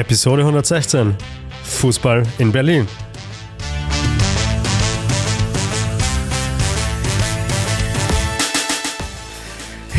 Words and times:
Episode 0.00 0.40
116. 0.40 1.14
Fußball 1.62 2.22
in 2.38 2.50
Berlin. 2.50 2.88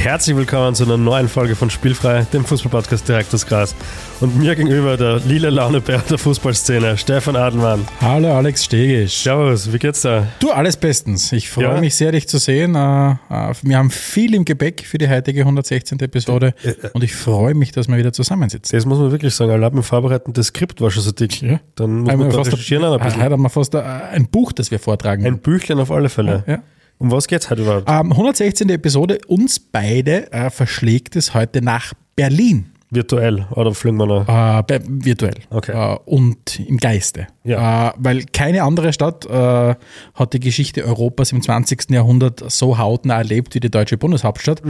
Herzlich 0.02 0.36
willkommen 0.36 0.74
zu 0.74 0.84
einer 0.84 0.98
neuen 0.98 1.28
Folge 1.30 1.56
von 1.56 1.70
Spielfrei, 1.70 2.24
dem 2.34 2.44
Fußballpodcast 2.44 3.08
direkt 3.08 3.32
aus 3.36 3.46
Gras. 3.46 3.76
Und 4.20 4.36
mir 4.36 4.56
gegenüber 4.56 4.98
der 4.98 5.20
lila 5.20 5.50
Launebär 5.50 6.00
der 6.10 6.18
Fußballszene, 6.18 6.98
Stefan 6.98 7.36
Adelmann. 7.36 7.86
Hallo 8.02 8.34
Alex 8.36 8.66
Stegisch. 8.66 9.22
Servus, 9.22 9.72
wie 9.72 9.78
geht's 9.78 10.02
da? 10.02 10.26
Du, 10.40 10.50
alles 10.50 10.76
bestens. 10.78 11.32
Ich 11.34 11.52
freue 11.52 11.66
Ja. 11.66 11.80
mich 11.80 11.94
sehr, 11.94 12.12
dich 12.12 12.28
zu 12.28 12.40
sehen. 12.40 12.74
Äh, 12.74 13.12
äh, 13.12 13.54
Wir 13.62 13.78
haben 13.78 13.92
viel 13.92 14.34
im 14.34 14.44
Gepäck 14.44 14.84
für 14.88 14.98
die 14.98 15.08
heutige 15.08 15.42
116. 15.42 16.00
Episode 16.00 16.56
Äh, 16.64 16.74
und 16.94 17.04
ich 17.04 17.14
freue 17.16 17.54
mich, 17.54 17.72
dass 17.72 17.88
wir 17.88 17.98
wieder 17.98 18.12
zusammensitzen. 18.12 18.76
Das 18.76 18.86
muss 18.88 18.98
man 18.98 19.12
wirklich 19.12 19.36
sagen, 19.36 19.52
allein 19.52 19.72
beim 19.72 19.84
Vorbereiten 19.84 20.34
des 20.34 20.48
Skript 20.48 20.82
war 20.82 20.90
schon 20.90 21.04
so 21.04 21.12
dick. 21.12 21.44
Ja. 21.44 21.60
Dann 21.76 22.00
muss 22.02 22.12
Haben 22.12 22.20
man 22.22 22.30
da 22.32 22.38
fast 22.38 22.52
recherchieren 22.54 22.86
ein 22.86 22.94
ein, 22.94 23.00
bisschen. 23.06 23.22
heute 23.22 23.34
haben 23.34 23.44
wir 23.44 23.50
fast 23.52 23.76
ein, 23.76 23.84
ein 23.86 24.28
Buch, 24.30 24.52
das 24.52 24.72
wir 24.72 24.80
vortragen. 24.80 25.24
Ein 25.28 25.38
Büchlein 25.38 25.78
auf 25.80 25.92
alle 25.92 26.10
Fälle. 26.10 26.44
ja. 26.48 26.64
Um 27.02 27.12
was 27.12 27.28
geht's 27.28 27.50
heute 27.50 27.64
überhaupt? 27.64 27.90
Ähm, 27.90 28.12
116. 28.12 28.70
Episode. 28.70 29.20
Uns 29.28 29.60
beide 29.60 30.32
äh, 30.32 30.50
verschlägt 30.50 31.16
es 31.16 31.34
heute 31.34 31.62
nach 31.64 31.94
Berlin. 32.16 32.68
Virtuell 32.94 33.48
oder 33.52 33.74
fliegen 33.74 33.96
wir 33.98 34.06
noch? 34.06 34.22
Äh, 34.28 34.64
bei- 34.64 34.82
virtuell 34.86 35.36
Okay. 35.50 35.72
äh, 35.72 35.98
und 36.06 36.60
im 36.60 36.76
Geiste. 36.78 37.28
Ja. 37.46 37.90
Äh, 37.90 37.94
weil 37.98 38.26
keine 38.34 38.64
andere 38.64 38.92
Stadt 38.92 39.26
äh, 39.26 39.76
hat 40.14 40.34
die 40.34 40.40
Geschichte 40.42 40.84
Europas 40.86 41.32
im 41.32 41.42
20. 41.42 41.90
Jahrhundert 41.90 42.44
so 42.52 42.78
hautnah 42.78 43.16
erlebt 43.20 43.56
wie 43.56 43.62
die 43.62 43.72
deutsche 43.72 43.98
Bundeshauptstadt. 43.98 44.62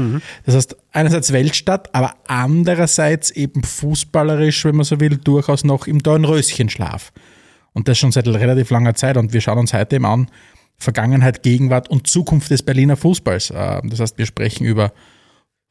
Das 0.46 0.56
heißt, 0.56 0.78
einerseits 0.92 1.34
Weltstadt, 1.34 1.94
aber 1.96 2.14
andererseits 2.28 3.32
eben 3.32 3.64
fußballerisch, 3.64 4.66
wenn 4.66 4.76
man 4.76 4.86
so 4.86 5.00
will, 5.00 5.18
durchaus 5.18 5.64
noch 5.64 5.88
im 5.88 6.04
Dornröschenschlaf. 6.04 7.12
Und 7.74 7.88
das 7.88 7.98
schon 7.98 8.12
seit 8.12 8.28
relativ 8.28 8.70
langer 8.70 8.94
Zeit. 8.94 9.18
Und 9.18 9.34
wir 9.34 9.42
schauen 9.42 9.58
uns 9.58 9.74
heute 9.74 9.96
eben 9.96 10.06
an, 10.06 10.28
Vergangenheit, 10.82 11.44
Gegenwart 11.44 11.90
und 11.90 12.08
Zukunft 12.08 12.50
des 12.50 12.64
Berliner 12.64 12.98
Fußballs. 12.98 13.52
Äh, 13.52 13.82
Das 13.84 14.00
heißt, 14.00 14.18
wir 14.18 14.26
sprechen 14.26 14.66
über 14.66 14.92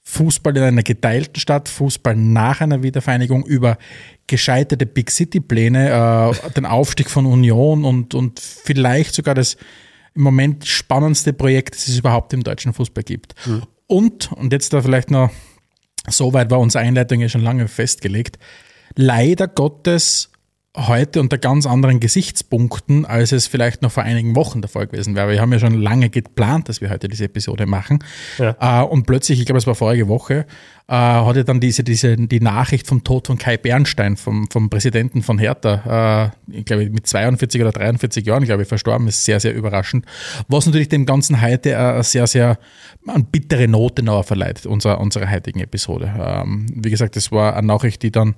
Fußball 0.02 0.56
in 0.56 0.62
einer 0.62 0.82
geteilten 0.82 1.40
Stadt, 1.40 1.68
Fußball 1.68 2.16
nach 2.16 2.60
einer 2.60 2.82
Wiedervereinigung, 2.82 3.44
über 3.44 3.76
gescheiterte 4.26 4.86
Big 4.86 5.10
City-Pläne, 5.10 6.32
äh, 6.46 6.50
den 6.52 6.64
Aufstieg 6.64 7.10
von 7.10 7.26
Union 7.26 7.84
und, 7.84 8.14
und 8.14 8.40
vielleicht 8.40 9.14
sogar 9.14 9.34
das 9.34 9.56
im 10.14 10.22
Moment 10.22 10.66
spannendste 10.66 11.32
Projekt, 11.32 11.74
das 11.74 11.88
es 11.88 11.98
überhaupt 11.98 12.32
im 12.32 12.42
deutschen 12.42 12.72
Fußball 12.72 13.04
gibt. 13.04 13.34
Und, 13.86 14.32
und 14.32 14.52
jetzt 14.52 14.72
da 14.72 14.80
vielleicht 14.82 15.10
noch, 15.10 15.30
so 16.08 16.32
weit 16.32 16.50
war 16.50 16.60
unsere 16.60 16.84
Einleitung 16.84 17.20
ja 17.20 17.28
schon 17.28 17.42
lange 17.42 17.68
festgelegt, 17.68 18.38
leider 18.96 19.48
Gottes 19.48 20.30
heute 20.76 21.20
unter 21.20 21.36
ganz 21.36 21.66
anderen 21.66 21.98
Gesichtspunkten, 21.98 23.04
als 23.04 23.32
es 23.32 23.48
vielleicht 23.48 23.82
noch 23.82 23.90
vor 23.90 24.04
einigen 24.04 24.36
Wochen 24.36 24.60
der 24.60 24.68
Fall 24.68 24.86
gewesen 24.86 25.16
wäre. 25.16 25.30
Wir 25.30 25.40
haben 25.40 25.52
ja 25.52 25.58
schon 25.58 25.74
lange 25.74 26.10
geplant, 26.10 26.68
dass 26.68 26.80
wir 26.80 26.90
heute 26.90 27.08
diese 27.08 27.24
Episode 27.24 27.66
machen. 27.66 28.04
Ja. 28.38 28.82
Äh, 28.82 28.84
und 28.84 29.04
plötzlich, 29.04 29.40
ich 29.40 29.46
glaube, 29.46 29.58
es 29.58 29.66
war 29.66 29.74
vorige 29.74 30.06
Woche, 30.06 30.46
äh, 30.86 30.94
hatte 30.94 31.44
dann 31.44 31.58
diese, 31.58 31.82
diese, 31.82 32.16
die 32.16 32.38
Nachricht 32.38 32.86
vom 32.86 33.02
Tod 33.02 33.26
von 33.26 33.36
Kai 33.36 33.56
Bernstein, 33.56 34.16
vom, 34.16 34.48
vom 34.48 34.70
Präsidenten 34.70 35.22
von 35.22 35.40
Hertha, 35.40 36.30
äh, 36.48 36.58
ich 36.58 36.64
glaube, 36.64 36.88
mit 36.88 37.04
42 37.04 37.60
oder 37.60 37.72
43 37.72 38.24
Jahren, 38.24 38.44
glaube 38.44 38.62
ich, 38.62 38.68
verstorben 38.68 39.08
ist, 39.08 39.24
sehr, 39.24 39.40
sehr 39.40 39.54
überraschend. 39.54 40.06
Was 40.46 40.66
natürlich 40.66 40.88
dem 40.88 41.04
Ganzen 41.04 41.40
heute 41.40 41.76
eine 41.76 42.04
sehr, 42.04 42.28
sehr 42.28 42.58
eine 43.08 43.24
bittere 43.24 43.66
Note 43.66 44.04
noch 44.04 44.24
verleiht, 44.24 44.66
unserer, 44.66 45.00
unserer 45.00 45.28
heutigen 45.28 45.58
Episode. 45.58 46.14
Ähm, 46.16 46.66
wie 46.72 46.90
gesagt, 46.90 47.16
das 47.16 47.32
war 47.32 47.56
eine 47.56 47.66
Nachricht, 47.66 48.04
die 48.04 48.12
dann 48.12 48.36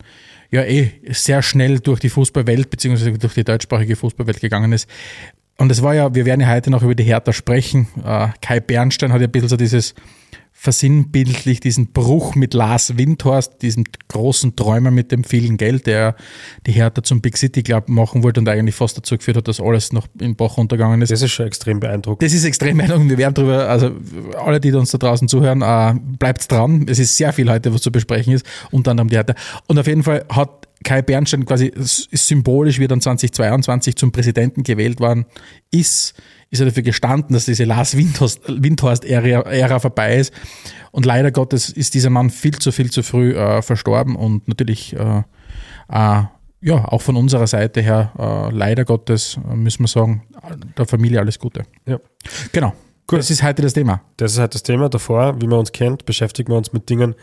ja 0.53 0.63
eh 0.65 0.93
sehr 1.11 1.43
schnell 1.43 1.81
durch 1.81 1.99
die 1.99 2.11
Fußballwelt 2.11 2.71
beziehungsweise 2.71 3.13
durch 3.13 3.35
die 3.35 3.45
deutschsprachige 3.45 3.97
Fußballwelt 3.97 4.41
gegangen 4.41 4.73
ist. 4.73 4.89
Und 5.59 5.73
es 5.73 5.83
war 5.83 5.95
ja, 5.95 6.15
wir 6.15 6.25
werden 6.25 6.41
ja 6.41 6.49
heute 6.49 6.71
noch 6.71 6.83
über 6.83 6.95
die 6.95 7.05
Hertha 7.05 7.33
sprechen. 7.33 7.89
Äh, 8.05 8.29
Kai 8.41 8.61
Bernstein 8.61 9.13
hat 9.13 9.21
ja 9.21 9.27
ein 9.27 9.33
bisschen 9.33 9.49
so 9.49 9.57
dieses 9.57 9.95
versinnbildlich 10.53 11.61
diesen 11.61 11.89
Bruch 11.89 12.37
mit 12.37 12.55
Lars 12.55 12.97
Windhorst, 12.97 13.63
diesem 13.63 13.85
großen 14.09 14.55
Träumer 14.55 14.91
mit 14.91 15.11
dem 15.11 15.25
vielen 15.25 15.57
Geld, 15.57 15.87
der 15.87 16.15
die 16.67 16.73
Hertha 16.73 17.03
zum 17.03 17.21
Big 17.21 17.37
City 17.37 17.63
Club 17.63 17.89
machen 17.89 18.23
wollte 18.23 18.39
und 18.39 18.49
eigentlich 18.49 18.77
fast 18.77 18.97
dazu 18.97 19.17
geführt 19.17 19.39
hat, 19.39 19.49
dass 19.49 19.61
alles 19.61 19.93
noch 19.93 20.07
in 20.21 20.37
Bach 20.37 20.59
runtergegangen 20.59 21.03
ist. 21.03 21.11
Das 21.11 21.23
ist 21.23 21.33
schon 21.33 21.47
extrem 21.47 21.81
beeindruckend. 21.81 22.23
Das 22.23 22.33
ist 22.33 22.45
extrem 22.45 22.77
beeindruckend. 22.77 23.11
Wir 23.11 23.19
werden 23.19 23.35
drüber, 23.35 23.69
also 23.69 23.91
alle, 24.39 24.61
die 24.61 24.73
uns 24.73 24.93
da 24.93 24.99
draußen 24.99 25.27
zuhören, 25.27 25.63
äh, 25.63 25.95
bleibt 26.19 26.51
dran. 26.53 26.87
Es 26.89 26.99
ist 26.99 27.17
sehr 27.17 27.33
viel 27.33 27.51
heute, 27.51 27.75
was 27.75 27.81
zu 27.81 27.91
besprechen 27.91 28.33
ist, 28.33 28.47
unter 28.71 28.93
anderem 28.93 29.09
die 29.09 29.17
Hertha. 29.17 29.35
Und 29.67 29.79
auf 29.79 29.87
jeden 29.87 30.05
Fall 30.05 30.25
hat 30.29 30.69
Kai 30.83 31.03
Bernstein 31.03 31.45
quasi 31.47 31.73
s- 31.75 32.09
symbolisch, 32.13 32.79
wie 32.79 32.85
er 32.85 32.89
dann 32.89 33.01
2022 33.01 33.97
zum 33.97 34.13
Präsidenten 34.13 34.63
gewählt 34.63 35.01
worden 35.01 35.27
ist, 35.71 36.15
ist 36.51 36.61
er 36.61 36.67
dafür 36.67 36.83
gestanden, 36.83 37.35
dass 37.35 37.47
diese 37.47 37.65
Lars 37.65 37.95
Windhorst- 37.97 38.41
Windhorst-Ära 38.47 39.43
Ära 39.51 39.79
vorbei 39.81 40.17
ist. 40.17 40.33
Und 40.91 41.07
leider 41.07 41.31
Gottes 41.31 41.71
ist 41.71 41.95
dieser 41.95 42.11
Mann 42.11 42.31
viel 42.31 42.59
zu, 42.59 42.73
viel 42.73 42.91
zu 42.91 43.03
früh 43.03 43.33
äh, 43.35 43.63
verstorben 43.63 44.17
und 44.17 44.49
natürlich 44.49 44.95
äh, 44.95 45.23
äh, 45.91 46.23
ja, 46.65 46.85
auch 46.85 47.03
von 47.03 47.17
unserer 47.17 47.47
Seite 47.49 47.81
her, 47.81 48.13
äh, 48.19 48.55
leider 48.55 48.85
Gottes, 48.85 49.39
äh, 49.51 49.57
müssen 49.57 49.83
wir 49.83 49.89
sagen, 49.89 50.23
der 50.79 50.87
Familie 50.87 51.19
alles 51.21 51.39
Gute. 51.39 51.65
Ja. 51.87 51.99
Genau. 52.53 52.73
Gut. 53.09 53.19
Das 53.19 53.31
ist 53.31 53.43
heute 53.43 53.63
das 53.63 53.73
Thema. 53.73 54.01
Das 54.17 54.33
ist 54.33 54.39
halt 54.39 54.55
das 54.55 54.63
Thema. 54.63 54.89
Davor, 54.89 55.41
wie 55.41 55.47
man 55.47 55.59
uns 55.59 55.73
kennt, 55.73 56.05
beschäftigen 56.05 56.53
wir 56.53 56.57
uns 56.57 56.73
mit 56.73 56.89
Dingen, 56.89 57.15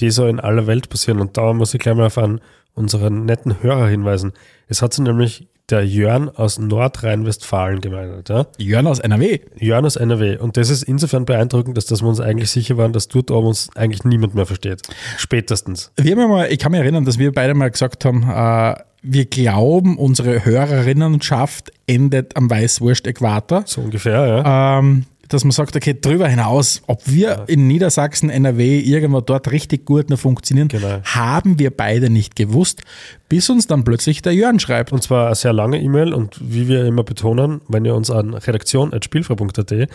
die 0.00 0.10
so 0.10 0.26
in 0.26 0.40
aller 0.40 0.66
Welt 0.66 0.88
passieren. 0.88 1.20
Und 1.20 1.36
da 1.36 1.52
muss 1.52 1.72
ich 1.74 1.80
gleich 1.80 1.94
mal 1.94 2.06
auf 2.06 2.18
einen 2.18 2.40
unseren 2.78 3.24
netten 3.24 3.62
Hörer 3.62 3.88
hinweisen. 3.88 4.32
Es 4.68 4.82
hat 4.82 4.94
sich 4.94 5.04
nämlich 5.04 5.48
der 5.70 5.84
Jörn 5.84 6.30
aus 6.30 6.58
Nordrhein-Westfalen 6.58 7.80
gemeldet. 7.80 8.30
Ja? 8.30 8.46
Jörn 8.56 8.86
aus 8.86 9.00
NRW. 9.00 9.40
Jörn 9.58 9.84
aus 9.84 9.96
NRW. 9.96 10.38
Und 10.38 10.56
das 10.56 10.70
ist 10.70 10.82
insofern 10.82 11.26
beeindruckend, 11.26 11.76
dass, 11.76 11.86
dass 11.86 12.00
wir 12.00 12.08
uns 12.08 12.20
eigentlich 12.20 12.50
sicher 12.50 12.78
waren, 12.78 12.92
dass 12.92 13.08
dort 13.08 13.30
oben 13.30 13.48
uns 13.48 13.68
eigentlich 13.76 14.04
niemand 14.04 14.34
mehr 14.34 14.46
versteht. 14.46 14.82
Spätestens. 15.18 15.92
Wir 15.96 16.12
haben 16.12 16.20
ja 16.20 16.28
mal, 16.28 16.50
ich 16.50 16.58
kann 16.58 16.72
mich 16.72 16.80
erinnern, 16.80 17.04
dass 17.04 17.18
wir 17.18 17.32
beide 17.32 17.54
mal 17.54 17.70
gesagt 17.70 18.04
haben, 18.04 18.22
äh, 18.22 18.74
wir 19.02 19.26
glauben, 19.26 19.98
unsere 19.98 20.44
Hörerinnenschaft 20.44 21.70
endet 21.86 22.36
am 22.36 22.50
Weißwurst-Äquator. 22.50 23.62
So 23.66 23.82
ungefähr, 23.82 24.26
ja. 24.26 24.78
Ähm, 24.78 25.04
dass 25.28 25.44
man 25.44 25.50
sagt, 25.52 25.76
okay, 25.76 25.96
drüber 26.00 26.26
hinaus, 26.28 26.82
ob 26.86 27.02
wir 27.06 27.44
in 27.48 27.66
Niedersachsen, 27.66 28.30
NRW, 28.30 28.80
irgendwo 28.80 29.20
dort 29.20 29.50
richtig 29.52 29.84
gut 29.84 30.10
noch 30.10 30.18
funktionieren, 30.18 30.68
Genau. 30.68 31.00
haben 31.04 31.58
wir 31.58 31.70
beide 31.70 32.10
nicht 32.10 32.34
gewusst, 32.34 32.82
bis 33.28 33.50
uns 33.50 33.66
dann 33.66 33.84
plötzlich 33.84 34.22
der 34.22 34.34
Jörn 34.34 34.58
schreibt. 34.58 34.92
Und 34.92 35.02
zwar 35.02 35.26
eine 35.26 35.34
sehr 35.34 35.52
lange 35.52 35.80
E-Mail 35.80 36.14
und 36.14 36.38
wie 36.40 36.66
wir 36.68 36.84
immer 36.86 37.04
betonen, 37.04 37.60
wenn 37.68 37.84
ihr 37.84 37.94
uns 37.94 38.10
an 38.10 38.34
redaktion.spielfrei.at 38.34 39.72
äh, 39.72 39.86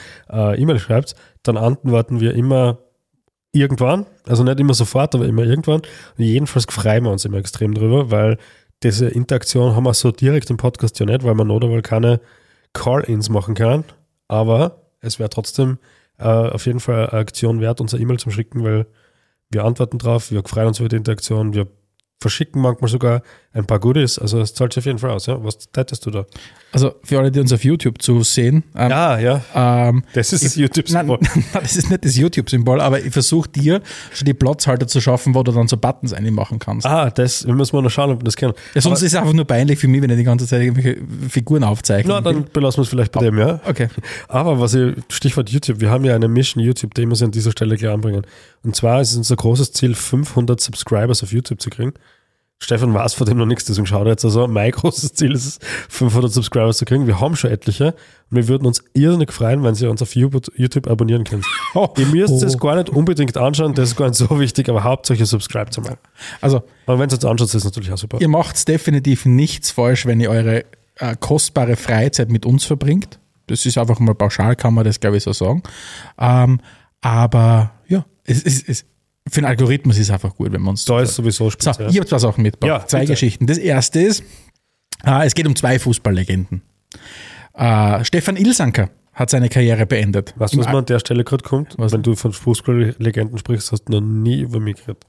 E-Mail 0.62 0.80
schreibt, 0.80 1.16
dann 1.44 1.58
antworten 1.58 2.20
wir 2.20 2.34
immer 2.36 2.78
irgendwann, 3.52 4.06
also 4.28 4.44
nicht 4.44 4.60
immer 4.60 4.74
sofort, 4.74 5.14
aber 5.16 5.26
immer 5.26 5.44
irgendwann. 5.44 5.82
Und 5.82 6.24
jedenfalls 6.26 6.66
freuen 6.70 7.04
wir 7.04 7.12
uns 7.12 7.26
immer 7.26 7.38
extrem 7.38 7.74
drüber, 7.74 8.12
weil 8.12 8.38
diese 8.84 9.08
Interaktion 9.08 9.76
haben 9.76 9.84
wir 9.86 9.94
so 9.94 10.12
direkt 10.12 10.50
im 10.50 10.58
Podcast 10.58 11.00
ja 11.00 11.06
nicht, 11.06 11.24
weil 11.24 11.36
man 11.36 11.50
oder 11.52 11.70
weil 11.70 11.82
keine 11.82 12.20
Call-Ins 12.74 13.30
machen 13.30 13.54
kann, 13.56 13.84
aber 14.28 14.83
es 15.04 15.20
wäre 15.20 15.30
trotzdem 15.30 15.78
äh, 16.18 16.24
auf 16.26 16.66
jeden 16.66 16.80
Fall 16.80 17.10
eine 17.10 17.20
Aktion 17.20 17.60
wert, 17.60 17.82
unser 17.82 18.00
E-Mail 18.00 18.20
zu 18.20 18.32
schicken, 18.32 18.64
weil 18.64 18.88
wir 19.50 19.64
antworten 19.66 20.00
drauf, 20.00 20.32
wir 20.32 20.44
freuen 20.44 20.68
uns 20.68 20.80
über 20.80 20.90
die 20.90 20.96
Interaktion, 20.96 21.54
wir 21.54 21.68
verschicken 22.20 22.62
manchmal 22.62 22.90
sogar 22.90 23.22
ein 23.54 23.66
paar 23.66 23.80
Goodies, 23.80 24.18
also 24.18 24.42
es 24.42 24.54
zahlt 24.54 24.74
sich 24.74 24.82
auf 24.82 24.86
jeden 24.86 24.98
Fall 24.98 25.12
aus. 25.12 25.28
Ja? 25.28 25.44
Was 25.44 25.60
tätest 25.72 26.06
du 26.06 26.12
da? 26.12 26.26
Also 26.72 26.96
für 27.04 27.20
alle, 27.20 27.32
die 27.32 27.40
uns 27.40 27.54
auf 27.54 27.64
YouTube 27.64 28.02
zusehen, 28.02 28.64
ähm, 28.76 28.90
Ja, 28.90 29.20
ja, 29.20 29.42
ähm, 29.54 30.04
das 30.14 30.34
ist 30.34 30.44
das 30.44 30.56
youtube 30.56 30.90
Nein, 30.90 31.06
nein, 31.20 31.20
das 31.54 31.76
ist 31.76 31.92
nicht 31.92 32.04
das 32.04 32.18
YouTube-Symbol, 32.18 32.82
aber 32.82 33.00
ich 33.00 33.14
versuche 33.14 33.48
dir 33.48 33.82
schon 34.12 34.26
die 34.26 34.34
Platzhalter 34.34 34.88
zu 34.88 35.00
schaffen, 35.00 35.36
wo 35.36 35.44
du 35.44 35.52
dann 35.52 35.68
so 35.68 35.78
Buttons 35.78 36.14
einmachen 36.14 36.58
kannst. 36.58 36.88
Ah, 36.88 37.12
das, 37.12 37.46
wir 37.46 37.54
müssen 37.54 37.76
mal 37.76 37.84
noch 37.84 37.92
schauen, 37.92 38.10
ob 38.10 38.22
wir 38.22 38.24
das 38.24 38.36
kennen. 38.36 38.54
ja, 38.74 38.82
sonst 38.82 39.04
ist 39.04 39.14
es 39.14 39.20
einfach 39.20 39.34
nur 39.34 39.46
peinlich 39.46 39.78
für 39.78 39.88
mich, 39.88 40.02
wenn 40.02 40.10
ich 40.10 40.18
die 40.18 40.24
ganze 40.24 40.48
Zeit 40.48 40.64
irgendwelche 40.64 41.00
Figuren 41.30 41.64
aufzeichne. 41.64 42.12
Na, 42.12 42.22
dann 42.22 42.46
belassen 42.52 42.80
wir 42.80 42.84
es 42.84 42.90
vielleicht 42.90 43.12
bei 43.12 43.22
dem, 43.22 43.38
ja. 43.38 43.60
okay. 43.68 43.90
Aber 44.28 44.60
was 44.60 44.74
ich, 44.74 44.96
Stichwort 45.10 45.52
YouTube, 45.52 45.80
wir 45.80 45.92
haben 45.92 46.06
ja 46.06 46.16
eine 46.16 46.28
Mission 46.28 46.64
YouTube, 46.64 46.96
die 46.96 47.06
muss 47.06 47.22
ich 47.22 47.26
an 47.26 47.32
dieser 47.32 47.52
Stelle 47.52 47.78
gleich 47.78 47.94
anbringen. 47.94 48.26
Und 48.64 48.76
zwar 48.76 49.00
ist 49.00 49.12
es 49.12 49.18
unser 49.18 49.36
großes 49.36 49.74
Ziel, 49.74 49.94
500 49.94 50.60
Subscribers 50.60 51.22
auf 51.22 51.32
YouTube 51.32 51.62
zu 51.62 51.70
kriegen. 51.70 51.94
Stefan 52.64 52.94
weiß 52.94 53.14
von 53.14 53.28
dem 53.28 53.38
noch 53.38 53.46
nichts, 53.46 53.66
deswegen 53.66 53.86
schaut 53.86 54.06
er 54.06 54.12
jetzt 54.12 54.24
also. 54.26 54.48
Mein 54.48 54.72
großes 54.72 55.14
Ziel 55.14 55.34
ist 55.34 55.46
es, 55.46 55.60
500 55.90 56.32
Subscribers 56.32 56.78
zu 56.78 56.86
kriegen. 56.86 57.08
Wir 57.08 57.20
haben 57.20 57.36
schon 57.36 57.52
etliche 57.52 57.88
und 58.32 58.38
wir 58.38 58.48
würden 58.48 58.66
uns 58.66 58.84
irrsinnig 58.94 59.32
freuen, 59.34 59.64
wenn 59.64 59.76
Sie 59.76 59.86
uns 59.88 60.02
auf 60.02 60.16
YouTube 60.16 60.88
abonnieren 60.88 61.24
können. 61.26 61.44
Ihr 61.98 62.06
müsst 62.08 62.42
es 62.42 62.56
Oh. 62.56 62.58
gar 62.58 62.76
nicht 62.78 62.90
unbedingt 62.90 63.36
anschauen, 63.38 63.74
das 63.74 63.90
ist 63.90 63.96
gar 63.98 64.08
nicht 64.08 64.16
so 64.18 64.40
wichtig, 64.40 64.70
aber 64.70 64.84
hauptsächlich 64.84 65.28
subscribe 65.30 65.70
zu 65.72 65.82
machen. 65.82 65.98
Also, 66.42 66.64
Aber 66.86 67.00
wenn 67.00 67.08
es 67.08 67.14
jetzt 67.14 67.26
anschaut, 67.26 67.48
ist 67.50 67.56
es 67.56 67.64
natürlich 67.66 67.92
auch 67.92 67.98
super. 67.98 68.20
ihr 68.22 68.30
macht 68.30 68.68
definitiv 68.68 69.26
nichts 69.26 69.72
falsch, 69.72 70.06
wenn 70.06 70.20
ihr 70.22 70.30
eure 70.30 70.64
äh, 70.96 71.16
kostbare 71.20 71.76
Freizeit 71.76 72.30
mit 72.30 72.46
uns 72.46 72.64
verbringt. 72.66 73.20
Das 73.48 73.66
ist 73.66 73.78
einfach 73.78 74.00
mal 74.00 74.16
pauschal, 74.16 74.56
kann 74.56 74.74
man 74.74 74.86
das, 74.86 75.00
glaube 75.02 75.18
ich, 75.18 75.24
so 75.24 75.34
sagen. 75.34 75.64
Ähm, 76.18 76.62
aber 77.02 77.72
ja, 77.88 78.06
es, 78.24 78.42
es, 78.44 78.64
es, 78.68 78.86
Für 79.30 79.42
den 79.42 79.46
Algorithmus 79.46 79.98
ist 79.98 80.08
es 80.08 80.12
einfach 80.12 80.36
gut, 80.36 80.52
wenn 80.52 80.62
wir 80.62 80.70
uns. 80.70 80.86
Da 80.86 81.02
ist 81.02 81.16
sowieso 81.16 81.46
so, 81.46 81.52
spitze. 81.52 81.72
ich 81.90 81.98
habe 81.98 82.06
zwei 82.06 82.20
Sachen 82.20 82.42
mitgebracht. 82.44 82.82
Ja, 82.82 82.88
zwei 82.88 83.00
bitte. 83.02 83.14
Geschichten. 83.14 83.48
Das 83.48 83.58
erste 83.58 84.02
ist, 84.02 84.24
äh, 85.06 85.26
es 85.26 85.34
geht 85.34 85.48
um 85.48 85.56
zwei 85.56 85.80
Fußballlegenden. 85.80 86.62
Äh, 87.54 88.04
Stefan 88.04 88.36
Ilsanker 88.36 88.90
hat 89.14 89.30
seine 89.30 89.48
Karriere 89.50 89.86
beendet. 89.86 90.34
Weißt 90.38 90.56
du, 90.56 90.60
was 90.60 90.68
mir 90.68 90.78
an 90.78 90.86
der 90.86 91.00
Stelle 91.00 91.24
gerade 91.24 91.44
kommt? 91.44 91.76
Was? 91.78 91.94
Wenn 91.94 92.02
du 92.04 92.16
von 92.16 92.34
Fußballlegenden 92.34 93.38
sprichst, 93.38 93.72
hast 93.72 93.86
du 93.86 93.94
noch 93.94 94.02
nie 94.02 94.42
über 94.42 94.60
mich 94.60 94.76
geredet. 94.78 95.06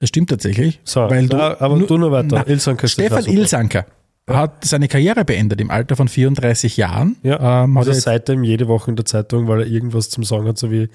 Das 0.00 0.08
stimmt 0.10 0.30
tatsächlich. 0.30 0.80
So, 0.84 1.00
weil 1.00 1.26
du, 1.26 1.36
na, 1.36 1.60
aber 1.60 1.78
du 1.80 1.98
nur 1.98 2.12
weiter. 2.12 2.46
Ilsanker 2.46 2.84
ist 2.84 2.92
Stefan. 2.92 3.24
Ilsanker 3.26 3.86
hat 4.28 4.64
seine 4.64 4.88
Karriere 4.88 5.24
beendet 5.24 5.60
im 5.60 5.70
Alter 5.70 5.96
von 5.96 6.06
34 6.06 6.76
Jahren. 6.76 7.16
Ja, 7.22 7.64
Ähm, 7.64 7.76
hat 7.78 7.88
also 7.88 7.98
seitdem 8.00 8.44
jede 8.44 8.68
Woche 8.68 8.90
in 8.90 8.96
der 8.96 9.04
Zeitung, 9.06 9.48
weil 9.48 9.62
er 9.62 9.66
irgendwas 9.66 10.10
zum 10.10 10.22
Sagen 10.22 10.46
hat, 10.46 10.58
so 10.58 10.70
wie 10.70 10.88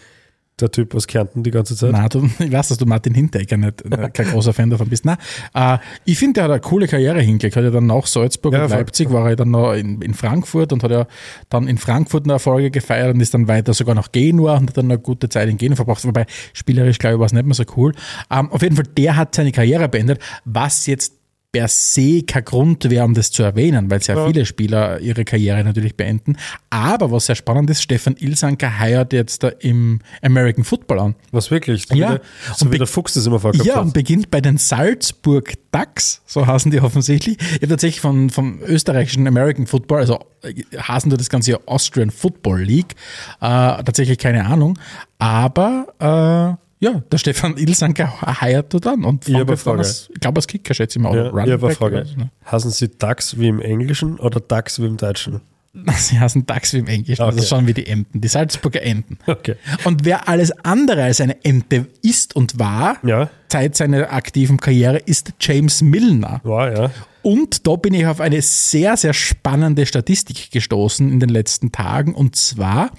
der 0.59 0.71
Typ 0.71 0.94
aus 0.95 1.07
Kärnten 1.07 1.44
die 1.44 1.51
ganze 1.51 1.75
Zeit. 1.75 1.91
Nein, 1.91 2.09
du, 2.09 2.29
ich 2.39 2.51
weiß, 2.51 2.69
dass 2.69 2.77
du 2.77 2.85
Martin 2.85 3.13
Hinteregger 3.13 3.57
nicht, 3.57 3.81
äh, 3.81 4.09
kein 4.13 4.27
großer 4.27 4.53
Fan 4.53 4.69
davon 4.69 4.88
bist. 4.88 5.05
Nein, 5.05 5.17
äh, 5.53 5.77
ich 6.05 6.17
finde, 6.17 6.33
der 6.33 6.44
hat 6.45 6.51
eine 6.51 6.61
coole 6.61 6.88
Karriere 6.88 7.21
hingelegt. 7.21 7.55
Hat 7.55 7.63
ja 7.63 7.71
dann 7.71 7.88
nach 7.88 8.05
Salzburg 8.05 8.53
Ja, 8.53 8.65
und. 8.65 8.69
Leipzig, 8.69 9.11
war 9.11 9.29
er 9.29 9.35
dann 9.35 9.51
noch 9.51 9.73
in, 9.73 10.01
in 10.01 10.13
Frankfurt 10.13 10.71
und 10.73 10.83
hat 10.83 10.91
ja 10.91 11.07
dann 11.50 11.67
in 11.67 11.77
Frankfurt 11.77 12.25
eine 12.25 12.33
Erfolge 12.33 12.71
gefeiert 12.71 13.13
und 13.13 13.19
ist 13.19 13.33
dann 13.33 13.47
weiter 13.47 13.73
sogar 13.73 13.95
nach 13.95 14.11
Genua 14.11 14.57
und 14.57 14.69
hat 14.69 14.77
dann 14.77 14.85
eine 14.85 15.00
gute 15.00 15.29
Zeit 15.29 15.50
in 15.50 15.57
Genua 15.57 15.75
verbracht. 15.75 16.05
Wobei 16.05 16.25
spielerisch, 16.53 17.00
glaube 17.00 17.15
ich, 17.15 17.19
war 17.19 17.25
es 17.25 17.33
nicht 17.33 17.45
mehr 17.45 17.55
so 17.55 17.63
cool. 17.75 17.94
Ähm, 18.29 18.51
auf 18.51 18.61
jeden 18.61 18.75
Fall, 18.75 18.85
der 18.97 19.15
hat 19.15 19.35
seine 19.35 19.51
Karriere 19.51 19.89
beendet, 19.89 20.19
was 20.45 20.85
jetzt 20.85 21.13
per 21.53 21.67
se 21.67 22.23
kein 22.23 22.44
Grund 22.44 22.89
wäre, 22.89 23.05
um 23.05 23.13
das 23.13 23.29
zu 23.31 23.44
erwähnen, 23.44 23.89
weil 23.91 24.01
sehr 24.01 24.15
Ja. 24.17 24.25
viele 24.25 24.44
Spieler 24.45 25.00
ihre 25.00 25.23
Karriere 25.23 25.63
natürlich 25.63 25.95
beenden. 25.95 26.35
Aber 26.71 27.11
was 27.11 27.27
sehr 27.27 27.35
spannend 27.35 27.69
ist, 27.69 27.83
Stefan 27.83 28.15
Ilsanker 28.19 28.79
heiert 28.79 29.13
jetzt 29.13 29.44
da 29.44 29.50
im 29.59 30.00
American 30.23 30.63
Football 30.63 31.00
an. 31.00 31.15
Was 31.31 31.51
wirklich? 31.51 31.85
So 31.88 31.94
Ja. 31.95 32.07
Wie 32.09 32.17
der, 32.17 32.21
so 32.55 32.65
Und 32.65 32.71
wie 32.73 32.77
der 32.79 32.88
Fuchs 32.88 33.13
das 33.13 33.27
immer 33.27 33.39
vorgehabt 33.39 33.67
Ja, 33.67 33.79
und 33.79 33.88
hat. 33.89 33.94
beginnt 33.94 34.31
bei 34.31 34.41
den 34.41 34.57
Salzburg 34.57 35.53
Ducks, 35.71 36.23
so 36.25 36.45
heißen 36.47 36.71
die 36.71 36.81
offensichtlich. 36.81 37.38
Ich 37.39 37.53
habe 37.57 37.67
tatsächlich 37.67 38.01
von, 38.01 38.31
vom 38.31 38.59
österreichischen 38.63 39.27
American 39.27 39.67
Football, 39.67 40.00
also 40.00 40.19
äh, 40.41 40.55
heißen 40.75 41.11
du 41.11 41.17
das 41.17 41.29
Ganze 41.29 41.51
ja 41.51 41.57
Austrian 41.67 42.09
Football 42.09 42.61
League, 42.63 42.95
äh, 43.41 43.45
tatsächlich 43.83 44.17
keine 44.17 44.45
Ahnung. 44.47 44.79
Aber 45.19 46.57
äh, 46.59 46.62
ja, 46.83 47.01
der 47.12 47.18
Stefan 47.18 47.57
Ilsanker 47.57 48.13
heiert 48.41 48.74
dort 48.74 48.88
an 48.88 49.03
und 49.03 49.27
Ich 49.27 49.33
hab 49.33 49.39
fängt 49.41 49.50
eine 49.50 49.57
Frage. 49.57 49.77
als, 49.80 50.09
ich 50.13 50.19
glaube 50.19 50.38
als 50.39 50.47
Kicker 50.47 50.74
schätze 50.74 51.00
ich 51.00 51.03
mal. 51.03 51.15
Ja, 51.15 51.27
ich 51.45 51.51
habe 51.51 51.65
eine 51.68 51.75
Frage. 51.75 52.01
oder 52.01 52.18
ne? 52.18 52.30
Hassen 52.45 52.71
Sie 52.71 52.89
DAX 52.97 53.38
wie 53.39 53.47
im 53.47 53.59
Englischen 53.62 54.19
oder 54.19 54.39
DAX 54.39 54.80
wie 54.80 54.85
im 54.85 54.97
Deutschen? 54.97 55.41
Sie 55.97 56.19
heißen 56.19 56.45
Ducks 56.45 56.71
wie 56.74 56.77
im 56.77 56.88
Englischen, 56.88 57.24
also 57.24 57.39
Okay. 57.39 57.47
schon 57.47 57.65
wie 57.65 57.74
die 57.74 57.88
Enten, 57.88 58.21
die 58.21 58.27
Salzburger 58.27 58.83
Enten. 58.83 59.18
Okay. 59.25 59.56
Und 59.85 60.06
wer 60.06 60.30
alles 60.30 60.51
andere 60.63 61.01
als 61.03 61.19
eine 61.19 61.44
Ente 61.44 61.88
ist 62.03 62.35
und 62.35 62.59
war, 62.59 62.97
Ja, 63.03 63.31
seit 63.51 63.75
seiner 63.75 64.13
aktiven 64.13 64.57
Karriere, 64.57 64.97
ist 65.00 65.33
James 65.39 65.81
Milner. 65.81 66.41
war 66.44 66.71
ja. 66.71 66.91
Und 67.24 67.65
da 67.65 67.75
bin 67.77 67.95
ich 67.95 68.06
auf 68.06 68.19
eine 68.21 68.39
sehr, 68.44 68.97
sehr 68.97 69.13
spannende 69.13 69.88
Statistik 69.88 70.51
gestoßen 70.51 71.12
in 71.12 71.19
den 71.19 71.29
letzten 71.29 71.71
Tagen. 71.71 72.13
Und 72.13 72.36
zwar 72.36 72.91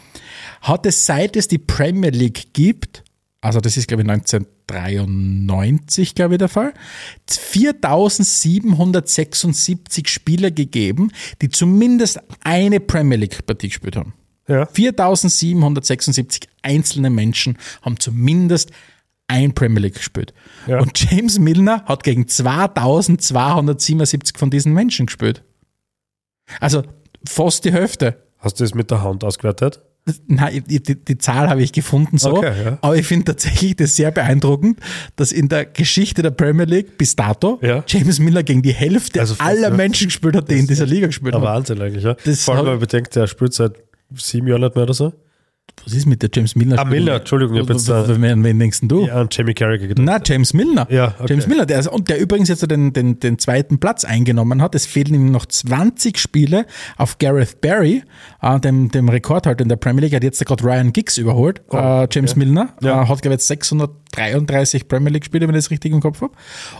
hat 0.63 0.85
es, 0.87 1.07
seit 1.07 1.37
es 1.37 1.47
die 1.47 1.59
Premier 1.59 2.11
League 2.11 2.55
gibt, 2.55 3.04
also 3.44 3.61
das 3.61 3.76
ist, 3.76 3.87
glaube 3.88 4.02
ich, 4.02 4.08
1993, 4.08 6.14
glaube 6.14 6.35
ich, 6.35 6.38
der 6.38 6.49
Fall, 6.49 6.73
4776 7.29 10.08
Spieler 10.08 10.50
gegeben, 10.50 11.12
die 11.43 11.50
zumindest 11.50 12.20
eine 12.43 12.81
Premier 12.81 13.19
League-Partie 13.19 13.69
gespielt 13.69 13.96
haben. 13.96 14.14
Ja. 14.49 14.64
4776 14.64 16.49
einzelne 16.62 17.11
Menschen 17.11 17.58
haben 17.82 18.00
zumindest 18.00 18.70
ein 19.29 19.52
Premier 19.52 19.82
League 19.82 19.96
gespielt. 19.96 20.32
Ja. 20.67 20.81
Und 20.81 20.99
James 20.99 21.38
Milner 21.38 21.85
hat 21.85 22.02
gegen 22.02 22.26
2277 22.26 24.38
von 24.38 24.49
diesen 24.49 24.73
Menschen 24.73 25.05
gespielt. 25.05 25.43
Also 26.61 26.82
fast 27.29 27.67
die 27.67 27.73
Hälfte. 27.73 28.23
Hast 28.38 28.58
du 28.58 28.64
das 28.64 28.73
mit 28.73 28.91
der 28.91 29.02
Hand 29.02 29.23
ausgewertet? 29.23 29.82
Nein, 30.27 30.62
ich- 30.69 30.83
die, 30.83 31.03
die 31.03 31.17
Zahl 31.19 31.49
habe 31.49 31.62
ich 31.62 31.73
gefunden 31.73 32.19
so. 32.19 32.37
Okay, 32.37 32.53
ja. 32.65 32.79
Aber 32.83 32.95
ich 32.97 33.06
finde 33.06 33.25
tatsächlich 33.25 33.77
das 33.77 33.97
sehr 33.97 34.11
beeindruckend, 34.11 34.79
dass 35.17 35.33
in 35.33 35.49
der 35.49 35.65
Geschichte 35.65 36.21
der 36.23 36.31
Premier 36.31 36.67
League 36.67 36.99
bis 36.99 37.17
dato 37.17 37.59
Ja. 37.62 37.83
James 37.87 38.19
Milner 38.19 38.43
gegen 38.43 38.61
die 38.61 38.75
Hälfte 38.75 39.21
Also 39.21 39.35
fast, 39.35 39.49
aller 39.49 39.71
ja. 39.71 39.75
Menschen 39.75 40.09
gespielt 40.09 40.37
hat, 40.37 40.51
die 40.51 40.59
in 40.59 40.67
dieser 40.67 40.85
Liga 40.87 41.06
gespielt 41.06 41.35
haben. 41.35 41.43
Wahnsinn 41.43 41.81
eigentlich, 41.81 42.05
ja. 42.05 42.15
Das 42.25 42.45
Vor 42.45 42.55
allem, 42.56 42.65
wenn 42.67 42.73
man 42.75 42.81
bedenkt, 42.81 43.17
der 43.17 43.27
spielt 43.27 43.55
seit 43.55 43.73
sieben 44.15 44.47
Jahren 44.47 44.61
nicht 44.61 44.75
mehr 44.75 44.85
oder 44.85 44.95
so. 44.95 45.12
Was 45.85 45.93
ist 45.93 46.07
mit 46.07 46.23
der 46.23 46.31
James 46.33 46.57
Milner? 46.57 46.79
Ah, 46.79 46.85
Milner, 46.85 47.17
Entschuldigung, 47.17 47.57
ich 47.57 47.63
hab 47.63 47.69
jetzt 47.71 47.87
da- 47.91 48.07
Wen, 48.09 48.59
denkst 48.59 48.79
du? 48.85 49.07
Ja, 49.07 49.17
an 49.17 49.29
Jamie 49.31 49.53
Carragher 49.53 49.87
gedacht. 49.89 50.03
Na, 50.07 50.19
James 50.25 50.55
Milner. 50.55 50.87
Ja, 50.91 51.09
okay. 51.19 51.27
James 51.29 51.47
Milner, 51.47 51.67
der, 51.67 51.93
und 51.93 52.09
der 52.09 52.19
übrigens 52.21 52.49
jetzt 52.49 52.69
den, 52.71 52.95
den, 52.95 53.21
den 53.21 53.39
zweiten 53.39 53.79
Platz 53.81 54.05
eingenommen 54.07 54.63
hat. 54.63 54.75
Es 54.75 54.87
fehlen 54.87 55.13
ihm 55.15 55.31
noch 55.31 55.45
20 55.45 56.17
Spiele 56.19 56.65
auf 56.97 57.19
Gareth 57.19 57.61
Barry, 57.61 58.03
äh, 58.41 58.61
dem, 58.61 58.91
dem 58.93 59.11
Rekordhalter 59.11 59.63
in 59.63 59.69
der 59.69 59.77
Premier 59.77 60.03
League. 60.03 60.13
Er 60.15 60.17
hat 60.17 60.25
jetzt 60.25 60.43
gerade 60.47 60.65
Ryan 60.65 60.93
Giggs 60.95 61.19
überholt. 61.19 61.61
äh, 61.71 62.07
James 62.11 62.35
Milner 62.35 62.71
Oh, 62.83 62.87
Ja. 62.87 63.03
äh, 63.03 63.07
hat, 63.07 63.21
glaube 63.21 63.35
ich, 63.35 63.41
jetzt 63.41 63.49
633 63.49 64.89
Premier 64.89 65.11
League 65.13 65.25
Spiele, 65.27 65.47
wenn 65.49 65.55
ich 65.55 65.65
das 65.65 65.71
richtig 65.71 65.93
im 65.93 66.01
Kopf 66.01 66.23
habe. 66.23 66.33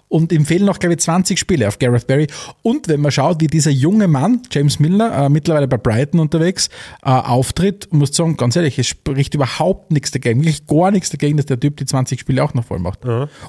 Und 0.09 0.33
ihm 0.33 0.47
fehlen 0.47 0.65
noch, 0.65 0.79
glaube 0.79 0.95
ich, 0.95 1.01
20 1.01 1.39
Spiele 1.39 1.69
auf 1.69 1.79
Gareth 1.79 2.07
Barry. 2.07 2.27
Und 2.63 2.89
wenn 2.89 3.01
man 3.01 3.13
schaut, 3.13 3.41
wie 3.43 3.49
dieser 3.49 3.71
junge 3.71 4.09
Mann, 4.09 4.41
James 4.51 4.79
Milner, 4.79 5.27
äh, 5.27 5.29
mittlerweile 5.29 5.69
bei 5.69 5.77
Brighton 5.77 6.21
unterwegs, 6.21 6.69
äh, 7.05 7.11
auftritt, 7.11 7.89
muss 7.93 8.11
ich 8.11 8.17
sagen, 8.17 8.37
ganz 8.39 8.57
ehrlich, 8.57 8.74
es 8.79 8.87
spricht 8.87 9.35
überhaupt 9.35 9.91
nichts 9.93 10.11
dagegen, 10.11 10.41
wirklich 10.41 10.67
gar 10.67 10.91
nichts 10.91 11.11
dagegen, 11.11 11.37
dass 11.37 11.47
der 11.47 11.59
Typ 11.61 11.77
die 11.77 11.87
20 11.87 12.21
Spiele 12.21 12.43
auch 12.43 12.55
noch 12.55 12.65
voll 12.65 12.79
macht. 12.79 13.01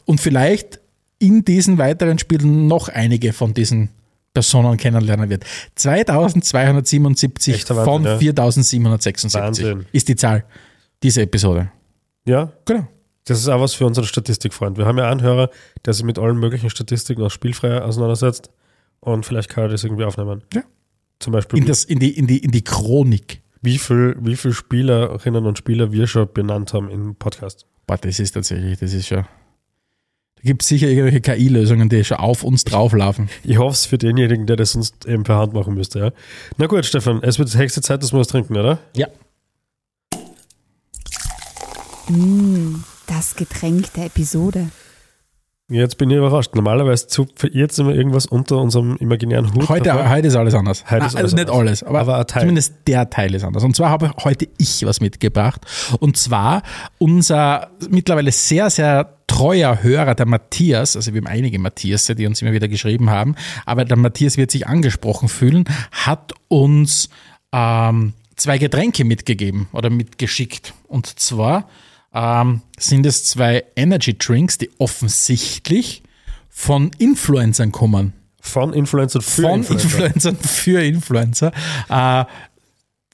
Und 0.06 0.20
vielleicht 0.22 0.80
in 1.20 1.46
diesen 1.46 1.78
weiteren 1.78 2.20
Spielen 2.20 2.68
noch 2.68 2.90
einige 2.90 3.34
von 3.34 3.54
diesen 3.54 3.90
Personen 4.34 4.76
kennenlernen 4.78 5.30
wird. 5.30 5.46
2277 5.76 7.54
Echter 7.56 7.76
Wahnsinn, 7.76 7.94
von 7.94 8.04
ja. 8.04 8.18
4776 8.18 9.66
Wahnsinn. 9.66 9.86
ist 9.92 10.08
die 10.08 10.16
Zahl 10.16 10.44
dieser 11.04 11.22
Episode. 11.24 11.72
Ja, 12.28 12.52
Genau. 12.66 12.88
das 13.26 13.40
ist 13.40 13.48
auch 13.48 13.62
was 13.62 13.74
für 13.74 13.86
unseren 13.86 14.06
Statistikfreund. 14.06 14.78
Wir 14.78 14.86
haben 14.86 14.98
ja 14.98 15.10
einen 15.10 15.22
Hörer, 15.22 15.50
der 15.86 15.94
sich 15.94 16.04
mit 16.04 16.20
allen 16.20 16.38
möglichen 16.38 16.70
Statistiken 16.70 17.22
aus 17.22 17.34
Spielfrei 17.34 17.82
auseinandersetzt 17.82 18.50
und 19.00 19.26
vielleicht 19.26 19.50
kann 19.50 19.66
er 19.66 19.70
das 19.70 19.84
irgendwie 19.84 20.04
aufnehmen. 20.04 20.44
Ja. 20.54 20.64
Zum 21.20 21.32
Beispiel, 21.34 21.60
In, 21.60 21.66
das, 21.66 21.84
in, 21.86 22.00
die, 22.00 22.12
in, 22.18 22.28
die, 22.28 22.40
in 22.40 22.52
die 22.52 22.64
Chronik. 22.64 23.42
Wie 23.66 23.78
viel, 23.78 24.16
wie 24.20 24.36
viel 24.36 24.54
Spielerinnen 24.54 25.46
und 25.46 25.58
Spieler 25.58 25.92
wir 25.92 26.08
schon 26.08 26.32
benannt 26.32 26.74
haben 26.74 26.90
im 26.90 27.16
Podcast. 27.16 27.66
Boah, 27.88 27.98
das 27.98 28.20
ist 28.20 28.32
tatsächlich, 28.32 28.80
das 28.80 28.94
ist 28.94 29.08
schon. 29.08 29.26
Da 30.36 30.42
gibt 30.42 30.62
es 30.62 30.68
sicher 30.68 30.88
irgendwelche 30.88 31.22
KI-Lösungen, 31.22 31.90
die 31.90 32.04
schon 32.04 32.18
auf 32.18 32.44
uns 32.44 32.64
drauflaufen. 32.64 33.30
Ich 33.44 33.58
hoffe 33.58 33.74
es 33.74 33.86
für 33.86 33.98
denjenigen, 33.98 34.46
der 34.46 34.56
das 34.56 34.72
sonst 34.72 35.06
eben 35.06 35.24
per 35.24 35.38
Hand 35.38 35.54
machen 35.54 35.74
müsste. 35.74 36.00
Ja. 36.00 36.12
Na 36.58 36.68
gut, 36.68 36.86
Stefan, 36.86 37.22
es 37.24 37.40
wird 37.40 37.56
höchste 37.58 37.82
Zeit, 37.82 38.04
dass 38.04 38.14
wir 38.14 38.20
was 38.20 38.28
trinken, 38.28 38.56
oder? 38.56 38.80
Ja. 38.96 39.08
Mm, 42.08 42.84
das 43.08 43.36
Getränk 43.36 43.92
der 43.94 44.06
Episode. 44.06 44.70
Jetzt 45.68 45.98
bin 45.98 46.12
ich 46.12 46.18
überrascht. 46.18 46.54
Normalerweise 46.54 47.08
zupfe 47.08 47.48
ich 47.48 47.56
jetzt 47.56 47.80
immer 47.80 47.92
irgendwas 47.92 48.28
unter 48.28 48.58
unserem 48.58 48.98
imaginären 48.98 49.52
Hut. 49.56 49.68
Heute, 49.68 50.08
heute 50.10 50.28
ist 50.28 50.36
alles 50.36 50.54
anders. 50.54 50.84
Heute 50.92 51.08
ist 51.08 51.16
Ah, 51.16 51.20
alles 51.20 51.34
also 51.34 51.36
nicht 51.38 51.50
anders. 51.50 51.60
alles, 51.60 51.84
aber, 51.84 52.00
Aber 52.02 52.28
zumindest 52.28 52.76
der 52.86 53.10
Teil 53.10 53.34
ist 53.34 53.44
anders. 53.44 53.64
Und 53.64 53.76
zwar 53.76 53.90
habe 53.90 54.12
heute 54.24 54.48
ich 54.60 54.86
was 54.86 55.02
mitgebracht. 55.02 55.62
Und 56.00 56.18
zwar 56.18 56.62
unser 57.00 57.72
mittlerweile 57.90 58.32
sehr, 58.32 58.70
sehr 58.70 59.18
treuer 59.26 59.82
Hörer, 59.82 60.14
der 60.14 60.28
Matthias, 60.28 60.96
also 60.96 61.12
wir 61.16 61.22
haben 61.22 61.28
einige 61.28 61.58
Matthias, 61.58 62.06
die 62.06 62.28
uns 62.28 62.44
immer 62.44 62.52
wieder 62.54 62.68
geschrieben 62.68 63.10
haben, 63.10 63.36
aber 63.66 63.84
der 63.86 63.98
Matthias 63.98 64.38
wird 64.38 64.52
sich 64.52 64.68
angesprochen 64.68 65.30
fühlen, 65.30 65.66
hat 65.92 66.34
uns 66.48 67.10
ähm, 67.52 68.14
zwei 68.36 68.60
Getränke 68.60 69.04
mitgegeben 69.04 69.68
oder 69.74 69.90
mitgeschickt. 69.90 70.76
Und 70.88 71.08
zwar 71.20 71.68
ähm, 72.16 72.62
sind 72.80 73.06
es 73.06 73.26
zwei 73.26 73.66
Energy 73.76 74.18
Drinks, 74.18 74.58
die 74.58 74.72
offensichtlich 74.80 76.02
von 76.50 76.92
Influencern 76.98 77.72
kommen 77.72 78.14
Von 78.40 78.74
Influencer 78.74 79.22
für 79.22 79.42
von 79.44 79.60
Influencer. 79.60 80.06
Influencern 80.06 80.38
für 80.38 80.82
Influencer. 80.82 81.52
Äh, 81.90 82.26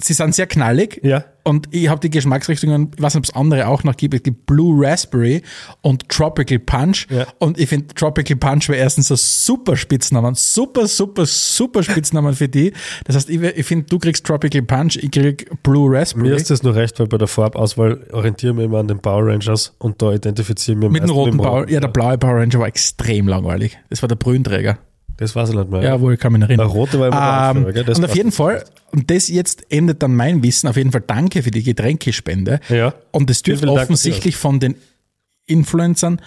sie 0.03 0.13
sind 0.13 0.35
sehr 0.35 0.47
knallig. 0.47 0.99
Ja. 1.03 1.25
Und 1.43 1.69
ich 1.71 1.89
habe 1.89 1.99
die 1.99 2.11
Geschmacksrichtungen, 2.11 2.91
ich 2.95 3.01
weiß 3.01 3.15
nicht, 3.15 3.21
ob 3.21 3.23
es 3.23 3.35
andere 3.35 3.67
auch 3.67 3.83
noch 3.83 3.97
gibt. 3.97 4.13
Es 4.13 4.21
gibt 4.21 4.45
Blue 4.45 4.85
Raspberry 4.85 5.41
und 5.81 6.07
Tropical 6.07 6.59
Punch. 6.59 7.07
Ja. 7.09 7.25
Und 7.39 7.59
ich 7.59 7.67
finde, 7.67 7.87
Tropical 7.95 8.37
Punch 8.37 8.69
wäre 8.69 8.79
erstens 8.79 9.11
ein 9.11 9.17
super 9.17 9.75
Spitznamen. 9.75 10.35
Super, 10.35 10.87
super, 10.87 11.25
super 11.25 11.81
Spitznamen 11.81 12.35
für 12.35 12.47
die. 12.47 12.73
Das 13.05 13.15
heißt, 13.15 13.29
ich, 13.29 13.41
ich 13.41 13.65
finde, 13.65 13.87
du 13.87 13.97
kriegst 13.97 14.25
Tropical 14.25 14.61
Punch, 14.61 14.97
ich 14.97 15.09
krieg 15.09 15.49
Blue 15.63 15.91
Raspberry. 15.91 16.29
Mir 16.29 16.35
ist 16.35 16.51
das 16.51 16.61
nur 16.61 16.75
recht, 16.75 16.99
weil 16.99 17.07
bei 17.07 17.17
der 17.17 17.27
Farbauswahl 17.27 18.05
orientieren 18.11 18.57
wir 18.57 18.65
immer 18.65 18.79
an 18.79 18.87
den 18.87 18.99
Power 18.99 19.25
Rangers 19.25 19.73
und 19.79 20.01
da 20.01 20.13
identifizieren 20.13 20.81
wir 20.81 20.89
mit 20.89 21.01
dem 21.01 21.09
roten 21.09 21.37
mit 21.37 21.39
dem 21.39 21.43
Power. 21.43 21.69
Ja, 21.69 21.79
der 21.79 21.87
blaue 21.87 22.17
Power 22.19 22.35
Ranger 22.35 22.59
war 22.59 22.67
extrem 22.67 23.27
langweilig. 23.27 23.79
Das 23.89 24.03
war 24.03 24.07
der 24.07 24.15
Brünträger. 24.15 24.77
Das 25.21 25.35
weiß 25.35 25.49
ich 25.49 25.55
nicht 25.55 25.69
mehr. 25.69 25.83
Ja, 25.83 26.01
wohl, 26.01 26.17
kann 26.17 26.33
mich 26.33 26.41
erinnern. 26.41 26.65
Der 26.67 26.75
rote 26.75 26.99
war 26.99 27.07
immer 27.09 27.15
der 27.15 27.27
Ähm, 27.27 27.57
Anführer, 27.57 27.73
gell? 27.73 27.83
Das 27.83 27.99
und 27.99 28.05
auf 28.05 28.15
jeden 28.15 28.31
Fall, 28.31 28.63
und 28.91 29.11
das 29.11 29.27
jetzt 29.27 29.71
endet 29.71 30.01
dann 30.01 30.15
mein 30.15 30.41
Wissen, 30.41 30.67
auf 30.67 30.77
jeden 30.77 30.91
Fall 30.91 31.03
danke 31.05 31.43
für 31.43 31.51
die 31.51 31.61
Getränkespende. 31.61 32.59
Ja. 32.69 32.95
Und 33.11 33.29
es 33.29 33.43
dürfte 33.43 33.69
offensichtlich 33.69 34.35
von 34.35 34.59
den 34.59 34.73
Influencern 35.45 36.19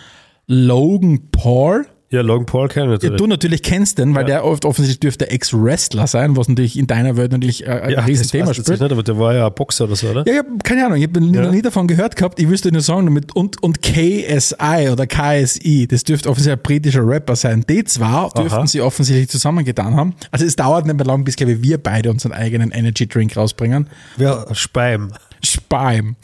Logan 0.47 1.29
Paul. 1.33 1.87
Ja, 2.11 2.21
Logan 2.21 2.47
Paul 2.47 2.69
kennen 2.69 2.87
wir 2.87 2.93
Ja, 2.93 2.97
natürlich. 2.99 3.17
du 3.19 3.27
natürlich 3.27 3.63
kennst 3.63 3.99
den, 3.99 4.15
weil 4.15 4.23
Ja. 4.23 4.27
der 4.37 4.45
oft 4.45 4.65
offensichtlich 4.65 5.01
dürfte 5.01 5.31
Ex-Wrestler 5.31 6.07
sein, 6.07 6.37
was 6.37 6.49
natürlich 6.49 6.79
in 6.79 6.87
deiner 6.87 7.17
Welt 7.17 7.33
natürlich 7.33 7.67
äh, 7.67 7.71
ein 7.71 7.91
ja, 7.91 8.01
ich 8.07 8.19
jetzt 8.19 8.29
spielt. 8.29 8.47
nicht, 8.47 8.83
aber 8.93 9.03
der 9.03 9.19
war 9.19 9.35
ja 9.35 9.47
ein 9.49 9.53
Boxer 9.55 9.85
oder 9.85 9.97
so, 9.97 10.09
oder? 10.11 10.25
Ja, 10.27 10.33
ich 10.35 10.39
hab 10.39 10.63
keine 10.63 10.87
Ahnung, 10.87 10.99
ich 10.99 11.09
habe 11.09 11.19
Ja. 11.21 11.43
noch 11.43 11.51
nie 11.51 11.63
davon 11.63 11.89
gehört 11.89 12.15
gehabt. 12.15 12.39
Ich 12.39 12.49
wüsste 12.49 12.71
nur 12.71 12.83
sagen, 12.83 13.07
damit 13.07 13.35
und, 13.35 13.61
und 13.63 13.83
KSI 13.83 14.91
oder 14.93 15.07
KSI, 15.07 15.89
das 15.91 16.05
dürfte 16.05 16.29
offensichtlich 16.31 16.59
ein 16.61 16.63
britischer 16.63 17.07
Rapper 17.07 17.35
sein. 17.37 17.65
Die 17.69 17.83
zwei 17.85 18.29
dürften 18.37 18.59
Aha. 18.59 18.67
sie 18.67 18.81
offensichtlich 18.81 19.29
zusammengetan 19.29 19.97
haben. 19.97 20.15
Also 20.31 20.45
es 20.45 20.55
dauert 20.57 20.87
nicht 20.87 20.97
mehr 20.97 21.07
lang, 21.07 21.25
bis, 21.25 21.35
glaube 21.37 21.53
ich, 21.53 21.63
wir 21.63 21.79
beide 21.79 22.11
unseren 22.11 22.33
eigenen 22.33 22.71
Energy 22.71 23.09
Drink 23.09 23.37
rausbringen. 23.37 23.89
Ja, 24.19 24.45
Speim. 24.55 25.11
Speim. 25.45 26.17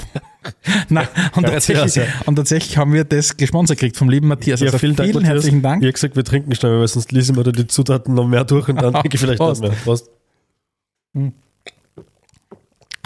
Nein, 0.89 1.07
und 1.37 1.43
Ja, 1.45 1.51
tatsächlich, 1.51 1.93
sehr. 1.93 2.07
und 2.27 2.37
tatsächlich 2.37 2.77
haben 2.79 2.93
wir 2.95 3.05
das 3.05 3.37
gesponsert 3.37 3.79
gekriegt 3.79 3.97
vom 3.97 4.09
lieben 4.09 4.29
Matthias. 4.29 4.63
Also 4.63 4.79
vielen, 4.79 4.97
Matthias. 4.97 5.23
herzlichen 5.23 5.63
Dank. 5.63 5.83
Ich 5.83 5.87
habe 5.87 5.93
gesagt, 5.93 6.17
wir 6.17 6.25
trinken 6.25 6.55
schnell, 6.55 6.79
weil 6.81 6.89
sonst 6.89 7.13
lesen 7.13 7.37
wir 7.37 7.45
da 7.45 7.53
die 7.53 7.67
Zutaten 7.67 8.15
noch 8.15 8.27
mehr 8.27 8.45
durch 8.45 8.69
und 8.69 8.77
dann 8.81 8.93
trinke 8.95 9.15
ich 9.15 9.21
vielleicht 9.21 9.39
noch 9.41 9.59
mehr. 9.61 9.71
Prost. 9.85 10.09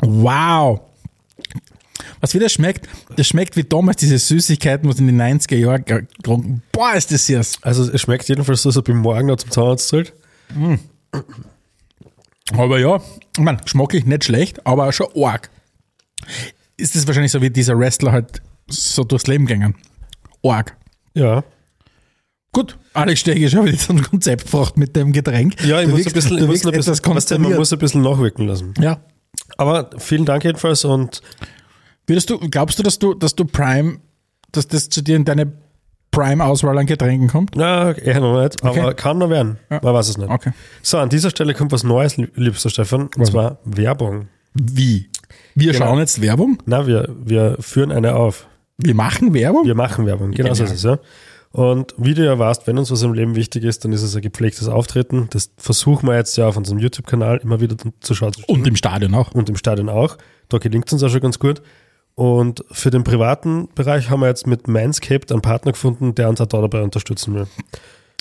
Wow. 0.00 0.80
Was 2.21 2.35
wieder 2.35 2.49
schmeckt, 2.49 2.88
das 3.16 3.26
schmeckt 3.26 3.56
wie 3.56 3.64
damals 3.64 3.99
diese 3.99 4.18
Süßigkeiten, 4.18 4.88
was 4.88 4.99
in 4.99 5.06
den 5.06 5.21
90er 5.21 5.56
Jahren 5.56 5.85
getrunken. 5.85 6.62
Boah, 6.73 6.94
ist 6.94 7.12
das 7.12 7.26
süß. 7.26 7.59
Also 7.62 7.90
es 7.90 8.00
schmeckt 8.00 8.28
jedenfalls 8.28 8.62
so, 8.62 8.71
als 8.71 8.76
ob 8.76 8.88
ich 8.88 8.94
morgen 8.94 9.26
noch 9.26 9.37
zum 9.37 9.50
Zahnarzt 9.50 9.88
zahlt. 9.88 10.12
Aber 12.52 12.78
ja, 12.78 13.00
ich 13.37 13.42
meine, 13.42 13.59
geschmacklich 13.59 14.06
nicht 14.06 14.25
schlecht, 14.25 14.66
aber 14.66 14.92
schon 14.92 15.09
arg. 15.16 15.50
Ist 16.76 16.97
das 16.97 17.07
wahrscheinlich 17.07 17.33
so, 17.33 17.40
wie 17.43 17.50
dieser 17.50 17.78
Wrestler 17.78 18.12
halt 18.12 18.43
so 18.69 19.04
durchs 19.04 19.26
Leben 19.26 19.47
gegangen? 19.47 19.75
Arg. 20.45 20.76
Ja. 21.14 21.45
Gut, 22.52 22.78
Alex 22.93 23.21
Stege 23.21 23.50
schon 23.50 23.64
wieder 23.66 23.76
so 23.78 23.93
ein 23.93 24.02
Konzept 24.02 24.45
gebracht 24.50 24.76
mit 24.76 24.95
dem 24.95 25.12
Getränk. 25.12 25.61
Ja, 25.64 25.81
ich 25.81 25.87
du 25.87 25.90
muss 25.93 26.04
wirkst, 26.04 26.14
ein 26.14 26.14
bisschen, 26.14 26.38
ich 26.38 26.47
muss 26.47 26.64
ein 26.66 26.73
bisschen, 26.73 27.14
weißt 27.16 27.31
du, 27.33 27.38
man 27.38 27.54
muss 27.54 27.73
ein 27.73 27.78
bisschen 27.78 28.02
nachwirken 28.02 28.47
lassen. 28.47 28.75
Ja. 28.78 29.00
Aber 29.57 29.90
vielen 29.99 30.25
Dank 30.25 30.45
jedenfalls 30.45 30.85
und 30.85 31.21
Würdest 32.07 32.28
du, 32.31 32.38
glaubst 32.38 32.78
du, 32.78 32.83
dass 32.83 32.99
du, 32.99 33.14
dass 33.14 33.35
du 33.35 33.45
Prime, 33.47 33.99
dass 34.52 34.69
das 34.69 34.88
zu 34.90 35.02
dir 35.02 35.16
in 35.16 35.25
deine 35.25 35.50
Prime-Auswahl 36.11 36.78
an 36.78 36.87
Getränken 36.87 37.28
kommt? 37.28 37.57
na, 37.57 37.93
eher 37.93 38.21
noch 38.21 38.40
nicht, 38.43 38.62
aber 38.62 38.88
Okay. 38.88 38.95
kann 38.95 39.19
noch 39.19 39.31
werden. 39.31 39.57
Ja. 39.71 39.81
Man 39.83 39.95
weiß 39.95 40.11
es 40.11 40.19
nicht. 40.19 40.28
Okay. 40.31 40.52
So, 40.83 40.99
an 40.99 41.09
dieser 41.09 41.31
Stelle 41.31 41.54
kommt 41.54 41.73
was 41.73 41.83
Neues, 41.83 42.16
liebster 42.16 42.71
Stefan, 42.71 43.02
und 43.04 43.19
Was? 43.19 43.31
zwar 43.31 43.59
Werbung. 43.64 44.28
Wie? 44.52 45.09
Wir 45.54 45.73
Genau. 45.73 45.87
schauen 45.87 45.99
jetzt 45.99 46.21
Werbung? 46.21 46.59
Na, 46.66 46.87
wir, 46.87 47.09
wir 47.25 47.57
führen 47.61 47.93
eine 47.93 48.14
auf. 48.16 48.47
Wir 48.78 48.95
machen 48.95 49.35
Werbung? 49.35 49.64
Wir 49.66 49.75
machen 49.75 50.07
Werbung, 50.07 50.33
genau 50.33 50.54
so 50.54 50.64
ist 50.64 50.73
es, 50.73 50.83
ja. 50.83 50.99
Und 51.52 51.95
wie 51.97 52.14
du 52.14 52.25
ja 52.25 52.37
weißt, 52.37 52.66
wenn 52.66 52.78
uns 52.78 52.90
was 52.90 53.02
im 53.02 53.12
Leben 53.14 53.37
wichtig 53.37 53.62
ist, 53.62 53.85
dann 53.85 53.93
ist 53.93 54.02
es 54.02 54.16
ein 54.16 54.23
gepflegtes 54.23 54.66
Auftreten. 54.66 55.28
Das 55.31 55.50
versuchen 55.57 56.09
wir 56.09 56.16
jetzt 56.16 56.37
ja 56.37 56.49
auf 56.49 56.57
unserem 56.57 56.81
YouTube-Kanal 56.81 57.38
immer 57.45 57.61
wieder 57.61 57.76
zu 58.00 58.14
schauen. 58.16 58.33
Und 58.49 58.66
im 58.66 58.75
Stadion 58.75 59.14
auch. 59.14 59.31
und 59.33 59.49
im 59.49 59.57
Stadion 59.57 59.88
auch. 59.88 60.19
Da 60.49 60.59
gelingt 60.59 60.88
es 60.88 60.93
uns 60.95 61.04
auch 61.04 61.11
schon 61.11 61.21
ganz 61.21 61.38
gut. 61.38 61.62
Und 62.16 62.64
für 62.73 62.90
den 62.90 63.04
privaten 63.04 63.69
Bereich 63.76 64.11
haben 64.11 64.21
wir 64.21 64.26
jetzt 64.26 64.49
mit 64.49 64.66
Manscaped 64.66 65.31
einen 65.31 65.43
Partner 65.43 65.71
gefunden, 65.73 66.16
der 66.16 66.28
uns 66.28 66.40
auch 66.40 66.47
da 66.47 66.61
dabei 66.61 66.83
unterstützen 66.83 67.35
will. 67.35 67.47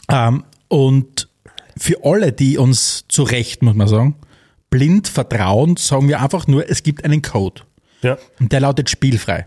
Ähm, 0.09 0.43
und 0.67 1.27
für 1.75 2.03
alle, 2.03 2.31
die 2.33 2.59
uns 2.59 3.05
zu 3.07 3.23
Recht, 3.23 3.63
muss 3.63 3.73
man 3.75 3.87
sagen, 3.87 4.15
blind 4.73 5.07
vertrauen, 5.07 5.75
sagen 5.77 6.07
wir 6.07 6.19
einfach 6.19 6.47
nur, 6.47 6.67
es 6.67 6.81
gibt 6.81 7.05
einen 7.05 7.21
Code. 7.21 7.61
Ja, 8.01 8.17
Und 8.39 8.51
der 8.51 8.59
lautet 8.61 8.89
spielfrei. 8.89 9.45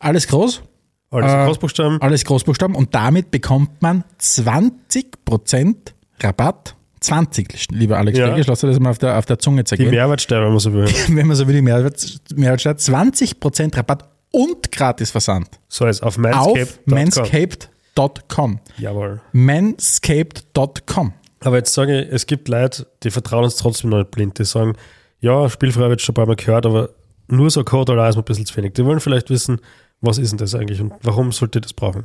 Alles 0.00 0.26
groß, 0.26 0.62
alles 1.10 1.32
Äh, 1.32 1.44
Großbuchstaben. 1.46 2.02
alles 2.02 2.24
Großbuchstaben 2.24 2.74
und 2.74 2.92
damit 2.94 3.30
bekommt 3.30 3.80
man 3.82 4.02
20% 4.20 5.76
Rabatt. 6.20 6.74
20, 7.00 7.68
lieber 7.70 7.96
Alex 7.98 8.18
Ja. 8.18 8.26
Stegisch, 8.26 8.48
lass 8.48 8.60
dir 8.60 8.66
das 8.66 8.80
mal 8.80 8.90
auf 8.90 8.98
der, 8.98 9.16
auf 9.16 9.26
der 9.26 9.38
Zunge 9.38 9.62
Die 9.62 9.68
zergehen. 9.68 9.90
Mehrwertsteuer, 9.90 10.42
wenn 10.42 10.50
man 10.50 10.58
so 10.58 10.72
will. 10.72 10.88
Wenn 11.08 11.28
man 11.28 11.36
so 11.36 11.46
will, 11.46 11.54
die 11.54 11.62
Mehrwert, 11.62 12.04
Mehrwertsteuer, 12.34 12.72
20% 12.74 13.76
Rabatt 13.76 14.08
und 14.32 14.72
gratis 14.72 15.12
Versand 15.12 15.46
So 15.68 15.86
ist 15.86 16.02
auf 16.02 16.18
auf 16.18 16.18
manscaped.com. 16.18 16.94
manscaped.com. 16.96 18.58
Jawohl. 18.78 19.20
manscaped.com. 19.32 21.12
Aber 21.40 21.56
jetzt 21.56 21.72
sage 21.74 22.02
ich, 22.02 22.12
es 22.12 22.26
gibt 22.26 22.48
Leute, 22.48 22.86
die 23.02 23.10
vertrauen 23.10 23.44
uns 23.44 23.56
trotzdem 23.56 23.90
noch 23.90 23.98
nicht 23.98 24.10
blind. 24.10 24.38
Die 24.38 24.44
sagen, 24.44 24.74
ja, 25.20 25.48
spielfrei 25.48 25.82
habe 25.82 25.94
ich 25.94 26.02
schon 26.02 26.12
ein 26.12 26.16
paar 26.16 26.26
Mal 26.26 26.36
gehört, 26.36 26.66
aber 26.66 26.90
nur 27.28 27.50
so 27.50 27.62
Code 27.64 27.92
allein 27.92 28.10
ist 28.10 28.16
mir 28.16 28.22
ein 28.22 28.24
bisschen 28.24 28.46
zu 28.46 28.56
wenig. 28.56 28.72
Die 28.74 28.84
wollen 28.84 29.00
vielleicht 29.00 29.30
wissen, 29.30 29.60
was 30.00 30.18
ist 30.18 30.30
denn 30.30 30.38
das 30.38 30.54
eigentlich 30.54 30.80
und 30.80 30.92
warum 31.02 31.32
sollte 31.32 31.58
ich 31.58 31.64
das 31.64 31.72
brauchen? 31.72 32.04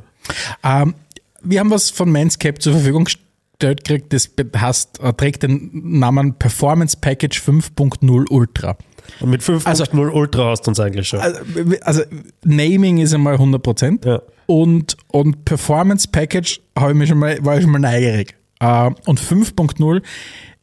Ähm, 0.62 0.94
wir 1.42 1.60
haben 1.60 1.70
was 1.70 1.90
von 1.90 2.10
Manscaped 2.10 2.62
zur 2.62 2.72
Verfügung 2.72 3.04
gestellt 3.04 3.84
gekriegt, 3.84 4.12
das 4.12 4.30
heißt, 4.56 5.00
äh, 5.00 5.12
trägt 5.12 5.42
den 5.44 5.70
Namen 5.98 6.34
Performance 6.34 6.96
Package 7.00 7.40
5.0 7.40 8.28
Ultra. 8.30 8.76
Und 9.20 9.30
mit 9.30 9.42
5.0 9.42 9.66
Also- 9.66 9.84
Ultra 10.18 10.50
hast 10.50 10.62
du 10.62 10.70
uns 10.70 10.80
eigentlich 10.80 11.08
schon. 11.08 11.20
Also, 11.20 11.38
also 11.82 12.02
Naming 12.44 12.98
ist 12.98 13.14
einmal 13.14 13.36
100%. 13.36 14.04
Ja. 14.06 14.22
Und, 14.46 14.96
und 15.08 15.44
Performance 15.44 16.08
Package 16.08 16.60
ich 17.02 17.08
schon 17.08 17.18
mal, 17.18 17.38
war 17.44 17.56
ich 17.56 17.62
schon 17.62 17.70
mal 17.72 17.78
neugierig. 17.78 18.34
Äh, 18.64 18.90
und 19.06 19.20
5.0 19.20 20.02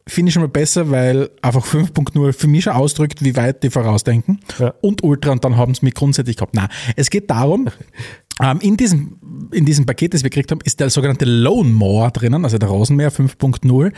finde 0.08 0.30
ich 0.30 0.34
schon 0.34 0.44
mal 0.44 0.50
besser, 0.50 0.90
weil 0.90 1.30
einfach 1.42 1.66
5.0 1.66 2.34
für 2.34 2.48
mich 2.48 2.64
schon 2.64 2.74
ausdrückt, 2.74 3.24
wie 3.24 3.36
weit 3.36 3.64
die 3.64 3.70
vorausdenken. 3.70 4.40
Ja. 4.60 4.74
Und 4.82 5.04
Ultra 5.04 5.32
und 5.32 5.46
dann 5.46 5.58
haben 5.58 5.76
sie 5.76 5.86
mich 5.86 5.94
grundsätzlich 5.94 6.38
gehabt. 6.38 6.56
Nein, 6.56 6.70
es 6.96 7.10
geht 7.10 7.30
darum, 7.30 7.70
ähm, 8.42 8.60
in, 8.62 8.78
diesem, 8.78 9.20
in 9.52 9.66
diesem 9.66 9.86
Paket, 9.86 10.14
das 10.14 10.24
wir 10.24 10.30
gekriegt 10.30 10.52
haben, 10.52 10.62
ist 10.64 10.80
der 10.80 10.90
sogenannte 10.90 11.26
Lone 11.26 11.70
Mower 11.70 12.10
drinnen, 12.12 12.44
also 12.44 12.58
der 12.58 12.70
Rasenmäher 12.70 13.12
5.0, 13.12 13.94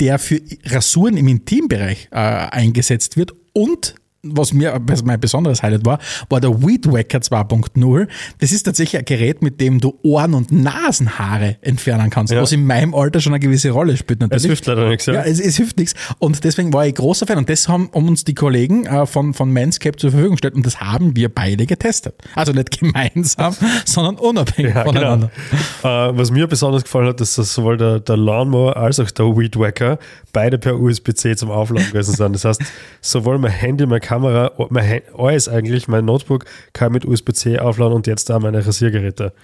der 0.00 0.18
für 0.18 0.40
Rasuren 0.66 1.16
im 1.16 1.26
Intimbereich 1.28 2.08
äh, 2.12 2.16
eingesetzt 2.16 3.16
wird 3.16 3.34
und 3.52 3.96
was 4.22 4.52
mir 4.52 4.78
was 4.84 5.04
mein 5.04 5.20
besonderes 5.20 5.62
Highlight 5.62 5.84
war, 5.86 5.98
war 6.28 6.40
der 6.40 6.60
Weed 6.62 6.90
Wacker 6.90 7.18
2.0. 7.18 8.08
Das 8.40 8.50
ist 8.52 8.64
tatsächlich 8.64 8.98
ein 8.98 9.04
Gerät, 9.04 9.42
mit 9.42 9.60
dem 9.60 9.80
du 9.80 9.98
Ohren- 10.02 10.34
und 10.34 10.50
Nasenhaare 10.50 11.56
entfernen 11.60 12.10
kannst, 12.10 12.32
Ja. 12.32 12.42
was 12.42 12.52
in 12.52 12.66
meinem 12.66 12.94
Alter 12.94 13.20
schon 13.20 13.32
eine 13.32 13.40
gewisse 13.40 13.70
Rolle 13.70 13.96
spielt 13.96 14.20
Es 14.20 14.28
natürlich. 14.28 14.46
hilft 14.46 14.66
leider 14.66 14.88
nichts. 14.88 15.06
Ja. 15.06 15.14
Ja, 15.14 15.22
es, 15.22 15.38
es 15.40 15.56
hilft 15.56 15.78
nichts. 15.78 15.94
Und 16.18 16.42
deswegen 16.44 16.72
war 16.72 16.86
ich 16.86 16.94
großer 16.96 17.26
Fan. 17.26 17.38
Und 17.38 17.48
das 17.48 17.68
haben 17.68 17.86
uns 17.88 18.24
die 18.24 18.34
Kollegen 18.34 18.86
äh, 18.86 19.06
von, 19.06 19.34
von 19.34 19.52
Manscaped 19.52 20.00
zur 20.00 20.10
Verfügung 20.10 20.32
gestellt. 20.34 20.54
Und 20.54 20.66
das 20.66 20.80
haben 20.80 21.14
wir 21.14 21.28
beide 21.32 21.66
getestet. 21.66 22.14
Also 22.34 22.52
nicht 22.52 22.70
gemeinsam, 22.80 23.54
sondern 23.84 24.16
unabhängig 24.16 24.74
Ja, 24.74 24.84
voneinander. 24.84 25.30
genau. 25.82 26.08
Äh, 26.10 26.18
was 26.18 26.30
mir 26.32 26.46
besonders 26.48 26.82
gefallen 26.82 27.06
hat, 27.06 27.20
ist, 27.20 27.38
dass 27.38 27.54
sowohl 27.54 27.76
der, 27.76 28.00
der 28.00 28.16
Lawnmower 28.16 28.76
als 28.76 28.98
auch 28.98 29.10
der 29.10 29.26
Weed 29.36 29.56
Wacker 29.58 29.98
beide 30.32 30.58
per 30.58 30.78
USB-C 30.78 31.36
zum 31.36 31.50
Aufladen 31.50 31.86
gewesen 31.92 32.14
sind. 32.14 32.32
Das 32.34 32.44
heißt, 32.44 32.62
sowohl 33.00 33.38
mein 33.38 33.52
Handy, 33.52 33.86
meine 33.86 34.00
Kamera, 34.08 34.52
mein 34.70 34.88
Hand, 34.88 35.02
alles 35.18 35.48
eigentlich, 35.50 35.86
mein 35.86 36.06
Notebook 36.06 36.46
kann 36.72 36.92
mit 36.92 37.04
USB-C 37.04 37.58
aufladen 37.58 37.92
und 37.94 38.06
jetzt 38.06 38.30
auch 38.32 38.40
meine 38.40 38.64
Rasiergeräte. 38.66 39.34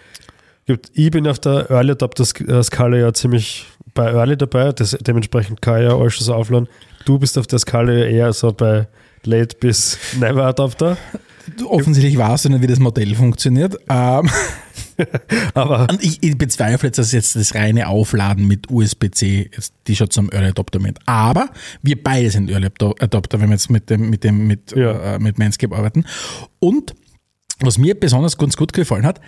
Ich 0.94 1.10
bin 1.10 1.28
auf 1.28 1.38
der 1.38 1.70
Early 1.70 1.90
Adopter 1.90 2.24
Sk- 2.24 2.48
äh, 2.96 3.00
ja 3.00 3.12
ziemlich 3.12 3.66
bei 3.92 4.10
Early 4.10 4.38
dabei, 4.38 4.72
das, 4.72 4.96
dementsprechend 4.98 5.60
kann 5.60 5.82
ich 5.82 5.88
ja 5.88 5.94
alles 5.94 6.14
schon 6.14 6.24
so 6.24 6.34
aufladen. 6.34 6.66
Du 7.04 7.18
bist 7.18 7.36
auf 7.36 7.46
der 7.46 7.58
Skala 7.58 7.92
eher 7.92 8.32
so 8.32 8.52
bei 8.52 8.88
Late 9.24 9.54
bis 9.60 9.98
Never 10.18 10.44
Adopter. 10.46 10.96
Offensichtlich 11.68 12.16
weißt 12.16 12.46
du 12.46 12.48
nicht, 12.48 12.62
wie 12.62 12.66
das 12.66 12.78
Modell 12.78 13.14
funktioniert. 13.14 13.76
Ähm, 13.90 14.30
Aber 15.54 15.88
und 15.90 16.02
ich, 16.02 16.22
ich 16.22 16.36
bezweifle 16.38 16.88
jetzt, 16.88 16.98
dass 16.98 17.12
jetzt 17.12 17.36
das 17.36 17.54
reine 17.54 17.88
Aufladen 17.88 18.46
mit 18.46 18.70
USB-C 18.70 19.50
die 19.86 19.96
schon 19.96 20.10
zum 20.10 20.30
Early 20.30 20.48
Adopter 20.48 20.78
mit. 20.80 20.98
Aber 21.06 21.50
wir 21.82 22.02
beide 22.02 22.30
sind 22.30 22.50
Early 22.50 22.66
Adop- 22.66 23.02
Adopter, 23.02 23.40
wenn 23.40 23.48
wir 23.48 23.54
jetzt 23.54 23.70
mit 23.70 23.90
dem, 23.90 24.10
mit 24.10 24.24
dem, 24.24 24.46
mit, 24.46 24.72
Ja. 24.76 25.14
äh, 25.14 25.18
mit 25.18 25.38
Manscaped 25.38 25.76
arbeiten. 25.76 26.04
Und 26.58 26.94
was 27.60 27.78
mir 27.78 27.98
besonders 27.98 28.36
ganz 28.38 28.56
gut 28.56 28.72
gefallen 28.72 29.06
hat, 29.06 29.20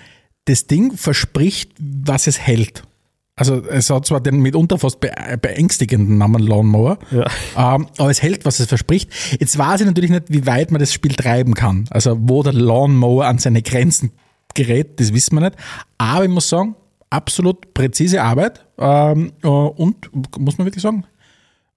das 0.47 0.67
Ding 0.67 0.97
verspricht, 0.97 1.73
was 1.79 2.27
es 2.27 2.39
hält. 2.39 2.83
Also 3.39 3.63
es 3.67 3.91
hat 3.91 4.07
zwar 4.07 4.21
den 4.23 4.41
mitunter 4.41 4.79
fast 4.79 4.99
be- 5.01 5.13
beängstigenden 5.43 6.17
Namen 6.17 6.43
Lawnmower, 6.43 6.99
Ja. 7.11 7.75
ähm, 7.75 7.87
aber 7.99 8.11
es 8.11 8.23
hält, 8.23 8.47
was 8.47 8.61
es 8.61 8.67
verspricht. 8.67 9.11
Jetzt 9.39 9.59
weiß 9.59 9.81
ich 9.81 9.87
natürlich 9.87 10.11
nicht, 10.11 10.25
wie 10.29 10.47
weit 10.47 10.71
man 10.71 10.81
das 10.81 10.93
Spiel 10.95 11.15
treiben 11.15 11.53
kann. 11.55 11.85
Also 11.91 12.17
wo 12.19 12.43
der 12.43 12.55
Lawnmower 12.55 13.27
an 13.27 13.39
seine 13.39 13.61
Grenzen 13.61 14.13
gerät, 14.57 14.99
das 14.99 15.13
wissen 15.13 15.37
wir 15.37 15.43
nicht. 15.43 15.57
Aber 15.99 16.25
ich 16.25 16.31
muss 16.31 16.49
sagen, 16.49 16.75
absolut 17.11 17.73
präzise 17.75 18.23
Arbeit 18.23 18.65
ähm, 18.79 19.33
äh, 19.43 19.47
und, 19.47 20.11
muss 20.39 20.59
man 20.59 20.67
wirklich 20.67 20.83
sagen, 20.83 21.05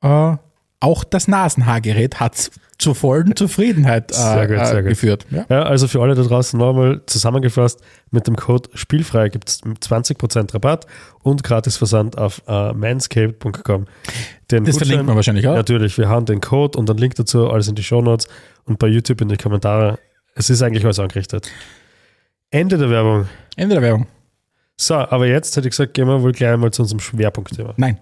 äh, 0.02 0.36
auch 0.82 1.04
das 1.04 1.28
Nasenhaargerät 1.28 2.20
hat 2.20 2.52
zur 2.78 2.96
vollen 2.96 3.36
Zufriedenheit 3.36 4.12
äh, 4.12 4.16
Sehr 4.16 4.48
gut, 4.48 4.66
sehr 4.66 4.78
äh, 4.78 4.82
gut. 4.82 4.90
geführt. 4.92 5.26
Ja? 5.30 5.46
Ja, 5.50 5.64
also 5.64 5.90
für 5.90 6.02
alle 6.02 6.16
da 6.16 6.24
draußen 6.24 6.58
nochmal 6.58 7.02
zusammengefasst, 7.06 7.82
mit 8.12 8.26
dem 8.26 8.38
Code 8.38 8.70
Spielfrei 8.74 9.28
gibt 9.28 9.50
es 9.50 9.62
20% 9.62 10.54
Rabatt 10.54 10.86
und 11.22 11.44
gratis 11.44 11.76
Versand 11.76 12.18
auf 12.18 12.42
äh, 12.48 12.72
manscaped.com. 12.72 13.86
Den 14.50 14.64
Das 14.64 14.78
verlinkt 14.78 15.06
man 15.06 15.16
wahrscheinlich 15.18 15.46
auch. 15.48 15.56
Natürlich, 15.56 15.98
wir 15.98 16.08
haben 16.08 16.26
den 16.26 16.40
Code 16.40 16.78
und 16.78 16.90
einen 16.90 17.00
Link 17.00 17.16
dazu, 17.16 17.50
alles 17.50 17.68
in 17.68 17.76
die 17.76 17.84
Shownotes 17.84 18.30
und 18.64 18.80
bei 18.80 18.88
YouTube 18.88 19.20
in 19.20 19.28
die 19.28 19.38
Kommentare. 19.38 20.00
Es 20.36 20.50
ist 20.50 20.62
eigentlich 20.62 20.86
alles 20.86 21.00
angerichtet. 21.00 21.52
Ende 22.51 22.77
der 22.77 22.89
Werbung. 22.89 23.27
Ende 23.56 23.75
der 23.75 23.84
Werbung. 23.84 24.08
So, 24.77 24.96
aber 24.96 25.27
jetzt 25.27 25.56
hätte 25.56 25.68
ich 25.68 25.72
gesagt, 25.72 25.94
gehen 25.94 26.08
wir 26.08 26.22
wohl 26.22 26.32
gleich 26.32 26.58
mal 26.58 26.72
zu 26.72 26.84
unserem 26.84 27.00
Schwerpunktthema. 27.00 27.74
Nein, 27.77 28.00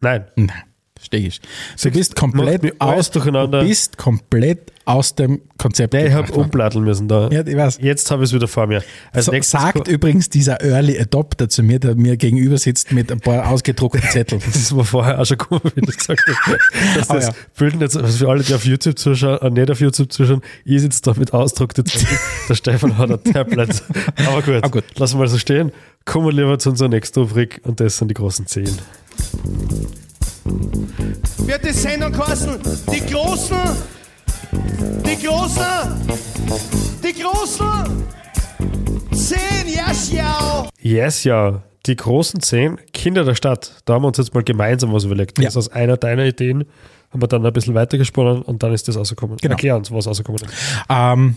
Nein. 0.00 0.24
nein, 0.36 0.62
verstehe 1.00 1.26
ich. 1.26 1.40
Du 1.82 1.90
bist 1.90 2.14
komplett 2.14 2.80
aus, 2.80 3.10
durcheinander. 3.10 3.62
Du 3.62 3.68
bist 3.68 3.96
komplett 3.96 4.70
aus 4.84 5.14
dem 5.14 5.40
Konzept. 5.56 5.94
Nee, 5.94 6.08
ich 6.08 6.12
habe 6.12 6.30
umplatteln 6.32 6.84
müssen 6.84 7.08
da. 7.08 7.28
Ja, 7.30 7.46
ich 7.46 7.56
weiß. 7.56 7.78
Jetzt 7.80 8.10
habe 8.10 8.22
ich 8.22 8.30
es 8.30 8.34
wieder 8.34 8.48
vor 8.48 8.66
mir. 8.66 8.82
Als 9.12 9.26
So, 9.26 9.32
sagt 9.40 9.88
übrigens 9.88 10.28
dieser 10.28 10.60
Early 10.62 10.98
Adopter 10.98 11.48
zu 11.48 11.62
mir, 11.62 11.78
der 11.78 11.94
mir 11.94 12.16
gegenüber 12.16 12.58
sitzt 12.58 12.92
mit 12.92 13.10
ein 13.10 13.20
paar 13.20 13.48
ausgedruckten 13.50 14.02
Zetteln. 14.10 14.42
Das 14.44 14.56
ist 14.56 14.72
mir 14.72 14.84
vorher 14.84 15.20
auch 15.20 15.24
schon 15.24 15.38
gekommen, 15.38 15.62
wie 15.74 15.80
du 15.80 15.92
gesagt 15.92 16.22
hast. 16.26 16.96
Dass 16.96 17.08
das 17.08 17.26
ja. 17.28 17.32
bilden 17.56 17.80
jetzt, 17.80 17.96
also 17.96 18.24
für 18.24 18.28
alle, 18.30 18.42
die 18.42 18.54
auf 18.54 18.64
YouTube 18.64 18.98
zuschauen, 18.98 19.38
äh, 19.40 19.50
nicht 19.50 19.70
auf 19.70 19.80
YouTube 19.80 20.12
zuschauen, 20.12 20.42
ich 20.64 20.80
sitze 20.82 21.00
da 21.02 21.14
mit 21.16 21.32
ausgedruckten 21.32 21.86
Zetteln. 21.86 22.18
Der 22.48 22.54
Stefan 22.54 22.98
hat 22.98 23.10
ein 23.10 23.32
Tablet. 23.32 23.82
Aber 24.26 24.42
gut, 24.42 24.70
gut. 24.70 24.84
lassen 24.98 25.14
wir 25.14 25.20
mal 25.20 25.28
so 25.28 25.38
stehen. 25.38 25.72
Kommen 26.04 26.26
wir 26.26 26.32
lieber 26.32 26.58
zu 26.58 26.70
unserer 26.70 26.88
nächsten 26.88 27.20
Rubrik 27.20 27.60
und 27.64 27.80
das 27.80 27.98
sind 27.98 28.08
die 28.08 28.14
großen 28.14 28.46
Zehn. 28.46 28.70
Wird 30.44 31.64
die 31.64 31.72
Sendung 31.72 32.12
kosten. 32.12 32.58
Die 32.92 33.00
Großen, 33.12 33.56
die 35.06 35.26
Großen, 35.26 35.62
die 37.02 37.22
Großen. 37.22 38.06
Zehn, 39.12 39.74
ja, 39.74 39.92
schau. 39.94 40.68
Yes, 40.80 41.24
ja. 41.24 41.62
Die 41.86 41.96
großen 41.96 42.40
zehn 42.40 42.78
Kinder 42.92 43.24
der 43.24 43.34
Stadt. 43.34 43.72
Da 43.86 43.94
haben 43.94 44.02
wir 44.02 44.08
uns 44.08 44.18
jetzt 44.18 44.34
mal 44.34 44.42
gemeinsam 44.42 44.92
was 44.92 45.04
überlegt. 45.04 45.38
Das 45.38 45.42
Ja. 45.44 45.48
ist 45.48 45.56
aus 45.56 45.68
einer 45.70 45.96
deiner 45.96 46.24
Ideen 46.26 46.64
haben 47.10 47.22
wir 47.22 47.26
dann 47.26 47.44
ein 47.44 47.52
bisschen 47.52 47.74
weitergesponnen 47.74 48.42
und 48.42 48.62
dann 48.62 48.72
ist 48.72 48.86
das 48.86 48.96
rausgekommen. 48.96 49.38
Genau. 49.38 49.52
Erklär 49.52 49.76
uns, 49.76 49.90
was 49.90 50.06
rausgekommen 50.06 50.42
ist. 50.42 50.52
Ähm, 50.88 51.36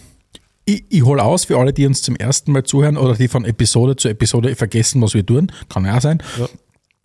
ich, 0.66 0.84
ich 0.90 1.04
hole 1.04 1.24
aus 1.24 1.46
für 1.46 1.58
alle, 1.58 1.74
die 1.74 1.86
uns 1.86 2.02
zum 2.02 2.16
ersten 2.16 2.52
Mal 2.52 2.64
zuhören 2.64 2.98
oder 2.98 3.16
die 3.16 3.28
von 3.28 3.44
Episode 3.46 3.96
zu 3.96 4.10
Episode 4.10 4.56
vergessen, 4.56 5.02
was 5.02 5.14
wir 5.14 5.26
tun. 5.26 5.52
Kann 5.70 5.86
ja 5.86 5.98
auch 5.98 6.02
sein. 6.02 6.22
Ja. 6.38 6.48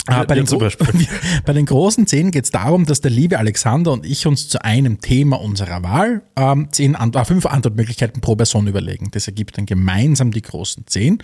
Ah, 0.09 0.25
bei, 0.25 0.35
den 0.37 0.47
bei 1.45 1.53
den 1.53 1.67
großen 1.67 2.07
zehn 2.07 2.31
geht 2.31 2.45
es 2.45 2.51
darum, 2.51 2.87
dass 2.87 3.01
der 3.01 3.11
liebe 3.11 3.39
Alexander 3.39 3.93
und 3.93 4.07
ich 4.07 4.27
uns 4.27 4.49
zu 4.49 4.65
einem 4.65 5.01
Thema 5.01 5.41
unserer 5.41 5.83
Wahl 5.83 6.23
ähm, 6.37 6.69
zehn, 6.73 6.95
äh, 6.95 7.25
fünf 7.25 7.45
Antwortmöglichkeiten 7.45 8.23
pro 8.23 8.35
Person 8.35 8.67
überlegen. 8.67 9.11
Das 9.11 9.27
ergibt 9.27 9.59
dann 9.59 9.67
gemeinsam 9.67 10.31
die 10.31 10.43
großen 10.43 10.87
zehn. 10.87 11.23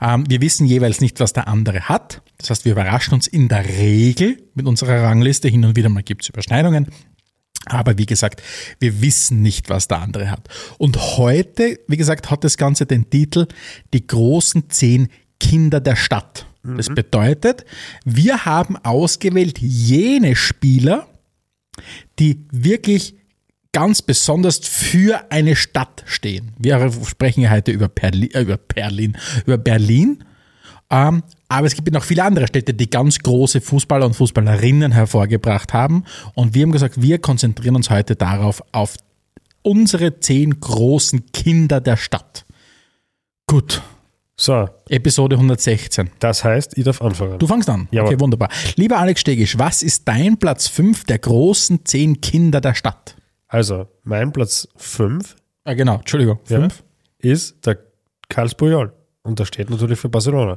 Ähm, 0.00 0.24
wir 0.28 0.40
wissen 0.42 0.66
jeweils 0.66 1.00
nicht, 1.00 1.18
was 1.18 1.32
der 1.32 1.48
andere 1.48 1.88
hat. 1.88 2.20
Das 2.36 2.50
heißt, 2.50 2.64
wir 2.66 2.72
überraschen 2.72 3.14
uns 3.14 3.26
in 3.26 3.48
der 3.48 3.64
Regel 3.64 4.38
mit 4.54 4.66
unserer 4.66 5.02
Rangliste. 5.02 5.48
Hin 5.48 5.64
und 5.64 5.76
wieder 5.76 5.88
mal 5.88 6.02
gibt 6.02 6.22
es 6.22 6.28
Überschneidungen. 6.28 6.88
Aber 7.64 7.98
wie 7.98 8.06
gesagt, 8.06 8.42
wir 8.78 9.00
wissen 9.00 9.40
nicht, 9.40 9.70
was 9.70 9.88
der 9.88 10.00
andere 10.00 10.30
hat. 10.30 10.48
Und 10.78 10.96
heute, 11.16 11.80
wie 11.88 11.96
gesagt, 11.96 12.30
hat 12.30 12.44
das 12.44 12.58
Ganze 12.58 12.86
den 12.86 13.08
Titel 13.10 13.46
Die 13.92 14.06
großen 14.06 14.68
zehn 14.70 15.08
Kinder 15.40 15.80
der 15.80 15.96
Stadt. 15.96 16.46
Das 16.76 16.88
bedeutet, 16.88 17.64
wir 18.04 18.44
haben 18.44 18.76
ausgewählt 18.76 19.58
jene 19.58 20.34
Spieler, 20.34 21.06
die 22.18 22.44
wirklich 22.50 23.14
ganz 23.72 24.00
besonders 24.00 24.58
für 24.58 25.30
eine 25.30 25.54
Stadt 25.54 26.02
stehen. 26.06 26.52
Wir 26.58 26.90
sprechen 27.04 27.42
ja 27.42 27.50
heute 27.50 27.72
über, 27.72 27.88
Perli 27.88 28.28
äh, 28.32 28.40
über 28.40 28.56
Berlin, 28.56 29.18
über 29.44 29.58
Berlin. 29.58 30.24
Ähm, 30.88 31.22
aber 31.48 31.66
es 31.66 31.74
gibt 31.74 31.92
noch 31.92 32.04
viele 32.04 32.24
andere 32.24 32.46
Städte, 32.46 32.74
die 32.74 32.88
ganz 32.88 33.18
große 33.18 33.60
Fußballer 33.60 34.06
und 34.06 34.14
Fußballerinnen 34.14 34.92
hervorgebracht 34.92 35.74
haben. 35.74 36.04
Und 36.34 36.54
wir 36.54 36.62
haben 36.62 36.72
gesagt, 36.72 37.02
wir 37.02 37.18
konzentrieren 37.18 37.76
uns 37.76 37.90
heute 37.90 38.16
darauf, 38.16 38.62
auf 38.72 38.96
unsere 39.62 40.20
zehn 40.20 40.58
großen 40.58 41.26
Kinder 41.32 41.80
der 41.80 41.96
Stadt. 41.96 42.46
Gut, 43.46 43.82
So, 44.38 44.68
Episode 44.90 45.36
116. 45.36 46.10
das 46.18 46.44
heißt, 46.44 46.76
ich 46.76 46.84
darf 46.84 47.00
anfangen. 47.00 47.38
Du 47.38 47.46
fangst 47.46 47.70
an. 47.70 47.88
Jawohl. 47.90 48.08
Okay, 48.12 48.20
wunderbar. 48.20 48.50
Lieber 48.76 48.98
Alex 48.98 49.20
Stegisch, 49.22 49.58
was 49.58 49.82
ist 49.82 50.06
dein 50.06 50.36
Platz 50.38 50.68
5 50.68 51.04
der 51.04 51.18
großen 51.18 51.84
zehn 51.86 52.20
Kinder 52.20 52.60
der 52.60 52.74
Stadt? 52.74 53.16
Also, 53.48 53.86
mein 54.02 54.32
Platz 54.32 54.68
5 54.76 55.36
Ah, 55.64 55.74
genau, 55.74 55.96
Entschuldigung. 55.96 56.38
ja, 56.48 56.60
Fünf. 56.60 56.84
ist 57.18 57.64
der 57.66 57.78
Carlos 58.28 58.54
Puyol. 58.54 58.92
Und 59.22 59.38
der 59.38 59.46
steht 59.46 59.70
natürlich 59.70 59.98
für 59.98 60.08
Barcelona. 60.08 60.56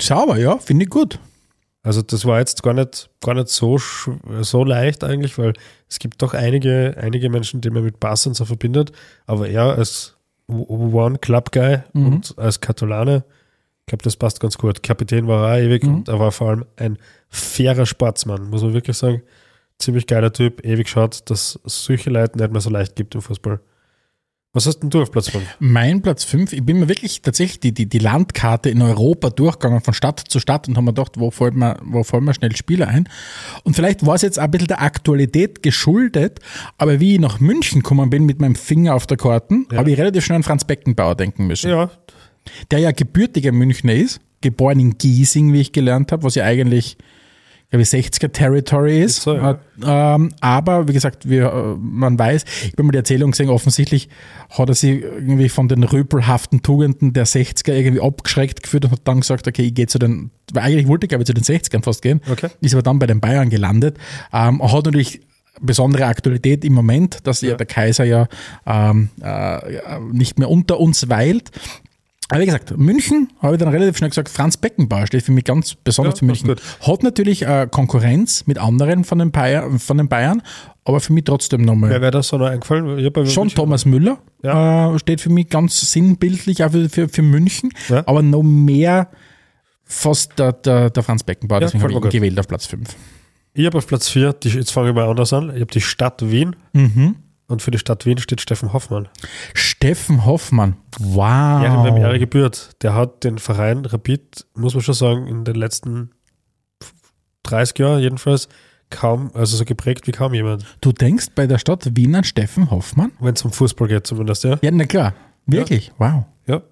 Sauber, 0.00 0.38
ja, 0.38 0.56
finde 0.58 0.84
ich 0.84 0.90
gut. 0.90 1.20
Also 1.84 2.02
das 2.02 2.24
war 2.24 2.40
jetzt 2.40 2.64
gar 2.64 2.74
nicht, 2.74 3.08
gar 3.20 3.34
nicht 3.34 3.48
so, 3.48 3.78
so 4.40 4.64
leicht 4.64 5.04
eigentlich, 5.04 5.38
weil 5.38 5.52
es 5.88 6.00
gibt 6.00 6.20
doch 6.22 6.34
einige, 6.34 6.96
einige 7.00 7.30
Menschen, 7.30 7.60
die 7.60 7.70
man 7.70 7.84
mit 7.84 8.00
Barca 8.00 8.28
und 8.28 8.34
so 8.34 8.44
verbindet. 8.44 8.90
Aber 9.26 9.48
er 9.48 9.76
als 9.76 10.15
One-Club-Guy 10.48 11.82
und 11.92 12.34
als 12.38 12.60
Katalane, 12.60 13.24
ich 13.80 13.86
glaube, 13.86 14.04
das 14.04 14.16
passt 14.16 14.40
ganz 14.40 14.58
gut. 14.58 14.82
Kapitän 14.82 15.26
war 15.28 15.48
er 15.48 15.54
auch 15.54 15.66
ewig 15.66 15.84
und 15.84 16.08
er 16.08 16.18
war 16.18 16.32
vor 16.32 16.50
allem 16.50 16.64
ein 16.76 16.98
fairer 17.28 17.86
Sportsmann, 17.86 18.48
muss 18.50 18.62
man 18.62 18.72
wirklich 18.72 18.96
sagen. 18.96 19.22
Ziemlich 19.78 20.06
geiler 20.06 20.32
Typ, 20.32 20.64
ewig 20.64 20.88
schaut, 20.88 21.28
dass 21.30 21.58
es 21.64 21.84
solche 21.84 22.10
Leute 22.10 22.38
nicht 22.38 22.50
mehr 22.50 22.60
so 22.60 22.70
leicht 22.70 22.96
gibt 22.96 23.14
im 23.14 23.22
Fußball. 23.22 23.60
Was 24.56 24.64
hast 24.64 24.78
denn 24.78 24.88
du 24.88 25.02
auf 25.02 25.10
Platz 25.10 25.28
5? 25.28 25.44
Mein 25.58 26.00
Platz 26.00 26.24
5, 26.24 26.54
ich 26.54 26.64
bin 26.64 26.80
mir 26.80 26.88
wirklich 26.88 27.20
tatsächlich 27.20 27.60
die, 27.60 27.74
die, 27.74 27.84
die 27.84 27.98
Landkarte 27.98 28.70
in 28.70 28.80
Europa 28.80 29.28
durchgegangen, 29.28 29.82
von 29.82 29.92
Stadt 29.92 30.18
zu 30.18 30.40
Stadt 30.40 30.66
und 30.66 30.78
haben 30.78 30.86
mir 30.86 30.94
gedacht, 30.94 31.20
wo 31.20 31.30
fällt 31.30 31.54
mir, 31.54 31.76
wo 31.84 32.02
fallen 32.02 32.24
mir 32.24 32.32
schnell 32.32 32.56
Spieler 32.56 32.88
ein? 32.88 33.06
Und 33.64 33.76
vielleicht 33.76 34.06
war 34.06 34.14
es 34.14 34.22
jetzt 34.22 34.38
ein 34.38 34.50
bisschen 34.50 34.68
der 34.68 34.80
Aktualität 34.80 35.62
geschuldet, 35.62 36.40
aber 36.78 37.00
wie 37.00 37.16
ich 37.16 37.20
nach 37.20 37.38
München 37.38 37.82
gekommen 37.82 38.08
bin 38.08 38.24
mit 38.24 38.40
meinem 38.40 38.54
Finger 38.54 38.94
auf 38.94 39.06
der 39.06 39.18
Karten, 39.18 39.66
habe 39.74 39.90
ich 39.90 39.98
relativ 39.98 40.24
schnell 40.24 40.36
an 40.36 40.42
Franz 40.42 40.64
Beckenbauer 40.64 41.16
denken 41.16 41.46
müssen. 41.46 41.68
Ja, 41.68 41.90
der 42.70 42.78
ja 42.78 42.92
gebürtiger 42.92 43.52
Münchner 43.52 43.92
ist, 43.92 44.20
geboren 44.40 44.80
in 44.80 44.96
Giesing, 44.96 45.52
wie 45.52 45.60
ich 45.60 45.72
gelernt 45.72 46.12
habe, 46.12 46.22
was 46.22 46.34
ja 46.34 46.44
eigentlich, 46.44 46.96
glaube 47.70 47.82
ich, 47.82 47.88
60er 47.88 48.32
Territory 48.32 49.02
ist. 49.02 49.22
So, 49.22 49.34
ja. 49.34 49.52
Äh, 49.52 49.56
ähm, 49.84 50.32
aber 50.40 50.88
wie 50.88 50.92
gesagt, 50.92 51.28
wir, 51.28 51.52
äh, 51.52 51.76
man 51.78 52.18
weiß, 52.18 52.44
ich 52.64 52.72
habe 52.72 52.84
mal 52.84 52.92
die 52.92 52.98
Erzählung 52.98 53.32
gesehen, 53.32 53.50
offensichtlich 53.50 54.08
hat 54.50 54.68
er 54.68 54.74
sich 54.74 55.02
irgendwie 55.02 55.48
von 55.48 55.68
den 55.68 55.82
rüpelhaften 55.82 56.62
Tugenden 56.62 57.12
der 57.12 57.26
60er 57.26 57.72
irgendwie 57.72 58.00
abgeschreckt 58.00 58.62
gefühlt 58.62 58.84
und 58.84 58.92
hat 58.92 59.00
dann 59.04 59.20
gesagt, 59.20 59.48
okay, 59.48 59.62
ich 59.62 59.74
gehe 59.74 59.86
zu 59.86 59.98
den, 59.98 60.30
weil 60.52 60.62
eigentlich 60.62 60.86
wollte 60.86 61.06
ich 61.06 61.08
glaube 61.08 61.22
ich 61.22 61.26
zu 61.26 61.34
den 61.34 61.44
60ern 61.44 61.82
fast 61.82 62.02
gehen, 62.02 62.20
Okay. 62.30 62.48
ist 62.60 62.74
aber 62.74 62.82
dann 62.82 62.98
bei 62.98 63.06
den 63.06 63.20
Bayern 63.20 63.50
gelandet. 63.50 63.98
Ähm, 64.32 64.62
hat 64.62 64.84
natürlich 64.84 65.20
besondere 65.60 66.06
Aktualität 66.06 66.64
im 66.64 66.74
Moment, 66.74 67.26
dass 67.26 67.40
ja 67.40 67.54
der 67.54 67.66
Kaiser 67.66 68.04
ja 68.04 68.28
ähm, 68.66 69.08
äh, 69.22 69.98
nicht 70.12 70.38
mehr 70.38 70.50
unter 70.50 70.78
uns 70.78 71.08
weilt. 71.08 71.50
Aber 72.28 72.40
wie 72.40 72.46
gesagt, 72.46 72.76
München, 72.76 73.28
habe 73.40 73.54
ich 73.54 73.60
dann 73.60 73.68
relativ 73.68 73.96
schnell 73.98 74.10
gesagt, 74.10 74.28
Franz 74.28 74.56
Beckenbauer 74.56 75.06
steht 75.06 75.22
für 75.22 75.30
mich 75.32 75.44
ganz 75.44 75.74
besonders 75.76 76.14
Ja, 76.14 76.18
für 76.18 76.24
München. 76.24 76.54
Hat 76.80 77.02
natürlich 77.04 77.42
äh, 77.42 77.68
Konkurrenz 77.70 78.46
mit 78.48 78.58
anderen 78.58 79.04
von 79.04 79.18
den, 79.20 79.30
Bayern, 79.30 79.78
von 79.78 79.96
den 79.96 80.08
Bayern, 80.08 80.42
aber 80.84 80.98
für 81.00 81.12
mich 81.12 81.22
trotzdem 81.24 81.62
nochmal. 81.62 81.90
wer 81.90 82.00
wäre 82.00 82.10
das 82.10 82.26
so 82.28 82.36
noch 82.38 82.46
eingefallen? 82.46 82.98
Schon 83.28 83.44
München- 83.48 83.54
Thomas 83.54 83.84
Müller 83.84 84.18
Ja. 84.42 84.92
äh, 84.94 84.98
steht 84.98 85.20
für 85.20 85.30
mich 85.30 85.48
ganz 85.50 85.92
sinnbildlich 85.92 86.64
auch 86.64 86.72
für, 86.72 86.88
für, 86.88 87.08
für 87.08 87.22
München, 87.22 87.70
Ja. 87.88 88.02
aber 88.06 88.22
noch 88.22 88.42
mehr 88.42 89.08
fast 89.84 90.36
der, 90.38 90.52
der, 90.52 90.90
der 90.90 91.02
Franz 91.04 91.22
Beckenbauer, 91.22 91.60
deswegen 91.60 91.82
habe 91.82 91.92
ich 91.92 91.96
ihn 91.98 92.02
gut. 92.02 92.10
gewählt 92.10 92.40
auf 92.40 92.48
Platz 92.48 92.66
5. 92.66 92.88
Ich 93.54 93.66
habe 93.66 93.78
auf 93.78 93.86
Platz 93.86 94.08
4, 94.08 94.32
die, 94.32 94.48
jetzt 94.48 94.72
fange 94.72 94.88
ich 94.90 94.94
mal 94.96 95.08
anders 95.08 95.32
an, 95.32 95.50
ich 95.54 95.60
habe 95.60 95.66
die 95.72 95.80
Stadt 95.80 96.28
Wien. 96.28 96.56
Und 97.48 97.62
für 97.62 97.70
die 97.70 97.78
Stadt 97.78 98.06
Wien 98.06 98.18
steht 98.18 98.40
Steffen 98.40 98.72
Hoffmann. 98.72 99.08
Steffen 99.54 100.24
Hoffmann, 100.24 100.76
wow. 100.98 101.62
Ja, 101.62 101.84
wem 101.84 101.96
Ehre 101.96 102.18
gebührt. 102.18 102.82
Der 102.82 102.94
hat 102.94 103.22
den 103.22 103.38
Verein 103.38 103.84
Rapid, 103.84 104.46
muss 104.54 104.74
man 104.74 104.82
schon 104.82 104.94
sagen, 104.94 105.26
in 105.28 105.44
den 105.44 105.54
letzten 105.54 106.10
30 107.44 107.78
Jahren 107.78 108.00
jedenfalls 108.00 108.48
kaum, 108.90 109.30
also 109.34 109.56
so 109.56 109.64
geprägt 109.64 110.06
wie 110.06 110.12
kaum 110.12 110.34
jemand. 110.34 110.64
Du 110.80 110.92
denkst 110.92 111.28
bei 111.34 111.46
der 111.46 111.58
Stadt 111.58 111.96
Wien 111.96 112.14
an 112.14 112.24
Steffen 112.24 112.70
Hoffmann? 112.70 113.12
Wenn 113.20 113.34
es 113.34 113.42
um 113.42 113.52
Fußball 113.52 113.88
geht 113.88 114.06
zumindest, 114.06 114.44
ja. 114.44 114.58
Ja, 114.62 114.70
na 114.72 114.84
klar. 114.84 115.14
Wirklich? 115.46 115.92
Wow. 115.98 116.24
Ja, 116.46 116.62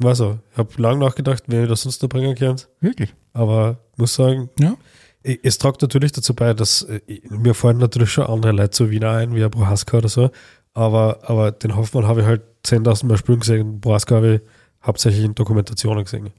war 0.00 0.14
so. 0.14 0.38
Ich 0.52 0.58
habe 0.58 0.70
lange 0.82 0.98
nachgedacht, 0.98 1.44
ich 1.46 1.68
das 1.68 1.82
sonst 1.82 2.02
noch 2.02 2.08
bringen 2.08 2.34
kann. 2.34 2.56
Wirklich? 2.80 3.14
Aber 3.32 3.78
muss 3.96 4.14
sagen, 4.14 4.50
Ja. 4.58 4.74
Es 5.42 5.58
tragt 5.58 5.82
natürlich 5.82 6.12
dazu 6.12 6.34
bei, 6.34 6.54
dass 6.54 6.82
äh, 6.82 7.00
mir 7.28 7.54
fallen 7.54 7.78
natürlich 7.78 8.10
schon 8.10 8.26
andere 8.26 8.52
Leute 8.52 8.70
zu 8.70 8.90
Wiener 8.90 9.10
ein, 9.12 9.34
wie 9.34 9.44
ein 9.44 9.50
Prohaska 9.50 9.98
oder 9.98 10.08
so. 10.08 10.30
Aber, 10.74 11.18
aber 11.22 11.50
den 11.52 11.76
Hoffmann 11.76 12.06
habe 12.06 12.20
ich 12.20 12.26
halt 12.26 12.42
10.000 12.64 13.06
Mal 13.06 13.16
spielen 13.16 13.40
gesehen. 13.40 13.80
Prohaska 13.80 14.16
habe 14.16 14.34
ich 14.36 14.40
hauptsächlich 14.86 15.24
in 15.24 15.34
Dokumentationen 15.34 16.04
gesehen. 16.04 16.30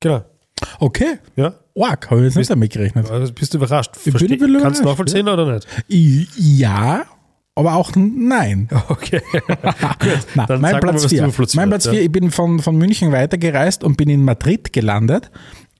Genau. 0.00 0.24
Okay. 0.80 1.18
Ja. 1.36 1.54
Arg, 1.80 2.10
habe 2.10 2.20
ich 2.20 2.26
jetzt 2.26 2.36
nicht 2.36 2.50
damit 2.50 2.72
gerechnet. 2.72 3.10
Also 3.10 3.32
bist 3.32 3.54
du 3.54 3.58
überrascht? 3.58 3.92
bin 4.04 4.12
Versteh- 4.14 4.32
ein 4.32 4.38
bisschen 4.38 4.60
Kannst 4.60 4.80
du 4.80 4.84
nachvollziehen 4.86 5.28
oder 5.28 5.54
nicht? 5.54 5.66
Ja, 5.88 7.04
aber 7.54 7.74
auch 7.74 7.92
nein. 7.94 8.68
Okay. 8.88 9.20
Na, 10.34 10.46
mein 10.48 10.48
sag 10.48 10.60
mal, 10.60 10.80
Platz 10.80 10.94
was 10.96 11.02
du 11.02 11.08
4. 11.10 11.26
auf 11.26 11.36
Platz 11.36 11.54
Mein 11.54 11.64
vier 11.64 11.70
Platz 11.70 11.86
hast, 11.86 11.90
4, 11.92 11.98
ja. 12.00 12.04
ich 12.06 12.12
bin 12.12 12.30
von, 12.30 12.58
von 12.60 12.76
München 12.76 13.12
weitergereist 13.12 13.84
und 13.84 13.96
bin 13.96 14.08
in 14.08 14.24
Madrid 14.24 14.72
gelandet 14.72 15.30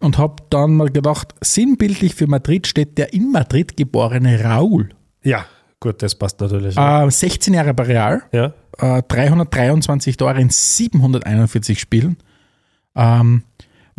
und 0.00 0.18
habe 0.18 0.42
dann 0.50 0.76
mal 0.76 0.90
gedacht, 0.90 1.34
sinnbildlich 1.40 2.14
für 2.14 2.26
Madrid 2.26 2.66
steht 2.66 2.98
der 2.98 3.12
in 3.12 3.32
Madrid 3.32 3.76
geborene 3.76 4.44
Raul. 4.44 4.90
Ja, 5.22 5.44
Gut, 5.80 6.02
das 6.02 6.16
passt 6.16 6.40
natürlich. 6.40 6.76
Äh, 6.76 7.08
16 7.08 7.54
Jahre 7.54 7.72
bei 7.72 7.84
Real, 7.84 8.22
ja. 8.32 8.52
äh, 8.78 9.02
323 9.06 10.16
Tore 10.16 10.40
in 10.40 10.50
741 10.50 11.78
Spielen. 11.78 12.16
Ähm, 12.96 13.44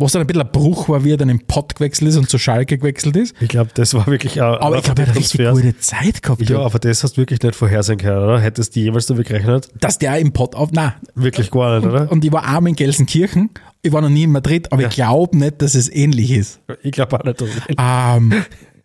was 0.00 0.12
dann 0.12 0.22
ein 0.22 0.26
bisschen 0.26 0.42
ein 0.42 0.50
Bruch 0.52 0.88
war, 0.88 1.04
wie 1.04 1.12
er 1.12 1.16
dann 1.16 1.28
im 1.28 1.40
Pott 1.40 1.74
gewechselt 1.74 2.08
ist 2.10 2.16
und 2.16 2.28
zu 2.30 2.38
Schalke 2.38 2.78
gewechselt 2.78 3.16
ist. 3.16 3.34
Ich 3.40 3.48
glaube, 3.48 3.70
das 3.74 3.94
war 3.94 4.06
wirklich 4.06 4.40
auch. 4.42 4.60
Aber 4.60 4.76
ich 4.78 4.84
glaube, 4.84 5.02
er 5.02 5.08
hat 5.08 5.16
eine 5.16 5.20
richtig 5.20 5.48
gute 5.50 5.78
Zeit 5.78 6.22
gehabt. 6.22 6.48
Ja, 6.48 6.58
aber 6.60 6.78
das 6.78 7.02
hast 7.04 7.16
du 7.16 7.22
wirklich 7.22 7.42
nicht 7.42 7.54
vorhersehen 7.54 7.98
können, 7.98 8.22
oder? 8.24 8.40
Hättest 8.40 8.74
du 8.76 8.80
jemals 8.80 9.06
damit 9.06 9.26
gerechnet? 9.28 9.68
Dass 9.80 9.98
der 9.98 10.18
im 10.18 10.32
Pott 10.32 10.54
auf. 10.54 10.70
Nein. 10.72 10.92
Wirklich 11.14 11.50
gar 11.50 11.78
nicht, 11.80 11.88
oder? 11.88 12.10
Und 12.10 12.24
ich 12.24 12.32
war 12.32 12.44
arm 12.44 12.66
in 12.66 12.76
Gelsenkirchen. 12.76 13.50
Ich 13.82 13.92
war 13.92 14.02
noch 14.02 14.10
nie 14.10 14.24
in 14.24 14.32
Madrid, 14.32 14.70
aber 14.72 14.82
ich 14.82 14.90
glaube 14.90 15.36
nicht, 15.38 15.62
dass 15.62 15.74
es 15.74 15.88
ähnlich 15.90 16.30
ist. 16.32 16.60
Ich 16.82 16.92
glaube 16.92 17.18
auch 17.18 17.24
nicht. 17.24 17.40
dass- 17.40 17.48
Ähm, 17.78 18.34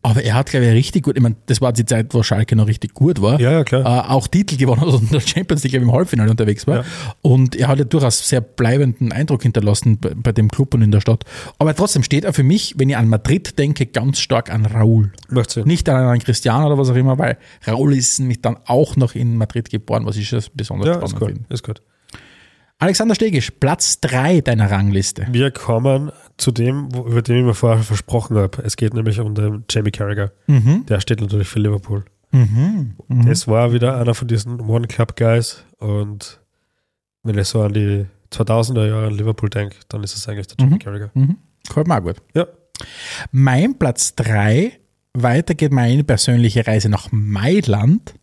aber 0.05 0.23
er 0.23 0.35
hat, 0.35 0.51
glaube 0.51 0.67
ich, 0.67 0.71
richtig 0.73 1.03
gut. 1.03 1.17
Ich 1.17 1.23
meine, 1.23 1.35
das 1.47 1.61
war 1.61 1.73
die 1.73 1.83
Zeit, 1.83 2.13
wo 2.13 2.21
Schalke 2.21 2.55
noch 2.55 2.67
richtig 2.67 2.93
gut 2.93 3.21
war. 3.21 3.39
Ja, 3.39 3.51
ja, 3.51 3.63
klar. 3.63 3.81
Äh, 4.07 4.09
auch 4.11 4.27
Titel 4.27 4.55
gewonnen 4.55 4.81
hat 4.81 4.87
und 4.89 5.01
in 5.03 5.09
der 5.09 5.19
Champions 5.19 5.63
League, 5.63 5.73
im 5.73 5.91
Halbfinale 5.91 6.29
unterwegs 6.29 6.67
war. 6.67 6.77
Ja. 6.77 6.83
Und 7.23 7.55
er 7.55 7.67
hat 7.69 7.79
ja 7.79 7.85
durchaus 7.85 8.27
sehr 8.29 8.41
bleibenden 8.41 9.11
Eindruck 9.11 9.41
hinterlassen 9.41 9.97
bei, 9.97 10.11
bei 10.15 10.31
dem 10.31 10.49
Club 10.51 10.75
und 10.75 10.83
in 10.83 10.91
der 10.91 11.01
Stadt. 11.01 11.23
Aber 11.57 11.75
trotzdem 11.75 12.03
steht 12.03 12.23
er 12.23 12.33
für 12.33 12.43
mich, 12.43 12.75
wenn 12.77 12.89
ich 12.89 12.97
an 12.97 13.09
Madrid 13.09 13.57
denke, 13.57 13.87
ganz 13.87 14.19
stark 14.19 14.53
an 14.53 14.67
Raúl. 14.67 15.11
Nicht 15.65 15.89
an 15.89 15.95
einen 16.07 16.21
Cristiano 16.21 16.67
oder 16.67 16.77
was 16.77 16.89
auch 16.91 16.95
immer, 16.95 17.17
weil 17.17 17.37
Raúl 17.65 17.95
ist 17.95 18.19
nämlich 18.19 18.41
dann 18.41 18.57
auch 18.67 18.95
noch 18.97 19.15
in 19.15 19.37
Madrid 19.37 19.71
geboren, 19.71 20.05
was 20.05 20.17
ich 20.17 20.29
schon 20.29 20.43
besonders 20.53 20.87
Ja, 20.87 20.93
spannend 20.95 21.19
gut. 21.19 21.27
finde. 21.29 21.45
Ist 21.49 21.63
gut. 21.63 21.81
Alexander 22.77 23.15
Stegisch, 23.15 23.51
Platz 23.51 24.01
3 24.01 24.41
deiner 24.41 24.69
Rangliste. 24.69 25.25
Wir 25.31 25.49
kommen 25.49 26.11
zu 26.37 26.51
dem, 26.51 26.93
wo- 26.93 27.05
über 27.07 27.21
den 27.21 27.37
ich 27.37 27.43
mir 27.45 27.53
vorher 27.53 27.83
versprochen 27.83 28.37
habe. 28.37 28.61
Es 28.63 28.75
geht 28.77 28.93
nämlich 28.93 29.19
um 29.19 29.35
den 29.35 29.63
Jamie 29.69 29.91
Carragher. 29.91 30.31
Mhm. 30.47 30.85
Der 30.87 30.99
steht 30.99 31.21
natürlich 31.21 31.47
für 31.47 31.59
Liverpool. 31.59 32.03
Das 33.09 33.47
war 33.47 33.71
wieder 33.71 33.97
einer 33.97 34.13
von 34.13 34.27
diesen 34.27 34.59
One-Club-Guys. 34.59 35.63
Und 35.77 36.41
wenn 37.23 37.37
ich 37.37 37.47
so 37.47 37.61
an 37.61 37.71
die 37.73 38.05
2000er 38.31 38.85
Jahre 38.87 39.07
in 39.07 39.13
Liverpool 39.13 39.49
denke, 39.49 39.77
dann 39.87 40.03
ist 40.03 40.17
es 40.17 40.27
eigentlich 40.27 40.47
der 40.47 40.57
Jamie 40.59 40.75
Mhm. 40.75 40.79
Carragher. 40.79 41.11
Mhm. 41.13 41.37
Gefällt 41.65 41.87
mir 41.87 41.97
auch 41.97 42.03
gut. 42.03 42.17
Ja. 42.33 42.45
Mein 43.31 43.77
Platz 43.79 44.15
3, 44.15 44.73
weiter 45.13 45.53
geht 45.55 45.71
meine 45.71 46.03
persönliche 46.03 46.67
Reise 46.67 46.89
nach 46.89 47.07
Mailand. 47.11 48.15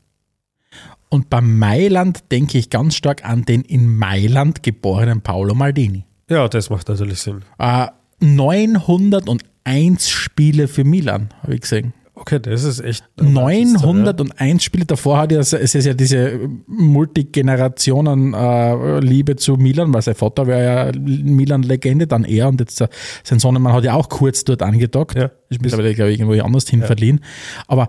Und 1.09 1.31
bei 1.31 1.41
Mailand 1.41 2.31
denke 2.31 2.59
ich 2.59 2.69
ganz 2.69 2.95
stark 2.97 3.25
an 3.25 3.45
den 3.47 3.63
in 3.63 3.97
Mailand 3.97 4.63
geborenen 4.63 5.23
Paolo 5.23 5.55
Maldini. 5.55 6.05
Ja, 6.29 6.49
das 6.49 6.69
macht 6.71 6.89
natürlich 6.89 7.19
Sinn. 7.21 7.43
Äh, 7.59 7.87
901 8.23 10.09
Spiele 10.09 10.69
für 10.69 10.85
Milan, 10.85 11.31
habe 11.43 11.55
ich 11.55 11.63
gesehen. 11.63 11.93
Okay, 12.15 12.39
das 12.39 12.63
ist 12.63 12.79
echt. 12.81 13.05
901 13.21 14.63
Spiele. 14.63 14.85
Davor 14.85 15.19
hat 15.19 15.33
er, 15.33 15.41
es 15.41 15.53
ist 15.53 15.75
ja 15.75 15.93
diese 15.93 16.39
Multigenerationen-Liebe 16.67 19.35
zu 19.37 19.57
Milan, 19.57 19.93
weil 19.93 20.03
sein 20.03 20.15
Vater 20.15 20.47
war 20.47 20.59
ja 20.59 20.93
Milan-Legende, 20.97 22.07
dann 22.07 22.23
er 22.25 22.49
und 22.49 22.61
jetzt 22.61 22.81
äh, 22.81 22.87
sein 23.25 23.41
Sohnemann 23.41 23.73
hat 23.73 23.83
ja 23.85 23.95
auch 23.95 24.09
kurz 24.09 24.45
dort 24.45 24.63
angedockt. 24.63 25.17
Ja. 25.17 25.33
Ist 25.49 25.63
mittlerweile, 25.63 25.95
glaube 25.95 26.13
ich, 26.13 26.21
irgendwo 26.21 26.41
anders 26.45 26.69
hin 26.69 26.83
verliehen. 26.83 27.21
Aber 27.67 27.89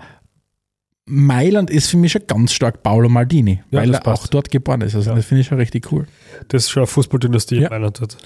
Mailand 1.05 1.69
ist 1.69 1.89
für 1.89 1.97
mich 1.97 2.13
schon 2.13 2.25
ganz 2.27 2.53
stark 2.53 2.81
Paolo 2.81 3.09
Maldini, 3.09 3.61
Ja, 3.71 3.81
weil 3.81 3.93
er 3.93 4.07
auch 4.07 4.25
dort 4.27 4.49
geboren 4.49 4.81
ist. 4.81 4.95
Also 4.95 5.09
Ja. 5.09 5.15
das 5.15 5.25
finde 5.25 5.41
ich 5.41 5.47
schon 5.47 5.57
richtig 5.57 5.91
cool. 5.91 6.07
Das 6.47 6.63
ist 6.63 6.69
schon 6.71 6.81
eine 6.81 6.87
Fußballdynastie 6.87 7.55
Ja. 7.57 7.63
in 7.67 7.69
Mailand 7.69 7.99
dort. 7.99 8.17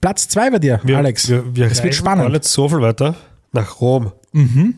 Platz 0.00 0.28
zwei 0.28 0.50
bei 0.50 0.58
dir, 0.58 0.80
Wir, 0.82 0.96
Alex. 0.96 1.28
Wir, 1.28 1.54
wir 1.54 1.66
es 1.66 1.82
wird 1.82 1.94
spannend. 1.94 2.24
gar 2.24 2.30
nicht 2.30 2.44
so 2.44 2.68
viel 2.68 2.80
weiter 2.80 3.16
nach 3.52 3.80
Rom. 3.80 4.12
Mhm. 4.32 4.76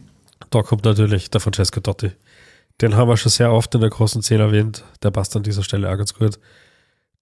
Da 0.50 0.62
kommt 0.62 0.84
natürlich 0.84 1.30
der 1.30 1.40
Francesco 1.40 1.78
Totti. 1.80 2.10
Den 2.80 2.96
haben 2.96 3.08
wir 3.08 3.16
schon 3.16 3.30
sehr 3.30 3.52
oft 3.52 3.72
in 3.76 3.80
der 3.80 3.90
großen 3.90 4.20
Szene 4.22 4.42
erwähnt. 4.44 4.82
Der 5.04 5.12
passt 5.12 5.36
an 5.36 5.44
dieser 5.44 5.62
Stelle 5.62 5.88
auch 5.88 5.96
ganz 5.96 6.12
gut. 6.12 6.40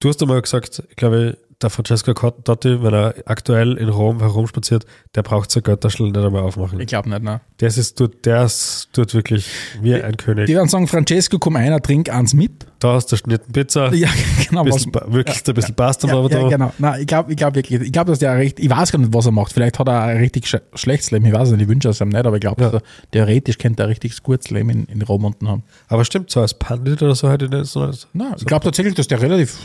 Du 0.00 0.08
hast 0.08 0.22
einmal 0.22 0.40
gesagt, 0.40 0.82
ich 0.88 0.96
glaube, 0.96 1.36
der 1.62 1.70
Francesco 1.70 2.12
Totti, 2.12 2.82
wenn 2.82 2.92
er 2.94 3.14
aktuell 3.26 3.76
in 3.78 3.88
Rom 3.88 4.20
herumspaziert, 4.20 4.84
der 5.14 5.22
braucht 5.22 5.50
sein 5.50 5.62
Götterschl 5.62 6.04
nicht 6.04 6.16
einmal 6.16 6.42
aufmachen. 6.42 6.80
Ich 6.80 6.86
glaube 6.86 7.08
nicht, 7.08 7.22
ne? 7.22 7.40
Das 7.58 7.78
ist, 7.78 7.96
tut, 7.98 8.24
der 8.26 8.44
ist, 8.44 8.88
tut 8.92 9.14
wirklich 9.14 9.46
wie 9.80 9.94
ein 9.94 10.16
König. 10.16 10.46
Die 10.46 10.54
werden 10.54 10.68
sagen, 10.68 10.88
Francesco, 10.88 11.38
komm 11.38 11.56
einer, 11.56 11.80
trink 11.80 12.10
eins 12.10 12.34
mit. 12.34 12.66
Da 12.80 12.94
hast 12.94 13.06
du 13.12 13.16
Schnittenpizza, 13.16 13.92
Ja, 13.94 14.08
genau. 14.48 14.64
bisschen, 14.64 14.90
pa- 14.92 15.04
wirklich 15.06 15.40
ein 15.46 15.54
bisschen 15.54 15.74
Pasta 15.76 16.08
ja, 16.08 16.14
noch 16.14 16.28
ja, 16.30 16.40
da. 16.42 16.48
genau. 16.48 16.72
Nein, 16.78 17.00
ich 17.02 17.06
glaube 17.06 17.30
ich 17.30 17.36
glaub 17.36 17.54
wirklich, 17.54 17.80
ich 17.80 17.92
glaube, 17.92 18.10
dass 18.10 18.18
der 18.18 18.36
recht, 18.36 18.58
ich 18.58 18.68
weiß 18.68 18.90
gar 18.90 18.98
nicht, 18.98 19.14
was 19.14 19.26
er 19.26 19.32
macht. 19.32 19.52
Vielleicht 19.52 19.78
hat 19.78 19.88
er 19.88 20.02
ein 20.02 20.16
richtig 20.18 20.48
sch 20.48 20.56
schlechtes 20.74 21.10
Leben, 21.12 21.24
ich 21.26 21.32
weiß 21.32 21.48
es 21.48 21.52
nicht, 21.52 21.62
ich 21.62 21.68
wünsche 21.68 21.88
es 21.90 22.00
ihm 22.00 22.08
nicht, 22.08 22.26
aber 22.26 22.36
ich 22.36 22.40
glaube, 22.40 22.60
Ja. 22.62 22.70
dass 22.70 22.82
er 22.82 22.86
theoretisch 23.12 23.58
könnte 23.58 23.82
er 23.82 23.86
ein 23.86 23.90
richtig 23.90 24.20
gutes 24.22 24.50
Leben 24.50 24.70
in, 24.70 24.84
in 24.86 25.02
Rom 25.02 25.24
unten 25.24 25.48
haben. 25.48 25.62
Aber 25.88 26.04
stimmt, 26.04 26.30
so 26.30 26.40
als 26.40 26.54
Pandit 26.54 27.02
oder 27.02 27.14
so 27.14 27.30
hätte 27.30 27.44
ich 27.44 27.50
nicht 27.52 27.66
so. 27.66 27.88
Nein, 28.12 28.34
ich 28.36 28.46
glaube 28.46 28.64
tatsächlich, 28.64 28.94
dass 28.96 29.06
der 29.06 29.22
relativ, 29.22 29.56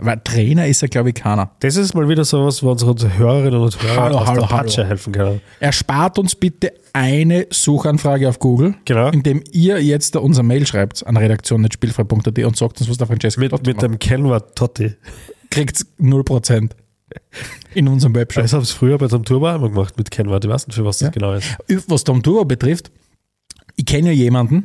weil 0.00 0.20
Trainer 0.22 0.66
ist 0.66 0.80
er, 0.82 0.88
glaube 0.88 1.08
ich, 1.10 1.16
keiner. 1.16 1.50
Das 1.60 1.76
ist 1.76 1.94
mal 1.94 2.08
wieder 2.08 2.24
sowas, 2.24 2.62
wo 2.62 2.70
unsere 2.70 3.18
Hörerinnen 3.18 3.60
und 3.60 3.82
Hörer 3.82 3.96
Hallo, 4.02 4.18
aus 4.18 4.28
hallo, 4.28 4.40
der 4.42 4.46
Patsche 4.48 4.76
hallo. 4.82 4.88
helfen 4.90 5.12
können. 5.12 5.40
Erspart 5.60 6.18
uns 6.18 6.34
bitte 6.34 6.72
eine 6.92 7.46
Suchanfrage 7.50 8.28
auf 8.28 8.38
Google, 8.38 8.74
Genau. 8.84 9.08
indem 9.10 9.42
ihr 9.52 9.82
jetzt 9.82 10.14
unser 10.16 10.42
Mail 10.42 10.66
schreibt 10.66 11.06
an 11.06 11.16
redaktion.spielfrei.at 11.16 12.38
und 12.44 12.56
sagt 12.56 12.80
uns, 12.80 12.88
was 12.88 12.96
der 12.96 13.06
Francesco 13.06 13.40
Mit, 13.40 13.66
mit 13.66 13.82
dem 13.82 13.98
Kennwort 13.98 14.56
Totti. 14.56 14.94
kriegt 15.50 15.84
0% 16.00 16.70
in 17.74 17.88
unserem 17.88 18.14
Webshop. 18.14 18.42
Das 18.44 18.52
habe 18.52 18.64
ich 18.64 18.70
früher 18.72 18.98
bei 18.98 19.06
dem 19.06 19.24
Turbo 19.24 19.48
immer 19.48 19.68
gemacht 19.68 19.96
mit 19.96 20.10
Kennwort. 20.10 20.44
Ich 20.44 20.50
weiß 20.50 20.66
nicht, 20.68 20.76
für 20.76 20.84
was 20.84 20.98
das 20.98 21.06
Ja. 21.06 21.10
genau 21.10 21.32
ist. 21.32 21.56
Was 21.88 22.04
Tom 22.04 22.22
Turbo 22.22 22.44
betrifft, 22.44 22.90
ich 23.76 23.86
kenne 23.86 24.08
ja 24.08 24.14
jemanden, 24.14 24.64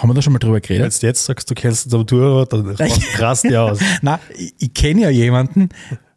haben 0.00 0.08
wir 0.10 0.14
da 0.14 0.22
schon 0.22 0.32
mal 0.32 0.38
drüber 0.38 0.54
Wenn 0.54 0.62
geredet? 0.62 1.02
du 1.02 1.06
jetzt 1.06 1.24
sagst, 1.24 1.50
du 1.50 1.54
kennst 1.54 1.90
Turbo, 1.90 2.44
dann 2.44 2.76
rast 3.18 3.44
die 3.44 3.56
aus. 3.56 3.78
Nein, 4.02 4.18
ich, 4.36 4.54
ich 4.58 4.74
kenne 4.74 5.02
ja 5.02 5.10
jemanden, 5.10 5.68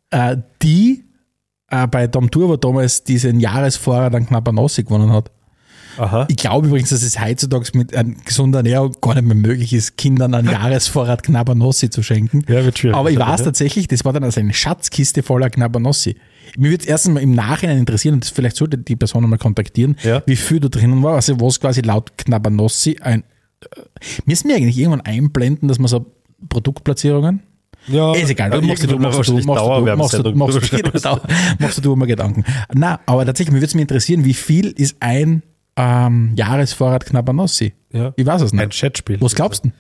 äh, 0.10 0.38
die 0.62 1.04
äh, 1.70 1.88
bei 1.88 2.08
Tom 2.08 2.30
Turbo 2.32 2.58
damals 2.58 3.04
diesen 3.04 3.40
Jahresvorrat 3.40 4.14
an 4.16 4.26
Knappernossi 4.28 4.84
gewonnen 4.84 5.12
hat. 5.12 5.32
Aha. 5.98 6.26
Ich 6.28 6.38
glaube 6.38 6.68
übrigens, 6.68 6.90
dass 6.90 7.04
es 7.04 7.20
heutzutage 7.22 7.66
mit 7.78 7.96
einer 7.96 8.16
gesunder 8.26 8.60
Ernährung 8.60 8.94
gar 9.00 9.14
nicht 9.14 9.26
mehr 9.26 9.36
möglich 9.36 9.74
ist, 9.74 9.96
Kindern 9.98 10.34
einen 10.34 10.50
Jahresvorrat 10.52 11.22
Knabbernossi 11.24 11.90
zu 11.90 12.02
schenken. 12.02 12.44
Ja, 12.48 12.64
wird 12.66 12.80
schwierig. 12.80 12.98
Aber 12.98 13.12
ich 13.12 13.20
weiß 13.20 13.40
ja. 13.42 13.46
tatsächlich, 13.46 13.88
das 13.88 14.04
war 14.06 14.14
dann 14.14 14.24
also 14.24 14.40
eine 14.40 14.54
Schatzkiste 14.54 15.22
voller 15.24 15.50
Knabbernossi. 15.50 16.16
Mir 16.58 16.72
würde 16.72 16.84
es 16.84 16.88
erstens 16.90 17.14
mal 17.14 17.20
im 17.22 17.34
Nachhinein 17.36 17.78
interessieren, 17.78 18.16
und 18.16 18.24
das 18.24 18.32
vielleicht 18.32 18.56
sollte 18.58 18.78
die 18.78 18.96
Person 18.96 19.28
mal 19.30 19.38
kontaktieren, 19.38 19.96
Ja. 20.04 20.24
wie 20.26 20.36
viel 20.36 20.60
da 20.60 20.68
drinnen 20.68 21.02
war, 21.04 21.16
also 21.16 21.40
was 21.40 21.60
quasi 21.60 21.82
laut 21.82 22.18
Knabbernossi 22.18 22.98
ein. 23.02 23.24
Müssen 24.26 24.50
wir 24.50 24.56
eigentlich 24.56 24.78
irgendwann 24.78 25.02
einblenden, 25.02 25.68
dass 25.68 25.80
man 25.80 25.88
so 25.88 26.06
Produktplatzierungen 26.50 27.42
Ja, 27.88 28.14
ist 28.14 28.30
egal, 28.30 28.52
ja, 28.54 28.62
machst 28.62 28.84
du, 28.90 28.98
machst 28.98 29.30
du, 29.30 29.34
machst 29.34 30.14
du, 30.16 30.36
machst 30.36 30.56
du, 30.56 30.60
machst 31.60 31.78
du, 31.78 31.82
genau, 31.82 31.96
mal 31.96 32.06
Gedanken. 32.06 32.44
Na, 32.74 33.00
aber 33.06 33.26
tatsächlich, 33.26 33.52
mir 33.54 33.58
würde 33.60 33.68
es 33.68 33.76
mich 33.76 33.82
interessieren, 33.84 34.26
wie 34.26 34.34
viel 34.34 34.68
ist 34.68 34.98
ein 35.00 35.44
ähm, 35.76 36.34
Jahresvorrat 36.36 37.06
Knabbernossi? 37.06 37.74
Ja. 37.92 38.14
Ich 38.16 38.26
weiß 38.26 38.42
es 38.42 38.54
Ein 38.54 38.58
nicht. 38.68 38.80
Chatspiel. 38.80 39.20
Was 39.22 39.36
glaubst 39.36 39.66
du? 39.66 39.72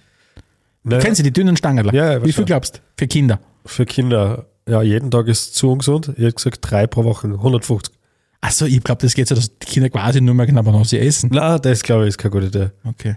Naja, 0.83 1.01
Kennst 1.01 1.19
du 1.19 1.23
die 1.23 1.31
dünnen 1.31 1.55
Stangerler? 1.55 1.93
Ja, 1.93 2.13
ja, 2.13 2.25
Wie 2.25 2.33
viel 2.33 2.45
glaubst 2.45 2.77
du? 2.77 2.79
Für 2.97 3.07
Kinder? 3.07 3.39
Für 3.65 3.85
Kinder, 3.85 4.47
ja, 4.67 4.81
jeden 4.81 5.09
Tag 5.11 5.27
ist 5.27 5.55
zu 5.55 5.71
ungesund. 5.71 6.09
Ich 6.17 6.23
hätte 6.23 6.33
gesagt, 6.35 6.59
drei 6.61 6.87
pro 6.87 7.03
Woche, 7.05 7.27
150. 7.27 7.93
Achso, 8.41 8.65
ich 8.65 8.83
glaube, 8.83 9.01
das 9.01 9.13
geht 9.13 9.29
so, 9.29 9.35
dass 9.35 9.57
die 9.57 9.65
Kinder 9.65 9.89
quasi 9.89 10.19
nur 10.19 10.35
mehr 10.35 10.45
Knabbernossi 10.45 10.97
essen. 10.97 11.29
Na, 11.33 11.57
das 11.57 11.81
glaube 11.81 12.03
ich 12.03 12.09
ist 12.09 12.17
keine 12.17 12.31
gute 12.31 12.47
Idee. 12.47 12.71
Okay. 12.83 13.15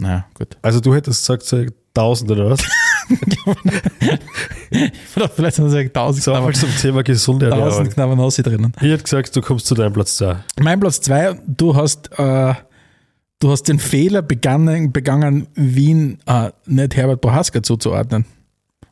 Naja, 0.00 0.26
gut. 0.34 0.56
Also 0.62 0.80
du 0.80 0.94
hättest 0.94 1.20
gesagt, 1.20 1.44
so 1.44 1.64
1000 1.94 2.30
oder 2.30 2.50
was? 2.50 2.60
Vielleicht 5.34 5.56
sind 5.56 5.66
es 5.66 5.74
ja 5.74 5.80
1000 5.80 6.22
So 6.22 6.34
viel 6.34 6.54
zum 6.54 6.76
Thema 6.76 7.02
gesunde 7.02 7.46
1000 7.46 7.62
Ernährung. 7.62 7.88
Knabbernossi 7.92 8.42
drinnen. 8.42 8.72
Ich 8.80 8.90
hätte 8.90 9.02
gesagt, 9.02 9.34
du 9.34 9.40
kommst 9.40 9.66
zu 9.66 9.74
deinem 9.74 9.92
Platz 9.92 10.16
2. 10.16 10.36
Mein 10.60 10.80
Platz 10.80 11.00
zwei, 11.00 11.38
du 11.46 11.74
hast, 11.74 12.10
äh, 12.18 12.54
du 13.40 13.50
hast 13.50 13.64
den 13.64 13.78
Fehler 13.78 14.22
begangen, 14.22 14.92
begangen 14.92 15.48
Wien 15.54 16.18
äh, 16.26 16.50
nicht 16.66 16.96
Herbert 16.96 17.20
Prohaska 17.20 17.62
zuzuordnen. 17.62 18.24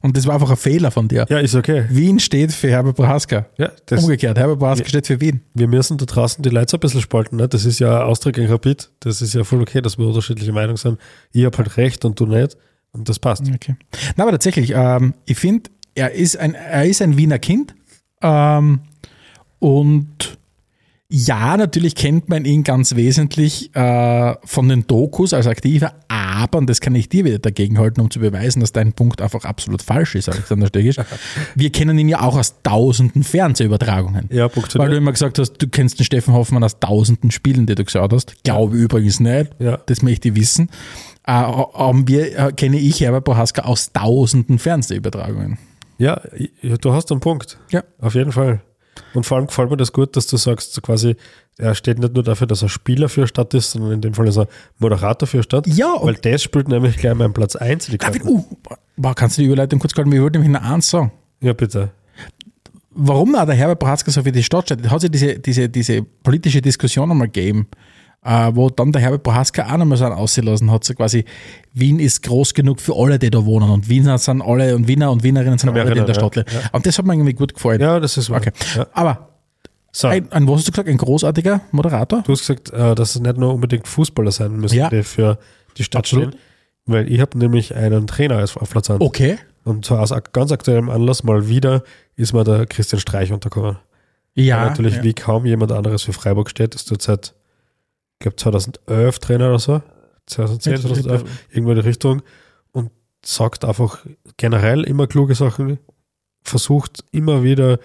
Und 0.00 0.16
das 0.16 0.26
war 0.26 0.34
einfach 0.34 0.50
ein 0.50 0.56
Fehler 0.56 0.90
von 0.90 1.08
dir. 1.08 1.26
Ja, 1.28 1.38
ist 1.38 1.54
okay. 1.54 1.86
Wien 1.88 2.20
steht 2.20 2.52
für 2.52 2.70
Herbert 2.70 2.96
Prohaska. 2.96 3.46
Ja, 3.56 3.70
das, 3.86 4.02
Umgekehrt, 4.02 4.38
Herbert 4.38 4.58
Prohaska 4.58 4.88
steht 4.88 5.06
für 5.06 5.20
Wien. 5.20 5.40
wir 5.54 5.66
müssen 5.66 5.98
da 5.98 6.04
draußen 6.04 6.42
die 6.42 6.50
Leute 6.50 6.70
so 6.70 6.76
ein 6.76 6.80
bisschen 6.80 7.00
spalten. 7.00 7.36
Ne? 7.36 7.48
Das 7.48 7.64
ist 7.64 7.78
ja 7.78 8.04
Austria 8.04 8.32
gegen 8.32 8.48
Rapid. 8.48 8.90
Das 9.00 9.20
ist 9.22 9.34
ja 9.34 9.44
voll 9.44 9.60
okay, 9.60 9.80
dass 9.80 9.98
wir 9.98 10.06
unterschiedliche 10.06 10.52
Meinungen 10.52 10.76
sind. 10.76 10.98
Ich 11.32 11.44
habe 11.44 11.56
halt 11.58 11.76
recht 11.76 12.04
und 12.04 12.18
du 12.18 12.26
nicht. 12.26 12.56
Und 12.92 13.08
das 13.08 13.18
passt. 13.18 13.42
Okay. 13.52 13.76
Na, 14.16 14.24
aber 14.24 14.32
tatsächlich, 14.32 14.72
ähm, 14.74 15.14
ich 15.26 15.38
finde, 15.38 15.70
er 15.94 16.12
ist 16.12 16.36
ein, 16.36 16.54
er 16.54 16.84
ist 16.84 17.02
ein 17.02 17.16
Wiener 17.16 17.38
Kind. 17.38 17.74
Ähm, 18.22 18.80
und 19.58 20.38
ja, 21.10 21.56
natürlich 21.56 21.94
kennt 21.94 22.28
man 22.28 22.44
ihn 22.44 22.64
ganz 22.64 22.94
wesentlich 22.94 23.74
äh, 23.74 24.34
von 24.44 24.68
den 24.68 24.86
Dokus 24.86 25.32
als 25.32 25.46
Aktiver, 25.46 25.94
aber, 26.42 26.58
und 26.58 26.68
das 26.68 26.80
kann 26.80 26.94
ich 26.94 27.08
dir 27.08 27.24
wieder 27.24 27.38
dagegen 27.38 27.78
halten, 27.78 28.00
um 28.00 28.10
zu 28.10 28.20
beweisen, 28.20 28.60
dass 28.60 28.72
dein 28.72 28.92
Punkt 28.92 29.20
einfach 29.20 29.44
absolut 29.44 29.82
falsch 29.82 30.14
ist, 30.14 30.28
Alexander 30.28 30.68
Stegisch. 30.68 30.96
Wir 31.54 31.70
kennen 31.70 31.98
ihn 31.98 32.08
ja 32.08 32.20
auch 32.20 32.36
aus 32.36 32.62
tausenden 32.62 33.24
Fernsehübertragungen. 33.24 34.28
Ja, 34.30 34.48
Weil 34.74 34.90
du 34.90 34.96
immer 34.96 35.12
gesagt 35.12 35.38
hast, 35.38 35.54
du 35.54 35.68
kennst 35.68 35.98
den 35.98 36.04
Steffen 36.04 36.34
Hoffmann 36.34 36.62
aus 36.64 36.78
tausenden 36.80 37.30
Spielen, 37.30 37.66
die 37.66 37.74
du 37.74 37.84
geschaut 37.84 38.12
hast. 38.12 38.44
Glaube 38.44 38.76
übrigens 38.76 39.20
nicht. 39.20 39.50
Ja. 39.58 39.78
Das 39.86 40.02
möchte 40.02 40.28
ich 40.28 40.36
wissen. 40.36 40.70
äh, 41.26 41.32
haben 41.32 42.06
wir, 42.08 42.38
äh, 42.38 42.52
kenne 42.52 42.78
ich 42.78 43.00
Herbert 43.00 43.24
Prohaska 43.24 43.62
aus 43.62 43.92
tausenden 43.92 44.58
Fernsehübertragungen. 44.58 45.58
Ja, 45.98 46.20
ja, 46.62 46.76
du 46.76 46.92
hast 46.92 47.10
einen 47.10 47.20
Punkt. 47.20 47.58
Ja. 47.70 47.82
Auf 48.00 48.14
jeden 48.14 48.30
Fall. 48.32 48.60
Und 49.14 49.24
vor 49.24 49.36
allem 49.36 49.46
gefällt 49.46 49.70
mir 49.70 49.76
das 49.76 49.92
gut, 49.92 50.16
dass 50.16 50.26
du 50.26 50.36
sagst, 50.36 50.82
quasi, 50.82 51.16
er 51.58 51.74
steht 51.74 51.98
nicht 51.98 52.14
nur 52.14 52.22
dafür, 52.22 52.46
dass 52.46 52.62
er 52.62 52.68
Spieler 52.68 53.08
für 53.08 53.26
Stadt 53.26 53.52
ist, 53.54 53.72
sondern 53.72 53.92
in 53.92 54.00
dem 54.00 54.14
Fall 54.14 54.28
ist 54.28 54.36
er 54.36 54.48
Moderator 54.78 55.26
für 55.26 55.42
Stadt. 55.42 55.66
Ja, 55.66 55.94
Weil 56.00 56.14
das 56.14 56.42
spielt 56.42 56.68
nämlich 56.68 56.96
gleich 56.96 57.14
meinen 57.14 57.32
Platz 57.32 57.56
1 57.56 57.88
in 57.88 57.92
die 57.92 57.98
David, 57.98 58.24
uh, 58.24 58.44
boah, 58.96 59.14
kannst 59.14 59.38
du 59.38 59.42
die 59.42 59.46
Überleitung 59.48 59.80
kurz 59.80 59.94
halten? 59.94 60.12
Ich 60.12 60.20
wollte 60.20 60.38
nämlich 60.38 60.60
noch 60.60 60.68
eins 60.68 60.90
sagen. 60.90 61.12
Ja, 61.40 61.52
bitte. 61.52 61.90
warum 62.90 63.34
auch 63.36 63.46
der 63.46 63.54
Herbert 63.54 63.78
Bratzka 63.78 64.10
so 64.10 64.22
für 64.22 64.32
die 64.32 64.42
Stadt 64.42 64.66
steht, 64.66 64.90
hat 64.90 65.00
sich 65.00 65.10
diese, 65.10 65.38
diese, 65.38 65.68
diese 65.68 66.02
politische 66.02 66.60
Diskussion 66.60 67.10
einmal 67.10 67.28
gegeben, 67.28 67.68
äh, 68.24 68.50
wo 68.54 68.68
dann 68.70 68.92
der 68.92 69.02
Herbert 69.02 69.22
Prohaska 69.22 69.72
auch 69.72 69.76
nochmal 69.76 69.98
so 69.98 70.04
einen 70.04 70.14
ausgelassen 70.14 70.70
hat, 70.70 70.84
so 70.84 70.94
quasi, 70.94 71.24
Wien 71.72 71.98
ist 72.00 72.22
groß 72.22 72.54
genug 72.54 72.80
für 72.80 72.94
alle, 72.96 73.18
die 73.18 73.30
da 73.30 73.44
wohnen 73.44 73.70
und 73.70 73.88
Wiener 73.88 74.18
sind 74.18 74.42
alle 74.42 74.74
und 74.74 74.88
Wiener 74.88 75.10
und 75.10 75.22
Wienerinnen 75.22 75.58
sind 75.58 75.70
alle, 75.70 75.84
die 75.84 75.98
in 75.98 76.06
der 76.06 76.14
ja, 76.14 76.14
Stadt 76.14 76.36
leben. 76.36 76.48
Und 76.72 76.86
das 76.86 76.98
hat 76.98 77.06
mir 77.06 77.14
irgendwie 77.14 77.34
gut 77.34 77.54
gefallen. 77.54 77.80
Ja, 77.80 78.00
das 78.00 78.16
ist 78.16 78.30
wahr. 78.30 78.38
Okay. 78.38 78.52
Ja. 78.76 78.86
Aber 78.92 79.28
So, 79.92 80.08
ein, 80.08 80.30
ein, 80.32 80.46
was 80.48 80.56
hast 80.58 80.68
du 80.68 80.72
gesagt, 80.72 80.88
ein 80.88 80.96
großartiger 80.98 81.60
Moderator? 81.70 82.22
du 82.22 82.32
hast 82.32 82.40
gesagt, 82.40 82.72
äh, 82.72 82.94
dass 82.94 83.14
es 83.14 83.20
nicht 83.20 83.36
nur 83.38 83.54
unbedingt 83.54 83.86
Fußballer 83.86 84.32
sein 84.32 84.56
müssen, 84.56 84.76
Ja. 84.76 84.90
die 84.90 85.02
für 85.02 85.38
die 85.76 85.84
Stadt 85.84 86.00
Absolut. 86.00 86.28
stehen. 86.28 86.40
Weil 86.86 87.12
ich 87.12 87.20
habe 87.20 87.38
nämlich 87.38 87.74
einen 87.74 88.06
Trainer 88.06 88.38
als 88.38 88.56
auf 88.56 88.70
Platz 88.70 88.90
1. 88.90 89.00
Okay. 89.00 89.38
Und 89.64 89.84
zwar 89.84 90.00
aus 90.00 90.12
ganz 90.32 90.50
aktuellem 90.50 90.88
Anlass 90.88 91.22
mal 91.22 91.48
wieder 91.48 91.82
ist 92.16 92.32
mir 92.32 92.42
der 92.44 92.66
Christian 92.66 93.00
Streich 93.00 93.32
untergekommen. 93.32 93.76
Ja. 94.34 94.64
natürlich 94.64 94.96
ja. 94.96 95.02
wie 95.02 95.14
kaum 95.14 95.46
jemand 95.46 95.72
anderes 95.72 96.02
für 96.02 96.12
Freiburg 96.12 96.48
steht, 96.48 96.74
ist 96.74 96.90
derzeit, 96.90 97.34
ich 98.18 98.20
glaube 98.20 98.36
2011 98.36 99.18
Trainer 99.20 99.48
oder 99.48 99.58
so, 99.60 99.80
2010, 100.26 100.72
Ja, 100.72 100.80
2011, 100.80 101.24
irgendwo 101.50 101.70
in 101.70 101.80
die 101.80 101.86
Richtung. 101.86 102.22
Und 102.72 102.90
sagt 103.24 103.64
einfach 103.64 104.04
generell 104.36 104.82
immer 104.82 105.06
kluge 105.06 105.36
Sachen, 105.36 105.78
versucht 106.42 107.04
immer 107.12 107.44
wieder 107.44 107.78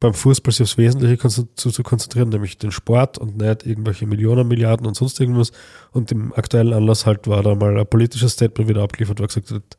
beim 0.00 0.14
Fußball 0.14 0.52
sich 0.52 0.62
aufs 0.62 0.78
Wesentliche 0.78 1.28
zu, 1.28 1.46
zu 1.70 1.82
konzentrieren, 1.82 2.28
nämlich 2.30 2.58
den 2.58 2.70
Sport 2.70 3.18
und 3.18 3.36
nicht 3.36 3.66
irgendwelche 3.66 4.06
Millionen, 4.06 4.48
Milliarden 4.48 4.86
und 4.86 4.94
sonst 4.94 5.20
irgendwas. 5.20 5.52
Und 5.90 6.10
im 6.12 6.32
aktuellen 6.34 6.72
Anlass 6.72 7.06
halt 7.06 7.26
war 7.26 7.42
da 7.42 7.54
mal 7.54 7.78
ein 7.78 7.86
politisches 7.86 8.32
Statement 8.32 8.68
wieder 8.68 8.82
abgeliefert, 8.82 9.18
wo 9.18 9.24
er 9.24 9.28
gesagt 9.28 9.50
hat, 9.50 9.78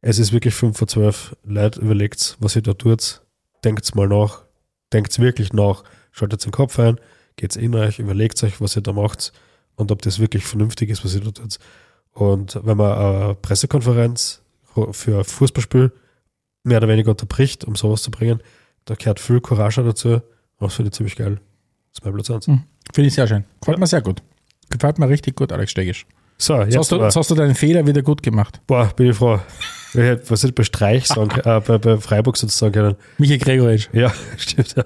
es 0.00 0.18
ist 0.18 0.32
wirklich 0.32 0.54
5 0.54 0.76
vor 0.76 0.88
12, 0.88 1.36
Leute, 1.44 1.80
überlegt, 1.80 2.36
was 2.40 2.54
ihr 2.54 2.62
da 2.62 2.74
tut, 2.74 3.22
denkt's 3.64 3.94
mal 3.94 4.08
nach, 4.08 4.44
denkt's 4.92 5.18
wirklich 5.18 5.52
nach, 5.52 5.84
schaltet 6.12 6.44
den 6.44 6.52
Kopf 6.52 6.78
ein, 6.78 7.00
geht's 7.36 7.56
in 7.56 7.74
euch, 7.74 7.98
überlegt 7.98 8.42
euch, 8.42 8.60
was 8.60 8.76
ihr 8.76 8.82
da 8.82 8.92
macht 8.92 9.32
und 9.76 9.92
ob 9.92 10.02
das 10.02 10.18
wirklich 10.18 10.44
vernünftig 10.44 10.90
ist, 10.90 11.04
was 11.04 11.14
ihr 11.14 11.20
da 11.20 11.30
tut. 11.30 11.58
Und 12.12 12.58
wenn 12.64 12.76
man 12.76 12.92
eine 12.98 13.34
Pressekonferenz 13.34 14.42
für 14.92 15.18
ein 15.18 15.24
Fußballspiel 15.24 15.92
mehr 16.64 16.78
oder 16.78 16.88
weniger 16.88 17.10
unterbricht, 17.10 17.64
um 17.64 17.76
sowas 17.76 18.02
zu 18.02 18.10
bringen, 18.10 18.42
da 18.86 18.94
gehört 18.94 19.20
viel 19.20 19.40
Courage 19.40 19.82
dazu. 19.82 20.20
Das 20.58 20.74
finde 20.74 20.88
ich 20.88 20.94
ziemlich 20.94 21.16
geil. 21.16 21.40
Das 21.90 21.98
ist 21.98 22.04
mein 22.04 22.14
Platz 22.14 22.30
1. 22.30 22.46
Hm. 22.46 22.62
Finde 22.94 23.08
ich 23.08 23.14
sehr 23.14 23.26
schön. 23.26 23.44
Gefällt 23.60 23.78
mir 23.78 23.86
sehr 23.86 24.00
gut. 24.00 24.22
Gefällt 24.70 24.98
mir 24.98 25.08
richtig 25.08 25.36
gut, 25.36 25.52
Alex 25.52 25.70
Stegisch. 25.72 26.06
So, 26.38 26.54
Jetzt 26.60 26.66
jetzt 26.74 26.78
hast, 26.78 26.92
du, 26.92 26.96
jetzt 27.02 27.16
hast 27.16 27.30
du 27.30 27.34
deinen 27.34 27.54
Fehler 27.54 27.86
wieder 27.86 28.02
gut 28.02 28.22
gemacht. 28.22 28.60
boah, 28.66 28.92
bin 28.94 29.10
ich 29.10 29.16
froh. 29.16 29.40
Ich 29.94 30.00
hätte, 30.00 30.30
was 30.30 30.44
ich 30.44 30.54
bei 30.54 30.64
Streich 30.64 31.06
sagen, 31.06 31.30
äh, 31.40 31.60
bei, 31.60 31.78
bei 31.78 31.96
Freiburg 31.96 32.36
sozusagen 32.36 32.72
können. 32.72 32.96
Michael 33.16 33.38
Gregoritsch. 33.38 33.88
Ja, 33.92 34.12
stimmt. 34.36 34.74
Ja, 34.76 34.84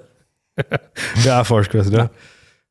ja 1.24 1.40
auch 1.40 1.46
falsch 1.46 1.68
gewesen, 1.68 1.92
ja. 1.92 2.10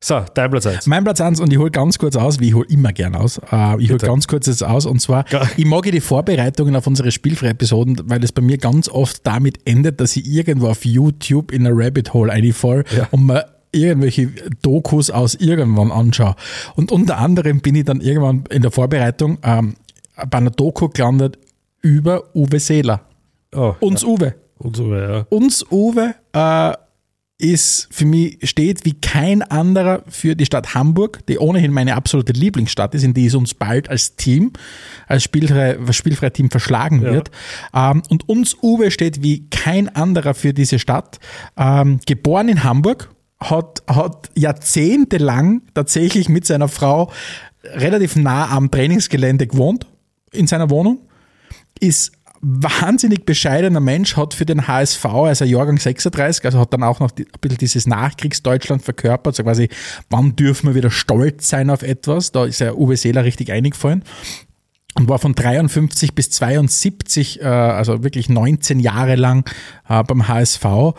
So, 0.02 0.22
dein 0.32 0.50
Platz 0.50 0.66
1. 0.66 0.86
Mein 0.86 1.04
Platz 1.04 1.20
1 1.20 1.40
und 1.40 1.52
ich 1.52 1.58
hole 1.58 1.70
ganz 1.70 1.98
kurz 1.98 2.16
aus, 2.16 2.40
wie 2.40 2.48
ich 2.48 2.54
hole 2.54 2.66
immer 2.70 2.90
gern 2.92 3.14
aus. 3.14 3.38
Äh, 3.52 3.82
ich 3.82 3.90
hole 3.90 3.98
ganz 3.98 4.26
kurz 4.26 4.46
jetzt 4.46 4.64
aus 4.64 4.86
und 4.86 4.98
zwar, 5.00 5.26
Ja. 5.30 5.42
ich 5.58 5.66
mag 5.66 5.84
ja 5.84 5.92
die 5.92 6.00
Vorbereitungen 6.00 6.74
auf 6.74 6.86
unsere 6.86 7.10
Spielfrei-Episoden, 7.10 8.00
weil 8.06 8.24
es 8.24 8.32
bei 8.32 8.40
mir 8.40 8.56
ganz 8.56 8.88
oft 8.88 9.26
damit 9.26 9.58
endet, 9.66 10.00
dass 10.00 10.16
ich 10.16 10.26
irgendwo 10.26 10.68
auf 10.68 10.86
YouTube 10.86 11.52
in 11.52 11.66
eine 11.66 11.76
Rabbit 11.76 12.14
Hole 12.14 12.32
reinfall 12.32 12.84
Ja. 12.96 13.08
und 13.10 13.26
mir 13.26 13.44
irgendwelche 13.72 14.28
Dokus 14.62 15.10
aus 15.10 15.34
irgendwann 15.34 15.92
anschaue. 15.92 16.34
Und 16.76 16.90
unter 16.92 17.18
anderem 17.18 17.60
bin 17.60 17.74
ich 17.74 17.84
dann 17.84 18.00
irgendwann 18.00 18.44
in 18.50 18.62
der 18.62 18.70
Vorbereitung 18.70 19.36
ähm, 19.42 19.74
bei 20.30 20.38
einer 20.38 20.50
Doku 20.50 20.88
gelandet 20.88 21.38
über 21.82 22.22
Uwe 22.34 22.58
Seeler. 22.58 23.02
Oh, 23.54 23.74
Uns 23.80 24.02
Uwe. 24.02 24.34
und 24.56 24.76
so, 24.76 24.94
ja. 24.96 25.26
Uns 25.28 25.62
Uwe 25.70 26.14
äh, 26.32 26.72
ist 27.40 27.88
für 27.90 28.04
mich, 28.04 28.38
steht 28.48 28.84
wie 28.84 28.94
kein 28.94 29.42
anderer 29.42 30.02
für 30.08 30.36
die 30.36 30.46
Stadt 30.46 30.74
Hamburg, 30.74 31.26
die 31.26 31.38
ohnehin 31.38 31.72
meine 31.72 31.96
absolute 31.96 32.32
Lieblingsstadt 32.32 32.94
ist, 32.94 33.02
in 33.02 33.14
die 33.14 33.26
es 33.26 33.34
uns 33.34 33.54
bald 33.54 33.88
als 33.88 34.16
Team, 34.16 34.52
als 35.06 35.22
spielfrei, 35.22 35.78
spielfrei 35.92 36.30
Team 36.30 36.50
verschlagen 36.50 37.02
Ja. 37.02 37.12
wird. 37.12 37.30
Ähm, 37.74 38.02
und 38.10 38.28
uns 38.28 38.56
Uwe 38.62 38.90
steht 38.90 39.22
wie 39.22 39.48
kein 39.48 39.88
anderer 39.88 40.34
für 40.34 40.52
diese 40.52 40.78
Stadt. 40.78 41.18
Ähm, 41.56 42.00
geboren 42.06 42.48
in 42.48 42.62
Hamburg, 42.64 43.10
hat, 43.40 43.82
hat 43.86 44.28
jahrzehntelang 44.34 45.62
tatsächlich 45.74 46.28
mit 46.28 46.46
seiner 46.46 46.68
Frau 46.68 47.10
relativ 47.64 48.16
nah 48.16 48.50
am 48.50 48.70
Trainingsgelände 48.70 49.46
gewohnt, 49.46 49.86
in 50.32 50.46
seiner 50.46 50.68
Wohnung 50.70 51.00
ist 51.80 52.12
wahnsinnig 52.42 53.26
bescheidener 53.26 53.80
Mensch, 53.80 54.16
hat 54.16 54.34
für 54.34 54.46
den 54.46 54.66
HSV, 54.66 55.04
also 55.04 55.44
Jahrgang 55.44 55.78
36, 55.78 56.44
also 56.44 56.58
hat 56.58 56.72
dann 56.72 56.82
auch 56.82 57.00
noch 57.00 57.10
ein 57.18 57.26
bisschen 57.40 57.58
dieses 57.58 57.86
Nachkriegsdeutschland 57.86 58.82
verkörpert, 58.82 59.36
so 59.36 59.42
quasi, 59.42 59.68
wann 60.08 60.36
dürfen 60.36 60.68
wir 60.68 60.74
wieder 60.74 60.90
stolz 60.90 61.48
sein 61.48 61.68
auf 61.70 61.82
etwas? 61.82 62.32
Da 62.32 62.46
ist 62.46 62.60
ja 62.60 62.72
Uwe 62.72 62.96
Seeler 62.96 63.24
richtig 63.24 63.52
eingefallen 63.52 64.04
und 64.96 65.08
war 65.08 65.18
von 65.18 65.34
53 65.34 66.14
bis 66.14 66.30
72, 66.30 67.42
äh, 67.42 67.44
also 67.44 68.02
wirklich 68.02 68.28
19 68.28 68.80
Jahre 68.80 69.16
lang 69.16 69.48
äh, 69.88 70.02
beim 70.02 70.26
HSV 70.26 70.64
äh, 70.64 70.94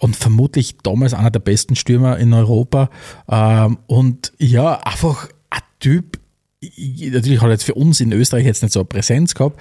und 0.00 0.16
vermutlich 0.16 0.78
damals 0.82 1.14
einer 1.14 1.30
der 1.30 1.40
besten 1.40 1.76
Stürmer 1.76 2.18
in 2.18 2.32
Europa. 2.34 2.90
Ähm, 3.30 3.78
und 3.86 4.32
ja, 4.38 4.80
einfach 4.80 5.28
ein 5.50 5.60
Typ, 5.80 6.18
ich- 6.60 7.12
natürlich 7.12 7.40
hat 7.40 7.48
er 7.48 7.52
jetzt 7.52 7.64
für 7.64 7.74
uns 7.74 8.00
in 8.00 8.12
Österreich 8.12 8.44
jetzt 8.44 8.62
nicht 8.62 8.72
so 8.72 8.80
eine 8.80 8.86
Präsenz 8.86 9.34
gehabt, 9.34 9.58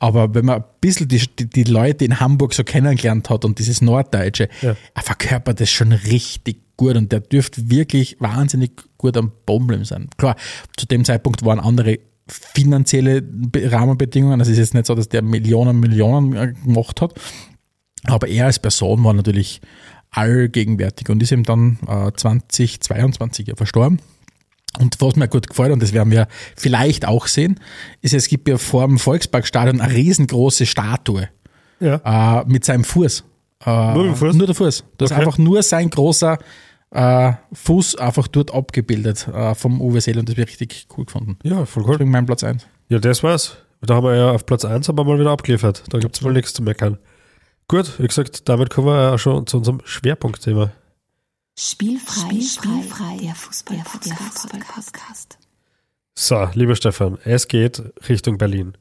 aber 0.00 0.34
wenn 0.34 0.44
man 0.44 0.58
ein 0.58 0.64
bisschen 0.80 1.08
die, 1.08 1.22
die, 1.38 1.50
die 1.50 1.64
Leute 1.64 2.04
in 2.04 2.20
Hamburg 2.20 2.54
so 2.54 2.62
kennengelernt 2.64 3.28
hat 3.30 3.44
und 3.44 3.58
dieses 3.58 3.80
Norddeutsche, 3.80 4.48
Ja. 4.62 4.76
er 4.94 5.02
verkörpert 5.02 5.60
das 5.60 5.70
schon 5.70 5.92
richtig 5.92 6.58
gut 6.76 6.96
und 6.96 7.10
der 7.10 7.20
dürfte 7.20 7.68
wirklich 7.70 8.16
wahnsinnig 8.20 8.72
gut 8.98 9.16
am 9.16 9.32
bleiben 9.44 9.84
sein. 9.84 10.08
Klar, 10.16 10.36
zu 10.76 10.86
dem 10.86 11.04
Zeitpunkt 11.04 11.44
waren 11.44 11.58
andere 11.60 11.98
finanzielle 12.28 13.22
Be- 13.22 13.72
Rahmenbedingungen, 13.72 14.38
also 14.40 14.52
es 14.52 14.58
ist 14.58 14.66
jetzt 14.68 14.74
nicht 14.74 14.86
so, 14.86 14.94
dass 14.94 15.08
der 15.08 15.22
Millionen, 15.22 15.80
Millionen 15.80 16.34
äh, 16.36 16.52
gemacht 16.64 17.00
hat, 17.00 17.14
aber 18.04 18.28
er 18.28 18.46
als 18.46 18.58
Person 18.58 19.02
war 19.02 19.14
natürlich 19.14 19.60
allgegenwärtig 20.10 21.08
und 21.10 21.22
ist 21.22 21.32
ihm 21.32 21.42
dann 21.42 21.78
äh, 21.88 22.12
2022 22.14 23.48
ja 23.48 23.56
verstorben. 23.56 23.98
Und 24.78 24.96
was 25.00 25.16
mir 25.16 25.28
gut 25.28 25.48
gefällt, 25.48 25.72
und 25.72 25.82
das 25.82 25.92
werden 25.92 26.10
wir 26.12 26.28
vielleicht 26.56 27.06
auch 27.06 27.26
sehen, 27.26 27.58
ist, 28.02 28.14
es 28.14 28.28
gibt 28.28 28.48
ja 28.48 28.58
vor 28.58 28.86
dem 28.86 28.98
Volksparkstadion 28.98 29.80
eine 29.80 29.92
riesengroße 29.94 30.66
Statue 30.66 31.28
Ja. 31.80 32.40
äh, 32.40 32.44
mit 32.46 32.64
seinem 32.64 32.84
Fuß. 32.84 33.24
Äh, 33.66 33.94
Nur 33.94 34.14
Fuß? 34.14 34.36
Nur 34.36 34.46
der 34.46 34.54
Fuß. 34.54 34.84
Das 34.98 35.10
ist 35.10 35.16
Okay. 35.16 35.24
einfach 35.26 35.38
nur 35.38 35.62
sein 35.62 35.90
großer 35.90 36.38
äh, 36.90 37.32
Fuß 37.52 37.96
einfach 37.96 38.28
dort 38.28 38.54
abgebildet 38.54 39.26
äh, 39.28 39.54
vom 39.54 39.80
Uwe 39.80 40.00
Seele 40.00 40.20
und 40.20 40.28
das 40.28 40.36
habe 40.36 40.42
ich 40.48 40.60
richtig 40.60 40.86
cool 40.96 41.04
gefunden. 41.06 41.38
ja, 41.42 41.64
voll 41.66 41.82
cool. 41.84 41.92
Deswegen 41.92 42.10
mein 42.10 42.26
Platz 42.26 42.44
1. 42.44 42.66
Ja, 42.88 42.98
das 42.98 43.22
war's. 43.22 43.56
Da 43.80 43.94
haben 43.96 44.04
wir 44.04 44.16
ja 44.16 44.30
auf 44.32 44.46
Platz 44.46 44.64
1 44.64 44.88
aber 44.88 45.04
mal 45.04 45.18
wieder 45.18 45.30
abgeliefert. 45.30 45.82
Da 45.90 45.98
gibt's 45.98 46.22
wohl 46.22 46.32
nichts 46.32 46.52
zu 46.54 46.62
meckern. 46.62 46.98
Gut, 47.68 47.98
wie 47.98 48.06
gesagt, 48.06 48.48
damit 48.48 48.70
kommen 48.70 48.86
wir 48.86 48.94
ja 49.10 49.18
schon 49.18 49.46
zu 49.46 49.58
unserem 49.58 49.80
Schwerpunktthema. 49.84 50.70
Spielfrei, 51.60 52.40
Spielfrei, 52.40 53.16
der 53.20 53.34
Fußball-Podcast. 53.34 55.38
So, 56.14 56.48
lieber 56.54 56.76
Stefan, 56.76 57.18
es 57.24 57.48
geht 57.48 57.82
Richtung 58.08 58.38
Berlin. 58.38 58.74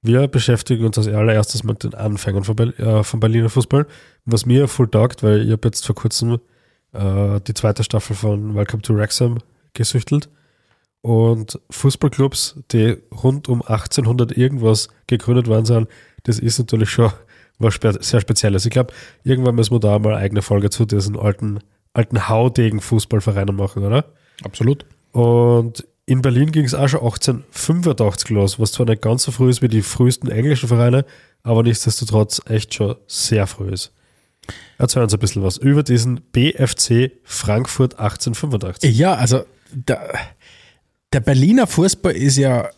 Wir 0.00 0.26
beschäftigen 0.26 0.86
uns 0.86 0.96
als 0.96 1.08
allererstes 1.08 1.62
mit 1.62 1.84
den 1.84 1.92
Anfängen 1.92 2.44
von, 2.44 2.56
Berl 2.56 2.72
äh, 2.78 3.04
vom 3.04 3.20
Berliner 3.20 3.50
Fußball, 3.50 3.86
was 4.24 4.46
mir 4.46 4.66
voll 4.66 4.88
taugt, 4.88 5.22
weil 5.22 5.42
ich 5.42 5.52
habe 5.52 5.68
jetzt 5.68 5.84
vor 5.84 5.94
kurzem 5.94 6.40
äh, 6.94 7.38
die 7.42 7.52
zweite 7.52 7.84
Staffel 7.84 8.16
von 8.16 8.54
Welcome 8.54 8.80
to 8.80 8.96
Wrexham 8.96 9.36
gesüchtelt 9.74 10.30
und 11.02 11.60
Fußballclubs, 11.68 12.60
die 12.72 12.96
rund 13.12 13.50
um 13.50 13.60
1800 13.60 14.34
irgendwas 14.34 14.88
gegründet 15.06 15.48
worden 15.48 15.66
sind, 15.66 15.88
das 16.22 16.38
ist 16.38 16.58
natürlich 16.58 16.88
schon 16.88 17.12
was 17.58 17.74
spe 17.74 17.98
sehr 18.00 18.20
Spezielles. 18.20 18.64
Ich 18.64 18.70
glaube, 18.70 18.92
irgendwann 19.24 19.54
müssen 19.54 19.74
wir 19.74 19.80
da 19.80 19.98
mal 19.98 20.14
eine 20.14 20.22
eigene 20.22 20.42
Folge 20.42 20.70
zu 20.70 20.84
diesen 20.84 21.18
alten, 21.18 21.60
alten 21.96 22.28
Haudegen-Fußballvereinen 22.28 23.56
machen, 23.56 23.84
oder? 23.84 24.04
Absolut. 24.44 24.84
Und 25.12 25.86
in 26.04 26.22
Berlin 26.22 26.52
ging 26.52 26.64
es 26.64 26.74
auch 26.74 26.88
schon 26.88 27.00
1885 27.00 28.30
los, 28.30 28.60
was 28.60 28.72
zwar 28.72 28.86
nicht 28.86 29.02
ganz 29.02 29.24
so 29.24 29.32
früh 29.32 29.50
ist 29.50 29.62
wie 29.62 29.68
die 29.68 29.82
frühesten 29.82 30.30
englischen 30.30 30.68
Vereine, 30.68 31.04
aber 31.42 31.62
nichtsdestotrotz 31.62 32.40
echt 32.48 32.74
schon 32.74 32.96
sehr 33.06 33.46
früh 33.46 33.70
ist. 33.70 33.92
Erzähl 34.78 35.02
uns 35.02 35.12
ein 35.12 35.18
bisschen 35.18 35.42
was 35.42 35.56
über 35.56 35.82
diesen 35.82 36.20
BFC 36.32 37.12
Frankfurt 37.24 37.98
1885. 37.98 38.96
Ja, 38.96 39.14
also 39.14 39.44
der, 39.72 40.14
der 41.12 41.20
Berliner 41.20 41.66
Fußball 41.66 42.12
ist 42.12 42.36
ja 42.36 42.70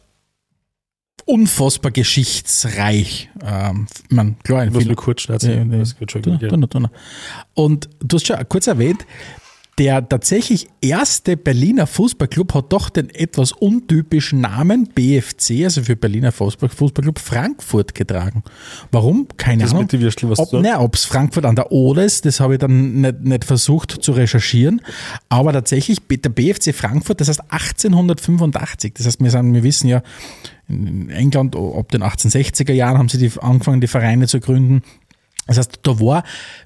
unfassbar 1.28 1.90
geschichtsreich. 1.92 3.28
Ähm, 3.44 3.86
man, 4.08 4.36
klar, 4.42 4.62
in 4.62 4.68
Ich 4.68 4.74
muss 4.74 4.82
vielen- 4.82 4.90
mir 4.92 4.96
kurz. 4.96 5.26
Ja, 5.26 5.38
tu. 5.38 5.46
Und 7.54 7.88
du 8.00 8.16
hast 8.16 8.26
schon 8.26 8.36
kurz 8.48 8.66
erwähnt, 8.66 9.04
der 9.78 10.08
tatsächlich 10.08 10.68
erste 10.80 11.36
Berliner 11.36 11.86
Fußballclub 11.86 12.54
hat 12.54 12.72
doch 12.72 12.90
den 12.90 13.10
etwas 13.10 13.52
untypischen 13.52 14.40
Namen 14.40 14.88
BFC, 14.88 15.64
also 15.64 15.84
für 15.84 15.94
Berliner 15.94 16.32
Fußball, 16.32 16.68
Fußballclub 16.68 17.18
Frankfurt 17.20 17.94
getragen. 17.94 18.42
Warum? 18.90 19.28
Keine 19.36 19.62
Das 19.62 19.70
Ahnung. 19.70 19.84
mit 19.84 19.92
den 19.92 20.00
Würsteln, 20.00 20.30
was 20.30 20.40
ob, 20.40 20.52
ob's 20.80 21.04
Frankfurt 21.04 21.44
an 21.44 21.54
der 21.54 21.70
Oder 21.70 22.04
ist, 22.04 22.24
das 22.24 22.40
habe 22.40 22.54
ich 22.54 22.58
dann 22.58 23.00
nicht, 23.00 23.20
nicht 23.20 23.44
versucht 23.44 23.92
zu 24.02 24.12
recherchieren. 24.12 24.82
Aber 25.28 25.52
tatsächlich, 25.52 26.00
der 26.08 26.28
BFC 26.28 26.74
Frankfurt, 26.74 27.20
das 27.20 27.28
heißt 27.28 27.42
1885. 27.48 28.94
Das 28.94 29.06
heißt, 29.06 29.20
wir, 29.20 29.30
sind, 29.30 29.54
wir 29.54 29.62
wissen 29.62 29.86
ja, 29.86 30.02
in 30.68 31.08
England, 31.10 31.54
ab 31.54 31.92
den 31.92 32.02
1860er 32.02 32.72
Jahren 32.72 32.98
haben 32.98 33.08
sie 33.08 33.18
die, 33.18 33.30
angefangen, 33.40 33.80
die 33.80 33.86
Vereine 33.86 34.26
zu 34.26 34.40
gründen. 34.40 34.82
Das 35.46 35.56
heißt, 35.56 35.80
da 35.82 36.00
war 36.00 36.24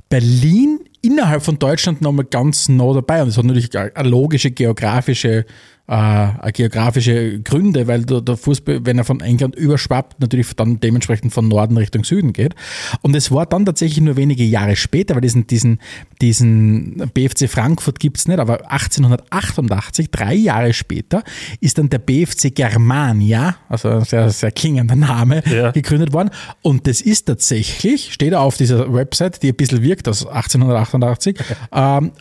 Berlin 0.08 0.80
innerhalb 1.02 1.42
von 1.42 1.58
Deutschland 1.58 2.00
nochmal 2.00 2.24
ganz 2.24 2.68
nah 2.68 2.92
dabei. 2.94 3.20
Und 3.20 3.28
das 3.28 3.36
hat 3.36 3.44
natürlich 3.44 3.76
eine 3.76 4.08
logische 4.08 4.50
geografische, 4.50 5.44
äh, 5.88 5.92
eine 5.94 6.52
geografische 6.52 7.40
Gründe, 7.40 7.86
weil 7.88 8.04
der, 8.04 8.20
der 8.20 8.36
Fußball, 8.36 8.86
wenn 8.86 8.98
er 8.98 9.04
von 9.04 9.20
England 9.20 9.56
überschwappt, 9.56 10.20
natürlich 10.20 10.54
dann 10.54 10.78
dementsprechend 10.80 11.32
von 11.32 11.48
Norden 11.48 11.76
Richtung 11.76 12.04
Süden 12.04 12.32
geht. 12.32 12.54
Und 13.02 13.16
es 13.16 13.30
war 13.32 13.46
dann 13.46 13.66
tatsächlich 13.66 14.00
nur 14.00 14.16
wenige 14.16 14.44
Jahre 14.44 14.76
später, 14.76 15.14
weil 15.14 15.20
diesen, 15.22 15.46
diesen, 15.48 15.80
diesen 16.20 17.10
BFC 17.12 17.48
Frankfurt 17.48 17.98
gibt's 18.00 18.28
nicht, 18.28 18.38
aber 18.38 18.70
1888, 18.70 20.10
drei 20.10 20.34
Jahre 20.34 20.72
später, 20.72 21.24
ist 21.60 21.78
dann 21.78 21.90
der 21.90 21.98
BFC 21.98 22.54
Germania, 22.54 23.56
also 23.68 23.88
ein 23.88 24.04
sehr, 24.04 24.30
sehr 24.30 24.52
klingender 24.52 24.96
Name, 24.96 25.42
Ja. 25.46 25.72
gegründet 25.72 26.12
worden. 26.12 26.30
Und 26.62 26.86
das 26.86 27.00
ist 27.00 27.24
tatsächlich, 27.26 28.12
steht 28.12 28.34
auf 28.34 28.56
dieser 28.56 28.92
Website, 28.92 29.42
die 29.42 29.48
ein 29.48 29.56
bisschen 29.56 29.82
wirkt 29.82 30.08
aus 30.08 30.26
1888, 30.26 31.36
ähm, 31.72 32.12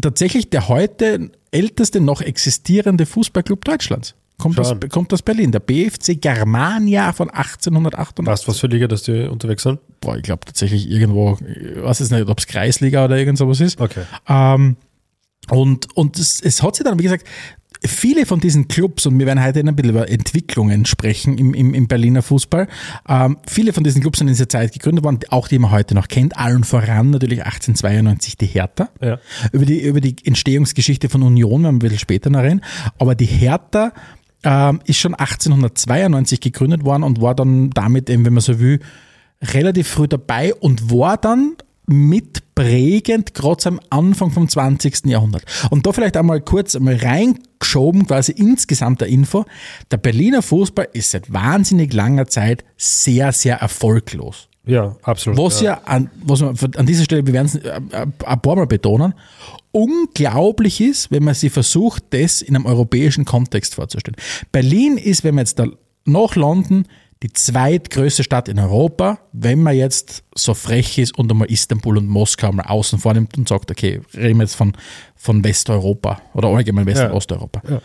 tatsächlich 0.00 0.50
der 0.50 0.68
heute 0.68 1.30
älteste 1.50 2.00
noch 2.00 2.20
existierende 2.20 3.06
Fußballcllub 3.06 3.64
Deutschlands. 3.64 4.14
Kommt 4.40 4.58
aus, 4.58 4.74
kommt 4.90 5.12
aus 5.12 5.20
Berlin, 5.20 5.52
der 5.52 5.60
BFC 5.60 6.18
Germania 6.18 7.12
von 7.12 7.28
1888. 7.28 8.26
Weißt 8.26 8.44
du, 8.44 8.48
was 8.48 8.58
für 8.58 8.68
Liga, 8.68 8.88
dass 8.88 9.02
die 9.02 9.28
unterwegs 9.28 9.64
sind? 9.64 9.80
Boah, 10.00 10.16
ich 10.16 10.22
glaube 10.22 10.46
tatsächlich 10.46 10.88
irgendwo, 10.88 11.36
ich 11.46 11.82
weiß 11.82 11.98
jetzt 11.98 12.10
nicht, 12.10 12.26
ob 12.26 12.38
es 12.38 12.46
Kreisliga 12.46 13.04
oder 13.04 13.18
irgend 13.18 13.36
sowas 13.36 13.60
ist. 13.60 13.78
Okay. 13.78 14.04
Ähm, 14.26 14.76
und 15.50 15.94
und 15.94 16.18
es, 16.18 16.40
es 16.40 16.62
hat 16.62 16.76
sich 16.76 16.84
dann, 16.84 16.98
wie 16.98 17.02
gesagt, 17.02 17.26
viele 17.84 18.26
von 18.26 18.40
diesen 18.40 18.68
Clubs, 18.68 19.06
und 19.06 19.18
wir 19.18 19.26
werden 19.26 19.42
heute 19.42 19.60
ein 19.60 19.74
bisschen 19.74 19.90
über 19.90 20.08
Entwicklungen 20.08 20.84
sprechen 20.84 21.38
im, 21.38 21.54
im, 21.54 21.74
im 21.74 21.88
Berliner 21.88 22.22
Fußball, 22.22 22.68
ähm, 23.08 23.38
viele 23.48 23.72
von 23.72 23.84
diesen 23.84 24.00
Clubs 24.02 24.18
sind 24.18 24.28
in 24.28 24.34
dieser 24.34 24.48
Zeit 24.48 24.72
gegründet 24.72 25.04
worden, 25.04 25.20
auch 25.30 25.48
die 25.48 25.58
man 25.58 25.70
heute 25.70 25.94
noch 25.94 26.08
kennt, 26.08 26.36
allen 26.36 26.64
voran 26.64 27.10
natürlich 27.10 27.44
1892 27.44 28.36
die 28.36 28.46
Hertha. 28.46 28.88
Ja. 29.00 29.18
Über, 29.52 29.64
die, 29.64 29.80
über 29.80 30.00
die 30.00 30.16
Entstehungsgeschichte 30.24 31.08
von 31.08 31.22
Union 31.22 31.62
werden 31.62 31.64
wir 31.64 31.70
ein 31.70 31.78
bisschen 31.78 31.98
später 31.98 32.30
noch 32.30 32.42
reden, 32.42 32.62
aber 32.98 33.14
die 33.14 33.26
Hertha 33.26 33.92
ähm, 34.42 34.80
ist 34.84 34.98
schon 34.98 35.14
1892 35.14 36.40
gegründet 36.40 36.84
worden 36.84 37.02
und 37.02 37.20
war 37.20 37.34
dann 37.34 37.70
damit 37.70 38.10
eben, 38.10 38.24
wenn 38.24 38.34
man 38.34 38.42
so 38.42 38.58
will, 38.58 38.80
relativ 39.42 39.88
früh 39.88 40.08
dabei 40.08 40.54
und 40.54 40.90
war 40.90 41.16
dann 41.16 41.56
mitprägend, 41.90 43.34
gerade 43.34 43.66
am 43.66 43.80
Anfang 43.90 44.30
vom 44.30 44.48
20. 44.48 45.06
Jahrhundert. 45.06 45.44
Und 45.70 45.86
da 45.86 45.92
vielleicht 45.92 46.16
einmal 46.16 46.40
kurz 46.40 46.76
einmal 46.76 46.96
reingeschoben, 46.96 48.06
quasi 48.06 48.32
insgesamt 48.32 49.00
der 49.00 49.08
Info. 49.08 49.44
Der 49.90 49.96
Berliner 49.96 50.42
Fußball 50.42 50.88
ist 50.92 51.10
seit 51.10 51.32
wahnsinnig 51.32 51.92
langer 51.92 52.26
Zeit 52.26 52.64
sehr, 52.76 53.32
sehr 53.32 53.56
erfolglos. 53.56 54.48
Ja, 54.66 54.96
absolut. 55.02 55.38
Was 55.38 55.60
ja, 55.62 55.80
an, 55.84 56.10
was 56.22 56.40
man 56.40 56.56
an 56.76 56.86
dieser 56.86 57.04
Stelle, 57.04 57.26
wir 57.26 57.32
werden 57.32 57.46
es 57.46 57.54
äh, 57.56 57.80
äh, 57.90 58.06
ein 58.26 58.40
paar 58.40 58.56
Mal 58.56 58.66
betonen, 58.66 59.14
unglaublich 59.72 60.80
ist, 60.80 61.10
wenn 61.10 61.24
man 61.24 61.34
sich 61.34 61.52
versucht, 61.52 62.04
das 62.10 62.42
in 62.42 62.54
einem 62.54 62.66
europäischen 62.66 63.24
Kontext 63.24 63.74
vorzustellen. 63.74 64.16
Berlin 64.52 64.96
ist, 64.96 65.24
wenn 65.24 65.34
man 65.34 65.42
jetzt 65.42 65.58
da 65.58 65.66
nach 66.04 66.36
London, 66.36 66.86
die 67.22 67.32
zweitgrößte 67.32 68.24
Stadt 68.24 68.48
in 68.48 68.58
Europa, 68.58 69.18
wenn 69.32 69.62
man 69.62 69.76
jetzt 69.76 70.24
so 70.34 70.54
frech 70.54 70.96
ist 70.98 71.16
und 71.18 71.30
einmal 71.30 71.50
Istanbul 71.50 71.98
und 71.98 72.06
Moskau 72.06 72.50
mal 72.50 72.64
außen 72.64 72.98
vornimmt 72.98 73.36
und 73.36 73.48
sagt, 73.48 73.70
okay, 73.70 74.00
reden 74.14 74.38
wir 74.38 74.44
jetzt 74.44 74.54
von, 74.54 74.72
von 75.16 75.44
Westeuropa 75.44 76.22
oder 76.32 76.48
allgemein 76.48 76.86
West- 76.86 77.02
und 77.02 77.08
Ja. 77.08 77.12
Osteuropa. 77.12 77.62
Ja. 77.68 77.82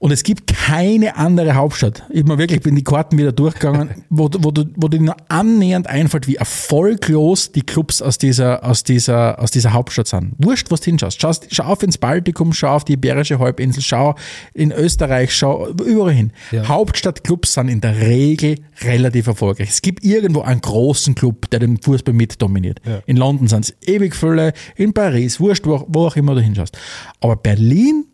Und 0.00 0.12
es 0.12 0.22
gibt 0.22 0.46
keine 0.46 1.16
andere 1.16 1.56
Hauptstadt. 1.56 2.04
Ich 2.10 2.24
bin 2.24 2.38
wirklich 2.38 2.60
bin 2.60 2.76
die 2.76 2.84
Karten 2.84 3.18
wieder 3.18 3.32
durchgegangen, 3.32 3.90
wo, 4.10 4.28
du- 4.28 4.38
wo, 4.44 4.52
du, 4.52 4.64
wo 4.76 4.86
dir 4.86 5.00
nur 5.00 5.16
annähernd 5.28 5.88
einfällt, 5.88 6.28
wie 6.28 6.36
erfolglos 6.36 7.50
die 7.50 7.62
Clubs 7.62 8.00
aus 8.00 8.16
dieser, 8.16 8.64
aus 8.64 8.84
dieser, 8.84 9.40
aus 9.40 9.50
dieser 9.50 9.72
Hauptstadt 9.72 10.06
sind. 10.06 10.34
Wurscht, 10.38 10.70
was 10.70 10.80
du 10.82 10.86
hinschaust. 10.90 11.20
Schau, 11.20 11.32
schau 11.50 11.64
auf 11.64 11.82
ins 11.82 11.98
Baltikum, 11.98 12.52
schau 12.52 12.68
auf 12.76 12.84
die 12.84 12.92
Iberische 12.92 13.40
Halbinsel, 13.40 13.82
schau 13.82 14.14
in 14.54 14.70
Österreich, 14.70 15.34
schau 15.34 15.68
überall 15.70 16.12
hin. 16.12 16.32
Hauptstadtclubs 16.68 17.54
sind 17.54 17.68
in 17.68 17.80
der 17.80 17.98
Regel 18.00 18.56
relativ 18.82 19.26
erfolgreich. 19.26 19.68
Es 19.70 19.82
gibt 19.82 20.04
irgendwo 20.04 20.42
einen 20.42 20.60
großen 20.60 21.16
Club, 21.16 21.50
der 21.50 21.58
den 21.58 21.76
Fußball 21.82 22.14
mit 22.14 22.40
dominiert. 22.40 22.80
In 23.06 23.16
London 23.16 23.48
sind 23.48 23.64
es 23.64 23.76
ewig 23.88 24.14
viele, 24.14 24.52
in 24.76 24.92
Paris, 24.92 25.40
wurscht, 25.40 25.66
wo, 25.66 25.84
wo 25.88 26.06
auch 26.06 26.14
immer 26.16 26.36
du 26.36 26.40
hinschaust. 26.40 26.78
Aber 27.20 27.34
Berlin 27.36 28.04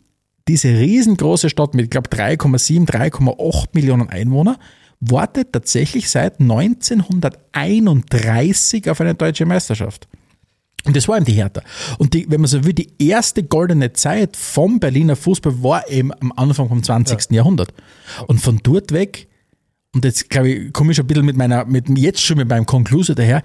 diese 0.49 0.69
riesengroße 0.69 1.49
Stadt 1.49 1.75
mit, 1.75 1.85
ich 1.85 1.91
glaube, 1.91 2.11
3,7, 2.11 2.87
3,8 2.87 3.69
Millionen 3.73 4.09
Einwohner 4.09 4.59
wartet 5.01 5.53
tatsächlich 5.53 6.11
seit 6.11 6.41
1931 6.41 8.91
auf 8.91 9.01
eine 9.01 9.15
deutsche 9.15 9.47
Meisterschaft. 9.47 10.09
Und 10.85 10.97
das 10.97 11.09
war 11.09 11.17
eben 11.17 11.25
die 11.25 11.33
Hertha. 11.33 11.63
Und 11.99 12.13
die, 12.13 12.31
wenn 12.31 12.43
man 12.43 12.49
so 12.49 12.63
will, 12.65 12.75
die 12.75 12.93
erste 12.99 13.43
goldene 13.43 13.95
Zeit 13.95 14.37
vom 14.37 14.81
Berliner 14.81 15.17
Fußball 15.17 15.63
war 15.63 15.91
eben 15.91 16.13
am 16.13 16.31
Anfang 16.37 16.69
vom 16.69 16.83
20. 16.83 17.31
Jahrhundert. 17.31 17.73
Und 18.27 18.41
von 18.41 18.61
dort 18.63 18.93
weg, 18.93 19.29
und 19.95 20.05
jetzt 20.05 20.29
glaube 20.29 20.51
ich, 20.51 20.75
komme 20.75 20.91
ich 20.91 20.97
schon 20.97 21.05
ein 21.05 21.09
bisschen 21.09 21.25
mit 21.25 21.37
meiner, 21.37 21.65
mit 21.65 21.87
jetzt 21.97 22.21
schon 22.21 22.37
mit 22.37 22.49
meinem 22.49 22.67
Konklusion 22.67 23.15
daher, 23.17 23.43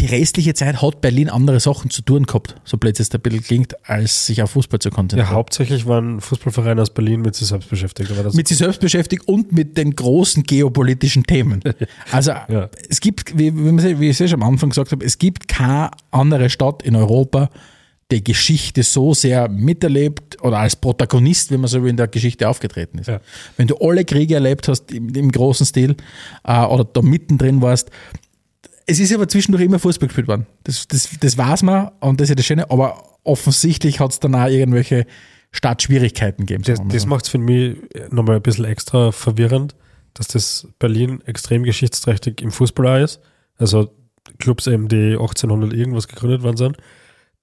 die 0.00 0.06
restliche 0.06 0.54
Zeit 0.54 0.82
hat 0.82 1.00
Berlin 1.00 1.28
andere 1.30 1.60
Sachen 1.60 1.88
zu 1.88 2.02
tun 2.02 2.24
gehabt, 2.24 2.56
so 2.64 2.76
blöd 2.76 2.98
es 2.98 3.14
ein 3.14 3.20
bisschen 3.20 3.42
klingt, 3.42 3.88
als 3.88 4.26
sich 4.26 4.42
auf 4.42 4.50
Fußball 4.50 4.80
zu 4.80 4.88
Ja, 4.88 4.94
konzentrieren. 4.94 5.30
hauptsächlich 5.30 5.86
waren 5.86 6.20
Fußballvereine 6.20 6.82
aus 6.82 6.90
Berlin 6.90 7.22
mit 7.22 7.34
sich 7.36 7.46
selbst 7.48 7.70
beschäftigt. 7.70 8.10
Mit 8.34 8.48
sich 8.48 8.58
selbst 8.58 8.80
beschäftigt 8.80 9.28
und 9.28 9.52
mit 9.52 9.76
den 9.78 9.94
großen 9.94 10.42
geopolitischen 10.42 11.24
Themen. 11.24 11.60
Also 12.10 12.32
Ja. 12.32 12.68
es 12.88 13.00
gibt, 13.00 13.38
wie, 13.38 13.52
wie, 13.54 14.08
ich 14.10 14.20
es 14.20 14.30
schon 14.30 14.42
am 14.42 14.48
Anfang 14.48 14.70
gesagt 14.70 14.90
habe, 14.92 15.04
es 15.04 15.18
gibt 15.18 15.48
keine 15.48 15.90
andere 16.10 16.50
Stadt 16.50 16.82
in 16.82 16.96
Europa, 16.96 17.50
die 18.10 18.22
Geschichte 18.22 18.82
so 18.82 19.14
sehr 19.14 19.48
miterlebt 19.48 20.42
oder 20.42 20.58
als 20.58 20.76
Protagonist, 20.76 21.50
wenn 21.50 21.60
man 21.60 21.68
so 21.68 21.82
will, 21.82 21.90
in 21.90 21.96
der 21.96 22.08
Geschichte 22.08 22.48
aufgetreten 22.48 22.98
ist. 22.98 23.06
Ja. 23.06 23.20
Wenn 23.56 23.66
du 23.68 23.76
alle 23.76 24.04
Kriege 24.04 24.34
erlebt 24.34 24.68
hast 24.68 24.92
im, 24.92 25.08
im 25.14 25.32
großen 25.32 25.64
Stil 25.64 25.96
äh, 26.44 26.64
oder 26.64 26.84
da 26.84 27.00
mittendrin 27.00 27.62
warst, 27.62 27.90
es 28.86 29.00
ist 29.00 29.14
aber 29.14 29.28
zwischendurch 29.28 29.64
immer 29.64 29.78
Fußball 29.78 30.08
gespielt 30.08 30.28
worden. 30.28 30.46
Das, 30.64 30.86
das, 30.88 31.08
das 31.20 31.38
weiß 31.38 31.62
man 31.62 31.90
und 32.00 32.20
das 32.20 32.26
ist 32.26 32.30
ja 32.30 32.34
das 32.34 32.46
Schöne, 32.46 32.70
aber 32.70 33.18
offensichtlich 33.24 34.00
hat 34.00 34.12
es 34.12 34.20
dann 34.20 34.34
auch 34.34 34.48
irgendwelche 34.48 35.06
Startschwierigkeiten 35.52 36.46
gegeben. 36.46 36.64
Das, 36.64 36.80
das 36.86 37.06
macht 37.06 37.24
es 37.24 37.30
für 37.30 37.38
mich 37.38 37.76
nochmal 38.10 38.36
ein 38.36 38.42
bisschen 38.42 38.64
extra 38.64 39.12
verwirrend, 39.12 39.74
dass 40.12 40.28
das 40.28 40.68
Berlin 40.78 41.22
extrem 41.26 41.62
geschichtsträchtig 41.62 42.42
im 42.42 42.50
Fußball 42.50 43.02
ist. 43.02 43.20
Also 43.56 43.94
Clubs 44.38 44.66
eben, 44.66 44.88
die 44.88 45.12
1800 45.12 45.72
irgendwas 45.72 46.08
gegründet 46.08 46.42
worden 46.42 46.56
sind, 46.56 46.76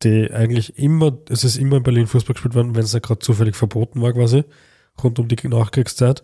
die 0.04 0.32
eigentlich 0.32 0.78
immer, 0.78 1.18
es 1.30 1.44
ist 1.44 1.58
immer 1.58 1.78
in 1.78 1.84
Berlin 1.84 2.08
Fußball 2.08 2.34
gespielt 2.34 2.56
worden, 2.56 2.76
wenn 2.76 2.84
es 2.84 2.94
nicht 2.94 3.06
gerade 3.06 3.20
zufällig 3.20 3.56
verboten 3.56 4.02
war 4.02 4.14
quasi, 4.14 4.44
rund 5.02 5.20
um 5.20 5.28
die 5.28 5.48
Nachkriegszeit 5.48 6.24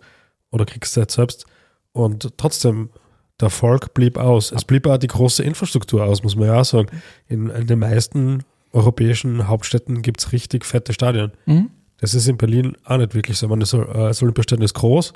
oder 0.51 0.65
Kriegszeit 0.65 1.11
selbst. 1.11 1.45
Und 1.91 2.37
trotzdem, 2.37 2.89
der 3.39 3.47
Erfolg 3.47 3.93
blieb 3.93 4.17
aus. 4.17 4.51
Es 4.51 4.65
blieb 4.65 4.87
auch 4.87 4.97
die 4.97 5.07
große 5.07 5.43
Infrastruktur 5.43 6.03
aus, 6.03 6.23
muss 6.23 6.35
man 6.35 6.47
ja 6.47 6.61
auch 6.61 6.65
sagen. 6.65 6.89
In, 7.27 7.49
in 7.49 7.67
den 7.67 7.79
meisten 7.79 8.43
europäischen 8.73 9.47
Hauptstädten 9.47 10.01
gibt 10.01 10.21
es 10.21 10.31
richtig 10.31 10.65
fette 10.65 10.93
Stadien. 10.93 11.31
Mhm. 11.45 11.69
Das 11.99 12.13
ist 12.13 12.27
in 12.27 12.37
Berlin 12.37 12.77
auch 12.85 12.97
nicht 12.97 13.15
wirklich 13.15 13.37
so. 13.37 13.47
Meine, 13.47 13.61
das, 13.61 13.73
äh, 13.73 13.85
das 13.85 14.21
Olympiastadion 14.21 14.63
ist 14.63 14.73
groß, 14.75 15.13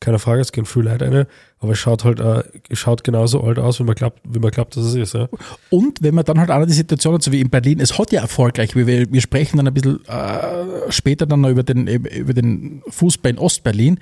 keine 0.00 0.18
Frage, 0.18 0.40
es 0.40 0.52
gehen 0.52 0.64
viele 0.64 0.90
Leute 0.90 1.10
rein, 1.10 1.26
aber 1.58 1.72
es 1.72 1.78
schaut 1.78 2.04
halt 2.04 2.20
äh, 2.20 2.44
schaut 2.72 3.02
genauso 3.02 3.42
alt 3.42 3.58
aus, 3.58 3.80
wie 3.80 3.84
man 3.84 3.94
glaubt, 3.94 4.20
wie 4.24 4.38
man 4.38 4.50
glaubt, 4.50 4.76
dass 4.76 4.84
es 4.84 4.94
ist. 4.94 5.14
Ja. 5.14 5.28
Und 5.70 6.02
wenn 6.02 6.14
man 6.14 6.24
dann 6.24 6.38
halt 6.38 6.50
auch 6.50 6.64
die 6.64 6.72
Situation 6.72 7.14
hat, 7.14 7.22
so 7.22 7.32
wie 7.32 7.40
in 7.40 7.50
Berlin, 7.50 7.80
es 7.80 7.98
hat 7.98 8.12
ja 8.12 8.20
erfolgreich, 8.20 8.76
wir, 8.76 8.86
wir 8.86 9.10
wir 9.10 9.20
sprechen 9.20 9.56
dann 9.56 9.66
ein 9.66 9.74
bisschen 9.74 10.04
äh, 10.06 10.90
später 10.90 11.26
dann 11.26 11.40
noch 11.40 11.48
über 11.48 11.64
den, 11.64 11.86
über 11.86 12.32
den 12.32 12.82
Fußball 12.88 13.32
in 13.32 13.38
Ostberlin. 13.38 13.98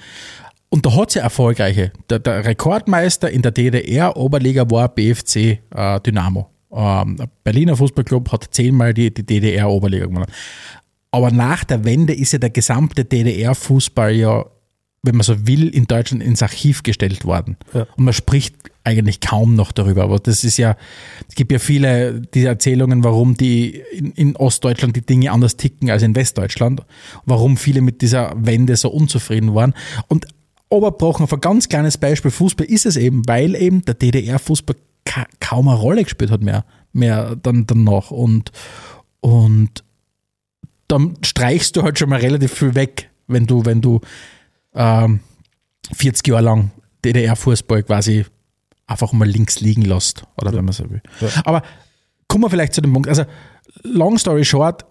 Und 0.68 0.84
da 0.84 0.94
hat 0.96 1.14
ja 1.14 1.22
erfolgreiche. 1.22 1.92
Der, 2.10 2.18
der 2.18 2.44
Rekordmeister 2.44 3.30
in 3.30 3.42
der 3.42 3.52
DDR 3.52 4.16
Oberliga 4.16 4.68
war 4.70 4.88
BFC 4.88 5.60
äh, 5.74 6.00
Dynamo. 6.00 6.50
Ähm, 6.72 7.16
der 7.16 7.28
Berliner 7.44 7.76
Fußballclub 7.76 8.32
hat 8.32 8.48
zehnmal 8.50 8.92
die, 8.92 9.12
die 9.12 9.24
DDR 9.24 9.68
Oberliga 9.68 10.06
gewonnen. 10.06 10.26
Aber 11.12 11.30
nach 11.30 11.64
der 11.64 11.84
Wende 11.84 12.14
ist 12.14 12.32
ja 12.32 12.38
der 12.38 12.50
gesamte 12.50 13.04
DDR-Fußball 13.04 14.12
ja 14.12 14.44
wenn 15.06 15.16
man 15.16 15.24
so 15.24 15.46
will, 15.46 15.68
in 15.68 15.84
Deutschland 15.84 16.22
ins 16.22 16.42
Archiv 16.42 16.82
gestellt 16.82 17.24
worden. 17.24 17.56
Ja. 17.72 17.86
Und 17.96 18.04
man 18.04 18.12
spricht 18.12 18.56
eigentlich 18.84 19.20
kaum 19.20 19.54
noch 19.54 19.72
darüber. 19.72 20.04
Aber 20.04 20.18
das 20.18 20.44
ist 20.44 20.58
ja, 20.58 20.76
es 21.28 21.34
gibt 21.34 21.52
ja 21.52 21.58
viele 21.58 22.20
diese 22.34 22.48
Erzählungen, 22.48 23.04
warum 23.04 23.36
die 23.36 23.82
in, 23.92 24.12
in 24.12 24.36
Ostdeutschland 24.36 24.96
die 24.96 25.06
Dinge 25.06 25.32
anders 25.32 25.56
ticken 25.56 25.90
als 25.90 26.02
in 26.02 26.14
Westdeutschland, 26.14 26.82
warum 27.24 27.56
viele 27.56 27.80
mit 27.80 28.02
dieser 28.02 28.34
Wende 28.36 28.76
so 28.76 28.90
unzufrieden 28.90 29.54
waren. 29.54 29.74
Und 30.08 30.26
oberbrochen 30.68 31.24
auf 31.24 31.32
ein 31.32 31.40
ganz 31.40 31.68
kleines 31.68 31.98
Beispiel 31.98 32.30
Fußball 32.30 32.66
ist 32.66 32.86
es 32.86 32.96
eben, 32.96 33.22
weil 33.26 33.54
eben 33.54 33.84
der 33.84 33.94
DDR-Fußball 33.94 34.76
ka 35.04 35.26
kaum 35.40 35.68
eine 35.68 35.78
Rolle 35.78 36.02
gespielt 36.04 36.30
hat 36.30 36.42
mehr, 36.42 36.64
mehr 36.92 37.36
dann 37.36 37.66
danach. 37.66 38.10
Und, 38.10 38.52
und 39.20 39.84
dann 40.88 41.16
streichst 41.22 41.76
du 41.76 41.82
halt 41.82 41.98
schon 41.98 42.10
mal 42.10 42.20
relativ 42.20 42.52
viel 42.52 42.74
weg, 42.74 43.10
wenn 43.26 43.46
du, 43.46 43.64
wenn 43.64 43.80
du 43.80 44.00
ähm, 44.74 45.20
40 45.92 46.26
Jahre 46.28 46.42
lang 46.42 46.70
DDR-Fußball 47.04 47.84
quasi 47.84 48.24
einfach 48.86 49.12
mal 49.12 49.28
links 49.28 49.60
liegen 49.60 49.82
lässt, 49.82 50.24
oder 50.36 50.52
wenn 50.52 50.64
man 50.64 50.72
so 50.72 50.88
will. 50.90 51.02
Ja. 51.20 51.28
Aber 51.44 51.62
kommen 52.28 52.44
wir 52.44 52.50
vielleicht 52.50 52.74
zu 52.74 52.80
dem 52.80 52.92
Punkt. 52.92 53.08
Also, 53.08 53.24
long 53.82 54.18
story 54.18 54.44
short, 54.44 54.84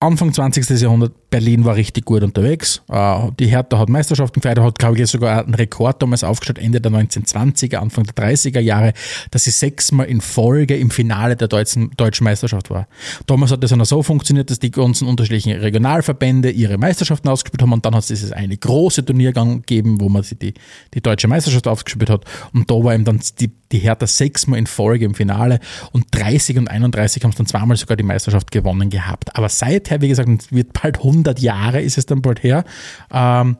Anfang 0.00 0.32
20. 0.32 0.68
Jahrhundert, 0.80 1.12
Berlin 1.34 1.64
war 1.64 1.74
richtig 1.74 2.04
gut 2.04 2.22
unterwegs. 2.22 2.80
Äh, 2.88 3.32
Die 3.40 3.48
Hertha 3.48 3.76
hat 3.76 3.88
Meisterschaften 3.88 4.38
gefeiert, 4.40 4.60
hat, 4.60 4.78
glaube 4.78 5.00
ich, 5.00 5.08
sogar 5.08 5.42
einen 5.44 5.54
Rekord 5.54 6.00
damals 6.00 6.22
aufgestellt, 6.22 6.60
Ende 6.60 6.80
der 6.80 6.92
1920er, 6.92 7.78
Anfang 7.78 8.04
der 8.04 8.14
30er 8.14 8.60
Jahre, 8.60 8.92
dass 9.32 9.42
sie 9.42 9.50
sechsmal 9.50 10.06
in 10.06 10.20
Folge 10.20 10.76
im 10.76 10.90
Finale 10.90 11.34
der 11.34 11.48
deutschen, 11.48 11.90
deutschen 11.96 12.22
Meisterschaft 12.22 12.70
war. 12.70 12.86
Damals 13.26 13.50
hat 13.50 13.64
das 13.64 13.72
noch 13.72 13.84
so 13.84 14.04
funktioniert, 14.04 14.48
dass 14.48 14.60
die 14.60 14.70
ganzen 14.70 15.08
unterschiedlichen 15.08 15.58
Regionalverbände 15.58 16.50
ihre 16.50 16.78
Meisterschaften 16.78 17.28
ausgespielt 17.28 17.62
haben 17.62 17.72
und 17.72 17.84
dann 17.84 17.96
hat 17.96 18.02
es 18.02 18.06
dieses 18.06 18.30
eine 18.30 18.56
große 18.56 19.04
Turniergang 19.04 19.62
gegeben, 19.62 20.00
wo 20.00 20.08
man 20.08 20.24
die, 20.40 20.54
die 20.94 21.00
deutsche 21.00 21.26
Meisterschaft 21.26 21.66
ausgespielt 21.66 22.10
hat 22.10 22.24
und 22.52 22.70
da 22.70 22.74
war 22.74 22.94
eben 22.94 23.04
dann 23.04 23.20
die, 23.40 23.50
die 23.72 23.80
Hertha 23.80 24.06
sechsmal 24.06 24.60
in 24.60 24.68
Folge 24.68 25.04
im 25.04 25.16
Finale 25.16 25.58
und 25.90 26.06
30 26.12 26.58
und 26.58 26.68
31 26.68 27.24
haben 27.24 27.30
es 27.30 27.36
dann 27.36 27.46
zweimal 27.46 27.76
sogar 27.76 27.96
die 27.96 28.04
Meisterschaft 28.04 28.52
gewonnen 28.52 28.88
gehabt. 28.88 29.34
Aber 29.34 29.48
seither, 29.48 30.00
wie 30.00 30.06
gesagt, 30.06 30.28
es 30.28 30.52
wird 30.52 30.72
bald 30.80 30.98
100 30.98 31.23
Jahre, 31.38 31.80
ist 31.80 31.98
es 31.98 32.06
dann 32.06 32.22
bald 32.22 32.42
her, 32.42 32.64
ähm, 33.12 33.56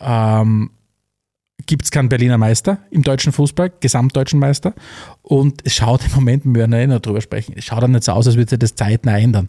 ähm, 0.00 0.70
gibt 1.66 1.84
es 1.84 1.90
keinen 1.90 2.08
Berliner 2.08 2.38
Meister 2.38 2.78
im 2.90 3.02
deutschen 3.02 3.32
Fußball, 3.32 3.72
gesamtdeutschen 3.80 4.38
Meister. 4.38 4.74
Und 5.22 5.60
es 5.64 5.74
schaut 5.74 6.04
im 6.06 6.12
Moment, 6.14 6.44
wir 6.44 6.54
werden 6.54 6.72
ja 6.72 6.78
eh 6.78 6.86
noch 6.86 7.00
drüber 7.00 7.20
sprechen, 7.20 7.54
es 7.56 7.64
schaut 7.64 7.82
dann 7.82 7.92
nicht 7.92 8.04
so 8.04 8.12
aus, 8.12 8.26
als 8.26 8.36
würde 8.36 8.50
sich 8.50 8.58
das 8.58 8.74
zeitnah 8.74 9.18
ändern. 9.18 9.48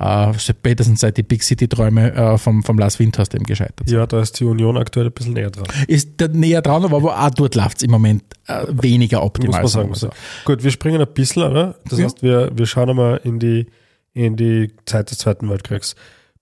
Äh, 0.00 0.38
spätestens 0.38 1.00
seit 1.00 1.16
die 1.16 1.24
Big 1.24 1.42
City-Träume 1.42 2.12
äh, 2.14 2.38
vom, 2.38 2.62
vom 2.62 2.78
Lars 2.78 3.00
Windhorst 3.00 3.34
eben 3.34 3.42
gescheitert 3.44 3.88
sind. 3.88 3.96
Ja, 3.96 4.06
da 4.06 4.20
ist 4.20 4.38
die 4.38 4.44
Union 4.44 4.76
aktuell 4.76 5.06
ein 5.06 5.12
bisschen 5.12 5.32
näher 5.32 5.50
dran. 5.50 5.66
Ist 5.88 6.10
da 6.18 6.28
näher 6.28 6.62
dran, 6.62 6.84
aber 6.84 7.20
auch 7.20 7.30
dort 7.30 7.56
läuft 7.56 7.78
es 7.78 7.82
im 7.82 7.90
Moment 7.90 8.22
äh, 8.46 8.64
weniger 8.70 9.24
optimal. 9.24 9.62
Muss 9.62 9.74
man 9.74 9.92
sagen. 9.92 9.94
So. 9.94 10.10
Gut, 10.44 10.62
wir 10.62 10.70
springen 10.70 11.00
ein 11.00 11.12
bisschen, 11.12 11.42
oder? 11.42 11.74
Das 11.88 11.98
Ja. 11.98 12.04
heißt, 12.04 12.22
wir, 12.22 12.52
wir 12.54 12.66
schauen 12.66 12.90
einmal 12.90 13.20
in 13.24 13.40
die, 13.40 13.66
in 14.12 14.36
die 14.36 14.70
Zeit 14.84 15.10
des 15.10 15.18
Zweiten 15.18 15.50
Weltkriegs. 15.50 15.96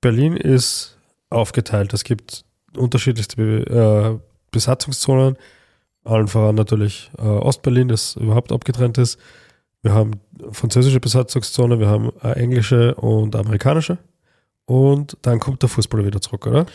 Berlin 0.06 0.36
ist 0.36 0.96
aufgeteilt. 1.30 1.92
Es 1.92 2.04
gibt 2.04 2.44
unterschiedlichste 2.76 3.34
Be 3.34 3.66
äh, 3.66 4.24
Besatzungszonen. 4.52 5.36
Allen 6.04 6.28
voran 6.28 6.54
natürlich 6.54 7.10
äh, 7.18 7.22
Ostberlin, 7.22 7.88
das 7.88 8.14
überhaupt 8.14 8.52
abgetrennt 8.52 8.98
ist. 8.98 9.18
Wir 9.82 9.92
haben 9.92 10.12
französische 10.52 11.00
Besatzungszone, 11.00 11.80
wir 11.80 11.88
haben 11.88 12.12
äh, 12.22 12.34
englische 12.34 12.94
und 12.94 13.34
amerikanische. 13.34 13.98
Und 14.64 15.16
dann 15.22 15.40
kommt 15.40 15.62
der 15.62 15.68
Fußball 15.68 16.06
wieder 16.06 16.20
zurück, 16.20 16.46
oder? 16.46 16.66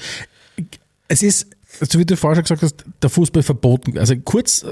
es 1.07 1.23
ist, 1.23 1.47
so 1.79 1.99
wie 1.99 2.05
du 2.05 2.17
vorher 2.17 2.35
schon 2.35 2.43
gesagt 2.43 2.63
hast, 2.63 2.85
der 3.01 3.09
Fußball 3.09 3.43
verboten. 3.43 3.97
Also 3.97 4.17
kurz, 4.17 4.63
äh, 4.63 4.67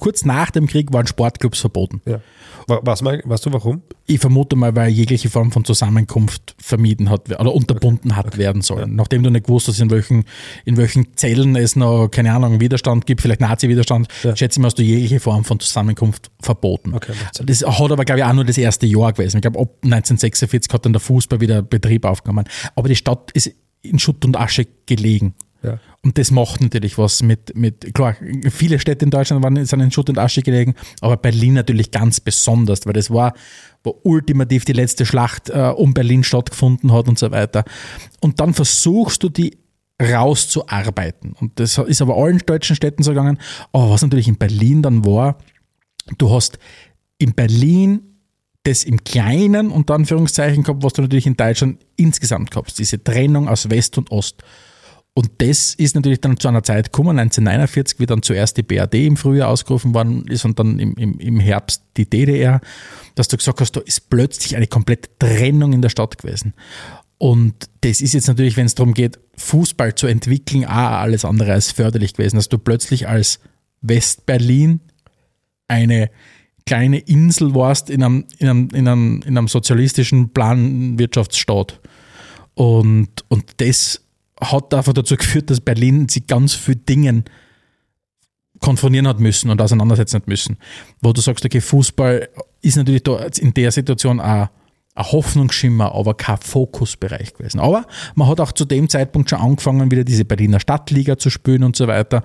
kurz 0.00 0.24
nach 0.24 0.50
dem 0.50 0.66
Krieg 0.66 0.92
waren 0.92 1.06
Sportclubs 1.06 1.60
verboten. 1.60 2.02
Ja. 2.06 2.20
Wa- 2.66 2.80
Was, 2.82 3.02
mal- 3.02 3.22
weißt 3.24 3.46
du 3.46 3.52
warum? 3.52 3.82
Ich 4.06 4.18
vermute 4.20 4.56
mal, 4.56 4.74
weil 4.74 4.90
jegliche 4.90 5.28
Form 5.30 5.52
von 5.52 5.64
Zusammenkunft 5.64 6.54
vermieden 6.58 7.10
hat 7.10 7.28
oder 7.38 7.54
unterbunden 7.54 8.16
hat 8.16 8.36
werden 8.38 8.62
sollen. 8.62 8.94
Nachdem 8.96 9.22
du 9.22 9.30
nicht 9.30 9.46
gewusst 9.46 9.68
hast, 9.68 9.80
in 9.80 9.90
welchen, 9.90 10.24
in 10.64 10.76
welchen 10.76 11.16
Zellen 11.16 11.56
es 11.56 11.76
noch, 11.76 12.08
keine 12.08 12.32
Ahnung, 12.32 12.60
Widerstand 12.60 13.06
gibt, 13.06 13.20
vielleicht 13.20 13.40
Nazi-Widerstand, 13.40 14.08
Ja. 14.22 14.36
schätze 14.36 14.58
ich 14.58 14.62
mal, 14.62 14.66
hast 14.66 14.78
du 14.78 14.82
jegliche 14.82 15.20
Form 15.20 15.44
von 15.44 15.60
Zusammenkunft 15.60 16.30
verboten. 16.40 16.94
Okay. 16.94 17.12
Das 17.44 17.62
hat 17.62 17.90
aber, 17.92 18.04
glaube 18.04 18.20
ich, 18.20 18.24
auch 18.24 18.32
nur 18.32 18.44
das 18.44 18.58
erste 18.58 18.86
Jahr 18.86 19.12
gewesen. 19.12 19.36
Ich 19.38 19.42
glaube, 19.42 19.58
ab 19.60 19.68
1946 19.82 20.72
hat 20.72 20.84
dann 20.84 20.92
der 20.92 21.00
Fußball 21.00 21.40
wieder 21.40 21.62
Betrieb 21.62 22.04
aufgenommen. 22.04 22.44
Aber 22.74 22.88
die 22.88 22.96
Stadt 22.96 23.30
ist 23.32 23.50
in 23.82 23.98
Schutt 23.98 24.24
und 24.24 24.36
Asche 24.38 24.66
gelegen. 24.86 25.34
Ja. 25.64 25.78
Und 26.02 26.18
das 26.18 26.30
macht 26.30 26.60
natürlich 26.60 26.98
was 26.98 27.22
mit, 27.22 27.56
mit, 27.56 27.94
klar, 27.94 28.16
viele 28.50 28.78
Städte 28.78 29.04
in 29.04 29.10
Deutschland 29.10 29.42
waren, 29.42 29.64
sind 29.64 29.80
in 29.80 29.90
Schutt 29.90 30.10
und 30.10 30.18
Asche 30.18 30.42
gelegen, 30.42 30.74
aber 31.00 31.16
Berlin 31.16 31.54
natürlich 31.54 31.90
ganz 31.90 32.20
besonders, 32.20 32.86
weil 32.86 32.92
das 32.92 33.10
war, 33.10 33.34
wo 33.82 33.98
ultimativ 34.02 34.64
die 34.64 34.72
letzte 34.72 35.06
Schlacht 35.06 35.50
äh, 35.50 35.72
um 35.74 35.94
Berlin 35.94 36.24
stattgefunden 36.24 36.92
hat 36.92 37.08
und 37.08 37.18
so 37.18 37.30
weiter. 37.30 37.64
Und 38.20 38.40
dann 38.40 38.54
versuchst 38.54 39.22
du 39.22 39.28
die 39.28 39.58
rauszuarbeiten. 40.02 41.34
Und 41.38 41.60
das 41.60 41.78
ist 41.78 42.02
aber 42.02 42.16
allen 42.16 42.38
deutschen 42.38 42.76
Städten 42.76 43.02
so 43.02 43.12
gegangen. 43.12 43.38
Aber 43.72 43.90
was 43.90 44.02
natürlich 44.02 44.28
in 44.28 44.36
Berlin 44.36 44.82
dann 44.82 45.04
war, 45.04 45.38
du 46.18 46.30
hast 46.30 46.58
in 47.18 47.34
Berlin 47.34 48.14
das 48.64 48.82
im 48.82 49.04
Kleinen, 49.04 49.70
unter 49.70 49.94
Anführungszeichen, 49.94 50.62
gehabt, 50.64 50.82
was 50.82 50.94
du 50.94 51.02
natürlich 51.02 51.26
in 51.26 51.36
Deutschland 51.36 51.84
insgesamt 51.96 52.50
gehabt 52.50 52.68
hast. 52.68 52.78
Diese 52.78 53.02
Trennung 53.02 53.48
aus 53.48 53.70
West 53.70 53.98
und 53.98 54.10
Ost. 54.10 54.42
Und 55.16 55.30
das 55.38 55.74
ist 55.74 55.94
natürlich 55.94 56.20
dann 56.20 56.38
zu 56.38 56.48
einer 56.48 56.64
Zeit 56.64 56.86
gekommen, 56.86 57.18
1949, 57.18 58.00
wie 58.00 58.06
dann 58.06 58.22
zuerst 58.22 58.56
die 58.56 58.64
BRD 58.64 58.94
im 58.94 59.16
Frühjahr 59.16 59.48
ausgerufen 59.48 59.94
worden 59.94 60.26
ist 60.26 60.44
und 60.44 60.58
dann 60.58 60.80
im, 60.80 60.94
im, 60.96 61.20
im 61.20 61.38
Herbst 61.38 61.84
die 61.96 62.10
DDR, 62.10 62.60
dass 63.14 63.28
du 63.28 63.36
gesagt 63.36 63.60
hast, 63.60 63.72
da 63.72 63.80
ist 63.80 64.10
plötzlich 64.10 64.56
eine 64.56 64.66
komplette 64.66 65.08
Trennung 65.20 65.72
in 65.72 65.82
der 65.82 65.88
Stadt 65.88 66.18
gewesen. 66.18 66.52
Und 67.18 67.54
das 67.82 68.00
ist 68.00 68.12
jetzt 68.12 68.26
natürlich, 68.26 68.56
wenn 68.56 68.66
es 68.66 68.74
darum 68.74 68.92
geht, 68.92 69.20
Fußball 69.36 69.94
zu 69.94 70.08
entwickeln, 70.08 70.64
auch 70.64 70.70
alles 70.70 71.24
andere 71.24 71.52
als 71.52 71.70
förderlich 71.70 72.14
gewesen, 72.14 72.36
dass 72.36 72.48
du 72.48 72.58
plötzlich 72.58 73.06
als 73.08 73.38
Westberlin 73.82 74.80
eine 75.68 76.10
kleine 76.66 76.98
Insel 76.98 77.54
warst 77.54 77.88
in 77.88 78.02
einem, 78.02 78.24
in 78.38 78.48
einem, 78.48 78.68
in 78.72 78.88
einem, 78.88 79.22
in 79.24 79.38
einem 79.38 79.48
sozialistischen 79.48 80.30
Planwirtschaftsstaat. 80.30 81.80
Und, 82.54 83.24
und 83.28 83.44
das 83.58 84.03
hat 84.52 84.72
einfach 84.74 84.92
dazu 84.92 85.16
geführt, 85.16 85.50
dass 85.50 85.60
Berlin 85.60 86.08
sich 86.08 86.26
ganz 86.26 86.54
viel 86.54 86.76
Dingen 86.76 87.24
konfrontieren 88.60 89.08
hat 89.08 89.20
müssen 89.20 89.50
und 89.50 89.60
auseinandersetzen 89.60 90.16
hat 90.16 90.28
müssen. 90.28 90.56
Wo 91.02 91.12
du 91.12 91.20
sagst, 91.20 91.44
okay, 91.44 91.60
Fußball 91.60 92.28
ist 92.62 92.76
natürlich 92.76 93.02
in 93.38 93.52
der 93.52 93.70
Situation 93.72 94.20
auch 94.20 94.48
ein 94.96 95.04
Hoffnungsschimmer, 95.04 95.92
aber 95.92 96.14
kein 96.14 96.38
Fokusbereich 96.38 97.34
gewesen. 97.34 97.58
Aber 97.60 97.84
man 98.14 98.28
hat 98.28 98.40
auch 98.40 98.52
zu 98.52 98.64
dem 98.64 98.88
Zeitpunkt 98.88 99.28
schon 99.28 99.40
angefangen, 99.40 99.90
wieder 99.90 100.04
diese 100.04 100.24
Berliner 100.24 100.60
Stadtliga 100.60 101.18
zu 101.18 101.30
spielen 101.30 101.64
und 101.64 101.76
so 101.76 101.88
weiter. 101.88 102.22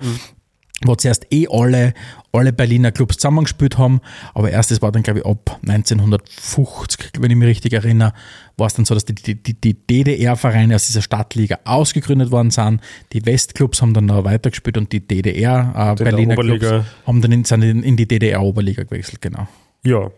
Wo 0.84 0.94
zuerst 0.94 1.26
eh 1.30 1.46
alle, 1.50 1.92
alle 2.32 2.52
Berliner 2.52 2.90
Clubs 2.90 3.16
zusammengespielt 3.16 3.76
haben, 3.76 4.00
aber 4.34 4.50
erst 4.50 4.70
das 4.70 4.80
war 4.80 4.90
dann, 4.92 5.02
glaube 5.02 5.20
ich, 5.20 5.26
ab 5.26 5.58
1950, 5.62 7.12
wenn 7.20 7.30
ich 7.30 7.36
mich 7.36 7.48
richtig 7.48 7.74
erinnere, 7.74 8.14
war 8.56 8.66
es 8.66 8.74
dann 8.74 8.86
so, 8.86 8.94
dass 8.94 9.04
die, 9.04 9.14
die, 9.14 9.34
die, 9.34 9.74
DDR-Vereine 9.74 10.74
aus 10.74 10.86
dieser 10.86 11.02
Stadtliga 11.02 11.58
ausgegründet 11.64 12.30
worden 12.30 12.50
sind. 12.50 12.80
Die 13.12 13.24
Westclubs 13.26 13.82
haben 13.82 13.92
dann 13.92 14.06
noch 14.06 14.24
weitergespielt 14.24 14.78
und 14.78 14.92
die 14.92 15.06
DDR, 15.06 15.96
äh. 15.98 16.34
Clubs 16.34 16.86
haben 17.06 17.20
dann 17.20 17.32
in, 17.32 17.44
sind 17.44 17.62
in, 17.62 17.82
in 17.82 17.96
die 17.96 18.08
DDR-Oberliga 18.08 18.84
gewechselt, 18.84 19.20
genau. 19.20 19.48
Ja. 19.84 20.10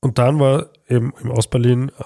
Und 0.00 0.18
dann 0.18 0.40
war 0.40 0.70
eben 0.88 1.12
im 1.22 1.30
Ostberlin 1.30 1.88
äh, 1.88 2.04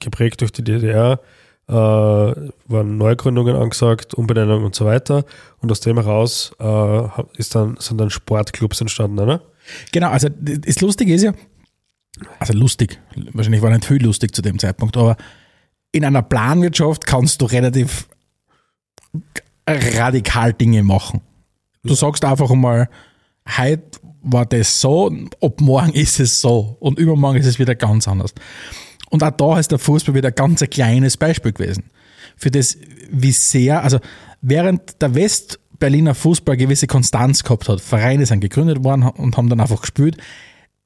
geprägt 0.00 0.40
durch 0.40 0.52
die 0.52 0.64
DDR, 0.64 1.20
äh, 1.68 1.72
waren 1.72 2.96
Neugründungen 2.96 3.54
angesagt, 3.54 4.14
Umbenennung 4.14 4.64
und 4.64 4.74
so 4.74 4.86
weiter. 4.86 5.24
Und 5.60 5.70
aus 5.70 5.80
dem 5.80 5.96
heraus 5.96 6.52
äh, 6.58 7.22
ist 7.36 7.54
dann, 7.54 7.76
sind 7.78 7.98
dann 7.98 8.10
Sportclubs 8.10 8.80
entstanden, 8.80 9.18
oder? 9.18 9.42
Genau, 9.92 10.08
also 10.08 10.28
das 10.30 10.80
Lustige 10.80 11.14
ist 11.14 11.22
ja, 11.22 11.32
also 12.38 12.54
lustig, 12.54 12.98
wahrscheinlich 13.32 13.62
war 13.62 13.70
nicht 13.70 13.84
viel 13.84 14.02
lustig 14.02 14.34
zu 14.34 14.40
dem 14.40 14.58
Zeitpunkt, 14.58 14.96
aber 14.96 15.16
in 15.92 16.04
einer 16.04 16.22
Planwirtschaft 16.22 17.06
kannst 17.06 17.42
du 17.42 17.46
relativ 17.46 18.08
radikal 19.66 20.54
Dinge 20.54 20.82
machen. 20.82 21.20
Du 21.84 21.94
sagst 21.94 22.24
einfach 22.24 22.50
einmal, 22.50 22.88
heute 23.58 24.00
war 24.22 24.46
das 24.46 24.80
so, 24.80 25.12
ab 25.40 25.60
morgen 25.60 25.92
ist 25.92 26.18
es 26.18 26.40
so 26.40 26.76
und 26.80 26.98
übermorgen 26.98 27.38
ist 27.38 27.46
es 27.46 27.58
wieder 27.58 27.74
ganz 27.74 28.08
anders. 28.08 28.34
Und 29.10 29.22
auch 29.22 29.30
da 29.30 29.58
ist 29.58 29.70
der 29.70 29.78
Fußball 29.78 30.14
wieder 30.14 30.30
ganz 30.30 30.62
ein 30.62 30.70
kleines 30.70 31.16
Beispiel 31.16 31.52
gewesen. 31.52 31.84
Für 32.36 32.50
das, 32.50 32.76
wie 33.10 33.32
sehr, 33.32 33.82
also 33.82 33.98
während 34.40 35.00
der 35.00 35.14
West-Berliner 35.14 36.14
Fußball 36.14 36.56
gewisse 36.56 36.86
Konstanz 36.86 37.42
gehabt 37.42 37.68
hat, 37.68 37.80
Vereine 37.80 38.26
sind 38.26 38.40
gegründet 38.40 38.84
worden 38.84 39.04
und 39.04 39.36
haben 39.36 39.48
dann 39.48 39.60
einfach 39.60 39.80
gespielt, 39.80 40.18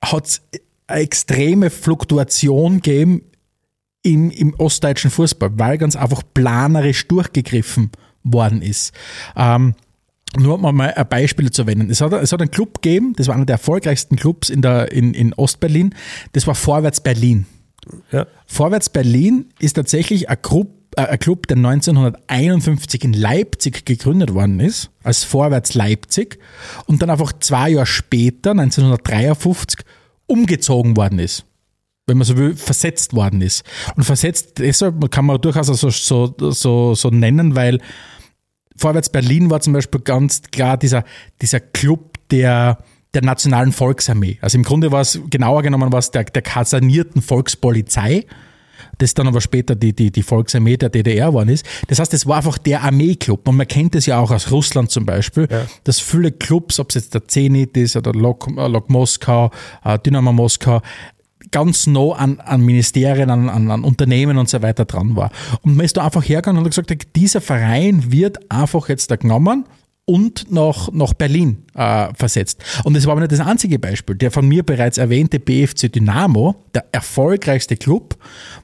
hat 0.02 0.26
es 0.26 0.42
eine 0.86 1.00
extreme 1.00 1.70
Fluktuation 1.70 2.76
gegeben 2.76 3.22
im, 4.02 4.30
im 4.30 4.54
ostdeutschen 4.54 5.10
Fußball, 5.10 5.50
weil 5.54 5.78
ganz 5.78 5.96
einfach 5.96 6.22
planerisch 6.34 7.06
durchgegriffen 7.08 7.90
worden 8.24 8.62
ist. 8.62 8.92
Ähm, 9.36 9.74
nur 10.36 10.54
um 10.54 10.74
mal 10.74 10.92
ein 10.94 11.08
Beispiel 11.08 11.50
zu 11.50 11.62
erwähnen. 11.62 11.90
Es 11.90 12.00
hat, 12.00 12.12
es 12.14 12.32
hat 12.32 12.40
einen 12.40 12.50
Club 12.50 12.80
gegeben, 12.82 13.12
das 13.16 13.28
war 13.28 13.34
einer 13.34 13.44
der 13.44 13.54
erfolgreichsten 13.54 14.16
Clubs 14.16 14.48
in, 14.48 14.62
in, 14.62 15.14
in 15.14 15.34
Ostberlin, 15.34 15.94
das 16.32 16.46
war 16.46 16.54
Vorwärts 16.54 17.00
Berlin. 17.00 17.46
Ja. 18.10 18.26
Vorwärts 18.46 18.90
Berlin 18.90 19.46
ist 19.58 19.74
tatsächlich 19.74 20.28
ein 20.28 20.40
Club, 20.40 20.68
äh, 20.96 21.02
ein 21.02 21.18
Club, 21.18 21.46
der 21.46 21.56
1951 21.56 23.04
in 23.04 23.12
Leipzig 23.12 23.84
gegründet 23.84 24.34
worden 24.34 24.60
ist, 24.60 24.90
als 25.02 25.24
Vorwärts 25.24 25.74
Leipzig, 25.74 26.38
und 26.86 27.02
dann 27.02 27.10
einfach 27.10 27.32
zwei 27.40 27.70
Jahre 27.70 27.86
später, 27.86 28.50
1953, 28.52 29.80
umgezogen 30.26 30.96
worden 30.96 31.18
ist. 31.18 31.44
Wenn 32.06 32.18
man 32.18 32.26
so 32.26 32.36
will, 32.36 32.56
versetzt 32.56 33.14
worden 33.14 33.40
ist. 33.42 33.64
Und 33.96 34.04
versetzt, 34.04 34.58
deshalb 34.58 35.10
kann 35.10 35.24
man 35.24 35.40
durchaus 35.40 35.68
so, 35.68 35.90
so, 35.90 36.34
so, 36.50 36.94
so 36.94 37.10
nennen, 37.10 37.54
weil 37.54 37.78
Vorwärts 38.76 39.10
Berlin 39.10 39.50
war 39.50 39.60
zum 39.60 39.74
Beispiel 39.74 40.00
ganz 40.00 40.42
klar 40.42 40.76
dieser, 40.76 41.04
dieser 41.40 41.60
Club 41.60 42.18
der, 42.30 42.78
der 43.14 43.22
Nationalen 43.22 43.72
Volksarmee. 43.72 44.38
Also 44.40 44.56
im 44.56 44.64
Grunde 44.64 44.90
war 44.90 45.00
es, 45.02 45.20
genauer 45.30 45.62
genommen 45.62 45.92
war 45.92 45.98
es 45.98 46.10
der, 46.10 46.24
der 46.24 46.42
kasernierten 46.42 47.20
Volkspolizei, 47.20 48.24
das 48.98 49.14
dann 49.14 49.26
aber 49.28 49.40
später 49.40 49.74
die, 49.74 49.92
die, 49.94 50.10
die 50.10 50.22
Volksarmee 50.22 50.76
der 50.76 50.88
DDR 50.88 51.28
geworden 51.28 51.48
ist. 51.50 51.66
Das 51.88 51.98
heißt, 51.98 52.12
es 52.14 52.26
war 52.26 52.38
einfach 52.38 52.58
der 52.58 52.82
Armeeclub. 52.82 53.46
Und 53.48 53.56
man 53.56 53.68
kennt 53.68 53.94
es 53.94 54.06
ja 54.06 54.18
auch 54.18 54.30
aus 54.30 54.50
Russland 54.50 54.90
zum 54.90 55.04
Beispiel, 55.06 55.46
Ja. 55.50 55.66
dass 55.84 56.00
viele 56.00 56.32
Clubs, 56.32 56.78
ob 56.80 56.90
es 56.90 56.96
jetzt 56.96 57.14
der 57.14 57.26
Zenit 57.28 57.76
ist 57.76 57.96
oder 57.96 58.12
Lok, 58.12 58.48
äh, 58.56 58.66
Lok 58.68 58.88
Moskau, 58.90 59.50
äh, 59.84 59.98
Dynamo 59.98 60.32
Moskau, 60.32 60.80
ganz 61.50 61.86
nah 61.86 62.12
an, 62.12 62.40
an 62.40 62.62
Ministerien, 62.62 63.28
an, 63.28 63.48
an, 63.50 63.70
an 63.70 63.84
Unternehmen 63.84 64.38
und 64.38 64.48
so 64.48 64.62
weiter 64.62 64.84
dran 64.86 65.16
war. 65.16 65.30
Und 65.62 65.76
man 65.76 65.84
ist 65.84 65.96
da 65.96 66.04
einfach 66.04 66.22
hergegangen 66.26 66.58
und 66.58 66.64
hat 66.64 66.86
gesagt, 66.86 67.16
dieser 67.16 67.40
Verein 67.42 68.10
wird 68.10 68.50
einfach 68.50 68.88
jetzt 68.88 69.10
da 69.10 69.16
genommen 69.16 69.64
und 70.04 70.50
nach, 70.50 70.90
nach 70.92 71.14
Berlin 71.14 71.64
äh, 71.74 72.08
versetzt. 72.14 72.62
Und 72.84 72.94
das 72.94 73.06
war 73.06 73.12
aber 73.12 73.20
nicht 73.20 73.32
das 73.32 73.40
einzige 73.40 73.78
Beispiel. 73.78 74.16
Der 74.16 74.30
von 74.30 74.46
mir 74.46 74.64
bereits 74.64 74.98
erwähnte 74.98 75.38
BFC 75.38 75.92
Dynamo, 75.92 76.56
der 76.74 76.86
erfolgreichste 76.92 77.76
Club, 77.76 78.16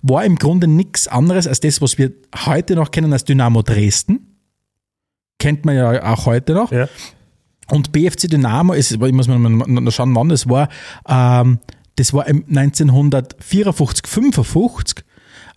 war 0.03 0.25
im 0.25 0.37
Grunde 0.37 0.67
nichts 0.67 1.07
anderes 1.07 1.47
als 1.47 1.61
das, 1.61 1.81
was 1.81 1.97
wir 1.97 2.13
heute 2.47 2.75
noch 2.75 2.91
kennen 2.91 3.13
als 3.13 3.25
Dynamo 3.25 3.63
Dresden. 3.63 4.39
Kennt 5.39 5.65
man 5.65 5.77
ja 5.77 6.13
auch 6.13 6.27
heute 6.27 6.55
noch. 6.55 6.73
Ja. 6.73 6.89
Und 7.71 7.93
BFC 7.93 8.29
Dynamo 8.29 8.73
ist, 8.73 8.91
ich 8.91 8.99
muss 8.99 9.29
mal 9.29 9.91
schauen, 9.93 10.15
wann 10.17 10.29
das 10.31 10.49
war, 10.49 10.69
ähm, 11.09 11.61
das 11.97 12.13
war 12.15 12.27
im 12.27 12.45
1954, 12.49 14.07
55, 14.07 15.05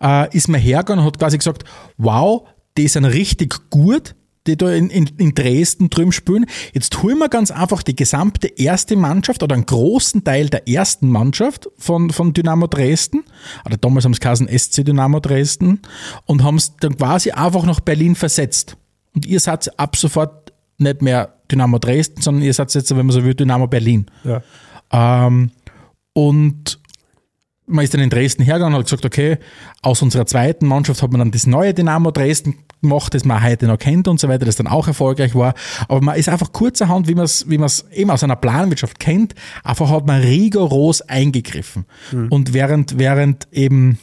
äh, 0.01 0.35
ist 0.35 0.47
man 0.47 0.59
hergegangen 0.59 0.99
und 0.99 1.07
hat 1.07 1.19
quasi 1.19 1.37
gesagt, 1.37 1.63
wow, 1.97 2.47
die 2.77 2.87
sind 2.87 3.05
richtig 3.05 3.69
gut, 3.69 4.15
die 4.47 4.57
da 4.57 4.71
in, 4.71 4.89
in, 4.89 5.09
in 5.17 5.33
Dresden 5.33 5.89
drüben 5.89 6.11
spielen. 6.11 6.45
Jetzt 6.73 7.01
holen 7.03 7.19
wir 7.19 7.29
ganz 7.29 7.51
einfach 7.51 7.83
die 7.83 7.95
gesamte 7.95 8.47
erste 8.47 8.95
Mannschaft 8.95 9.43
oder 9.43 9.55
einen 9.55 9.65
großen 9.65 10.23
Teil 10.23 10.49
der 10.49 10.67
ersten 10.67 11.09
Mannschaft 11.09 11.69
von, 11.77 12.09
von 12.09 12.33
Dynamo 12.33 12.67
Dresden, 12.67 13.23
oder 13.65 13.77
damals 13.77 14.05
haben 14.05 14.13
es 14.13 14.19
geheißen 14.19 14.47
SC 14.47 14.83
Dynamo 14.83 15.19
Dresden, 15.19 15.81
und 16.25 16.43
haben 16.43 16.55
es 16.55 16.75
dann 16.77 16.97
quasi 16.97 17.31
einfach 17.31 17.65
nach 17.65 17.79
Berlin 17.79 18.15
versetzt. 18.15 18.77
Und 19.13 19.25
ihr 19.25 19.39
seid 19.39 19.79
ab 19.79 19.95
sofort 19.95 20.53
nicht 20.77 21.01
mehr 21.01 21.35
Dynamo 21.51 21.77
Dresden, 21.77 22.21
sondern 22.21 22.43
ihr 22.43 22.53
seid 22.53 22.73
jetzt, 22.73 22.89
wenn 22.89 23.05
man 23.05 23.11
so 23.11 23.23
will, 23.23 23.35
Dynamo 23.35 23.67
Berlin. 23.67 24.07
Ja. 24.23 24.41
Ähm, 24.91 25.51
und 26.13 26.79
man 27.71 27.83
ist 27.83 27.93
dann 27.93 28.01
in 28.01 28.09
Dresden 28.09 28.43
hergegangen 28.43 28.75
und 28.75 28.79
hat 28.79 28.85
gesagt, 28.85 29.05
okay, 29.05 29.37
aus 29.81 30.01
unserer 30.01 30.25
zweiten 30.25 30.65
Mannschaft 30.65 31.01
hat 31.01 31.11
man 31.11 31.19
dann 31.19 31.31
das 31.31 31.47
neue 31.47 31.73
Dynamo 31.73 32.11
Dresden 32.11 32.55
gemacht, 32.81 33.13
das 33.13 33.25
man 33.25 33.43
heute 33.43 33.67
noch 33.67 33.77
kennt 33.77 34.07
und 34.07 34.19
so 34.19 34.27
weiter, 34.27 34.45
das 34.45 34.55
dann 34.55 34.67
auch 34.67 34.87
erfolgreich 34.87 35.35
war. 35.35 35.53
Aber 35.87 36.01
man 36.01 36.15
ist 36.15 36.29
einfach 36.29 36.51
kurzerhand, 36.51 37.07
wie 37.07 37.15
man 37.15 37.25
es 37.25 37.49
wie 37.49 37.57
man's 37.57 37.85
eben 37.91 38.11
aus 38.11 38.23
einer 38.23 38.35
Planwirtschaft 38.35 38.99
kennt, 38.99 39.35
einfach 39.63 39.89
hat 39.89 40.05
man 40.05 40.21
rigoros 40.21 41.01
eingegriffen. 41.01 41.85
Und 42.29 42.53
während, 42.53 42.97
während 42.97 43.47
eben, 43.51 43.99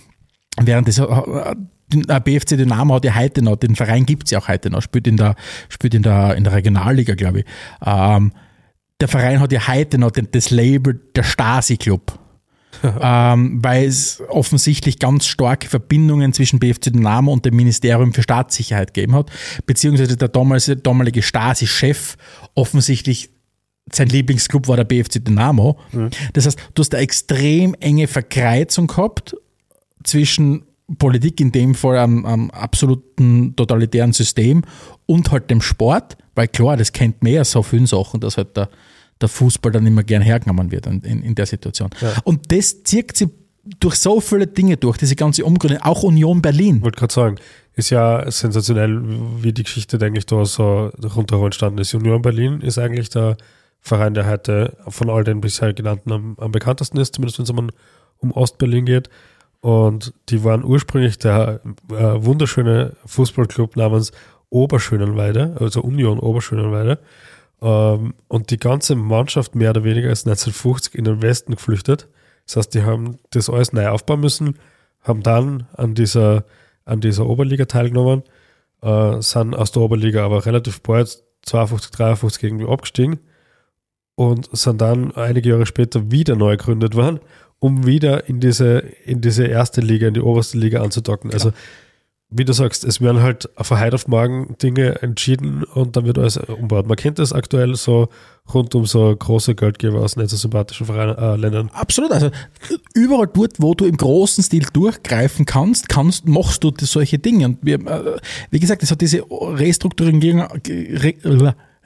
während 0.60 0.88
das 0.88 0.98
äh, 0.98 1.54
der 1.90 2.20
BFC 2.20 2.56
Dynamo 2.56 2.94
hat 2.94 3.04
ja 3.04 3.14
heute 3.14 3.42
noch, 3.42 3.56
den 3.56 3.74
Verein 3.74 4.04
gibt's 4.04 4.30
ja 4.30 4.40
auch 4.40 4.48
heute 4.48 4.70
noch, 4.70 4.82
spielt 4.82 5.06
in 5.06 5.16
der, 5.16 5.36
spielt 5.68 5.94
in 5.94 6.02
der, 6.02 6.36
in 6.36 6.44
der 6.44 6.52
Regionalliga, 6.52 7.14
glaube 7.14 7.40
ich. 7.40 7.44
Ähm, 7.84 8.32
der 9.00 9.08
Verein 9.08 9.40
hat 9.40 9.52
ja 9.52 9.66
heute 9.68 9.98
noch 9.98 10.10
den, 10.10 10.28
das 10.30 10.50
Label 10.50 11.00
der 11.14 11.22
Stasi-Club. 11.22 12.18
Ähm, 13.00 13.58
weil 13.62 13.86
es 13.86 14.22
offensichtlich 14.28 14.98
ganz 14.98 15.26
starke 15.26 15.68
Verbindungen 15.68 16.32
zwischen 16.32 16.58
BFC 16.58 16.92
Dynamo 16.92 17.32
und 17.32 17.44
dem 17.44 17.56
Ministerium 17.56 18.12
für 18.12 18.22
Staatssicherheit 18.22 18.94
gegeben 18.94 19.14
hat, 19.14 19.30
beziehungsweise 19.66 20.16
der 20.16 20.28
damalige, 20.28 20.76
damalige 20.76 21.22
Stasi-Chef 21.22 22.16
offensichtlich 22.54 23.30
sein 23.92 24.08
Lieblingsclub 24.08 24.68
war 24.68 24.76
der 24.76 24.84
BFC 24.84 25.24
Dynamo. 25.24 25.78
Das 26.34 26.46
heißt, 26.46 26.58
du 26.74 26.80
hast 26.80 26.94
eine 26.94 27.02
extrem 27.02 27.74
enge 27.80 28.06
Verkreizung 28.06 28.86
gehabt 28.86 29.34
zwischen 30.04 30.64
Politik, 30.98 31.40
in 31.40 31.52
dem 31.52 31.74
Fall 31.74 31.98
am, 31.98 32.24
am 32.24 32.50
absoluten 32.50 33.54
totalitären 33.56 34.12
System 34.12 34.62
und 35.06 35.30
halt 35.30 35.50
dem 35.50 35.60
Sport, 35.60 36.16
weil 36.34 36.48
klar, 36.48 36.76
das 36.76 36.92
kennt 36.92 37.22
mehr 37.22 37.44
so 37.44 37.62
viele 37.62 37.86
Sachen, 37.86 38.20
dass 38.20 38.38
halt 38.38 38.56
der, 38.56 38.70
der 39.20 39.28
Fußball 39.28 39.72
dann 39.72 39.86
immer 39.86 40.02
gern 40.02 40.22
hergenommen 40.22 40.70
wird 40.70 40.86
in, 40.86 41.00
in, 41.02 41.22
in 41.22 41.34
der 41.34 41.46
Situation. 41.46 41.90
Und 42.24 42.52
das 42.52 42.82
zieht 42.84 43.16
sich 43.16 43.28
durch 43.80 43.96
so 43.96 44.20
viele 44.20 44.46
Dinge 44.46 44.76
durch, 44.76 44.96
diese 44.96 45.16
ganze 45.16 45.44
Umgründe, 45.44 45.84
auch 45.84 46.02
Union 46.02 46.40
Berlin. 46.40 46.82
wollte 46.82 46.98
gerade 46.98 47.12
sagen, 47.12 47.36
ist 47.74 47.90
ja 47.90 48.28
sensationell, 48.30 49.00
wie 49.42 49.52
die 49.52 49.62
Geschichte 49.62 49.98
eigentlich 50.04 50.26
da 50.26 50.44
so 50.44 50.90
rundherum 51.14 51.46
entstanden 51.46 51.78
ist. 51.78 51.94
Union 51.94 52.22
Berlin 52.22 52.60
ist 52.60 52.78
eigentlich 52.78 53.10
der 53.10 53.36
Verein, 53.80 54.14
der 54.14 54.26
heute 54.26 54.76
von 54.88 55.10
all 55.10 55.24
den 55.24 55.40
bisher 55.40 55.72
genannten 55.72 56.12
am, 56.12 56.36
am 56.38 56.50
bekanntesten 56.50 56.98
ist, 56.98 57.14
zumindest 57.14 57.38
wenn 57.38 57.44
es 57.44 57.50
um, 57.50 57.70
um 58.18 58.32
Ostberlin 58.32 58.84
geht. 58.84 59.08
Und 59.60 60.12
die 60.28 60.44
waren 60.44 60.64
ursprünglich 60.64 61.18
der 61.18 61.60
äh, 61.90 61.94
wunderschöne 61.94 62.96
Fußballclub 63.06 63.76
namens 63.76 64.12
Oberschönenweide, 64.50 65.56
also 65.60 65.82
Union 65.82 66.18
Oberschönenweide. 66.18 66.98
Ähm, 67.60 68.14
und 68.28 68.50
die 68.50 68.58
ganze 68.58 68.94
Mannschaft 68.94 69.54
mehr 69.54 69.70
oder 69.70 69.84
weniger 69.84 70.10
ist 70.10 70.26
1950 70.26 70.94
in 70.94 71.04
den 71.04 71.22
Westen 71.22 71.54
geflüchtet. 71.54 72.08
Das 72.46 72.56
heißt, 72.56 72.74
die 72.74 72.82
haben 72.82 73.18
das 73.30 73.50
alles 73.50 73.72
neu 73.72 73.88
aufbauen 73.88 74.20
müssen, 74.20 74.58
haben 75.02 75.22
dann 75.22 75.66
an 75.74 75.94
dieser, 75.94 76.44
an 76.84 77.00
dieser 77.00 77.26
Oberliga 77.26 77.66
teilgenommen, 77.66 78.22
äh, 78.82 79.20
sind 79.20 79.54
aus 79.54 79.72
der 79.72 79.82
Oberliga 79.82 80.24
aber 80.24 80.46
relativ 80.46 80.80
bald 80.82 81.22
52, 81.42 81.90
53 81.90 82.42
irgendwie 82.44 82.66
abgestiegen 82.68 83.20
und 84.14 84.48
sind 84.56 84.80
dann 84.80 85.12
einige 85.14 85.50
Jahre 85.50 85.66
später 85.66 86.10
wieder 86.10 86.36
neu 86.36 86.56
gegründet 86.56 86.94
worden, 86.94 87.20
um 87.58 87.86
wieder 87.86 88.28
in 88.28 88.40
diese, 88.40 88.78
in 89.04 89.20
diese 89.20 89.46
erste 89.46 89.80
Liga, 89.80 90.08
in 90.08 90.14
die 90.14 90.20
oberste 90.20 90.58
Liga 90.58 90.82
anzudocken. 90.82 91.32
Also, 91.32 91.52
wie 92.30 92.44
du 92.44 92.52
sagst, 92.52 92.84
es 92.84 93.00
werden 93.00 93.22
halt 93.22 93.48
von 93.56 93.80
heute 93.80 93.94
auf 93.94 94.06
morgen 94.06 94.54
Dinge 94.62 95.00
entschieden 95.00 95.64
und 95.64 95.96
dann 95.96 96.04
wird 96.04 96.18
alles 96.18 96.36
umgebaut. 96.36 96.86
Man 96.86 96.96
kennt 96.96 97.18
das 97.18 97.32
aktuell 97.32 97.74
so 97.74 98.08
rund 98.52 98.74
um 98.74 98.84
so 98.84 99.14
große 99.16 99.54
Geldgeber 99.54 100.00
aus 100.00 100.16
nicht 100.16 100.28
so 100.28 100.36
sympathischen 100.36 100.86
Vereinen, 100.86 101.16
äh, 101.16 101.36
Ländern. 101.36 101.70
Absolut, 101.72 102.12
also 102.12 102.30
überall 102.94 103.28
dort, 103.28 103.54
wo 103.58 103.74
du 103.74 103.86
im 103.86 103.96
großen 103.96 104.44
Stil 104.44 104.66
durchgreifen 104.72 105.46
kannst, 105.46 105.88
kannst 105.88 106.28
machst 106.28 106.62
du 106.64 106.72
solche 106.80 107.18
Dinge. 107.18 107.46
Und 107.46 107.58
wir, 107.62 107.74
äh, 107.86 108.18
wie 108.50 108.60
gesagt, 108.60 108.82
es 108.82 108.90
hat 108.90 109.00
diese 109.00 109.24
Restrukturierung, 109.30 110.42
Re, 110.66 111.14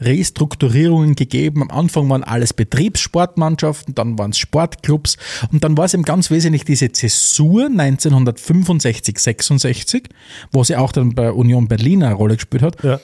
Restrukturierungen 0.01 1.14
gegeben. 1.14 1.62
Am 1.62 1.70
Anfang 1.70 2.09
waren 2.09 2.24
alles 2.24 2.53
Betriebssportmannschaften, 2.53 3.95
dann 3.95 4.18
waren 4.18 4.30
es 4.30 4.38
Sportclubs 4.38 5.16
und 5.53 5.64
dann 5.64 5.76
war 5.76 5.84
es 5.84 5.95
eben 5.95 6.03
ganz 6.03 6.30
wesentlich 6.30 6.64
diese 6.64 6.93
Zäsur 6.93 7.66
1965, 7.66 9.18
66, 9.18 10.09
wo 10.53 10.64
sie 10.64 10.76
auch 10.76 10.93
dann 10.93 11.14
bei 11.14 11.30
Union 11.30 11.68
Berlin 11.68 12.03
eine 12.03 12.14
Rolle 12.14 12.36
gespielt 12.36 12.62
hat 12.62 12.82
Ja. 12.82 13.01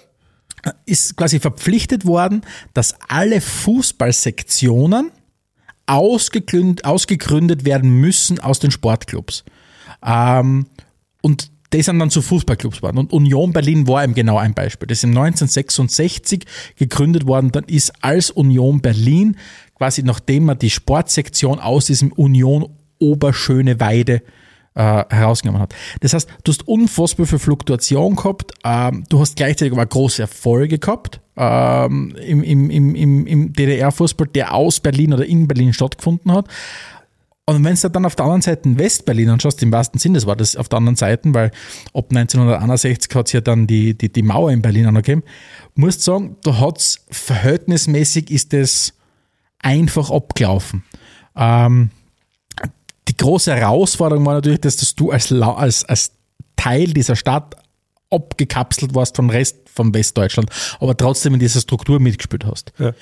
ist 0.87 1.17
quasi 1.17 1.39
verpflichtet 1.39 2.05
worden, 2.05 2.43
dass 2.75 2.95
alle 3.09 3.41
Fußballsektionen 3.41 5.11
ausgegründet, 5.87 6.85
ausgegründet 6.85 7.65
werden 7.65 7.91
müssen 8.01 8.41
aus 8.41 8.59
den 8.59 8.71
Sportclubs. 8.71 9.45
Ähm, 10.05 10.67
und 11.23 11.51
die 11.73 11.83
sind 11.83 11.99
dann 11.99 12.11
zu 12.11 12.23
Fußballclubs 12.23 12.79
geworden. 12.79 12.99
Und 12.99 13.13
Union 13.13 13.53
Berlin 13.53 13.87
war 13.87 14.03
eben 14.03 14.15
genau 14.15 14.39
ein 14.39 14.55
Beispiel. 14.55 14.87
Das 14.87 14.99
ist 14.99 15.05
im 15.05 15.11
1966 15.11 16.45
gegründet 16.77 17.27
worden. 17.27 17.53
Dann 17.53 17.65
ist 17.65 17.93
als 18.03 18.31
Union 18.31 18.81
Berlin 18.81 19.37
quasi 19.79 20.03
nachdem 20.03 20.45
man 20.45 20.59
die 20.59 20.71
Sportsektion 20.71 21.59
aus 21.59 21.87
diesem 21.87 22.13
Union 22.13 22.69
Oberschöneweide 22.99 24.23
äh, 24.75 25.05
herausgenommen 25.09 25.63
hat. 25.63 25.75
Das 26.01 26.15
heißt, 26.15 26.29
du 26.45 26.53
hast 26.53 26.67
unfassbar 26.67 27.27
viel 27.27 27.39
Fluktuation 27.39 28.17
gehabt, 28.17 28.53
ähm, 28.65 29.05
du 29.09 29.21
hast 29.21 29.37
gleichzeitig 29.37 29.73
aber 29.73 29.87
große 29.87 30.23
Erfolge 30.23 30.79
gehabt 30.79 31.21
ähm, 31.37 32.15
im, 32.17 32.43
im, 32.43 32.71
im, 32.71 33.27
im 33.27 33.53
DDR-Fußball, 33.53 34.27
der 34.29 34.55
aus 34.55 34.81
Berlin 34.81 35.15
oder 35.15 35.25
in 35.25 35.47
Berlin 35.47 35.73
stattgefunden 35.73 36.33
hat. 36.33 36.49
Und 37.49 37.65
wenn 37.65 37.77
du 37.77 37.89
dann 37.89 38.05
auf 38.05 38.15
der 38.15 38.27
anderen 38.27 38.43
Seite 38.43 38.69
in 38.69 38.79
Westberlin 38.79 39.31
anschaust, 39.31 39.63
im 39.63 39.73
wahrsten 39.73 39.99
Sinne, 39.99 40.23
war 40.27 40.37
das 40.37 40.55
auf 40.55 40.69
der 40.69 40.77
anderen 40.77 40.97
Seite, 40.97 41.33
weil 41.33 41.51
ab 41.95 42.11
1961 42.11 43.15
hat 43.15 43.29
es 43.29 43.33
ja 43.33 43.41
dann 43.41 43.67
die, 43.67 43.97
die, 43.97 44.13
die 44.13 44.23
Mauer 44.23 44.53
in 44.53 44.61
Berlin 44.61 44.85
angegeben, 44.85 45.23
musst 45.75 46.03
sagen, 46.03 46.37
da 46.43 46.61
hat 46.61 46.77
es 46.77 47.07
verhältnismäßig 47.11 48.31
ist 48.31 48.53
es 48.53 48.93
einfach 49.61 50.11
abgelaufen. 50.11 50.85
Ähm, 51.37 51.89
die 53.09 53.17
große 53.17 53.57
Herausforderung 53.57 54.27
war 54.27 54.35
natürlich, 54.35 54.61
dass, 54.61 54.77
dass 54.77 54.95
du 54.95 55.11
als, 55.11 55.33
als, 55.33 55.87
als 55.87 56.13
Teil 56.57 56.93
dieser 56.93 57.17
Stadt 57.17 57.57
abgekapselt 58.11 58.95
warst 58.95 59.17
vom 59.17 59.31
Rest 59.31 59.57
von 59.73 59.95
Westdeutschland, 59.95 60.51
aber 60.81 60.95
trotzdem 60.95 61.33
in 61.33 61.41
dieser 61.41 61.61
Struktur 61.61 61.99
mitgespielt 61.99 62.45
hast. 62.45 62.75
Ja. 62.79 62.93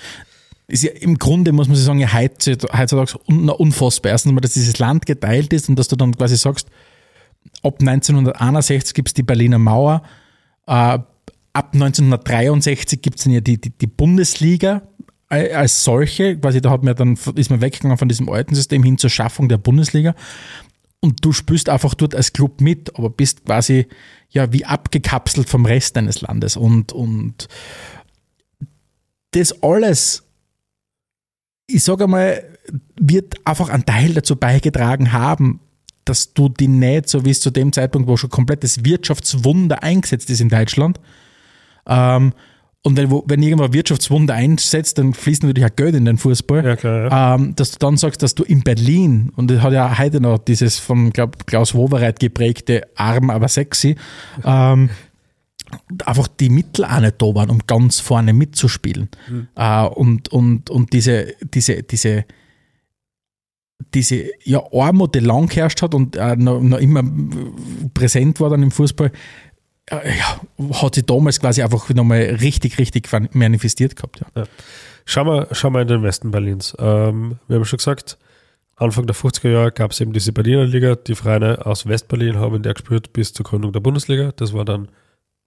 Ist 0.68 0.82
ja 0.82 0.90
im 0.92 1.18
Grunde, 1.18 1.52
muss 1.52 1.68
man 1.68 1.76
sagen, 1.76 2.12
heutzutage 2.12 2.78
heutzutage 2.78 3.18
un- 3.28 3.48
unfassbar. 3.50 4.12
Erstens 4.12 4.32
mal, 4.32 4.40
dass 4.40 4.54
dieses 4.54 4.78
Land 4.78 5.06
geteilt 5.06 5.52
ist 5.52 5.68
und 5.68 5.78
dass 5.78 5.88
du 5.88 5.96
dann 5.96 6.16
quasi 6.16 6.36
sagst, 6.36 6.68
ab 7.62 7.76
1961 7.80 8.94
gibt 8.94 9.08
es 9.08 9.14
die 9.14 9.22
Berliner 9.22 9.58
Mauer, 9.58 10.02
äh, 10.66 10.98
ab 11.52 11.70
1963 11.72 13.00
gibt 13.00 13.18
es 13.18 13.24
dann 13.24 13.32
ja 13.32 13.40
die, 13.40 13.60
die, 13.60 13.70
die 13.70 13.86
Bundesliga 13.86 14.82
als 15.28 15.82
solche, 15.82 16.36
quasi 16.38 16.60
da 16.60 16.70
hat 16.70 16.84
man 16.84 16.94
dann, 16.94 17.18
ist 17.34 17.50
man 17.50 17.60
weggegangen 17.60 17.98
von 17.98 18.08
diesem 18.08 18.28
alten 18.28 18.54
System 18.54 18.82
hin 18.84 18.96
zur 18.96 19.10
Schaffung 19.10 19.48
der 19.48 19.58
Bundesliga. 19.58 20.14
Und 21.00 21.24
du 21.24 21.32
spielst 21.32 21.68
einfach 21.68 21.94
dort 21.94 22.14
als 22.14 22.32
Club 22.32 22.60
mit, 22.60 22.96
aber 22.96 23.10
bist 23.10 23.44
quasi 23.44 23.86
ja 24.30 24.52
wie 24.52 24.64
abgekapselt 24.64 25.48
vom 25.48 25.66
Rest 25.66 25.96
deines 25.96 26.20
Landes. 26.20 26.56
Und, 26.56 26.92
und 26.92 27.48
das 29.32 29.62
alles, 29.62 30.22
ich 31.66 31.82
sage 31.82 32.04
einmal, 32.04 32.42
wird 32.98 33.34
einfach 33.44 33.68
einen 33.68 33.84
Teil 33.84 34.14
dazu 34.14 34.36
beigetragen 34.36 35.12
haben, 35.12 35.60
dass 36.04 36.32
du 36.32 36.48
die 36.48 36.68
nicht, 36.68 37.08
so 37.08 37.24
wie 37.24 37.30
es 37.30 37.40
zu 37.40 37.50
dem 37.50 37.72
Zeitpunkt, 37.72 38.08
wo 38.08 38.16
schon 38.16 38.30
komplettes 38.30 38.84
Wirtschaftswunder 38.84 39.82
eingesetzt 39.82 40.30
ist 40.30 40.40
in 40.40 40.48
Deutschland, 40.48 41.00
ähm, 41.86 42.32
und 42.86 42.96
wenn, 42.96 43.10
wenn 43.10 43.42
irgendwo 43.42 43.64
ein 43.64 43.72
Wirtschaftswunder 43.72 44.34
einsetzt, 44.34 44.98
dann 44.98 45.12
fließt 45.12 45.42
natürlich 45.42 45.68
auch 45.68 45.74
Geld 45.74 45.96
in 45.96 46.04
den 46.04 46.18
Fußball 46.18 46.64
Ja, 46.64 46.76
klar, 46.76 47.10
ja. 47.10 47.34
ähm, 47.34 47.56
dass 47.56 47.72
du 47.72 47.78
dann 47.80 47.96
sagst, 47.96 48.22
dass 48.22 48.36
du 48.36 48.44
in 48.44 48.62
Berlin, 48.62 49.32
und 49.34 49.50
das 49.50 49.60
hat 49.60 49.72
ja 49.72 49.98
heute 49.98 50.20
noch 50.20 50.38
dieses 50.38 50.78
vom 50.78 51.10
glaub, 51.10 51.48
Klaus 51.48 51.74
Wowereit 51.74 52.20
geprägte 52.20 52.82
arm, 52.94 53.30
aber 53.30 53.48
sexy, 53.48 53.96
ähm, 54.44 54.90
einfach 56.04 56.28
die 56.28 56.48
Mittel 56.48 56.84
auch 56.84 57.00
nicht 57.00 57.20
da 57.20 57.34
waren, 57.34 57.50
um 57.50 57.60
ganz 57.66 58.00
vorne 58.00 58.32
mitzuspielen. 58.32 59.08
Äh, 59.54 59.86
und, 59.86 60.28
und, 60.28 60.70
und 60.70 60.92
diese, 60.92 61.34
diese, 61.42 61.82
diese, 61.82 62.24
diese 63.94 64.24
ja, 64.44 64.62
Armut, 64.72 65.14
die 65.14 65.20
lang 65.20 65.48
geherrscht 65.48 65.82
hat 65.82 65.94
und 65.94 66.16
äh, 66.16 66.36
noch, 66.36 66.60
noch 66.60 66.78
immer 66.78 67.02
präsent 67.94 68.40
war 68.40 68.50
dann 68.50 68.62
im 68.62 68.70
Fußball, 68.70 69.12
äh, 69.90 70.18
ja, 70.18 70.40
hat 70.82 70.94
sich 70.94 71.04
damals 71.04 71.40
quasi 71.40 71.62
einfach 71.62 71.88
nochmal 71.90 72.20
richtig, 72.40 72.78
richtig 72.78 73.08
manifestiert 73.32 73.96
gehabt. 73.96 74.20
Ja. 74.34 74.44
Schauen 75.04 75.26
wir, 75.28 75.48
schauen 75.52 75.72
wir 75.72 75.82
in 75.82 75.88
den 75.88 76.02
Westen 76.02 76.30
Berlins. 76.30 76.74
Ähm, 76.78 77.38
wir 77.46 77.56
haben 77.56 77.64
schon 77.64 77.76
gesagt, 77.76 78.18
Anfang 78.76 79.06
der 79.06 79.16
50er 79.16 79.48
Jahre 79.48 79.72
gab 79.72 79.92
es 79.92 80.00
eben 80.00 80.12
diese 80.12 80.32
Berliner 80.32 80.64
Liga. 80.64 80.96
Die 80.96 81.14
Vereine 81.14 81.64
aus 81.64 81.86
Westberlin 81.86 82.36
haben 82.36 82.56
in 82.56 82.62
der 82.62 82.74
gespielt 82.74 83.12
bis 83.12 83.32
zur 83.32 83.44
Gründung 83.44 83.72
der 83.72 83.80
Bundesliga. 83.80 84.32
Das 84.36 84.52
war 84.52 84.64
dann 84.64 84.88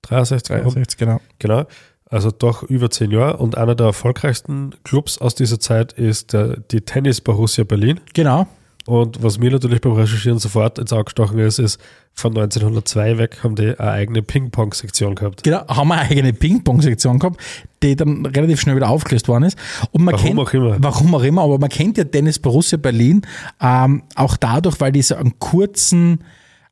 63. 0.03 0.55
herum. 0.55 0.73
63, 0.73 0.97
genau. 0.97 1.21
Genau. 1.39 1.65
Also 2.05 2.31
doch 2.31 2.63
über 2.63 2.89
zehn 2.89 3.11
Jahre. 3.11 3.37
Und 3.37 3.57
einer 3.57 3.75
der 3.75 3.87
erfolgreichsten 3.87 4.75
Clubs 4.83 5.19
aus 5.19 5.35
dieser 5.35 5.59
Zeit 5.59 5.93
ist 5.93 6.33
der, 6.33 6.57
die 6.71 6.81
Tennis 6.81 7.21
Borussia 7.21 7.63
Berlin. 7.63 7.99
Genau. 8.13 8.47
Und 8.89 9.21
was 9.21 9.37
mir 9.37 9.51
natürlich 9.51 9.81
beim 9.81 9.91
Recherchieren 9.91 10.39
sofort 10.39 10.79
ins 10.79 10.91
Auge 10.91 11.05
gestochen 11.05 11.37
ist, 11.37 11.59
ist, 11.59 11.79
von 12.13 12.35
1902 12.35 13.17
weg 13.19 13.37
haben 13.43 13.55
die 13.55 13.79
eine 13.79 13.91
eigene 13.91 14.21
Ping-Pong-Sektion 14.23 15.13
gehabt. 15.13 15.43
Genau, 15.43 15.65
haben 15.67 15.89
wir 15.89 15.95
eine 15.95 16.09
eigene 16.09 16.33
Ping-Pong-Sektion 16.33 17.19
gehabt, 17.19 17.39
die 17.83 17.95
dann 17.95 18.25
relativ 18.25 18.59
schnell 18.59 18.75
wieder 18.75 18.89
aufgelöst 18.89 19.27
worden 19.27 19.43
ist. 19.43 19.57
Und 19.91 20.03
man 20.03 20.15
Warum 20.15 20.27
kennt, 20.27 20.39
auch 20.39 20.53
immer. 20.53 20.77
Warum 20.79 21.13
auch 21.13 21.23
immer, 21.23 21.43
aber 21.43 21.59
man 21.59 21.69
kennt 21.69 21.97
ja 21.99 22.03
Tennis 22.03 22.39
Borussia 22.39 22.77
Berlin 22.77 23.21
ähm, 23.61 24.03
auch 24.15 24.37
dadurch, 24.37 24.79
weil 24.81 24.91
die 24.91 25.03
so 25.03 25.15
einen 25.15 25.37
kurzen, 25.39 26.23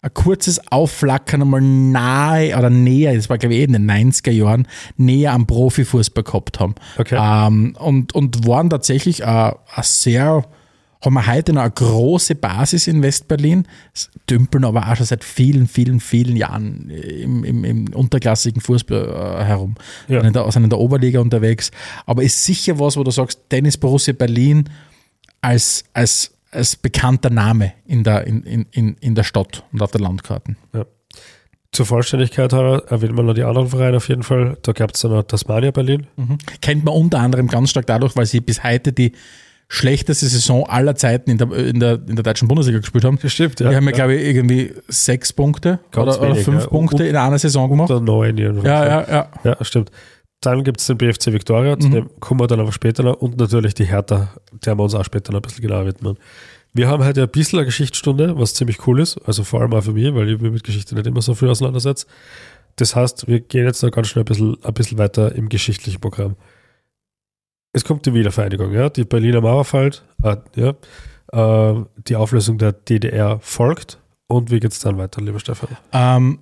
ein 0.01 0.13
kurzes 0.13 0.71
Aufflackern 0.71 1.41
einmal 1.41 1.61
nahe 1.61 2.57
oder 2.57 2.69
näher, 2.69 3.15
das 3.15 3.29
war 3.29 3.37
glaube 3.37 3.55
ich 3.55 3.61
eh 3.61 3.63
in 3.63 3.73
den 3.73 3.89
90er 3.89 4.31
Jahren, 4.31 4.67
näher 4.95 5.33
am 5.33 5.47
Profifußball 5.47 6.23
gehabt 6.23 6.59
haben. 6.59 6.75
Okay. 6.97 7.17
Ähm, 7.19 7.75
und, 7.79 8.13
und 8.13 8.47
waren 8.47 8.69
tatsächlich 8.69 9.21
äh, 9.21 9.25
ein 9.25 9.55
sehr, 9.81 10.45
haben 11.03 11.13
wir 11.13 11.25
heute 11.25 11.53
noch 11.53 11.63
eine 11.63 11.71
große 11.71 12.35
Basis 12.35 12.85
in 12.85 13.01
Westberlin, 13.01 13.67
dümpeln 14.29 14.65
aber 14.65 14.87
auch 14.87 14.95
schon 14.95 15.07
seit 15.07 15.23
vielen, 15.23 15.67
vielen, 15.67 15.99
vielen 15.99 16.35
Jahren 16.35 16.89
im, 16.89 17.43
im, 17.43 17.63
im 17.63 17.93
unterklassigen 17.93 18.61
Fußball 18.61 19.41
äh, 19.41 19.45
herum. 19.45 19.75
Ja. 20.07 20.19
Sind, 20.19 20.27
in 20.27 20.33
der, 20.33 20.51
sind 20.51 20.63
in 20.63 20.69
der 20.69 20.79
Oberliga 20.79 21.21
unterwegs. 21.21 21.71
Aber 22.05 22.21
ist 22.21 22.43
sicher 22.43 22.77
was, 22.79 22.97
wo 22.97 23.03
du 23.03 23.11
sagst, 23.11 23.41
Tennis 23.49 23.77
Borussia 23.77 24.13
Berlin 24.13 24.69
als, 25.41 25.85
als, 25.93 26.36
als 26.51 26.75
bekannter 26.75 27.29
Name 27.29 27.73
in 27.85 28.03
der, 28.03 28.25
in, 28.25 28.43
in, 28.71 28.95
in, 28.99 29.15
der 29.15 29.23
Stadt 29.23 29.63
und 29.71 29.81
auf 29.81 29.91
der 29.91 30.01
Landkarten. 30.01 30.57
Zur 31.71 31.85
Vollständigkeit 31.85 32.53
halber 32.53 32.83
erwähnt 32.89 33.13
man 33.13 33.25
noch 33.25 33.33
die 33.33 33.43
anderen 33.43 33.67
Vereine 33.67 33.97
auf 33.97 34.07
jeden 34.07 34.23
Fall. 34.23 34.57
Da 34.61 34.71
gab 34.71 34.93
es 34.93 35.01
dann 35.01 35.11
noch 35.11 35.23
Tasmania 35.23 35.71
Berlin. 35.71 36.07
Kennt 36.61 36.85
man 36.85 36.93
unter 36.93 37.19
anderem 37.19 37.47
ganz 37.47 37.69
stark 37.69 37.85
dadurch, 37.87 38.15
weil 38.15 38.25
sie 38.25 38.39
bis 38.39 38.63
heute 38.63 38.93
die 38.93 39.11
schlechteste 39.69 40.27
Saison 40.27 40.65
aller 40.65 40.95
Zeiten 40.95 41.29
in 41.29 41.37
der, 41.37 41.51
in 41.51 41.79
der, 41.79 41.99
in 42.07 42.15
der 42.15 42.23
deutschen 42.23 42.47
Bundesliga 42.47 42.79
gespielt 42.79 43.03
haben. 43.03 43.19
Das 43.21 43.33
stimmt, 43.33 43.59
Wir 43.59 43.75
haben 43.75 43.85
ja, 43.85 43.91
glaube 43.91 44.15
ich, 44.15 44.25
irgendwie 44.25 44.73
sechs 44.87 45.33
Punkte 45.33 45.79
Ganz 45.91 46.07
oder, 46.07 46.21
oder 46.21 46.29
wenig, 46.31 46.45
fünf 46.45 46.63
ja. 46.63 46.69
Punkte 46.69 47.05
in 47.05 47.15
einer 47.15 47.37
Saison 47.37 47.69
gemacht. 47.69 47.91
Oder 47.91 47.99
neun 47.99 48.37
jedenfalls. 48.37 48.65
Ja, 48.65 48.85
ja, 48.85 49.09
ja. 49.09 49.29
Ja, 49.43 49.65
stimmt. 49.65 49.91
Dann 50.41 50.63
gibt 50.63 50.79
es 50.79 50.85
den 50.87 50.97
BFC 50.97 51.27
Victoria, 51.33 51.79
zu 51.79 51.89
dem 51.89 52.09
kommen 52.19 52.39
wir 52.39 52.47
dann 52.47 52.59
aber 52.59 52.71
später 52.71 53.01
noch. 53.01 53.15
Und 53.15 53.37
natürlich 53.37 53.73
die 53.73 53.85
Hertha, 53.85 54.29
der 54.51 54.77
wir 54.77 54.83
uns 54.83 54.93
auch 54.93 55.03
später 55.03 55.31
noch 55.31 55.39
ein 55.39 55.41
bisschen 55.41 55.63
genauer 55.63 55.87
widmen. 55.87 56.17
Wir 56.73 56.87
haben 56.87 57.03
heute 57.03 57.23
ein 57.23 57.29
bisschen 57.29 57.57
eine 57.57 57.65
Geschichtsstunde, 57.65 58.37
was 58.37 58.53
ziemlich 58.53 58.85
cool 58.85 58.99
ist. 58.99 59.17
Also 59.25 59.43
vor 59.43 59.61
allem 59.61 59.73
auch 59.73 59.83
für 59.83 59.93
mich, 59.93 60.13
weil 60.13 60.29
ich 60.29 60.39
mich 60.39 60.51
mit 60.51 60.63
Geschichte 60.63 60.93
nicht 60.93 61.07
immer 61.07 61.23
so 61.23 61.33
viel 61.33 61.49
auseinandersetze. 61.49 62.05
Das 62.75 62.95
heißt, 62.95 63.27
wir 63.27 63.39
gehen 63.39 63.65
jetzt 63.65 63.81
noch 63.81 63.89
ganz 63.89 64.09
schnell 64.09 64.21
ein 64.21 64.25
bisschen, 64.25 64.63
ein 64.63 64.73
bisschen 64.73 64.99
weiter 64.99 65.33
im 65.33 65.49
geschichtlichen 65.49 65.99
Programm. 65.99 66.35
Es 67.73 67.83
kommt 67.83 68.05
die 68.05 68.13
Wiedervereinigung, 68.13 68.71
ja. 68.73 68.89
Die 68.89 69.05
Berliner 69.05 69.41
Mauer 69.41 69.65
fällt, 69.65 70.03
äh, 70.23 70.37
ja. 70.55 70.75
Äh, 71.31 71.83
die 72.07 72.15
Auflösung 72.15 72.59
der 72.59 72.73
DDR 72.73 73.39
folgt. 73.39 73.99
Und 74.27 74.51
wie 74.51 74.59
geht 74.59 74.71
es 74.71 74.79
dann 74.79 74.97
weiter, 74.99 75.21
lieber 75.21 75.39
Stefan? 75.39 75.69
Ähm, 75.91 76.39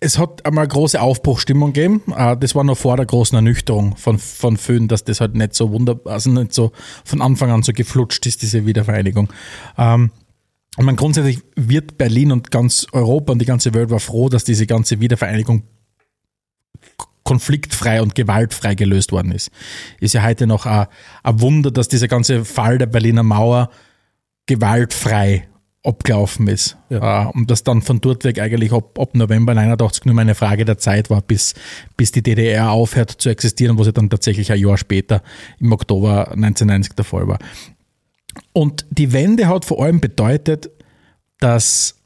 es 0.00 0.18
hat 0.18 0.46
einmal 0.46 0.68
große 0.68 1.00
Aufbruchstimmung 1.00 1.72
gegeben. 1.72 2.02
Äh, 2.16 2.36
Das 2.36 2.54
war 2.54 2.64
noch 2.64 2.78
vor 2.78 2.96
der 2.96 3.06
großen 3.06 3.36
Ernüchterung 3.36 3.96
von, 3.96 4.18
von 4.18 4.56
Föhn, 4.56 4.88
dass 4.88 5.04
das 5.04 5.20
halt 5.20 5.34
nicht 5.34 5.54
so 5.54 5.72
wunderbar, 5.72 6.12
also 6.12 6.30
nicht 6.30 6.52
so 6.52 6.72
von 7.04 7.20
Anfang 7.20 7.50
an 7.50 7.62
so 7.62 7.72
geflutscht 7.72 8.26
ist, 8.26 8.42
diese 8.42 8.66
Wiedervereinigung. 8.66 9.32
Ähm, 9.78 10.10
Und 10.76 10.84
man 10.84 10.96
grundsätzlich 10.96 11.40
wird 11.56 11.98
Berlin 11.98 12.32
und 12.32 12.50
ganz 12.50 12.86
Europa 12.92 13.32
und 13.32 13.38
die 13.38 13.46
ganze 13.46 13.74
Welt 13.74 13.90
war 13.90 14.00
froh, 14.00 14.28
dass 14.28 14.44
diese 14.44 14.66
ganze 14.66 15.00
Wiedervereinigung 15.00 15.64
konfliktfrei 17.24 18.02
und 18.02 18.14
gewaltfrei 18.14 18.74
gelöst 18.74 19.10
worden 19.10 19.32
ist. 19.32 19.50
Ist 19.98 20.14
ja 20.14 20.22
heute 20.22 20.46
noch 20.46 20.66
ein, 20.66 20.86
ein 21.22 21.40
Wunder, 21.40 21.70
dass 21.70 21.88
dieser 21.88 22.08
ganze 22.08 22.44
Fall 22.44 22.78
der 22.78 22.86
Berliner 22.86 23.22
Mauer 23.22 23.70
gewaltfrei 24.46 25.48
abgelaufen 25.84 26.48
ist. 26.48 26.76
Ja. 26.88 27.24
Äh, 27.24 27.32
und 27.32 27.50
das 27.50 27.62
dann 27.62 27.82
von 27.82 28.00
dort 28.00 28.24
weg 28.24 28.40
eigentlich 28.40 28.72
ab, 28.72 28.98
ab 28.98 29.14
November 29.14 29.54
89 29.54 30.06
nur 30.06 30.14
mal 30.14 30.22
eine 30.22 30.34
Frage 30.34 30.64
der 30.64 30.78
Zeit 30.78 31.10
war, 31.10 31.20
bis, 31.20 31.54
bis 31.96 32.10
die 32.10 32.22
DDR 32.22 32.70
aufhört 32.70 33.10
zu 33.10 33.28
existieren, 33.28 33.78
was 33.78 33.86
ja 33.86 33.92
dann 33.92 34.10
tatsächlich 34.10 34.50
ein 34.50 34.58
Jahr 34.58 34.78
später 34.78 35.22
im 35.60 35.72
Oktober 35.72 36.32
1990 36.32 36.94
der 36.94 37.04
Fall 37.04 37.28
war. 37.28 37.38
Und 38.52 38.86
die 38.90 39.12
Wende 39.12 39.46
hat 39.46 39.64
vor 39.64 39.84
allem 39.84 40.00
bedeutet, 40.00 40.70
dass 41.38 41.96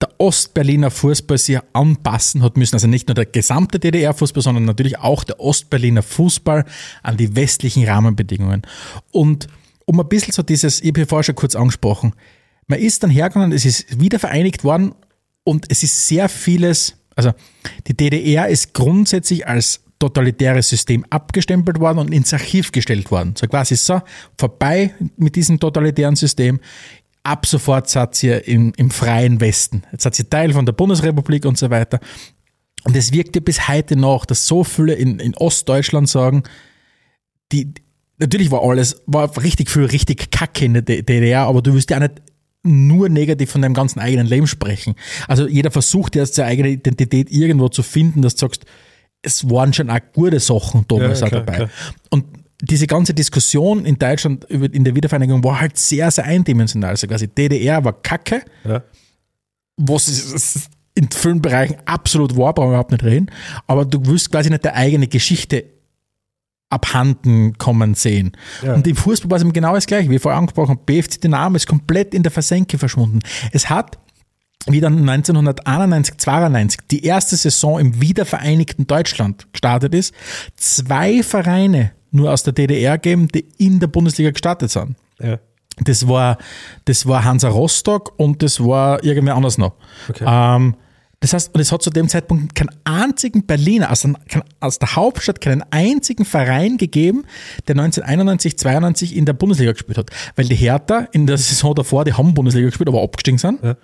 der 0.00 0.08
Ostberliner 0.18 0.90
Fußball 0.90 1.38
sich 1.38 1.58
anpassen 1.72 2.42
hat 2.42 2.56
müssen. 2.56 2.76
Also 2.76 2.86
nicht 2.86 3.08
nur 3.08 3.14
der 3.14 3.26
gesamte 3.26 3.78
DDR-Fußball, 3.78 4.42
sondern 4.42 4.64
natürlich 4.64 4.98
auch 4.98 5.24
der 5.24 5.40
Ostberliner 5.40 6.02
Fußball 6.02 6.64
an 7.02 7.16
die 7.16 7.34
westlichen 7.36 7.84
Rahmenbedingungen. 7.86 8.62
Und 9.12 9.48
um 9.86 10.00
ein 10.00 10.08
bisschen 10.08 10.32
so 10.32 10.42
dieses, 10.42 10.80
ich 10.80 10.88
habe 10.88 11.00
ja 11.00 11.06
vorher 11.06 11.24
schon 11.24 11.34
kurz 11.34 11.56
angesprochen, 11.56 12.14
man 12.66 12.78
ist 12.78 13.02
dann 13.02 13.10
hergegangen, 13.10 13.52
es 13.52 13.64
ist 13.64 14.00
wieder 14.00 14.18
vereinigt 14.18 14.64
worden 14.64 14.94
und 15.44 15.66
es 15.68 15.82
ist 15.82 16.08
sehr 16.08 16.28
vieles, 16.28 16.96
also 17.14 17.32
die 17.86 17.96
DDR 17.96 18.48
ist 18.48 18.74
grundsätzlich 18.74 19.46
als 19.46 19.84
totalitäres 19.98 20.68
System 20.68 21.04
abgestempelt 21.10 21.80
worden 21.80 21.98
und 21.98 22.12
ins 22.12 22.32
Archiv 22.32 22.72
gestellt 22.72 23.10
worden. 23.10 23.34
So 23.36 23.46
quasi 23.46 23.76
so, 23.76 24.02
vorbei 24.38 24.94
mit 25.16 25.36
diesem 25.36 25.60
totalitären 25.60 26.16
System. 26.16 26.60
Ab 27.22 27.46
sofort 27.46 27.88
seid 27.88 28.22
ihr 28.22 28.46
im, 28.46 28.72
im 28.76 28.90
freien 28.90 29.40
Westen. 29.40 29.82
Jetzt 29.92 30.02
seid 30.02 30.18
ihr 30.18 30.28
Teil 30.28 30.52
von 30.52 30.66
der 30.66 30.74
Bundesrepublik 30.74 31.46
und 31.46 31.56
so 31.56 31.70
weiter. 31.70 32.00
Und 32.84 32.94
es 32.96 33.12
wirkt 33.12 33.34
ja 33.34 33.40
bis 33.40 33.66
heute 33.66 33.96
noch, 33.96 34.26
dass 34.26 34.46
so 34.46 34.62
viele 34.62 34.92
in, 34.92 35.18
in 35.20 35.34
Ostdeutschland 35.36 36.06
sagen, 36.06 36.42
die, 37.50 37.72
natürlich 38.18 38.50
war 38.50 38.62
alles, 38.62 39.02
war 39.06 39.34
richtig 39.42 39.70
viel 39.70 39.86
richtig 39.86 40.30
kacke 40.30 40.66
in 40.66 40.74
der 40.74 40.82
DDR, 40.82 41.46
aber 41.46 41.62
du 41.62 41.72
willst 41.72 41.88
ja 41.90 41.96
auch 41.96 42.02
nicht 42.02 42.20
nur 42.64 43.08
negativ 43.08 43.50
von 43.50 43.62
deinem 43.62 43.74
ganzen 43.74 44.00
eigenen 44.00 44.26
Leben 44.26 44.46
sprechen. 44.46 44.94
Also 45.28 45.46
jeder 45.46 45.70
versucht 45.70 46.16
ja 46.16 46.24
seine 46.26 46.48
eigene 46.48 46.68
Identität 46.70 47.30
irgendwo 47.30 47.68
zu 47.68 47.82
finden, 47.82 48.22
dass 48.22 48.34
du 48.34 48.40
sagst, 48.46 48.64
es 49.22 49.48
waren 49.48 49.72
schon 49.72 49.90
auch 49.90 50.00
gute 50.12 50.40
Sachen 50.40 50.84
damals 50.88 51.20
Ja, 51.20 51.26
auch 51.26 51.30
klar, 51.30 51.42
dabei. 51.42 51.56
klar. 51.56 51.70
Und 52.10 52.24
diese 52.62 52.86
ganze 52.86 53.12
Diskussion 53.14 53.84
in 53.84 53.98
Deutschland 53.98 54.44
über, 54.48 54.72
in 54.72 54.84
der 54.84 54.94
Wiedervereinigung 54.94 55.44
war 55.44 55.60
halt 55.60 55.76
sehr, 55.76 56.10
sehr 56.10 56.24
eindimensional. 56.24 56.90
Also 56.90 57.06
quasi 57.06 57.28
DDR 57.28 57.84
war 57.84 57.92
kacke, 58.00 58.42
Ja. 58.64 58.82
was 59.76 60.08
ist, 60.08 60.32
ist 60.32 60.68
in 60.94 61.10
vielen 61.10 61.42
Bereichen 61.42 61.76
absolut 61.84 62.36
war, 62.36 62.54
brauchen 62.54 62.68
wir 62.68 62.74
überhaupt 62.74 62.92
nicht 62.92 63.02
reden, 63.04 63.30
aber 63.66 63.84
du 63.84 63.98
willst 64.06 64.30
quasi 64.30 64.48
nicht 64.48 64.64
deine 64.64 64.76
eigene 64.76 65.08
Geschichte 65.08 65.64
abhanden 66.70 67.56
kommen 67.58 67.94
sehen. 67.94 68.32
Ja. 68.62 68.74
Und 68.74 68.86
im 68.86 68.96
Fußball 68.96 69.30
war 69.30 69.36
es 69.36 69.42
eben 69.42 69.52
genau 69.52 69.74
das 69.74 69.86
gleiche, 69.86 70.10
wie 70.10 70.18
vorher 70.18 70.38
angesprochen 70.38 70.78
BFC 70.84 71.20
Dynamo 71.20 71.56
ist 71.56 71.66
komplett 71.66 72.14
in 72.14 72.22
der 72.22 72.32
Versenke 72.32 72.78
verschwunden. 72.78 73.20
Es 73.52 73.70
hat 73.70 73.98
wie 74.66 74.80
dann 74.80 75.08
1991, 75.08 76.16
92 76.18 76.80
die 76.90 77.04
erste 77.04 77.36
Saison 77.36 77.78
im 77.78 78.00
wiedervereinigten 78.00 78.86
Deutschland 78.86 79.46
gestartet 79.52 79.94
ist, 79.94 80.14
zwei 80.56 81.22
Vereine 81.22 81.92
nur 82.10 82.32
aus 82.32 82.44
der 82.44 82.52
DDR 82.52 82.96
geben, 82.96 83.28
die 83.28 83.46
in 83.58 83.80
der 83.80 83.88
Bundesliga 83.88 84.30
gestartet 84.30 84.70
sind. 84.70 84.96
Ja. 85.20 85.38
Das 85.80 86.06
war, 86.08 86.38
das 86.84 87.06
war 87.06 87.24
Hansa 87.24 87.48
Rostock 87.48 88.14
und 88.16 88.42
das 88.42 88.60
war 88.60 89.02
irgendwer 89.02 89.34
anders 89.34 89.58
noch. 89.58 89.74
Okay. 90.08 90.24
Ähm, 90.26 90.76
das 91.24 91.32
heißt, 91.32 91.54
und 91.54 91.60
es 91.60 91.72
hat 91.72 91.80
zu 91.82 91.90
dem 91.90 92.08
Zeitpunkt 92.08 92.54
keinen 92.54 92.70
einzigen 92.84 93.46
Berliner, 93.46 93.90
aus, 93.90 94.02
der- 94.02 94.14
kein- 94.28 94.42
aus 94.60 94.78
der 94.78 94.94
Hauptstadt, 94.94 95.40
keinen 95.40 95.62
einzigen 95.70 96.24
Verein 96.24 96.76
gegeben, 96.76 97.24
der 97.66 97.74
1991, 97.76 98.58
92 98.58 99.16
in 99.16 99.24
der 99.24 99.32
Bundesliga 99.32 99.72
gespielt 99.72 99.96
hat. 99.98 100.10
Weil 100.36 100.46
die 100.46 100.54
Hertha 100.54 101.08
in 101.12 101.26
der 101.26 101.38
Saison 101.38 101.74
davor, 101.74 102.04
die 102.04 102.12
haben 102.12 102.34
Bundesliga 102.34 102.66
gespielt, 102.66 102.88
aber 102.88 103.02
abgestiegen 103.02 103.38
sind. 103.38 103.62
Ja. 103.62 103.74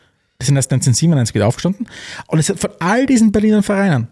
Die 0.40 0.46
sind 0.46 0.56
erst 0.56 0.70
1997 0.70 1.34
wieder 1.34 1.46
aufgestanden. 1.46 1.86
Und 2.28 2.38
es 2.38 2.48
hat 2.48 2.58
von 2.60 2.70
all 2.78 3.06
diesen 3.06 3.32
Berliner 3.32 3.62
Vereinen, 3.62 4.08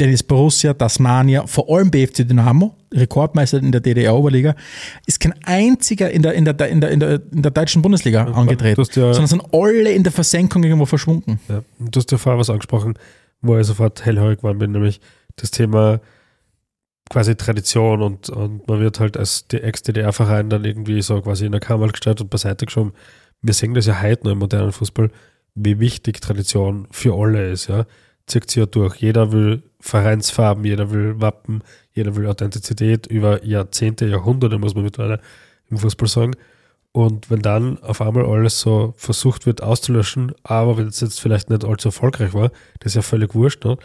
Dennis 0.00 0.22
Borussia, 0.22 0.72
Tasmania, 0.74 1.46
vor 1.46 1.68
allem 1.68 1.90
BFC 1.90 2.26
Dynamo, 2.26 2.74
Rekordmeister 2.92 3.58
in 3.58 3.70
der 3.70 3.80
DDR-Oberliga, 3.82 4.54
ist 5.06 5.20
kein 5.20 5.34
einziger 5.44 6.10
in 6.10 6.22
der, 6.22 6.32
in 6.34 6.44
der, 6.46 6.68
in 6.68 6.80
der, 6.80 6.90
in 6.90 7.00
der, 7.00 7.20
in 7.30 7.42
der 7.42 7.50
deutschen 7.50 7.82
Bundesliga 7.82 8.24
angetreten, 8.24 8.80
ja- 8.94 9.12
sondern 9.12 9.26
sind 9.26 9.44
alle 9.52 9.92
in 9.92 10.02
der 10.02 10.12
Versenkung 10.12 10.64
irgendwo 10.64 10.86
verschwunden. 10.86 11.38
Ja. 11.48 11.62
Du 11.78 11.98
hast 12.00 12.10
ja 12.10 12.18
vorher 12.18 12.38
was 12.40 12.48
angesprochen, 12.50 12.94
wo 13.42 13.56
ich 13.58 13.66
sofort 13.66 14.04
hellhörig 14.04 14.38
geworden 14.38 14.58
bin, 14.58 14.72
nämlich 14.72 15.00
das 15.36 15.50
Thema 15.50 16.00
quasi 17.10 17.34
Tradition 17.36 18.02
und, 18.02 18.30
und 18.30 18.66
man 18.68 18.80
wird 18.80 19.00
halt 19.00 19.16
als 19.16 19.46
die 19.48 19.60
Ex-DDR-Verein 19.60 20.48
dann 20.48 20.64
irgendwie 20.64 21.02
so 21.02 21.20
quasi 21.20 21.44
in 21.46 21.52
der 21.52 21.60
Kammer 21.60 21.88
gestellt 21.88 22.20
und 22.20 22.30
beiseite 22.30 22.66
geschoben. 22.66 22.92
Wir 23.42 23.52
sehen 23.54 23.74
das 23.74 23.86
ja 23.86 24.00
heute 24.00 24.24
noch 24.24 24.32
im 24.32 24.38
modernen 24.38 24.72
Fußball, 24.72 25.10
wie 25.54 25.80
wichtig 25.80 26.20
Tradition 26.20 26.86
für 26.90 27.14
alle 27.14 27.50
ist, 27.50 27.68
ja. 27.68 27.84
Zieht 28.30 28.48
sich 28.48 28.60
ja 28.60 28.66
durch. 28.66 28.96
Jeder 28.96 29.32
will 29.32 29.62
Vereinsfarben, 29.80 30.64
jeder 30.64 30.90
will 30.90 31.20
Wappen, 31.20 31.62
jeder 31.92 32.14
will 32.14 32.26
Authentizität 32.26 33.06
über 33.08 33.44
Jahrzehnte, 33.44 34.06
Jahrhunderte, 34.06 34.58
muss 34.58 34.74
man 34.74 34.84
mittlerweile 34.84 35.20
im 35.68 35.78
Fußball 35.78 36.08
sagen. 36.08 36.36
Und 36.92 37.30
wenn 37.30 37.40
dann 37.40 37.82
auf 37.82 38.00
einmal 38.00 38.26
alles 38.26 38.60
so 38.60 38.94
versucht 38.96 39.46
wird 39.46 39.62
auszulöschen, 39.62 40.32
aber 40.42 40.76
wenn 40.76 40.88
es 40.88 41.00
jetzt 41.00 41.20
vielleicht 41.20 41.50
nicht 41.50 41.64
allzu 41.64 41.88
erfolgreich 41.88 42.34
war, 42.34 42.50
das 42.80 42.92
ist 42.92 42.96
ja 42.96 43.02
völlig 43.02 43.34
wurscht, 43.34 43.64
ne? 43.64 43.78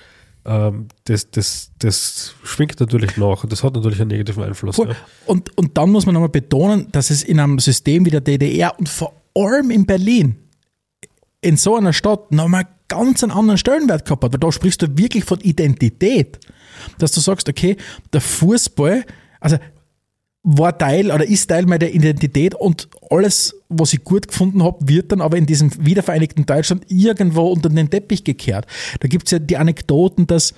ähm, 0.45 0.87
das, 1.05 1.31
das, 1.31 1.71
das 1.79 2.35
schwingt 2.43 2.79
natürlich 2.79 3.17
nach 3.17 3.43
und 3.43 3.51
das 3.51 3.63
hat 3.63 3.73
natürlich 3.73 3.99
einen 4.01 4.09
negativen 4.09 4.43
Einfluss. 4.43 4.75
Voll. 4.75 4.89
Ja. 4.89 4.95
Und, 5.25 5.55
und 5.57 5.77
dann 5.77 5.91
muss 5.91 6.05
man 6.05 6.13
nochmal 6.13 6.29
betonen, 6.29 6.87
dass 6.91 7.09
es 7.09 7.23
in 7.23 7.39
einem 7.39 7.59
System 7.59 8.05
wie 8.05 8.11
der 8.11 8.21
DDR 8.21 8.77
und 8.77 8.89
vor 8.89 9.13
allem 9.35 9.71
in 9.71 9.85
Berlin, 9.85 10.37
in 11.41 11.57
so 11.57 11.75
einer 11.75 11.93
Stadt, 11.93 12.31
nochmal 12.31 12.65
ganz 12.88 13.23
einen 13.23 13.31
anderen 13.31 13.57
Stellenwert 13.57 14.05
gehabt 14.05 14.23
hat. 14.23 14.33
Weil 14.33 14.39
da 14.39 14.51
sprichst 14.51 14.81
du 14.81 14.97
wirklich 14.97 15.23
von 15.25 15.39
Identität. 15.41 16.39
Dass 16.97 17.11
du 17.11 17.21
sagst, 17.21 17.49
okay, 17.49 17.77
der 18.13 18.21
Fußball, 18.21 19.05
also 19.39 19.57
war 20.47 20.77
Teil 20.77 21.11
oder 21.11 21.27
ist 21.27 21.47
Teil 21.47 21.65
meiner 21.65 21.89
Identität 21.89 22.53
und 22.53 22.88
alles, 23.09 23.55
was 23.67 23.93
ich 23.93 24.03
gut 24.03 24.27
gefunden 24.27 24.63
habe, 24.63 24.88
wird 24.88 25.11
dann 25.11 25.21
aber 25.21 25.38
in 25.38 25.47
diesem 25.47 25.71
wiedervereinigten 25.83 26.45
Deutschland 26.45 26.86
irgendwo 26.88 27.47
unter 27.47 27.69
den 27.69 27.89
Teppich 27.89 28.23
gekehrt. 28.23 28.67
Da 28.99 29.07
gibt 29.07 29.25
es 29.25 29.31
ja 29.31 29.39
die 29.39 29.57
Anekdoten, 29.57 30.27
dass 30.27 30.53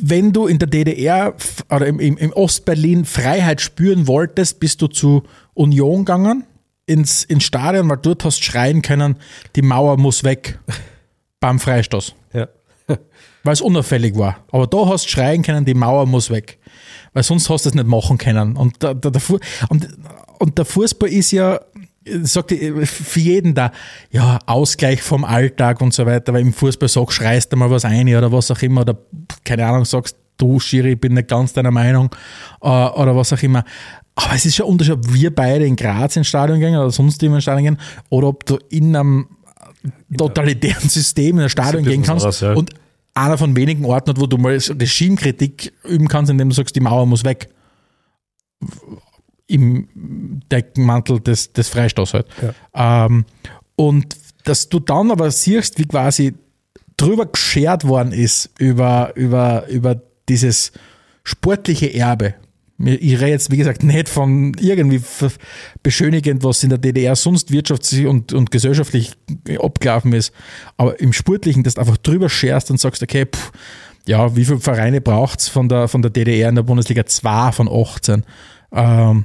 wenn 0.00 0.32
du 0.32 0.46
in 0.46 0.58
der 0.58 0.68
DDR 0.68 1.34
oder 1.70 1.86
im, 1.86 1.98
im 1.98 2.32
Ostberlin 2.32 3.04
Freiheit 3.04 3.60
spüren 3.60 4.06
wolltest, 4.06 4.60
bist 4.60 4.80
du 4.80 4.86
zu 4.86 5.24
Union 5.54 6.04
gegangen, 6.04 6.44
ins, 6.88 7.24
ins 7.24 7.44
Stadion, 7.44 7.88
weil 7.88 7.98
dort 7.98 8.24
hast 8.24 8.42
schreien 8.42 8.82
können, 8.82 9.16
die 9.56 9.62
Mauer 9.62 9.96
muss 9.98 10.24
weg 10.24 10.58
beim 11.40 11.58
Freistoß, 11.60 12.14
Ja. 12.32 12.48
weil 13.44 13.52
es 13.52 13.60
unauffällig 13.60 14.16
war. 14.16 14.38
Aber 14.50 14.66
da 14.66 14.88
hast 14.88 15.08
schreien 15.08 15.42
können, 15.42 15.64
die 15.64 15.74
Mauer 15.74 16.06
muss 16.06 16.30
weg, 16.30 16.58
weil 17.12 17.22
sonst 17.22 17.48
hast 17.50 17.66
du 17.66 17.68
es 17.68 17.74
nicht 17.74 17.86
machen 17.86 18.18
können. 18.18 18.56
Und 18.56 18.82
der, 18.82 18.94
der, 18.94 19.10
der, 19.10 19.22
und, 19.68 19.88
und 20.38 20.58
der 20.58 20.64
Fußball 20.64 21.10
ist 21.10 21.30
ja, 21.30 21.60
sagt 22.22 22.52
für 22.52 23.20
jeden 23.20 23.54
da, 23.54 23.70
ja, 24.10 24.38
Ausgleich 24.46 25.02
vom 25.02 25.24
Alltag 25.24 25.82
und 25.82 25.92
so 25.92 26.06
weiter, 26.06 26.32
weil 26.32 26.40
im 26.40 26.54
Fußball 26.54 26.88
sagst, 26.88 27.16
schreist 27.16 27.52
du 27.52 27.56
mal 27.56 27.70
was 27.70 27.84
ein 27.84 28.08
oder 28.14 28.32
was 28.32 28.50
auch 28.50 28.62
immer, 28.62 28.80
oder 28.80 28.96
keine 29.44 29.66
Ahnung, 29.66 29.84
sagst, 29.84 30.16
du 30.38 30.58
Schiri, 30.58 30.92
ich 30.92 31.00
bin 31.00 31.14
nicht 31.14 31.28
ganz 31.28 31.52
deiner 31.52 31.70
Meinung, 31.70 32.10
äh, 32.62 32.66
oder 32.68 33.14
was 33.14 33.32
auch 33.32 33.42
immer. 33.42 33.64
Aber 34.20 34.34
es 34.34 34.44
ist 34.44 34.56
schon 34.56 34.66
ein 34.66 34.72
Unterschied, 34.72 34.94
ob 34.94 35.14
wir 35.14 35.32
beide 35.32 35.64
in 35.64 35.76
Graz 35.76 36.16
ins 36.16 36.26
Stadion 36.26 36.58
gehen 36.58 36.76
oder 36.76 36.90
sonst 36.90 37.22
jemand 37.22 37.36
ins 37.36 37.44
Stadion 37.44 37.76
gehen, 37.76 37.78
oder 38.08 38.26
ob 38.26 38.44
du 38.44 38.58
in 38.68 38.96
einem 38.96 39.28
totalitären 40.16 40.88
System 40.88 41.36
in 41.36 41.44
ein 41.44 41.48
Stadion 41.48 41.84
bisschen 41.84 42.02
gehen 42.02 42.06
kannst 42.06 42.24
anders, 42.24 42.40
ja. 42.40 42.52
und 42.54 42.74
einer 43.14 43.38
von 43.38 43.54
wenigen 43.54 43.84
Orten 43.84 44.16
wo 44.16 44.26
du 44.26 44.36
mal 44.36 44.58
Regimekritik 44.58 45.72
üben 45.84 46.08
kannst, 46.08 46.32
indem 46.32 46.48
du 46.48 46.54
sagst, 46.56 46.74
die 46.74 46.80
Mauer 46.80 47.06
muss 47.06 47.22
weg. 47.22 47.48
Im 49.46 49.88
Deckenmantel 50.50 51.20
des, 51.20 51.52
des 51.52 51.68
Freistoßes 51.68 52.12
halt. 52.12 52.26
Ähm, 52.74 53.24
und 53.76 54.16
dass 54.42 54.68
du 54.68 54.80
dann 54.80 55.12
aber 55.12 55.30
siehst, 55.30 55.78
wie 55.78 55.86
quasi 55.86 56.34
drüber 56.96 57.26
geschert 57.26 57.86
worden 57.86 58.12
ist 58.12 58.50
über, 58.58 59.12
über, 59.14 59.68
über 59.68 60.02
dieses 60.28 60.72
sportliche 61.22 61.94
Erbe. 61.94 62.34
Ich 62.80 63.14
rede 63.14 63.30
jetzt, 63.30 63.50
wie 63.50 63.56
gesagt, 63.56 63.82
nicht 63.82 64.08
von 64.08 64.54
irgendwie 64.60 65.02
beschönigend, 65.82 66.44
was 66.44 66.62
in 66.62 66.70
der 66.70 66.78
DDR 66.78 67.16
sonst 67.16 67.50
wirtschaftlich 67.50 68.06
und, 68.06 68.32
und 68.32 68.52
gesellschaftlich 68.52 69.14
abgelaufen 69.58 70.12
ist. 70.12 70.32
Aber 70.76 71.00
im 71.00 71.12
Sportlichen, 71.12 71.64
dass 71.64 71.74
du 71.74 71.80
einfach 71.80 71.96
drüber 71.96 72.28
scherst 72.28 72.70
und 72.70 72.78
sagst, 72.78 73.02
okay, 73.02 73.26
pff, 73.26 73.50
ja, 74.06 74.36
wie 74.36 74.44
viele 74.44 74.60
Vereine 74.60 75.00
braucht 75.00 75.40
es 75.40 75.48
von 75.48 75.68
der, 75.68 75.88
von 75.88 76.02
der 76.02 76.10
DDR 76.12 76.48
in 76.48 76.54
der 76.54 76.62
Bundesliga? 76.62 77.04
Zwei 77.04 77.50
von 77.50 77.68
18. 77.68 78.24
Ähm, 78.72 79.24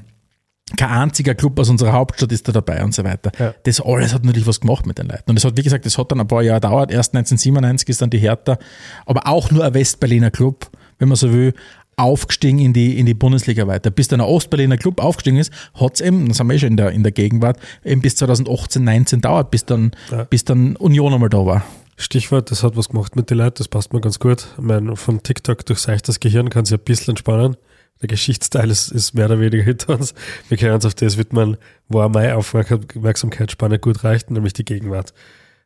kein 0.75 0.89
einziger 0.89 1.35
Club 1.35 1.59
aus 1.59 1.69
unserer 1.69 1.93
Hauptstadt 1.93 2.31
ist 2.31 2.47
da 2.47 2.51
dabei 2.51 2.83
und 2.83 2.93
so 2.93 3.03
weiter. 3.03 3.31
Ja. 3.37 3.53
Das 3.63 3.81
alles 3.81 4.13
hat 4.13 4.23
natürlich 4.23 4.47
was 4.47 4.61
gemacht 4.61 4.85
mit 4.85 4.97
den 4.97 5.07
Leuten. 5.07 5.29
Und 5.29 5.37
es 5.37 5.45
hat, 5.45 5.57
wie 5.57 5.63
gesagt, 5.63 5.85
das 5.85 5.97
hat 5.97 6.11
dann 6.11 6.19
ein 6.19 6.27
paar 6.27 6.41
Jahre 6.41 6.59
gedauert. 6.59 6.91
Erst 6.91 7.13
1997 7.13 7.89
ist 7.89 8.01
dann 8.01 8.09
die 8.09 8.17
Hertha, 8.17 8.57
aber 9.05 9.27
auch 9.27 9.51
nur 9.51 9.63
ein 9.63 9.73
Westberliner 9.73 10.31
Club, 10.31 10.69
wenn 10.99 11.09
man 11.09 11.15
so 11.15 11.31
will, 11.31 11.53
aufgestiegen 11.95 12.59
in 12.59 12.73
die, 12.73 12.97
in 12.99 13.05
die 13.05 13.13
Bundesliga 13.13 13.67
weiter. 13.67 13.91
Bis 13.91 14.07
dann 14.07 14.21
ein 14.21 14.27
Ostberliner 14.27 14.77
Club 14.77 15.01
aufgestiegen 15.01 15.37
ist, 15.37 15.51
hat 15.73 15.95
es 15.95 16.01
eben, 16.01 16.27
das 16.27 16.39
haben 16.39 16.47
wir 16.49 16.55
eh 16.55 16.59
schon 16.59 16.69
in 16.69 16.77
der, 16.77 16.91
in 16.91 17.03
der 17.03 17.11
Gegenwart, 17.11 17.59
eben 17.83 18.01
bis 18.01 18.15
2018, 18.15 18.83
19 18.83 19.21
dauert, 19.21 19.51
bis 19.51 19.65
dann, 19.65 19.91
Ja. 20.11 20.23
bis 20.23 20.43
dann 20.45 20.75
Union 20.75 21.13
einmal 21.13 21.29
da 21.29 21.45
war. 21.45 21.63
Stichwort, 21.95 22.49
das 22.49 22.63
hat 22.63 22.75
was 22.75 22.89
gemacht 22.89 23.15
mit 23.15 23.29
den 23.29 23.37
Leuten, 23.37 23.55
das 23.59 23.67
passt 23.67 23.93
mir 23.93 24.01
ganz 24.01 24.17
gut. 24.19 24.47
Ich 24.57 24.63
meine, 24.63 24.95
vom 24.95 25.21
TikTok 25.21 25.65
durchseicht 25.65 26.07
das 26.07 26.19
Gehirn 26.19 26.49
kann 26.49 26.65
sich 26.65 26.77
ein 26.77 26.83
bisschen 26.83 27.11
entspannen. 27.11 27.55
Der 28.01 28.07
Geschichtsteil 28.07 28.69
ist, 28.71 28.91
ist 28.91 29.13
mehr 29.13 29.27
oder 29.27 29.39
weniger 29.39 29.63
hinter 29.63 29.93
uns. 29.93 30.13
Wir 30.49 30.57
können 30.57 30.73
uns 30.73 30.85
auf 30.85 30.95
das 30.95 31.17
widmen, 31.17 31.57
wo 31.87 32.01
auch 32.01 32.09
meine 32.09 32.35
Aufmerksamkeitsspanne 32.35 33.79
gut 33.79 34.03
reicht, 34.03 34.31
nämlich 34.31 34.53
die 34.53 34.65
Gegenwart. 34.65 35.13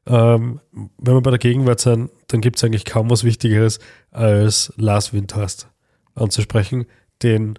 Ähm, 0.06 0.60
wenn 0.98 1.16
wir 1.16 1.22
bei 1.22 1.32
der 1.32 1.40
Gegenwart 1.40 1.80
sind, 1.80 2.10
dann 2.28 2.42
gibt 2.42 2.58
es 2.58 2.64
eigentlich 2.64 2.86
kaum 2.86 3.10
was 3.10 3.24
Wichtigeres, 3.24 3.80
als 4.12 4.72
Lars 4.78 5.14
Windhorst 5.14 5.68
anzusprechen, 6.18 6.86
den 7.24 7.58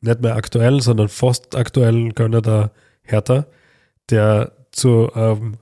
nicht 0.00 0.20
mehr 0.20 0.36
aktuellen, 0.36 0.80
sondern 0.80 1.08
fast 1.08 1.56
aktuellen 1.56 2.14
Gönner 2.14 2.42
der 2.42 2.72
Hertha, 3.02 3.46
der 4.10 4.52
zu 4.72 5.10
ähm, 5.14 5.54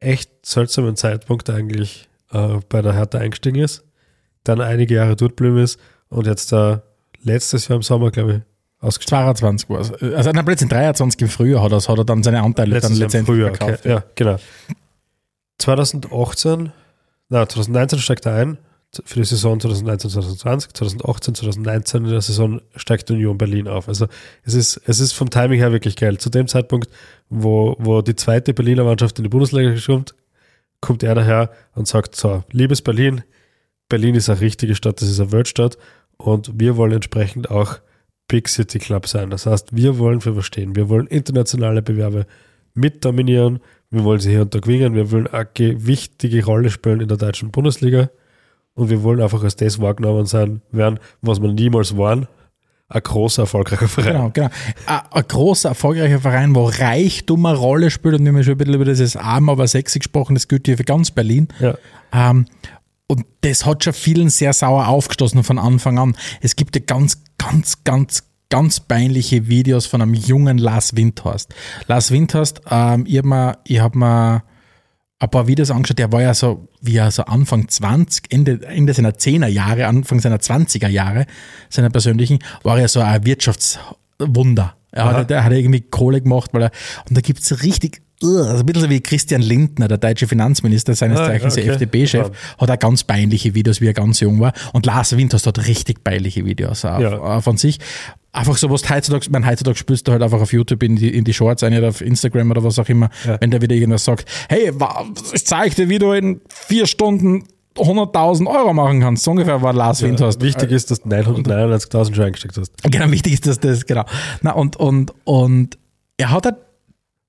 echt 0.00 0.30
seltsamen 0.44 0.96
Zeitpunkt 0.96 1.48
eigentlich 1.50 2.08
äh, 2.32 2.58
bei 2.68 2.82
der 2.82 2.92
Hertha 2.92 3.18
eingestiegen 3.18 3.62
ist, 3.62 3.84
dann 4.44 4.60
einige 4.60 4.94
Jahre 4.94 5.16
dort 5.16 5.40
ist 5.40 5.80
und 6.08 6.26
jetzt 6.26 6.52
da 6.52 6.82
letztes 7.22 7.68
Jahr 7.68 7.76
im 7.76 7.82
Sommer, 7.82 8.10
glaube 8.10 8.32
ich, 8.34 8.40
ausgestiegen 8.84 9.18
22 9.18 9.68
war 9.70 9.80
es. 9.80 9.92
Also 9.92 10.30
na, 10.32 10.42
plötzlich 10.42 10.70
23 10.70 11.22
im 11.22 11.28
Frühjahr 11.28 11.62
hat 11.62 11.72
er, 11.72 11.78
hat 11.78 11.98
er 11.98 12.04
dann 12.04 12.22
seine 12.22 12.42
Anteile 12.42 12.74
Letztes 12.74 12.92
dann 12.92 12.98
letztendlich 12.98 13.36
Frühjahr, 13.36 13.54
verkauft. 13.54 13.80
okay. 13.80 13.90
Ja, 13.90 14.04
genau. 14.14 14.36
2018, 15.58 16.72
na, 17.28 17.48
2019 17.48 17.98
steigt 17.98 18.26
er 18.26 18.34
ein, 18.34 18.58
für 19.04 19.20
die 19.20 19.24
Saison 19.24 19.60
2019, 19.60 20.10
2020, 20.10 20.72
2018, 20.72 21.34
2019 21.34 22.04
in 22.04 22.10
der 22.10 22.20
Saison 22.20 22.60
steigt 22.76 23.10
Union 23.10 23.38
Berlin 23.38 23.68
auf. 23.68 23.88
Also 23.88 24.06
es 24.44 24.54
ist, 24.54 24.80
es 24.86 25.00
ist 25.00 25.12
vom 25.12 25.30
Timing 25.30 25.58
her 25.58 25.72
wirklich 25.72 25.96
geil. 25.96 26.18
Zu 26.18 26.30
dem 26.30 26.48
Zeitpunkt, 26.48 26.90
wo, 27.28 27.76
wo 27.78 28.02
die 28.02 28.16
zweite 28.16 28.54
Berliner 28.54 28.84
Mannschaft 28.84 29.18
in 29.18 29.24
die 29.24 29.28
Bundesliga 29.28 29.74
kommt, 29.84 30.14
kommt 30.80 31.02
er 31.02 31.14
daher 31.14 31.50
und 31.74 31.88
sagt, 31.88 32.16
so, 32.16 32.44
liebes 32.52 32.82
Berlin, 32.82 33.22
Berlin 33.88 34.14
ist 34.14 34.28
eine 34.28 34.40
richtige 34.40 34.74
Stadt, 34.74 35.00
das 35.00 35.08
ist 35.08 35.20
eine 35.20 35.32
Weltstadt 35.32 35.78
und 36.16 36.50
wir 36.58 36.76
wollen 36.76 36.92
entsprechend 36.92 37.50
auch 37.50 37.78
Big 38.28 38.48
City 38.48 38.78
Club 38.78 39.06
sein. 39.06 39.30
Das 39.30 39.46
heißt, 39.46 39.76
wir 39.76 39.98
wollen 39.98 40.20
für 40.20 40.36
was 40.36 40.46
stehen. 40.46 40.74
Wir 40.74 40.88
wollen 40.88 41.06
internationale 41.06 41.82
Bewerbe 41.82 42.26
mit 42.74 43.04
dominieren. 43.04 43.60
Wir 43.90 44.04
wollen 44.04 44.20
sie 44.20 44.30
hier 44.30 44.42
und 44.42 44.54
da 44.54 44.58
gewinnen. 44.58 44.94
Wir 44.94 45.10
wollen 45.12 45.28
eine 45.28 45.46
wichtige 45.56 46.44
Rolle 46.44 46.70
spielen 46.70 47.00
in 47.00 47.08
der 47.08 47.16
deutschen 47.16 47.50
Bundesliga. 47.50 48.10
Und 48.76 48.90
wir 48.90 49.02
wollen 49.02 49.20
einfach 49.20 49.42
als 49.42 49.56
das 49.56 49.80
wahrgenommen 49.80 50.26
sein 50.26 50.60
werden, 50.70 51.00
was 51.22 51.40
wir 51.42 51.50
niemals 51.50 51.96
waren. 51.96 52.28
Ein 52.88 53.02
großer, 53.02 53.42
erfolgreicher 53.42 53.88
Verein. 53.88 54.12
Genau, 54.12 54.30
genau. 54.32 54.48
Ein, 54.86 55.00
ein 55.10 55.24
großer, 55.26 55.70
erfolgreicher 55.70 56.20
Verein, 56.20 56.54
wo 56.54 56.66
Reichtum 56.66 57.44
eine 57.46 57.58
Rolle 57.58 57.90
spielt. 57.90 58.14
Und 58.14 58.24
wir 58.24 58.32
haben 58.32 58.44
schon 58.44 58.52
ein 58.52 58.58
bisschen 58.58 58.74
über 58.74 58.84
dieses 58.84 59.16
arm, 59.16 59.48
aber 59.48 59.66
sexy 59.66 59.98
gesprochen. 59.98 60.34
Das 60.34 60.46
gilt 60.46 60.66
hier 60.66 60.76
für 60.76 60.84
ganz 60.84 61.10
Berlin. 61.10 61.48
Ja. 61.58 61.76
Ähm, 62.12 62.46
und 63.08 63.24
das 63.40 63.66
hat 63.66 63.82
schon 63.82 63.92
vielen 63.92 64.28
sehr 64.28 64.52
sauer 64.52 64.86
aufgestoßen 64.88 65.42
von 65.42 65.58
Anfang 65.58 65.98
an. 65.98 66.16
Es 66.40 66.54
gibt 66.54 66.76
ja 66.76 66.82
ganz, 66.84 67.22
ganz, 67.38 67.82
ganz, 67.82 68.24
ganz 68.50 68.78
peinliche 68.80 69.48
Videos 69.48 69.86
von 69.86 70.02
einem 70.02 70.14
jungen 70.14 70.58
Lars 70.58 70.94
Windhorst. 70.94 71.54
Lars 71.88 72.10
Windhorst, 72.10 72.60
ähm, 72.70 73.04
ich 73.08 73.18
habe 73.18 73.28
mir, 73.28 73.58
ich 73.64 73.80
hab 73.80 73.96
mir 73.96 74.42
ein 75.18 75.30
paar 75.30 75.46
Videos 75.46 75.70
angeschaut, 75.70 75.98
der 75.98 76.12
war 76.12 76.22
ja 76.22 76.34
so, 76.34 76.68
wie 76.82 76.96
er 76.96 77.10
so 77.10 77.24
Anfang 77.24 77.68
20, 77.68 78.24
Ende, 78.30 78.60
Ende 78.66 78.92
seiner 78.92 79.12
10er 79.12 79.46
Jahre, 79.46 79.86
Anfang 79.86 80.20
seiner 80.20 80.38
20er 80.38 80.88
Jahre, 80.88 81.26
seiner 81.70 81.88
persönlichen, 81.90 82.38
war 82.62 82.78
er 82.78 82.88
so 82.88 83.00
ein 83.00 83.24
Wirtschaftswunder. 83.24 84.74
Er 84.92 85.04
Aha. 85.04 85.12
hat, 85.18 85.30
der 85.30 85.44
hat 85.44 85.52
irgendwie 85.52 85.80
Kohle 85.80 86.20
gemacht, 86.20 86.50
weil 86.52 86.64
er, 86.64 86.70
und 87.08 87.16
da 87.16 87.20
gibt's 87.20 87.62
richtig, 87.62 88.02
uh, 88.22 88.38
also 88.42 88.60
ein 88.60 88.66
bisschen 88.66 88.90
wie 88.90 89.00
Christian 89.00 89.40
Lindner, 89.42 89.88
der 89.88 89.98
deutsche 89.98 90.26
Finanzminister, 90.26 90.94
seines 90.94 91.18
Ah, 91.18 91.26
Zeichens 91.26 91.54
der 91.54 91.64
okay. 91.64 91.72
FDP-Chef, 91.72 92.30
hat 92.58 92.70
auch 92.70 92.78
ganz 92.78 93.04
peinliche 93.04 93.54
Videos, 93.54 93.80
wie 93.80 93.88
er 93.88 93.94
ganz 93.94 94.20
jung 94.20 94.40
war. 94.40 94.52
Und 94.72 94.86
Lars 94.86 95.16
Winters 95.16 95.46
hat 95.46 95.66
richtig 95.66 96.04
peinliche 96.04 96.44
Videos 96.44 96.84
auch, 96.84 97.00
Ja. 97.00 97.40
von 97.40 97.56
sich. 97.56 97.78
Einfach 98.36 98.56
so, 98.58 98.70
was 98.70 98.88
heutzutage, 98.90 99.26
mein 99.30 99.46
heutzutage 99.46 99.76
spürst 99.78 100.06
du 100.06 100.12
halt 100.12 100.22
einfach 100.22 100.40
auf 100.40 100.52
YouTube 100.52 100.82
in 100.82 100.96
die, 100.96 101.08
in 101.16 101.24
die 101.24 101.32
Shorts 101.32 101.62
ein 101.62 101.76
oder 101.76 101.88
auf 101.88 102.00
Instagram 102.02 102.50
oder 102.50 102.62
was 102.62 102.78
auch 102.78 102.88
immer, 102.88 103.08
Ja. 103.26 103.38
wenn 103.40 103.50
der 103.50 103.62
wieder 103.62 103.74
irgendwas 103.74 104.04
sagt, 104.04 104.28
hey, 104.48 104.70
ich 105.32 105.46
zeig 105.46 105.74
dir, 105.74 105.88
wie 105.88 105.98
du 105.98 106.12
in 106.12 106.40
vier 106.48 106.86
Stunden 106.86 107.44
100.000 107.76 108.46
Euro 108.46 108.72
machen 108.72 109.00
kannst. 109.00 109.24
So 109.24 109.30
ungefähr 109.32 109.60
war 109.62 109.72
Lars 109.72 110.00
Ja, 110.00 110.08
Windhorst. 110.08 110.40
wichtig 110.42 110.70
ist, 110.70 110.90
dass 110.90 111.00
du 111.02 111.08
999.000 111.08 112.14
schon 112.14 112.24
eingesteckt 112.24 112.56
hast. 112.56 112.72
Genau, 112.82 113.10
wichtig 113.10 113.34
ist, 113.34 113.46
dass 113.46 113.58
das, 113.60 113.84
genau. 113.86 114.04
Na, 114.42 114.52
und, 114.52 114.76
und, 114.76 115.12
und 115.24 115.78
er 116.18 116.30
hat 116.30 116.44
halt 116.46 116.56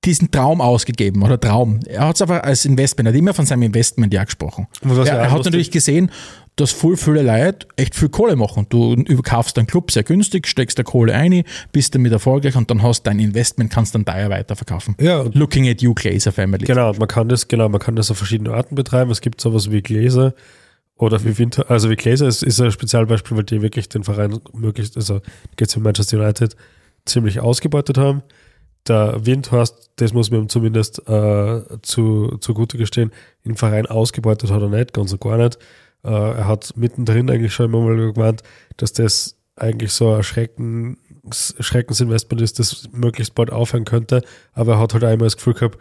diesen 0.04 0.30
Traum 0.30 0.60
ausgegeben, 0.60 1.22
oder 1.22 1.40
Traum. 1.40 1.80
Er 1.86 2.06
hat 2.08 2.16
es 2.16 2.22
aber 2.22 2.44
als 2.44 2.64
Investment, 2.64 3.08
er 3.08 3.12
hat 3.12 3.18
immer 3.18 3.34
von 3.34 3.46
seinem 3.46 3.62
Investment 3.62 4.12
ja 4.14 4.24
gesprochen. 4.24 4.68
Er, 4.82 5.06
er 5.06 5.30
hat 5.30 5.44
natürlich 5.44 5.70
gesehen, 5.70 6.10
dass 6.58 6.72
voll 6.72 6.96
viele 6.96 7.22
Leute 7.22 7.66
echt 7.76 7.94
viel 7.94 8.08
Kohle 8.08 8.36
machen. 8.36 8.66
Du 8.68 8.94
überkaufst 8.94 9.56
deinen 9.56 9.66
Club 9.66 9.90
sehr 9.90 10.02
günstig, 10.02 10.46
steckst 10.46 10.78
da 10.78 10.82
Kohle 10.82 11.14
ein, 11.14 11.44
bist 11.72 11.94
damit 11.94 12.12
erfolgreich 12.12 12.56
und 12.56 12.70
dann 12.70 12.82
hast 12.82 13.04
dein 13.04 13.18
Investment, 13.20 13.70
kannst 13.70 13.94
dann 13.94 14.04
teuer 14.04 14.28
weiterverkaufen. 14.28 14.96
Ja, 15.00 15.22
Looking 15.32 15.68
at 15.68 15.82
you, 15.82 15.94
Glazer 15.94 16.32
Family. 16.32 16.64
Genau, 16.64 16.92
man 16.94 17.08
kann 17.08 17.28
das, 17.28 17.46
genau, 17.46 17.68
man 17.68 17.80
kann 17.80 17.96
das 17.96 18.10
auf 18.10 18.18
verschiedene 18.18 18.52
Arten 18.52 18.74
betreiben. 18.74 19.10
Es 19.10 19.20
gibt 19.20 19.40
sowas 19.40 19.70
wie 19.70 19.82
Gläser 19.82 20.34
oder 20.96 21.24
wie 21.24 21.38
Winter, 21.38 21.70
also 21.70 21.90
wie 21.90 21.96
Gläser 21.96 22.26
ist, 22.26 22.42
ist 22.42 22.60
ein 22.60 22.72
Spezialbeispiel, 22.72 23.36
weil 23.36 23.44
die 23.44 23.62
wirklich 23.62 23.88
den 23.88 24.02
Verein 24.02 24.40
möglichst, 24.52 24.96
also 24.96 25.20
geht's 25.56 25.76
um 25.76 25.84
Manchester 25.84 26.18
United, 26.18 26.56
ziemlich 27.04 27.38
ausgebeutet 27.38 27.98
haben. 27.98 28.22
Der 28.88 29.26
Windhorst, 29.26 29.90
das 29.96 30.12
muss 30.12 30.30
man 30.30 30.42
ihm 30.42 30.48
zumindest 30.48 31.06
äh, 31.08 31.62
zu, 31.82 32.38
zugute 32.40 32.78
gestehen, 32.78 33.12
den 33.44 33.56
Verein 33.56 33.86
ausgebeutet 33.86 34.50
hat 34.50 34.62
er 34.62 34.68
nicht, 34.68 34.92
ganz 34.92 35.12
und 35.12 35.20
gar 35.20 35.36
nicht. 35.36 35.58
Äh, 36.04 36.10
er 36.10 36.46
hat 36.46 36.72
mittendrin 36.76 37.30
eigentlich 37.30 37.52
schon 37.52 37.66
immer 37.66 37.80
mal 37.80 38.12
gemeint, 38.12 38.42
dass 38.76 38.92
das 38.92 39.36
eigentlich 39.56 39.92
so 39.92 40.14
ein 40.14 40.22
Schrecken, 40.22 40.98
Schreckensinvestment 41.30 42.40
ist, 42.40 42.58
das 42.58 42.88
möglichst 42.92 43.34
bald 43.34 43.50
aufhören 43.50 43.84
könnte, 43.84 44.22
aber 44.52 44.74
er 44.74 44.80
hat 44.80 44.94
halt 44.94 45.04
einmal 45.04 45.26
das 45.26 45.36
Gefühl 45.36 45.54
gehabt, 45.54 45.78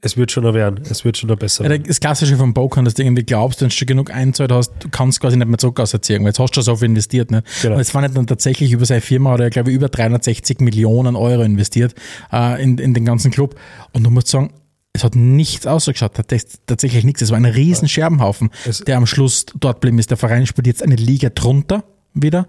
es 0.00 0.16
wird 0.16 0.30
schon 0.30 0.44
noch 0.44 0.54
werden, 0.54 0.80
es 0.88 1.04
wird 1.04 1.16
schon 1.16 1.28
noch 1.28 1.36
besser 1.36 1.64
Ja, 1.64 1.70
werden. 1.70 1.84
das 1.86 1.98
Klassische 2.00 2.36
vom 2.36 2.54
Poker, 2.54 2.82
dass 2.82 2.94
du 2.94 3.02
irgendwie 3.02 3.24
glaubst, 3.24 3.60
wenn 3.60 3.68
du 3.68 3.74
schon 3.74 3.86
genug 3.86 4.10
einzahlt 4.12 4.52
hast, 4.52 4.72
du 4.80 4.88
kannst 4.88 5.20
quasi 5.20 5.36
nicht 5.36 5.48
mehr 5.48 5.58
zurück 5.58 5.80
auserziehen, 5.80 6.20
weil 6.22 6.28
jetzt 6.28 6.38
hast 6.38 6.50
du 6.50 6.54
schon 6.56 6.64
so 6.64 6.76
viel 6.76 6.86
investiert. 6.86 7.30
Nicht? 7.30 7.44
Genau. 7.62 7.74
Und 7.74 7.80
jetzt 7.80 7.94
war 7.94 8.02
nicht 8.02 8.16
dann 8.16 8.26
tatsächlich 8.26 8.72
über 8.72 8.84
seine 8.86 9.00
Firma, 9.00 9.32
hat 9.32 9.40
er, 9.40 9.50
glaube 9.50 9.70
ich, 9.70 9.76
über 9.76 9.88
360 9.88 10.60
Millionen 10.60 11.16
Euro 11.16 11.42
investiert 11.42 11.94
äh, 12.32 12.62
in, 12.62 12.78
in 12.78 12.94
den 12.94 13.04
ganzen 13.04 13.30
Club. 13.30 13.56
Und 13.92 14.04
du 14.04 14.10
musst 14.10 14.28
sagen, 14.28 14.52
es 14.92 15.04
hat 15.04 15.14
nichts 15.16 15.66
ausgeschaut, 15.66 16.12
tats- 16.16 16.58
tatsächlich 16.66 17.04
nichts. 17.04 17.22
Es 17.22 17.30
war 17.30 17.36
ein 17.36 17.44
riesen 17.44 17.88
Scherbenhaufen, 17.88 18.50
Es- 18.66 18.78
der 18.78 18.96
am 18.96 19.06
Schluss 19.06 19.46
dort 19.58 19.80
blieb 19.80 19.98
ist. 19.98 20.10
Der 20.10 20.16
Verein 20.16 20.46
spielt 20.46 20.66
jetzt 20.66 20.82
eine 20.82 20.96
Liga 20.96 21.28
drunter 21.30 21.84
wieder. 22.14 22.46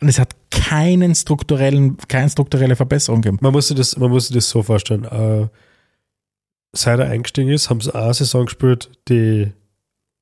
Und 0.00 0.08
es 0.08 0.18
hat 0.20 0.34
keinen 0.52 1.14
strukturellen, 1.16 1.96
keine 2.08 2.28
strukturelle 2.30 2.76
Verbesserung 2.76 3.20
gegeben. 3.20 3.38
Man 3.40 3.52
muss 3.52 3.68
sich 3.68 3.76
das, 3.76 3.96
man 3.96 4.10
muss 4.10 4.28
sich 4.28 4.34
das 4.36 4.48
so 4.48 4.62
vorstellen. 4.62 5.04
Äh, 5.04 5.48
seit 6.72 6.98
er 7.00 7.06
eingestiegen 7.06 7.50
ist, 7.50 7.70
haben 7.70 7.80
sie 7.80 7.94
eine 7.94 8.14
Saison 8.14 8.46
gespielt, 8.46 8.90
die 9.08 9.52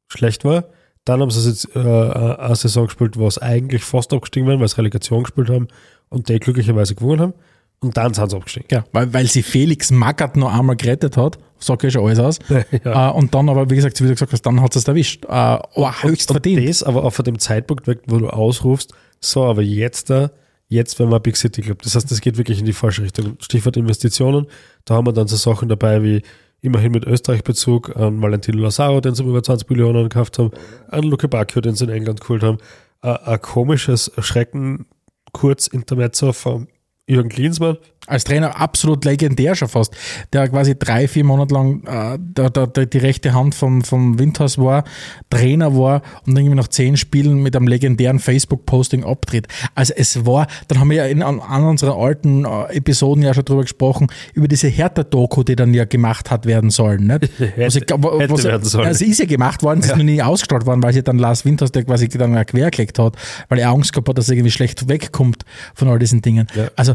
schlecht 0.08 0.44
war. 0.44 0.64
Dann 1.04 1.20
haben 1.20 1.30
sie 1.30 1.48
jetzt 1.48 1.68
äh, 1.76 1.78
eine 1.78 2.56
Saison 2.56 2.86
gespielt, 2.86 3.16
wo 3.16 3.26
es 3.26 3.38
eigentlich 3.38 3.84
fast 3.84 4.12
abgestiegen 4.12 4.48
wären, 4.48 4.60
weil 4.60 4.68
sie 4.68 4.76
Relegation 4.76 5.22
gespielt 5.22 5.50
haben 5.50 5.68
und 6.08 6.28
die 6.28 6.38
glücklicherweise 6.38 6.94
gewonnen 6.94 7.20
haben. 7.20 7.34
Und 7.80 7.96
dann 7.96 8.14
sind 8.14 8.30
sie 8.30 8.36
abgestiegen. 8.36 8.68
Ja, 8.70 8.84
weil, 8.92 9.12
weil 9.12 9.26
sie 9.26 9.42
Felix 9.42 9.90
Magath 9.90 10.36
noch 10.36 10.52
einmal 10.52 10.76
gerettet 10.76 11.16
hat, 11.16 11.38
sagt 11.58 11.82
ja 11.82 11.90
schon 11.90 12.06
alles 12.06 12.18
aus. 12.18 12.38
Ja. 12.84 13.10
Äh, 13.10 13.12
und 13.12 13.34
dann 13.34 13.48
aber, 13.48 13.68
wie 13.70 13.76
gesagt, 13.76 14.00
wie 14.00 14.04
du 14.06 14.12
gesagt 14.14 14.32
hast, 14.32 14.42
dann 14.42 14.60
hat 14.62 14.74
es 14.74 14.88
erwischt. 14.88 15.24
Äh, 15.26 15.28
aber 15.28 16.02
höchst 16.02 16.30
Und 16.30 16.36
verdient. 16.36 16.68
das 16.68 16.82
aber 16.82 17.04
auch 17.04 17.12
von 17.12 17.24
dem 17.24 17.38
Zeitpunkt 17.38 17.86
weg, 17.86 18.00
wo 18.06 18.18
du 18.18 18.28
ausrufst, 18.28 18.92
so, 19.20 19.44
aber 19.44 19.62
jetzt 19.62 20.10
da, 20.10 20.30
jetzt 20.68 20.98
werden 20.98 21.10
wir 21.10 21.20
Big 21.20 21.36
City 21.36 21.62
Club. 21.62 21.82
Das 21.82 21.94
heißt, 21.94 22.10
das 22.10 22.20
geht 22.20 22.38
wirklich 22.38 22.58
in 22.58 22.66
die 22.66 22.72
falsche 22.72 23.02
Richtung. 23.02 23.36
Stichwort 23.40 23.76
Investitionen. 23.76 24.46
Da 24.84 24.94
haben 24.94 25.06
wir 25.06 25.12
dann 25.12 25.28
so 25.28 25.36
Sachen 25.36 25.68
dabei 25.68 26.02
wie 26.02 26.22
immerhin 26.60 26.92
mit 26.92 27.04
Österreich-Bezug 27.04 27.96
an 27.96 28.20
Valentino 28.20 28.58
Lazaro, 28.58 29.00
den 29.00 29.14
sie 29.14 29.22
über 29.22 29.42
20 29.42 29.68
Millionen 29.70 30.08
gekauft 30.08 30.38
haben, 30.38 30.50
an 30.88 31.04
Luke 31.04 31.28
Bacchio, 31.28 31.60
den 31.60 31.74
sie 31.74 31.84
in 31.84 31.90
England 31.90 32.20
geholt 32.20 32.42
haben. 32.42 32.58
Ein, 33.00 33.16
ein 33.16 33.40
komisches 33.40 34.10
Schrecken, 34.18 34.86
kurz 35.32 35.66
Intermezzo 35.66 36.32
von 36.32 36.68
Jürgen 37.06 37.28
Klinsmann. 37.28 37.78
Als 38.06 38.24
Trainer 38.24 38.60
absolut 38.60 39.04
legendär 39.04 39.54
schon 39.54 39.68
fast. 39.68 39.94
Der 40.32 40.48
quasi 40.48 40.78
drei, 40.78 41.08
vier 41.08 41.24
Monate 41.24 41.54
lang 41.54 41.84
äh, 41.86 42.18
der, 42.20 42.50
der, 42.50 42.66
der, 42.66 42.86
die 42.86 42.98
rechte 42.98 43.34
Hand 43.34 43.54
vom, 43.54 43.82
vom 43.82 44.18
Windhaus 44.18 44.58
war, 44.58 44.84
Trainer 45.30 45.76
war 45.76 46.02
und 46.26 46.36
irgendwie 46.36 46.56
nach 46.56 46.68
zehn 46.68 46.96
Spielen 46.96 47.42
mit 47.42 47.56
einem 47.56 47.66
legendären 47.66 48.18
Facebook-Posting 48.18 49.04
abtritt. 49.04 49.48
Also 49.74 49.94
es 49.96 50.24
war, 50.26 50.46
dann 50.68 50.80
haben 50.80 50.90
wir 50.90 50.98
ja 50.98 51.06
in 51.06 51.22
an, 51.22 51.40
an 51.40 51.64
unseren 51.64 51.98
alten 51.98 52.44
äh, 52.44 52.76
Episoden 52.76 53.22
ja 53.22 53.34
schon 53.34 53.44
drüber 53.44 53.62
gesprochen, 53.62 54.06
über 54.34 54.48
diese 54.48 54.68
Hertha-Doku, 54.68 55.42
die 55.42 55.56
dann 55.56 55.74
ja 55.74 55.84
gemacht 55.84 56.30
hat 56.30 56.46
werden 56.46 56.70
sollen. 56.70 57.06
Nicht? 57.06 57.30
Was 57.56 57.74
ich 57.74 57.82
hätte 57.82 57.94
was- 58.02 58.44
werden 58.44 58.64
sollen. 58.64 58.86
Ja, 58.86 58.94
sie 58.94 59.06
ist 59.06 59.18
ja 59.18 59.26
gemacht 59.26 59.62
worden, 59.62 59.82
sie 59.82 59.88
ist 59.90 59.96
noch 59.96 60.04
nie 60.04 60.22
ausgestrahlt 60.22 60.66
worden, 60.66 60.82
weil 60.82 60.92
sie 60.92 61.02
dann 61.02 61.18
Lars 61.18 61.44
Winters, 61.44 61.72
der 61.72 61.84
quasi 61.84 62.08
dann 62.08 62.44
quergelegt 62.46 62.98
hat, 62.98 63.16
weil 63.48 63.58
er 63.58 63.70
Angst 63.70 63.92
gehabt 63.92 64.08
hat, 64.08 64.18
dass 64.18 64.28
er 64.28 64.34
irgendwie 64.36 64.50
schlecht 64.50 64.88
wegkommt 64.88 65.44
von 65.74 65.88
all 65.88 65.98
diesen 65.98 66.22
Dingen. 66.22 66.46
Ja. 66.54 66.68
Also 66.76 66.94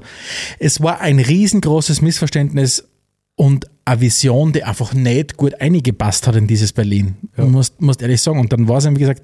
es 0.60 0.82
war 0.82 1.01
ein 1.02 1.20
riesengroßes 1.20 2.02
Missverständnis 2.02 2.88
und 3.36 3.66
eine 3.86 4.02
Vision, 4.02 4.54
die 4.54 4.64
einfach 4.64 4.94
nicht 4.94 5.38
gut 5.38 5.60
eingepasst 5.60 6.28
hat 6.28 6.36
in 6.36 6.48
dieses 6.48 6.74
Berlin. 6.74 7.16
Ja. 7.38 7.46
Musst, 7.46 7.82
musst 7.82 8.02
ehrlich 8.02 8.22
sagen. 8.22 8.40
Und 8.40 8.54
dann 8.54 8.68
war 8.68 8.78
es, 8.78 8.86
eben, 8.86 8.96
wie 8.96 9.02
gesagt, 9.02 9.24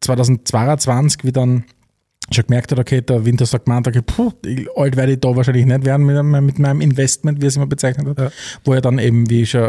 2022, 0.00 1.24
wie 1.24 1.32
dann 1.32 1.64
schon 2.30 2.44
gemerkt 2.46 2.70
hat, 2.72 2.78
okay, 2.78 3.00
der 3.00 3.24
Winter 3.24 3.46
sagt 3.46 3.64
gemeint, 3.66 3.86
okay, 3.88 4.02
puh, 4.02 4.30
alt 4.76 4.96
werde 4.96 5.12
ich 5.12 5.20
da 5.20 5.34
wahrscheinlich 5.34 5.64
nicht 5.66 5.84
werden 5.84 6.04
mit, 6.06 6.16
meinem- 6.16 6.44
mit 6.46 6.58
meinem 6.58 6.80
Investment, 6.80 7.40
wie 7.40 7.46
er 7.46 7.48
es 7.48 7.56
immer 7.56 7.66
bezeichnet 7.66 8.06
hat. 8.06 8.18
Ja. 8.18 8.30
Wo 8.64 8.72
er 8.74 8.80
dann 8.80 8.98
eben, 8.98 9.28
wie 9.30 9.42
ich 9.42 9.50
schon 9.50 9.62
äh, 9.62 9.64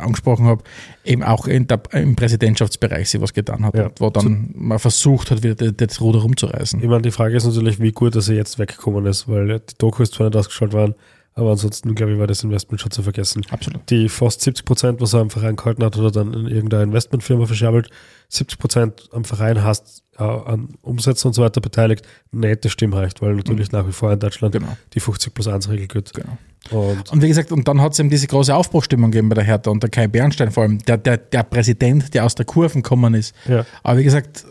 angesprochen 0.00 0.46
habe, 0.46 0.62
eben 1.04 1.22
auch 1.22 1.46
in 1.46 1.66
der, 1.66 1.80
im 1.92 2.14
Präsidentschaftsbereich 2.16 3.08
sich 3.10 3.20
was 3.20 3.32
getan 3.32 3.64
hat. 3.64 3.74
Ja. 3.74 3.90
Wo 3.98 4.10
dann 4.10 4.50
mal 4.54 4.78
versucht 4.78 5.30
hat, 5.30 5.42
wieder 5.42 5.54
das, 5.72 6.00
Ruder 6.00 6.20
rumzureißen. 6.20 6.80
Ich 6.82 6.88
meine, 6.88 7.02
die 7.02 7.10
Frage 7.10 7.36
ist 7.36 7.44
natürlich, 7.46 7.80
wie 7.80 7.92
gut, 7.92 8.14
dass 8.14 8.28
er 8.28 8.36
jetzt 8.36 8.58
weggekommen 8.58 9.06
ist, 9.06 9.28
weil 9.28 9.58
die 9.60 9.74
Doku 9.78 10.02
ist 10.02 10.14
zwar 10.14 10.26
nicht 10.28 10.36
ausgestrahlt 10.36 10.72
worden, 10.72 10.94
aber 11.36 11.50
ansonsten, 11.50 11.96
glaube 11.96 12.12
ich, 12.12 12.18
war 12.20 12.28
das 12.28 12.44
Investment 12.44 12.80
schon 12.80 12.92
zu 12.92 13.02
vergessen. 13.02 13.42
Absolut. 13.50 13.90
die 13.90 14.08
fast 14.08 14.40
70 14.42 14.64
Prozent, 14.64 15.00
was 15.00 15.14
er 15.14 15.20
am 15.20 15.30
Verein 15.30 15.56
gehalten 15.56 15.82
hat, 15.82 15.96
oder 15.98 16.12
dann 16.12 16.32
in 16.32 16.46
irgendeiner 16.46 16.84
Investmentfirma 16.84 17.46
verschabbelt. 17.46 17.90
70 18.28 18.56
Prozent 18.58 19.08
am 19.12 19.24
Verein 19.24 19.64
hast 19.64 20.03
an 20.20 20.68
Umsätzen 20.82 21.28
und 21.28 21.34
so 21.34 21.42
weiter 21.42 21.60
beteiligt. 21.60 22.06
Nicht 22.32 22.64
das 22.64 22.72
Stimmrecht, 22.72 23.20
weil 23.22 23.34
natürlich 23.34 23.72
nach 23.72 23.86
wie 23.86 23.92
vor 23.92 24.12
in 24.12 24.18
Deutschland 24.18 24.52
Genau. 24.52 24.76
die 24.92 25.00
50 25.00 25.34
plus 25.34 25.48
1 25.48 25.68
Regel 25.68 25.88
gilt. 25.88 26.12
Genau. 26.14 26.36
Und 26.70 27.10
Und 27.12 27.22
wie 27.22 27.28
gesagt, 27.28 27.52
und 27.52 27.68
dann 27.68 27.80
hat 27.82 27.92
es 27.92 27.98
eben 27.98 28.08
diese 28.08 28.26
große 28.26 28.54
Aufbruchstimmung 28.54 29.10
gegeben 29.10 29.28
bei 29.28 29.34
der 29.34 29.44
Hertha 29.44 29.70
und 29.70 29.82
der 29.82 29.90
Kai 29.90 30.06
Bernstein 30.08 30.50
vor 30.50 30.62
allem, 30.62 30.78
der, 30.78 30.96
der, 30.96 31.18
der 31.18 31.42
Präsident, 31.42 32.14
der 32.14 32.24
aus 32.24 32.34
der 32.34 32.46
Kurven 32.46 32.82
gekommen 32.82 33.12
ist. 33.14 33.34
ja, 33.46 33.66
Aber 33.82 33.98
wie 33.98 34.04
gesagt, 34.04 34.46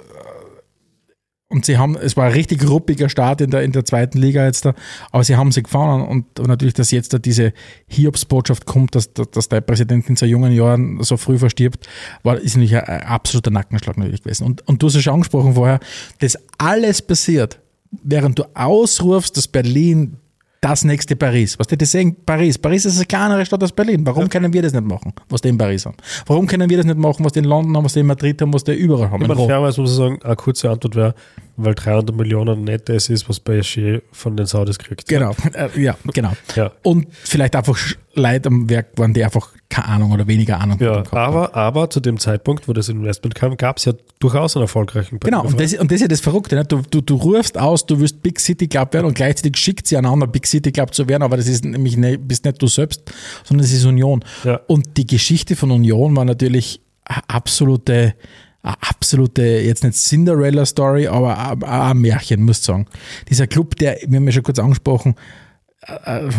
Und 1.54 1.66
sie 1.66 1.78
haben, 1.78 1.96
es 1.96 2.18
war 2.18 2.26
ein 2.26 2.32
richtig 2.32 2.68
ruppiger 2.68 3.10
Start 3.10 3.40
in 3.40 3.52
der, 3.52 3.62
in 3.62 3.72
der 3.72 3.86
zweiten 3.86 4.18
Liga 4.18 4.44
jetzt 4.44 4.66
da, 4.66 4.74
aber 5.12 5.24
sie 5.24 5.36
haben 5.36 5.52
sie 5.52 5.62
gefahren 5.62 6.02
und, 6.02 6.40
und 6.40 6.48
natürlich, 6.48 6.74
dass 6.74 6.90
jetzt 6.90 7.14
da 7.14 7.20
diese 7.20 7.54
Hiobsbotschaft 7.86 8.66
kommt, 8.66 8.96
dass, 8.96 9.14
dass, 9.14 9.30
dass 9.30 9.50
der 9.50 9.62
Präsident 9.62 10.10
in 10.10 10.16
so 10.16 10.26
jungen 10.26 10.52
Jahren 10.52 11.04
so 11.04 11.16
früh 11.16 11.38
verstirbt, 11.38 11.88
war, 12.24 12.40
ist 12.40 12.56
natürlich 12.56 12.76
ein, 12.76 12.86
ein 12.86 13.04
absoluter 13.04 13.52
Nackenschlag 13.52 13.98
natürlich 13.98 14.24
gewesen. 14.24 14.48
Und, 14.48 14.68
und 14.68 14.82
du 14.82 14.88
hast 14.88 14.96
es 14.96 15.04
schon 15.04 15.14
angesprochen 15.14 15.54
vorher, 15.54 15.80
das 16.22 16.40
alles 16.58 17.04
passiert, 17.04 17.60
während 17.92 18.40
du 18.40 18.46
ausrufst, 18.56 19.38
dass 19.38 19.48
Berlin 19.48 20.18
das 20.64 20.86
nächste 20.86 21.16
Paris. 21.18 21.60
Was 21.60 21.68
die 21.68 21.78
das 21.78 21.92
sagen, 21.92 22.16
Paris. 22.26 22.58
Paris 22.58 22.86
ist 22.86 22.96
eine 22.96 23.06
kleinere 23.06 23.46
Stadt 23.46 23.62
als 23.62 23.74
Berlin. 23.74 24.06
Warum 24.06 24.30
können 24.30 24.54
wir 24.54 24.62
das 24.62 24.72
nicht 24.72 24.86
machen, 24.86 25.14
was 25.28 25.42
die 25.42 25.50
in 25.50 25.58
Paris 25.58 25.86
haben? 25.86 25.98
Warum 26.26 26.48
können 26.48 26.70
wir 26.70 26.78
das 26.78 26.86
nicht 26.86 26.98
machen, 26.98 27.26
was 27.26 27.34
die 27.34 27.40
in 27.40 27.46
London 27.46 27.76
haben, 27.76 27.84
was 27.84 27.94
die 27.94 28.00
in 28.00 28.06
Madrid 28.06 28.42
haben, 28.42 28.54
was 28.54 28.64
die 28.64 28.72
überall 28.72 29.12
haben? 29.12 29.22
Ich 29.24 29.30
In 29.30 29.36
meine, 29.36 29.46
fairerweise 29.46 29.82
muss 29.82 29.92
ich 29.92 29.98
sagen, 29.98 30.20
eine 30.24 30.36
kurze 30.38 30.70
Antwort 30.70 30.96
wäre, 30.96 31.16
weil 31.58 31.76
300 31.76 32.16
Millionen 32.16 32.64
nicht 32.64 32.88
das 32.88 33.10
ist, 33.10 33.28
was 33.28 33.42
PSG 33.42 34.02
von 34.14 34.38
den 34.38 34.46
Saudis 34.46 34.80
kriegt. 34.80 35.10
Genau, 35.10 35.36
äh, 35.54 35.68
ja, 35.80 35.98
genau. 36.14 36.32
Ja. 36.56 36.72
Und 36.82 37.08
vielleicht 37.12 37.58
einfach 37.58 37.78
Leute 38.14 38.48
am 38.48 38.70
Werk 38.70 38.98
waren, 38.98 39.14
die 39.14 39.24
einfach 39.24 39.50
keine 39.74 39.88
Ahnung 39.88 40.12
oder 40.12 40.28
weniger 40.28 40.60
Ahnung 40.60 40.78
Ja, 40.80 41.04
aber, 41.12 41.56
aber 41.56 41.90
zu 41.90 42.00
dem 42.00 42.20
Zeitpunkt, 42.20 42.68
wo 42.68 42.74
das 42.74 42.90
Investment 42.90 43.34
kam, 43.34 43.58
gab 43.58 43.78
es 43.78 43.86
ja 43.86 43.94
durchaus 44.20 44.56
einen 44.56 44.62
erfolgreichen 44.64 45.20
Genau, 45.20 45.44
und 45.44 45.60
das, 45.60 45.74
und 45.74 45.90
das 45.90 45.96
ist 45.96 46.02
ja 46.02 46.08
das 46.08 46.22
Verrückte. 46.22 46.56
Ne? 46.56 46.64
Du, 46.66 46.82
du, 46.88 47.02
du 47.02 47.16
rufst 47.16 47.58
aus, 47.58 47.86
du 47.86 48.00
willst 48.00 48.22
Big 48.22 48.40
City 48.40 48.68
Club 48.68 48.94
werden 48.94 49.08
und 49.08 49.16
gleichzeitig 49.16 49.58
schickt 49.58 49.88
sie 49.88 49.98
einander, 49.98 50.28
Big 50.28 50.46
City 50.46 50.72
Club 50.72 50.94
zu 50.94 51.08
werden, 51.08 51.24
aber 51.24 51.38
das 51.38 51.48
ist 51.48 51.66
nämlich 51.66 51.98
ne, 51.98 52.20
bist 52.20 52.46
nicht 52.46 52.62
du 52.62 52.68
selbst, 52.68 53.02
sondern 53.44 53.66
es 53.66 53.74
ist 53.74 53.84
Union. 53.86 54.24
Ja. 54.44 54.60
Und 54.68 54.96
die 54.98 55.08
Geschichte 55.08 55.56
von 55.56 55.72
Union 55.72 56.16
war 56.16 56.26
natürlich 56.26 56.80
eine 57.06 57.24
absolute, 57.28 58.14
eine 58.62 58.76
absolute, 58.82 59.42
jetzt 59.42 59.84
nicht 59.84 59.96
Cinderella-Story, 59.96 61.08
aber 61.08 61.58
ein- 61.68 61.98
Märchen, 61.98 62.44
muss 62.44 62.60
ich 62.60 62.64
sagen. 62.66 62.86
Dieser 63.30 63.48
Club, 63.48 63.76
der, 63.78 63.98
wir 64.08 64.18
haben 64.18 64.26
ja 64.26 64.32
schon 64.34 64.44
kurz 64.44 64.60
angesprochen, 64.60 65.16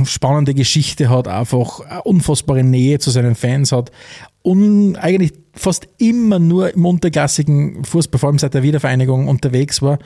spannende 0.04 0.54
Geschichte 0.54 1.08
hat, 1.10 1.28
einfach 1.28 2.04
unfassbare 2.04 2.64
Nähe 2.64 2.98
zu 2.98 3.10
seinen 3.10 3.34
Fans 3.34 3.72
hat 3.72 3.90
und 4.42 4.96
eigentlich 4.96 5.32
fast 5.54 5.88
immer 5.98 6.38
nur 6.38 6.74
im 6.74 6.84
unterklassigen 6.84 7.84
Fußball, 7.84 8.18
vor 8.18 8.28
allem 8.28 8.38
seit 8.38 8.54
der 8.54 8.62
Wiedervereinigung 8.62 9.28
unterwegs 9.28 9.82
war, 9.82 9.98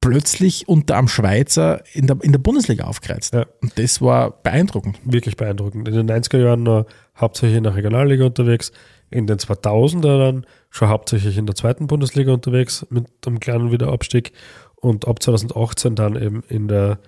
plötzlich 0.00 0.68
unter 0.68 0.96
am 0.96 1.08
Schweizer 1.08 1.82
in 1.94 2.06
der, 2.06 2.18
in 2.22 2.32
der 2.32 2.40
Bundesliga 2.40 2.84
aufgereizt. 2.84 3.34
Ja. 3.34 3.46
Und 3.62 3.78
das 3.78 4.02
war 4.02 4.42
beeindruckend. 4.42 4.98
wirklich 5.04 5.36
beeindruckend. 5.36 5.88
In 5.88 5.94
den 5.94 6.10
90er 6.10 6.38
Jahren 6.38 6.64
noch 6.64 6.86
hauptsächlich 7.16 7.56
in 7.56 7.64
der 7.64 7.76
Regionalliga 7.76 8.26
unterwegs, 8.26 8.72
in 9.10 9.26
den 9.26 9.38
2000er 9.38 10.18
dann 10.18 10.46
schon 10.70 10.88
hauptsächlich 10.88 11.38
in 11.38 11.46
der 11.46 11.54
zweiten 11.54 11.86
Bundesliga 11.86 12.32
unterwegs 12.32 12.84
mit 12.90 13.06
einem 13.24 13.38
kleinen 13.38 13.70
Wiederabstieg 13.70 14.32
und 14.74 15.06
ab 15.06 15.22
2018 15.22 15.94
dann 15.94 16.20
eben 16.20 16.42
in 16.48 16.66
der 16.66 16.98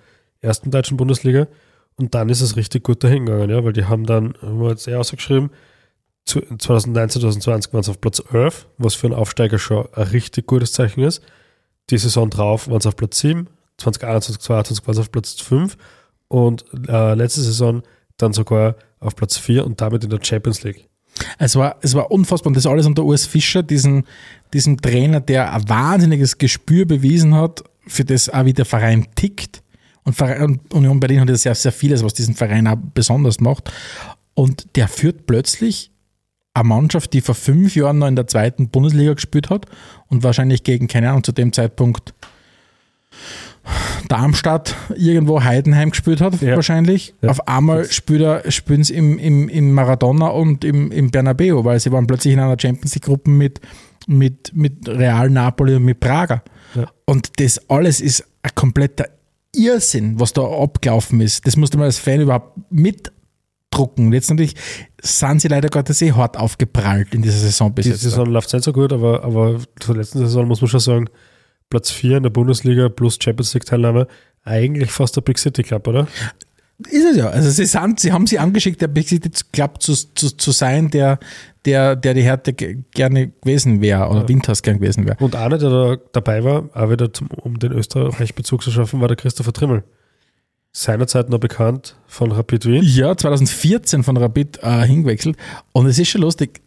ersten 0.45 0.71
deutschen 0.71 0.97
Bundesliga. 0.97 1.47
Und 1.97 2.13
dann 2.13 2.29
ist 2.29 2.41
es 2.41 2.55
richtig 2.55 2.83
gut 2.83 3.03
dahin 3.03 3.25
gegangen, 3.25 3.49
ja, 3.49 3.63
weil 3.63 3.73
die 3.73 3.85
haben 3.85 4.05
dann, 4.05 4.33
haben 4.41 4.59
wir 4.61 4.69
jetzt 4.69 4.87
eh 4.87 4.95
ausgeschrieben, 4.95 5.49
zu- 6.25 6.41
2019, 6.41 7.21
2020 7.21 7.73
waren 7.73 7.83
sie 7.83 7.91
auf 7.91 8.01
Platz 8.01 8.21
11, 8.33 8.67
was 8.77 8.95
für 8.95 9.07
einen 9.07 9.15
Aufsteiger 9.15 9.59
schon 9.59 9.87
ein 9.93 10.03
richtig 10.07 10.45
gutes 10.47 10.73
Zeichen 10.73 11.01
ist. 11.03 11.21
Die 11.89 11.97
Saison 11.97 12.29
drauf 12.29 12.67
waren 12.67 12.81
sie 12.81 12.87
auf 12.89 12.95
Platz 12.95 13.19
7, 13.19 13.47
2021, 13.77 14.39
2022 14.41 14.87
waren 14.87 14.93
sie 14.95 15.01
auf 15.01 15.11
Platz 15.11 15.33
5 15.41 15.77
und 16.27 16.65
äh, 16.87 17.13
letzte 17.13 17.41
Saison 17.41 17.83
dann 18.17 18.33
sogar 18.33 18.75
auf 18.99 19.15
Platz 19.15 19.37
4 19.37 19.65
und 19.65 19.79
damit 19.81 20.03
in 20.03 20.09
der 20.09 20.19
Champions 20.21 20.63
League. 20.63 20.87
Es 21.37 21.55
war, 21.55 21.77
es 21.81 21.93
war 21.93 22.11
unfassbar. 22.11 22.47
Und 22.49 22.57
das 22.57 22.65
alles 22.65 22.85
unter 22.87 23.03
Urs 23.05 23.25
Fischer, 23.25 23.63
diesen, 23.63 24.03
diesem 24.51 24.81
Trainer, 24.81 25.21
der 25.21 25.53
ein 25.53 25.69
wahnsinniges 25.69 26.37
Gespür 26.37 26.85
bewiesen 26.85 27.35
hat, 27.35 27.63
für 27.87 28.03
das 28.03 28.27
auch 28.29 28.43
wie 28.45 28.53
der 28.53 28.65
Verein 28.65 29.07
tickt. 29.15 29.61
Und 30.05 30.13
Verein, 30.13 30.59
Union 30.71 30.99
Berlin 30.99 31.19
hat 31.21 31.29
ja 31.29 31.35
sehr, 31.35 31.55
sehr 31.55 31.71
vieles, 31.71 32.03
was 32.03 32.13
diesen 32.13 32.35
Verein 32.35 32.67
auch 32.67 32.77
besonders 32.93 33.39
macht. 33.41 33.71
Und 34.33 34.75
der 34.75 34.87
führt 34.87 35.25
plötzlich 35.27 35.91
eine 36.53 36.67
Mannschaft, 36.69 37.11
die 37.13 37.21
vor 37.21 37.35
fünf 37.35 37.75
Jahren 37.75 37.97
noch 37.97 38.07
in 38.07 38.15
der 38.15 38.27
zweiten 38.27 38.69
Bundesliga 38.69 39.13
gespielt 39.13 39.49
hat 39.49 39.65
und 40.07 40.23
wahrscheinlich 40.23 40.63
gegen, 40.63 40.87
keine 40.87 41.09
Ahnung, 41.09 41.23
zu 41.23 41.31
dem 41.33 41.51
Zeitpunkt 41.51 42.13
Darmstadt 44.07 44.75
irgendwo 44.95 45.43
Heidenheim 45.43 45.89
gespielt 45.89 46.21
hat, 46.21 46.39
Ja. 46.41 46.55
wahrscheinlich. 46.55 47.15
Ja. 47.21 47.29
Auf 47.29 47.47
einmal 47.47 47.85
spielt 47.85 48.21
er, 48.21 48.51
spielen 48.51 48.83
sie 48.83 48.93
im, 48.93 49.17
im, 49.17 49.49
im 49.49 49.71
Maradona 49.73 50.27
und 50.27 50.63
im, 50.63 50.91
im 50.91 51.09
Bernabeu, 51.09 51.63
weil 51.63 51.79
sie 51.79 51.91
waren 51.91 52.05
plötzlich 52.05 52.33
in 52.33 52.39
einer 52.39 52.57
Champions 52.59 52.93
League-Gruppe 52.93 53.29
mit, 53.31 53.59
mit, 54.07 54.51
mit 54.53 54.87
Real 54.87 55.29
Napoli 55.31 55.75
und 55.75 55.85
mit 55.85 55.99
Praga. 55.99 56.43
Ja. 56.75 56.85
Und 57.05 57.39
das 57.39 57.69
alles 57.69 57.99
ist 58.01 58.23
ein 58.43 58.51
kompletter 58.53 59.07
Irrsinn, 59.55 60.19
was 60.19 60.33
da 60.33 60.43
abgelaufen 60.43 61.21
ist. 61.21 61.45
Das 61.45 61.55
musste 61.55 61.77
man 61.77 61.85
als 61.85 61.97
Fan 61.97 62.21
überhaupt 62.21 62.57
mitdrucken. 62.69 64.13
Jetzt 64.13 64.29
natürlich 64.29 64.55
sind 65.01 65.41
sie 65.41 65.47
leider 65.47 65.69
Gottes 65.69 66.01
eh 66.01 66.11
hart 66.11 66.37
aufgeprallt 66.37 67.13
in 67.13 67.21
dieser 67.21 67.39
Saison 67.39 67.73
bis 67.73 67.83
Die 67.85 67.91
jetzt. 67.91 68.01
Saison 68.01 68.25
läuft 68.27 68.53
nicht 68.53 68.63
so 68.63 68.73
gut, 68.73 68.93
aber, 68.93 69.23
aber 69.23 69.59
zur 69.79 69.97
letzten 69.97 70.19
Saison 70.19 70.47
muss 70.47 70.61
man 70.61 70.69
schon 70.69 70.79
sagen, 70.79 71.09
Platz 71.69 71.91
4 71.91 72.17
in 72.17 72.23
der 72.23 72.29
Bundesliga 72.29 72.89
plus 72.89 73.17
Champions 73.21 73.53
League 73.53 73.65
Teilnahme, 73.65 74.07
eigentlich 74.43 74.91
fast 74.91 75.15
der 75.15 75.21
Big 75.21 75.39
City 75.39 75.63
Club, 75.63 75.87
oder? 75.87 76.07
Ist 76.89 77.05
es 77.11 77.15
ja. 77.17 77.29
Also 77.29 77.49
sie, 77.49 77.65
sind, 77.65 77.99
sie 78.01 78.11
haben 78.11 78.27
sie 78.27 78.37
angeschickt, 78.37 78.81
der 78.81 78.89
City 79.03 79.29
Club 79.53 79.81
zu, 79.81 79.93
zu, 79.93 80.35
zu 80.35 80.51
sein, 80.51 80.89
der, 80.89 81.19
der, 81.63 81.95
der 81.95 82.13
die 82.13 82.23
Härte 82.23 82.51
ge- 82.53 82.79
gerne 82.91 83.29
gewesen 83.29 83.79
wäre 83.81 84.09
oder 84.09 84.27
Winters 84.27 84.61
gern 84.61 84.79
gewesen 84.79 85.05
wäre. 85.05 85.15
Und 85.23 85.35
einer, 85.35 85.57
der 85.57 85.69
da 85.69 85.97
dabei 86.11 86.43
war, 86.43 86.69
auch 86.73 86.89
wieder 86.89 87.13
zum, 87.13 87.29
um 87.31 87.59
den 87.59 87.71
Österreich-Bezug 87.71 88.61
zu 88.61 88.71
schaffen, 88.71 88.99
war 88.99 89.07
der 89.07 89.15
Christopher 89.15 89.53
Trimmel. 89.53 89.83
Seinerzeit 90.73 91.29
noch 91.29 91.39
bekannt 91.39 91.95
von 92.07 92.33
Rapid 92.33 92.65
Wien. 92.65 92.83
Ja, 92.83 93.15
2014 93.15 94.03
von 94.03 94.17
Rapid 94.17 94.59
äh, 94.61 94.81
hingewechselt. 94.85 95.37
Und 95.71 95.85
es 95.85 95.97
ist 95.97 96.09
schon 96.09 96.21
lustig. 96.21 96.61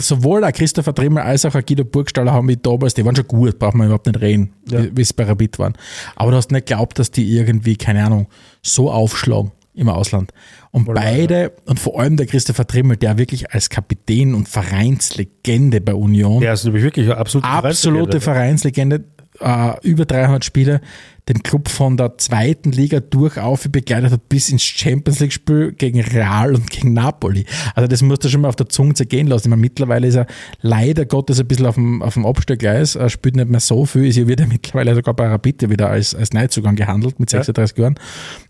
Sowohl 0.00 0.44
auch 0.44 0.52
Christopher 0.52 0.94
Trimmel 0.94 1.22
als 1.22 1.44
auch 1.44 1.54
ein 1.54 1.62
Guido 1.66 1.84
Burgstaller 1.84 2.32
haben 2.32 2.46
mich 2.46 2.58
damals, 2.62 2.94
die 2.94 3.04
waren 3.04 3.16
schon 3.16 3.26
gut, 3.28 3.58
braucht 3.58 3.74
man 3.74 3.86
überhaupt 3.86 4.06
nicht 4.06 4.20
reden, 4.20 4.52
Ja. 4.68 4.84
wie 4.94 5.02
es 5.02 5.12
bei 5.12 5.24
Rapid 5.24 5.58
waren. 5.58 5.74
Aber 6.16 6.30
du 6.30 6.36
hast 6.36 6.50
nicht 6.50 6.66
geglaubt, 6.66 6.98
dass 6.98 7.10
die 7.10 7.28
irgendwie, 7.36 7.76
keine 7.76 8.04
Ahnung, 8.04 8.26
so 8.62 8.90
aufschlagen 8.90 9.52
im 9.74 9.88
Ausland. 9.88 10.32
Und 10.72 10.86
wahr, 10.88 10.94
beide, 10.96 11.52
und 11.66 11.78
vor 11.78 12.00
allem 12.00 12.16
der 12.16 12.26
Christopher 12.26 12.66
Trimmel, 12.66 12.96
der 12.96 13.18
wirklich 13.18 13.52
als 13.52 13.70
Kapitän 13.70 14.34
und 14.34 14.48
Vereinslegende 14.48 15.80
bei 15.80 15.94
Union, 15.94 16.40
Der 16.40 16.52
ist 16.52 16.64
nämlich 16.64 16.82
wirklich 16.82 17.06
eine 17.06 17.16
absolute 17.16 17.48
absolute 17.48 18.20
Vereinslegende. 18.20 19.00
Vereinslegende, 19.00 19.19
äh, 19.40 19.72
über 19.82 20.04
300 20.04 20.44
Spiele, 20.44 20.80
den 21.28 21.42
Club 21.42 21.68
von 21.68 21.96
der 21.96 22.18
zweiten 22.18 22.72
Liga 22.72 23.00
durchauf 23.00 23.68
begleitet 23.70 24.10
hat 24.10 24.28
bis 24.28 24.48
ins 24.48 24.62
Champions 24.62 25.20
League 25.20 25.32
Spiel 25.32 25.72
gegen 25.72 26.00
Real 26.00 26.54
und 26.54 26.70
gegen 26.70 26.92
Napoli. 26.92 27.44
Also 27.74 27.86
das 27.86 28.02
musst 28.02 28.24
du 28.24 28.28
schon 28.28 28.40
mal 28.40 28.48
auf 28.48 28.56
der 28.56 28.68
Zunge 28.68 28.94
zergehen 28.94 29.26
lassen. 29.26 29.46
Ich 29.46 29.50
meine, 29.50 29.60
mittlerweile 29.60 30.06
ist 30.08 30.16
er 30.16 30.26
leider 30.60 31.04
Gottes 31.04 31.38
ein 31.40 31.46
bisschen 31.46 31.66
auf 31.66 31.76
dem, 31.76 32.02
auf 32.02 32.14
dem 32.14 32.26
Abstellgleis, 32.26 32.96
er 32.96 33.10
spielt 33.10 33.36
nicht 33.36 33.48
mehr 33.48 33.60
so 33.60 33.86
viel, 33.86 34.06
ist 34.06 34.16
ja 34.16 34.26
wieder 34.26 34.46
mittlerweile 34.48 34.94
sogar 34.94 35.14
bei 35.14 35.28
Rapid 35.28 35.70
wieder 35.70 35.88
als, 35.88 36.14
als 36.14 36.32
Neuzugang 36.32 36.76
gehandelt 36.76 37.20
mit 37.20 37.30
36 37.30 37.78
Jahren. 37.78 37.94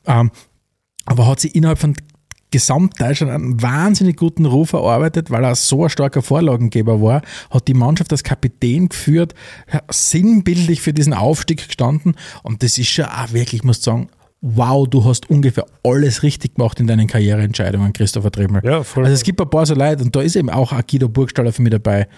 Ähm, 0.07 0.30
aber 1.07 1.26
hat 1.26 1.41
sich 1.41 1.55
innerhalb 1.55 1.78
von 1.78 1.95
Gesamtdeutschland 2.51 3.32
einen 3.32 3.62
wahnsinnig 3.62 4.16
guten 4.16 4.46
Ruf 4.46 4.72
erarbeitet, 4.72 5.30
weil 5.30 5.44
er 5.44 5.55
so 5.55 5.84
ein 5.84 5.90
starker 5.90 6.22
Vorlagengeber 6.22 7.01
war, 7.01 7.22
hat 7.51 7.68
die 7.68 7.74
Mannschaft 7.74 8.12
als 8.12 8.24
Kapitän 8.24 8.88
geführt, 8.88 9.34
sinnbildlich 9.90 10.80
für 10.80 10.92
diesen 10.92 11.14
Aufstieg 11.14 11.66
gestanden 11.66 12.14
und 12.42 12.62
das 12.62 12.78
ist 12.78 12.88
schon 12.88 13.07
auch 13.07 13.32
wirklich, 13.32 13.61
ich 13.61 13.64
muss 13.64 13.82
sagen, 13.82 14.09
wow, 14.42 14.88
du 14.88 15.05
hast 15.05 15.28
ungefähr 15.28 15.66
alles 15.84 16.22
richtig 16.22 16.55
gemacht 16.55 16.80
in 16.80 16.86
deinen 16.86 17.07
Karriereentscheidungen, 17.07 17.92
Christopher 17.92 18.32
Trimmel. 18.32 18.62
Ja, 18.64 18.82
voll. 18.82 19.05
Also 19.05 19.14
es 19.14 19.22
gibt 19.22 19.40
ein 19.40 19.51
paar 19.51 19.66
so 19.66 19.74
Leute 19.74 20.03
und 20.03 20.16
da 20.16 20.22
ist 20.22 20.36
eben 20.36 20.51
auch 20.51 20.72
Akido 20.72 21.09
Burgstaller 21.09 21.53
für 21.53 21.62
mich 21.62 21.72
dabei. 21.72 22.09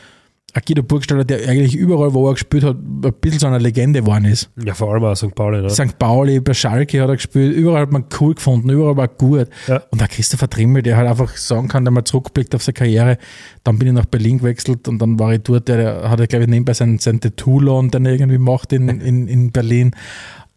Akido 0.55 0.83
Burgstaller, 0.83 1.25
der 1.25 1.49
eigentlich 1.49 1.75
überall, 1.75 2.13
wo 2.13 2.29
er 2.29 2.35
gespielt 2.35 2.63
hat, 2.63 2.77
ein 2.77 3.13
bisschen 3.21 3.41
so 3.41 3.47
eine 3.47 3.59
Legende 3.59 4.01
geworden 4.01 4.27
ist. 4.27 4.51
Ja, 4.63 4.75
vor 4.75 4.93
allem 4.93 5.05
auch 5.05 5.15
St. 5.15 5.35
Pauli. 5.35 5.63
Ne? 5.63 5.71
St. 5.71 5.99
Pauli, 5.99 6.41
bei 6.41 6.53
Schalke 6.53 7.01
hat 7.01 7.09
er 7.09 7.17
gespielt, 7.17 7.57
überall 7.57 7.83
hat 7.83 7.93
man 7.93 8.05
cool 8.21 8.35
gefunden, 8.35 8.69
überall 8.69 8.97
war 8.97 9.09
gut. 9.09 9.49
Ja. 9.67 9.83
Und 9.91 10.01
der 10.01 10.09
Christopher 10.09 10.51
Trimmel, 10.51 10.83
der 10.83 10.99
halt 10.99 11.09
einfach 11.09 11.35
sagen 11.39 11.69
kann, 11.69 11.85
der 11.85 11.93
mal 11.93 12.05
zurückblickt 12.05 12.55
auf 12.55 12.63
seine 12.63 12.75
Karriere, 12.75 13.19
dann 13.65 13.79
bin 13.79 13.89
ich 13.89 13.95
nach 13.95 14.05
Berlin 14.05 14.39
gewechselt 14.39 14.89
und 14.89 14.99
dann 14.99 15.19
war 15.19 15.33
ich 15.33 15.41
dort, 15.41 15.69
der, 15.69 15.77
der 15.77 16.11
hat 16.11 16.21
er, 16.21 16.27
glaube 16.27 16.45
ich, 16.45 16.51
nebenbei 16.51 16.75
sein, 16.75 16.99
sein 16.99 17.21
Tattoo-Lawn 17.21 17.91
dann 17.91 18.05
irgendwie 18.05 18.37
gemacht 18.37 18.73
in, 18.75 18.89
in, 18.89 19.29
in 19.29 19.53
Berlin. 19.53 19.93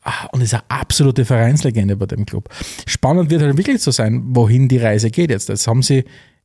Ah, 0.04 0.28
Und 0.34 0.42
ist 0.42 0.54
eine 0.54 0.64
absolute 0.68 1.26
Vereinslegende 1.26 1.96
bei 1.96 2.06
dem 2.06 2.26
Club. 2.26 2.50
Spannend 2.86 3.32
wird 3.32 3.42
halt 3.42 3.58
wirklich 3.58 3.82
zu 3.82 3.92
sein, 3.92 4.24
wohin 4.28 4.68
die 4.68 4.78
Reise 4.78 5.10
geht 5.10 5.32
jetzt. 5.32 5.50
Jetzt 5.50 5.68
haben 5.68 5.82
sie, 5.82 6.04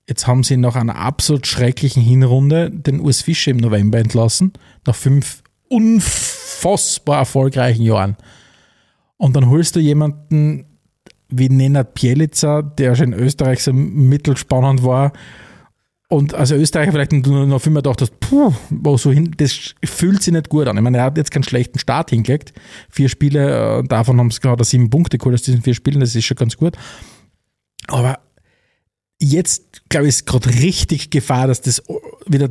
jetzt 0.09 0.27
haben 0.27 0.43
sie 0.43 0.57
nach 0.57 0.77
einer 0.77 0.97
absolut 0.97 1.47
schrecklichen 1.47 2.03
Hinrunde 2.03 2.71
den 2.71 3.01
Urs 3.01 3.23
Fischer 3.23 3.51
im 3.53 3.59
November 3.59 3.99
entlassen, 3.99 4.53
nach 4.87 4.95
fünf 4.95 5.43
unfassbar 5.69 7.19
erfolgreichen 7.19 7.83
Jahren. 7.83 8.17
Und 9.17 9.37
dann 9.37 9.49
holst 9.49 9.77
du 9.77 9.81
jemanden 9.81 10.67
wie 11.29 11.49
Nenad 11.49 11.95
Bielica, 11.95 12.63
der 12.63 12.97
schon 12.97 13.13
in 13.13 13.19
Österreich 13.21 13.63
so 13.63 13.73
mittelspannend 13.73 14.83
war, 14.83 15.13
Und 16.13 16.35
als 16.35 16.51
Österreicher 16.51 16.91
vielleicht 16.91 17.13
noch 17.13 17.63
gedacht 17.63 18.03
hast, 18.03 18.19
puh, 18.19 18.53
wo 18.69 18.97
so 18.97 19.13
hin, 19.13 19.33
das 19.37 19.77
fühlt 19.85 20.21
sich 20.25 20.33
nicht 20.33 20.49
gut 20.49 20.67
an. 20.67 20.77
Ich 20.77 20.83
meine, 20.83 20.99
er 20.99 21.05
hat 21.05 21.17
jetzt 21.17 21.31
keinen 21.31 21.45
schlechten 21.45 21.79
Start 21.79 22.11
hingelegt. 22.11 22.53
Vier 22.91 23.09
Spiele, 23.09 23.79
äh, 23.79 23.85
davon 23.85 24.19
haben 24.19 24.27
es 24.27 24.41
gerade 24.41 24.65
sieben 24.65 24.91
Punkte 24.91 25.19
geholt 25.19 25.35
aus 25.35 25.43
diesen 25.43 25.63
vier 25.63 25.73
Spielen, 25.75 26.01
das 26.01 26.17
ist 26.17 26.25
schon 26.25 26.37
ganz 26.37 26.57
gut. 26.57 26.77
Aber 27.87 28.19
jetzt, 29.21 29.89
glaube 29.89 30.07
ich, 30.07 30.11
ist 30.17 30.27
gerade 30.27 30.49
richtig 30.49 31.11
Gefahr, 31.11 31.47
dass 31.47 31.61
das 31.61 31.83
wieder 32.27 32.51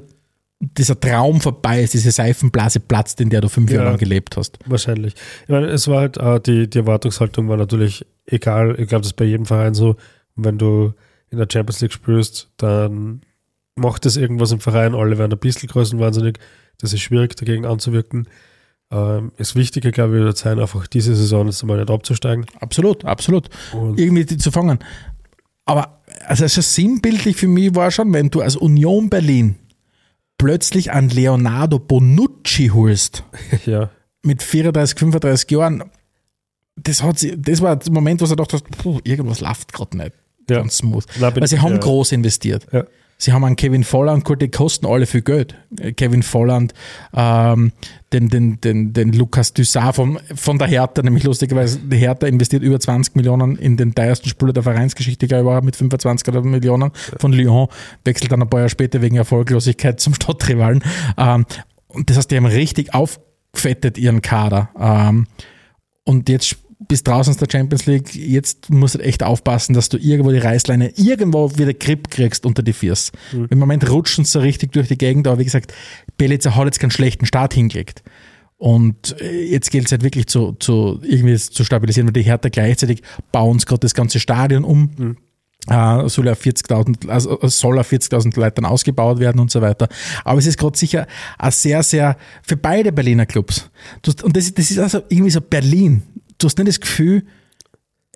dieser 0.62 1.00
Traum 1.00 1.40
vorbei 1.40 1.82
ist, 1.84 1.94
diese 1.94 2.12
Seifenblase 2.12 2.80
platzt, 2.82 3.22
in 3.22 3.30
der 3.30 3.42
du 3.42 3.50
fünf 3.50 3.70
Ja. 3.72 3.78
Jahre 3.78 3.90
lang 3.92 3.98
gelebt 4.00 4.36
hast. 4.38 4.60
Wahrscheinlich. 4.66 5.14
Ich 5.44 5.50
meine, 5.50 5.68
es 5.68 5.88
war 5.88 6.00
halt, 6.02 6.18
äh, 6.18 6.40
die, 6.40 6.70
die 6.70 6.80
Erwartungshaltung 6.80 7.48
war 7.48 7.58
natürlich 7.58 8.06
egal. 8.26 8.72
Ich 8.80 8.90
glaube, 8.90 9.02
das 9.02 9.08
ist 9.12 9.16
bei 9.16 9.26
jedem 9.26 9.46
Verein 9.46 9.74
so. 9.74 9.96
Wenn 10.36 10.58
du 10.58 10.94
in 11.32 11.38
der 11.38 11.48
Champions 11.52 11.80
League 11.82 11.94
spielst, 11.94 12.50
dann 12.58 13.22
macht 13.76 14.06
es 14.06 14.18
irgendwas 14.18 14.52
im 14.52 14.60
Verein. 14.60 14.96
Alle 14.96 15.18
werden 15.18 15.32
ein 15.32 15.40
bisschen 15.40 15.70
größenwahnsinnig. 15.70 16.38
Das 16.80 16.92
ist 16.94 17.02
schwierig, 17.02 17.36
dagegen 17.38 17.66
anzuwirken. 17.66 18.28
Ähm, 18.92 19.32
das 19.38 19.56
Wichtige, 19.56 19.92
glaube 19.92 20.18
ich, 20.18 20.24
wird 20.24 20.38
sein, 20.38 20.60
einfach 20.60 20.88
diese 20.88 21.16
Saison 21.16 21.46
jetzt 21.46 21.62
einmal 21.62 21.78
nicht 21.78 21.90
abzusteigen. 21.90 22.46
Absolut, 22.60 23.06
absolut. 23.06 23.50
Und 23.74 23.98
Irgendwie 23.98 24.26
zu 24.26 24.52
fangen. 24.52 24.80
Aber 25.66 25.99
also 26.30 26.48
schon 26.48 26.64
sinnbildlich 26.64 27.36
für 27.38 27.48
mich 27.48 27.76
war 27.76 27.92
schon, 27.92 28.14
wenn 28.14 28.30
du 28.30 28.42
als 28.42 28.56
Union 28.56 29.10
Berlin 29.10 29.56
plötzlich 30.38 30.92
an 30.92 31.10
Leonardo 31.10 31.80
Bonucci 31.80 32.68
holst, 32.70 33.24
ja, 33.66 33.90
mit 34.24 34.42
34, 34.44 34.98
35 35.00 35.52
Jahren, 35.52 35.84
das, 36.76 37.04
hat 37.04 37.20
sie, 37.20 37.40
das 37.40 37.62
war 37.62 37.76
der 37.76 37.92
Moment, 37.92 38.22
wo 38.22 38.26
du 38.26 38.32
gedacht 38.32 38.54
hast, 38.54 38.64
puh, 38.78 39.00
irgendwas 39.04 39.42
läuft 39.42 39.74
gerade 39.74 39.98
nicht 39.98 40.14
Ja. 40.50 40.58
ganz 40.58 40.78
smooth. 40.78 41.04
Weil 41.20 41.48
sie 41.48 41.56
ich- 41.56 41.62
haben 41.62 41.74
ja. 41.74 41.78
groß 41.80 42.12
investiert. 42.14 42.68
Ja. 42.72 42.86
Sie 43.22 43.34
haben 43.34 43.44
an 43.44 43.58
Kevin 43.58 43.84
Volland 43.84 44.24
geholt, 44.24 44.42
die 44.42 44.50
kosten 44.50 44.86
alle 44.86 45.06
viel 45.06 45.22
Geld. 45.22 45.54
Äh, 45.78 45.92
Kevin 45.92 46.24
Volland, 46.24 46.74
ähm, 47.14 47.74
den, 48.14 48.30
den, 48.30 48.62
den, 48.62 48.94
den 48.94 49.12
Lukas 49.12 49.54
Dussard 49.54 49.98
von, 49.98 50.20
von 50.36 50.58
der 50.58 50.70
Hertha, 50.70 51.02
nämlich 51.02 51.26
lustigerweise, 51.26 51.80
die 51.80 51.98
Hertha 51.98 52.28
investiert 52.28 52.64
über 52.64 52.80
20 52.80 53.16
Millionen 53.16 53.58
in 53.58 53.76
den 53.76 53.94
teuersten 53.94 54.30
Spieler 54.30 54.54
der 54.54 54.64
Vereinsgeschichte, 54.64 55.28
glaube 55.28 55.54
ich, 55.54 55.64
mit 55.64 55.76
25 55.76 56.30
oder 56.30 56.42
Millionen 56.44 56.92
von 57.18 57.34
Lyon, 57.34 57.68
wechselt 58.06 58.32
dann 58.32 58.42
ein 58.42 58.50
paar 58.50 58.62
Jahre 58.62 58.70
später 58.70 59.02
wegen 59.02 59.18
Erfolglosigkeit 59.18 60.00
zum 60.00 60.14
Stadtrivalen. 60.14 60.82
Ähm, 61.18 61.46
und 61.90 62.10
das 62.10 62.16
heißt, 62.16 62.32
die 62.32 62.38
haben 62.38 62.46
richtig 62.46 62.94
aufgefettet 62.94 63.98
ihren 63.98 64.22
Kader. 64.22 64.70
Ähm, 64.80 65.28
und 66.06 66.30
jetzt 66.30 66.58
bist 66.88 67.08
draußen 67.08 67.32
aus 67.32 67.38
der 67.38 67.48
Champions 67.52 67.86
League, 67.86 68.16
jetzt 68.16 68.70
musst 68.70 68.96
du 68.96 69.00
echt 69.00 69.22
aufpassen, 69.22 69.74
dass 69.74 69.90
du 69.90 69.98
irgendwo 69.98 70.32
die 70.32 70.38
Reißleine 70.38 70.94
irgendwo 70.96 71.58
wieder 71.58 71.74
Grip 71.74 72.10
kriegst 72.10 72.46
unter 72.46 72.64
die 72.64 72.74
Füße. 72.74 73.12
Im 73.50 73.60
Moment 73.60 73.90
rutschen 73.90 74.24
sie 74.24 74.32
so 74.32 74.40
richtig 74.40 74.72
durch 74.72 74.88
die 74.88 74.98
Gegend, 74.98 75.28
aber 75.28 75.40
wie 75.40 75.44
gesagt, 75.44 75.74
Belitzer 76.18 76.56
hat 76.56 76.66
jetzt 76.66 76.80
keinen 76.80 76.92
schlechten 76.92 77.26
Start 77.26 77.54
hingelegt. 77.54 78.04
Und 78.58 79.20
äh, 79.22 79.46
jetzt 79.46 79.72
gilt 79.72 79.86
es 79.86 79.92
halt 79.92 80.04
wirklich 80.04 80.28
zu, 80.28 80.54
zu 80.54 81.00
irgendwie 81.04 81.38
zu 81.38 81.64
stabilisieren, 81.64 82.08
weil 82.08 82.14
die 82.14 82.24
Hertha 82.24 82.50
gleichzeitig 82.50 83.02
bauen 83.32 83.58
gerade 83.58 83.80
das 83.80 83.94
ganze 83.94 84.20
Stadion 84.20 84.64
um. 84.64 84.92
Äh, 85.68 86.10
soll 86.10 86.28
ja 86.28 86.34
40.000, 86.34 87.10
also 87.10 87.40
es 87.42 87.60
soll 87.60 87.78
auf 87.80 87.92
40.000 87.92 88.38
Leuten 88.40 88.66
ausgebaut 88.66 89.20
werden 89.20 89.40
und 89.40 89.52
so 89.52 89.62
weiter. 89.62 89.88
Aber 90.24 90.40
es 90.40 90.46
ist 90.46 90.58
gerade 90.58 90.78
sicher 90.78 91.08
ein 91.38 91.52
sehr, 91.52 91.84
sehr, 91.84 92.18
für 92.42 92.58
beide 92.58 92.92
Berliner 92.92 93.26
Clubs. 93.26 93.70
Und 94.24 94.36
das, 94.36 94.54
das 94.54 94.72
ist 94.72 94.80
also 94.80 95.02
irgendwie 95.10 95.32
so 95.32 95.42
Berlin. 95.42 96.04
Du 96.40 96.48
hast 96.48 96.58
nicht 96.58 96.68
das 96.68 96.80
Gefühl, 96.80 97.24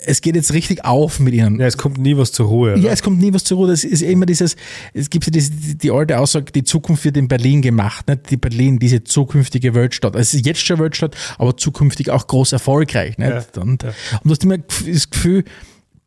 es 0.05 0.21
geht 0.21 0.35
jetzt 0.35 0.53
richtig 0.53 0.83
auf 0.83 1.19
mit 1.19 1.33
ihnen. 1.33 1.59
ja, 1.59 1.65
es 1.67 1.77
kommt 1.77 1.97
nie 1.97 2.17
was 2.17 2.31
zur 2.31 2.47
Ruhe. 2.47 2.71
Ja, 2.71 2.77
oder? 2.77 2.91
es 2.91 3.03
kommt 3.03 3.19
nie 3.19 3.33
was 3.33 3.43
zur 3.43 3.57
Ruhe. 3.57 3.67
Das 3.67 3.83
ist 3.83 4.01
immer 4.01 4.25
dieses, 4.25 4.55
es 4.93 5.09
gibt 5.09 5.25
ja 5.25 5.31
die, 5.31 5.77
die 5.77 5.91
alte 5.91 6.19
Aussage, 6.19 6.51
die 6.51 6.63
Zukunft 6.63 7.05
wird 7.05 7.15
in 7.15 7.27
Berlin 7.27 7.61
gemacht, 7.61 8.07
nicht? 8.07 8.29
Die 8.29 8.37
Berlin, 8.37 8.79
diese 8.79 9.03
zukünftige 9.03 9.73
Weltstadt. 9.73 10.15
Es 10.15 10.33
ist 10.33 10.45
jetzt 10.45 10.65
schon 10.65 10.79
Weltstadt, 10.79 11.15
aber 11.37 11.55
zukünftig 11.55 12.09
auch 12.09 12.27
groß 12.27 12.51
erfolgreich, 12.53 13.17
nicht? 13.17 13.29
Ja, 13.29 13.61
Und, 13.61 13.83
ja. 13.83 13.89
und 13.89 14.25
du 14.25 14.29
hast 14.31 14.43
immer 14.43 14.57
das 14.57 15.09
Gefühl, 15.09 15.43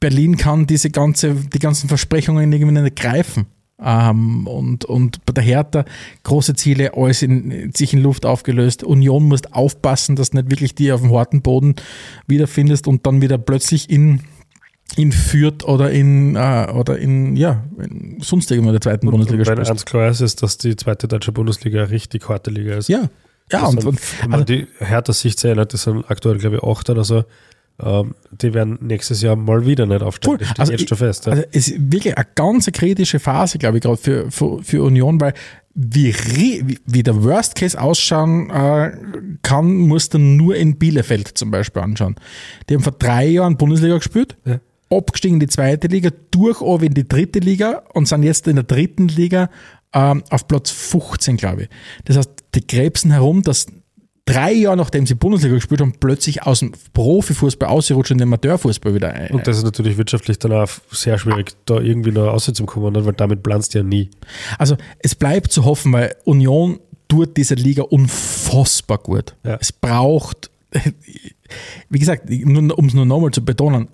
Berlin 0.00 0.36
kann 0.36 0.66
diese 0.66 0.90
ganze, 0.90 1.34
die 1.34 1.58
ganzen 1.58 1.88
Versprechungen 1.88 2.52
irgendwie 2.52 2.80
nicht 2.80 2.96
greifen. 2.96 3.46
Ähm, 3.82 4.46
und, 4.46 4.86
und 4.86 5.24
bei 5.26 5.32
der 5.34 5.44
Hertha 5.44 5.84
große 6.22 6.54
Ziele, 6.54 6.94
alles 6.94 7.22
in, 7.22 7.72
sich 7.74 7.92
in 7.92 8.02
Luft 8.02 8.24
aufgelöst. 8.24 8.82
Union 8.82 9.24
musst 9.24 9.52
aufpassen, 9.52 10.16
dass 10.16 10.30
du 10.30 10.38
nicht 10.38 10.50
wirklich 10.50 10.74
die 10.74 10.92
auf 10.92 11.02
dem 11.02 11.12
harten 11.12 11.42
Boden 11.42 11.74
wiederfindest 12.26 12.88
und 12.88 13.06
dann 13.06 13.20
wieder 13.20 13.36
plötzlich 13.36 13.90
in, 13.90 14.20
in 14.96 15.12
Fürth 15.12 15.64
oder 15.64 15.90
in, 15.90 16.36
äh, 16.36 16.68
oder 16.72 16.98
in, 16.98 17.36
ja, 17.36 17.64
in 17.78 18.18
sonst 18.22 18.50
irgendwo 18.50 18.70
in 18.70 18.74
der 18.74 18.80
zweiten 18.80 19.10
Bundesliga 19.10 19.42
Und 19.42 19.46
spielst. 19.46 19.70
eins 19.70 19.84
klar 19.84 20.08
ist, 20.08 20.22
ist, 20.22 20.42
dass 20.42 20.56
die 20.56 20.74
zweite 20.76 21.06
deutsche 21.06 21.32
Bundesliga 21.32 21.82
eine 21.82 21.90
richtig 21.90 22.28
harte 22.28 22.50
Liga 22.50 22.76
ist. 22.76 22.88
Ja, 22.88 23.10
ja, 23.52 23.60
Das 23.60 23.74
und, 23.74 23.80
sind, 23.82 24.24
und 24.24 24.32
also, 24.32 24.44
die 24.44 24.66
Hertha 24.78 25.12
sich 25.12 25.36
zählt, 25.36 25.72
das 25.72 25.82
sind 25.82 26.04
aktuell, 26.10 26.38
glaube 26.38 26.56
ich, 26.56 26.62
acht 26.62 26.90
oder 26.90 27.04
so. 27.04 27.24
Ähm, 27.82 28.14
die 28.30 28.54
werden 28.54 28.78
nächstes 28.80 29.20
Jahr 29.20 29.36
mal 29.36 29.66
wieder 29.66 29.84
nicht 29.86 30.02
aufsteigen. 30.02 30.38
Voll. 30.38 30.46
Das 30.48 30.58
Also 30.58 30.72
jetzt 30.72 30.88
schon 30.88 30.98
fest. 30.98 31.26
Ja. 31.26 31.32
Also 31.32 31.44
es 31.52 31.68
ist 31.68 31.92
wirklich 31.92 32.16
eine 32.16 32.26
ganz 32.34 32.66
kritische 32.72 33.18
Phase, 33.18 33.58
glaube 33.58 33.78
ich, 33.78 33.82
gerade 33.82 33.98
für, 33.98 34.30
für, 34.30 34.62
für 34.62 34.82
Union, 34.82 35.20
weil 35.20 35.34
wie, 35.74 36.14
wie, 36.34 36.78
wie 36.86 37.02
der 37.02 37.22
Worst 37.22 37.54
Case 37.54 37.78
ausschauen 37.78 38.48
äh, 38.48 38.92
kann, 39.42 39.76
musst 39.76 40.14
du 40.14 40.18
nur 40.18 40.56
in 40.56 40.78
Bielefeld 40.78 41.36
zum 41.36 41.50
Beispiel 41.50 41.82
anschauen. 41.82 42.16
Die 42.68 42.74
haben 42.74 42.82
vor 42.82 42.94
drei 42.98 43.26
Jahren 43.26 43.58
Bundesliga 43.58 43.98
gespielt, 43.98 44.38
Ja. 44.46 44.58
abgestiegen 44.90 45.36
in 45.36 45.40
die 45.40 45.48
zweite 45.48 45.88
Liga, 45.88 46.10
durch 46.30 46.62
in 46.82 46.94
die 46.94 47.06
dritte 47.06 47.40
Liga 47.40 47.82
und 47.92 48.08
sind 48.08 48.22
jetzt 48.22 48.48
in 48.48 48.56
der 48.56 48.64
dritten 48.64 49.08
Liga 49.08 49.50
ähm, 49.92 50.24
auf 50.30 50.48
Platz 50.48 50.70
15, 50.70 51.36
glaube 51.36 51.64
ich. 51.64 51.68
Das 52.06 52.16
heißt, 52.16 52.30
die 52.54 52.66
krebsen 52.66 53.10
herum, 53.10 53.42
dass 53.42 53.66
drei 54.26 54.52
Jahre 54.52 54.76
nachdem 54.76 55.06
sie 55.06 55.14
Bundesliga 55.14 55.54
gespielt 55.54 55.80
haben, 55.80 55.94
plötzlich 55.98 56.42
aus 56.42 56.58
dem 56.60 56.72
Profifußball 56.92 57.68
ausgerutscht 57.68 58.10
und 58.10 58.16
in 58.16 58.18
den 58.18 58.28
Amateurfußball 58.28 58.94
wieder 58.94 59.14
ein. 59.14 59.30
Und 59.30 59.46
das 59.46 59.56
ist 59.56 59.64
natürlich 59.64 59.96
wirtschaftlich 59.96 60.38
dann 60.38 60.52
auch 60.52 60.68
sehr 60.90 61.18
schwierig, 61.18 61.52
da 61.64 61.80
irgendwie 61.80 62.10
noch 62.10 62.26
rauszukommen, 62.26 63.06
weil 63.06 63.12
damit 63.14 63.42
planst 63.42 63.74
du 63.74 63.78
ja 63.78 63.84
nie. 63.84 64.10
Also 64.58 64.76
es 64.98 65.14
bleibt 65.14 65.52
zu 65.52 65.64
hoffen, 65.64 65.92
weil 65.92 66.14
Union 66.24 66.80
tut 67.08 67.36
dieser 67.36 67.54
Liga 67.54 67.84
unfassbar 67.84 68.98
gut. 68.98 69.36
Ja. 69.44 69.58
Es 69.60 69.72
braucht, 69.72 70.50
wie 71.88 71.98
gesagt, 71.98 72.28
um 72.28 72.86
es 72.86 72.94
nur 72.94 73.06
nochmal 73.06 73.30
zu 73.30 73.44
betonen, 73.44 73.88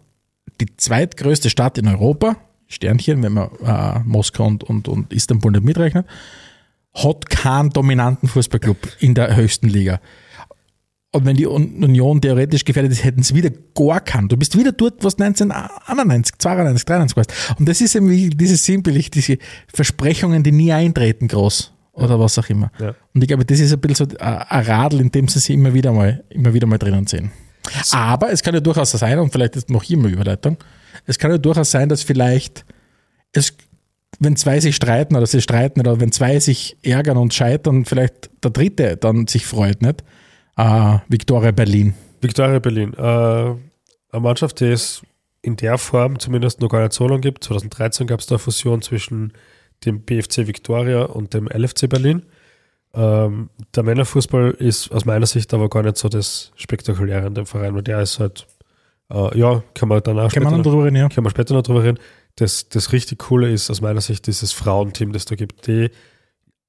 die 0.61 0.67
zweitgrößte 0.77 1.51
Stadt 1.51 1.77
in 1.77 1.89
Europa, 1.89 2.37
Sternchen, 2.69 3.23
wenn 3.23 3.33
man 3.35 3.51
äh, 3.65 3.99
Moskau 4.05 4.47
und, 4.47 4.65
und, 4.65 4.89
und 4.89 5.13
Istanbul 5.13 5.53
nicht 5.53 5.65
mitrechnet, 5.65 6.07
hat 6.95 7.31
keinen 7.31 7.71
dominanten 7.71 8.29
Fußballclub 8.29 8.77
in 9.01 9.15
der 9.15 9.35
höchsten 9.37 9.69
Liga. 9.69 10.01
Und 11.15 11.27
wenn 11.27 11.37
die 11.37 11.47
Un- 11.47 11.85
Union 11.85 12.21
theoretisch 12.23 12.65
gefährdet 12.65 12.93
ist, 12.93 13.05
hätten 13.05 13.23
sie 13.23 13.35
wieder 13.35 13.51
gar 13.75 14.01
keinen. 14.01 14.29
Du 14.29 14.37
bist 14.37 14.57
wieder 14.57 14.73
dort, 14.73 15.05
was 15.05 15.19
1991, 15.19 16.39
92, 16.39 16.87
93 16.87 17.17
warst. 17.17 17.33
Und 17.59 17.69
das 17.69 17.81
ist 17.83 17.95
eben 17.95 18.09
dieses 18.31 18.65
Sinnbild, 18.65 19.15
diese 19.15 19.37
Versprechungen, 19.73 20.43
die 20.43 20.53
nie 20.53 20.73
eintreten, 20.73 21.29
groß. 21.29 21.73
Oder 21.93 22.19
was 22.19 22.39
auch 22.39 22.49
immer. 22.49 22.73
Ja. 22.81 22.95
Und 23.15 23.21
ich 23.23 23.29
glaube, 23.29 23.45
das 23.45 23.61
ist 23.61 23.73
ein 23.75 23.81
bisschen 23.81 24.09
so 24.11 24.17
ein 24.19 24.65
Radl, 24.65 25.01
in 25.01 25.11
dem 25.11 25.29
sie 25.29 25.39
sich 25.39 25.55
immer 25.55 25.75
wieder 25.75 25.93
mal, 25.93 26.25
immer 26.31 26.55
wieder 26.55 26.67
mal 26.67 26.79
drinnen 26.79 27.07
sehen. 27.07 27.31
Aber 27.91 28.33
es 28.33 28.43
kann 28.43 28.55
ja 28.55 28.61
durchaus 28.61 28.93
sein, 28.93 29.19
und 29.19 29.31
vielleicht 29.31 29.57
ist 29.57 29.69
noch 29.69 29.83
hier 29.83 29.99
mal 29.99 30.11
Überleitung, 30.11 30.57
es 31.07 31.19
kann 31.19 31.31
ja 31.31 31.37
durchaus 31.39 31.71
sein, 31.71 31.91
dass 31.91 32.03
vielleicht 32.03 32.65
es, 33.33 33.55
wenn 34.19 34.37
zwei 34.37 34.61
sich 34.61 34.77
streiten 34.77 35.17
oder 35.17 35.27
sie 35.27 35.41
streiten 35.41 35.81
oder 35.81 36.01
wenn 36.01 36.13
zwei 36.13 36.39
sich 36.39 36.77
ärgern 36.83 37.17
und 37.17 37.33
scheitern, 37.35 37.85
vielleicht 37.85 38.31
der 38.45 38.51
dritte 38.51 38.97
dann 38.97 39.27
sich 39.27 39.47
freut, 39.47 39.83
nicht? 39.83 40.03
Äh, 40.57 40.99
Victoria 41.09 41.51
Berlin. 41.51 41.95
Viktoria 42.21 42.59
Berlin, 42.59 42.93
äh, 42.95 43.01
eine 43.01 43.57
Mannschaft, 44.21 44.61
die 44.61 44.67
es 44.67 45.03
in 45.41 45.57
der 45.57 45.77
Form 45.79 46.19
zumindest 46.19 46.61
noch 46.61 46.69
gar 46.69 46.83
nicht 46.83 46.93
so 46.93 47.09
lange 47.09 47.21
gibt. 47.21 47.43
2013 47.45 48.07
gab 48.07 48.21
es 48.21 48.27
da 48.27 48.35
eine 48.37 48.39
Fusion 48.39 48.81
zwischen 48.83 49.33
dem 49.85 50.03
BFC 50.03 50.47
Viktoria 50.47 51.03
und 51.05 51.35
dem 51.35 51.49
LFC 51.49 51.89
Berlin. 51.89 52.23
Ähm, 52.95 53.49
der 53.75 53.83
Männerfußball 53.83 54.51
ist 54.53 54.93
aus 54.93 55.05
meiner 55.07 55.27
Sicht 55.27 55.53
aber 55.55 55.69
gar 55.69 55.83
nicht 55.83 55.97
so 55.97 56.09
das 56.09 56.53
Spektakuläre 56.57 57.27
in 57.27 57.35
dem 57.35 57.47
Verein, 57.47 57.75
weil 57.75 57.83
der 57.83 58.01
ist 58.03 58.21
halt, 58.21 58.47
äh, 59.11 59.37
ja, 59.39 59.63
kann 59.75 59.89
man 59.89 60.01
danach 60.05 60.31
Kann 60.33 60.43
man 60.45 60.59
noch- 60.59 60.63
drüber 60.63 60.85
reden, 60.85 60.97
ja? 60.97 61.09
können 61.09 61.27
wir 61.27 61.31
später 61.31 61.55
noch 61.55 61.63
drüber 61.63 61.83
reden. 61.83 61.99
Das, 62.37 62.69
das 62.69 62.93
richtig 62.93 63.19
Coole 63.19 63.51
ist 63.51 63.71
aus 63.71 63.81
meiner 63.81 64.01
Sicht 64.01 64.27
dieses 64.27 64.53
Frauenteam, 64.53 65.13
das 65.13 65.27
da 65.27 65.35
gibt, 65.35 65.67
die 65.67 65.91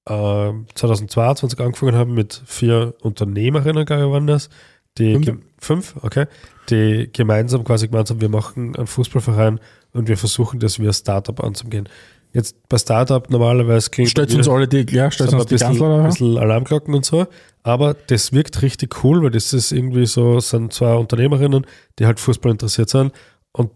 äh, 0.05 0.51
2022 0.75 1.59
angefangen 1.59 1.95
haben 1.95 2.13
mit 2.13 2.41
vier 2.45 2.95
Unternehmerinnen, 3.01 3.85
glaube 3.85 4.03
ich, 4.03 4.09
waren 4.09 4.27
das. 4.27 4.49
Die 4.97 5.13
Fünf. 5.15 5.41
fünf, 5.59 5.95
okay. 6.01 6.27
Die 6.69 7.09
gemeinsam 7.11 7.63
quasi 7.63 7.87
gemeint 7.87 8.09
haben, 8.09 8.21
wir 8.21 8.29
machen 8.29 8.75
einen 8.75 8.87
Fußballverein 8.87 9.59
und 9.93 10.07
wir 10.07 10.17
versuchen 10.17 10.59
das 10.59 10.79
wie 10.79 10.87
ein 10.87 10.93
Startup 10.93 11.43
anzugehen. 11.43 11.89
Jetzt 12.31 12.67
bei 12.67 12.77
Startup 12.77 13.27
normalerweise 13.29 13.89
klingt 13.89 14.09
Stellt 14.09 14.33
uns 14.33 14.47
alle 14.47 14.67
die, 14.67 14.85
ja, 14.91 15.11
stellt 15.11 15.33
uns 15.33 15.43
ein 15.43 15.47
die 15.47 15.53
bisschen, 15.53 15.67
Kanzler 15.77 16.03
bisschen 16.03 16.37
Alarmglocken 16.37 16.93
und 16.93 17.05
so. 17.05 17.27
Aber 17.61 17.93
das 17.93 18.33
wirkt 18.33 18.61
richtig 18.61 19.03
cool, 19.03 19.23
weil 19.23 19.31
das 19.31 19.53
ist 19.53 19.71
irgendwie 19.71 20.05
so, 20.05 20.39
sind 20.39 20.73
zwei 20.73 20.95
Unternehmerinnen, 20.95 21.65
die 21.99 22.05
halt 22.05 22.19
Fußball 22.19 22.51
interessiert 22.51 22.89
sind. 22.89 23.13
Und 23.51 23.71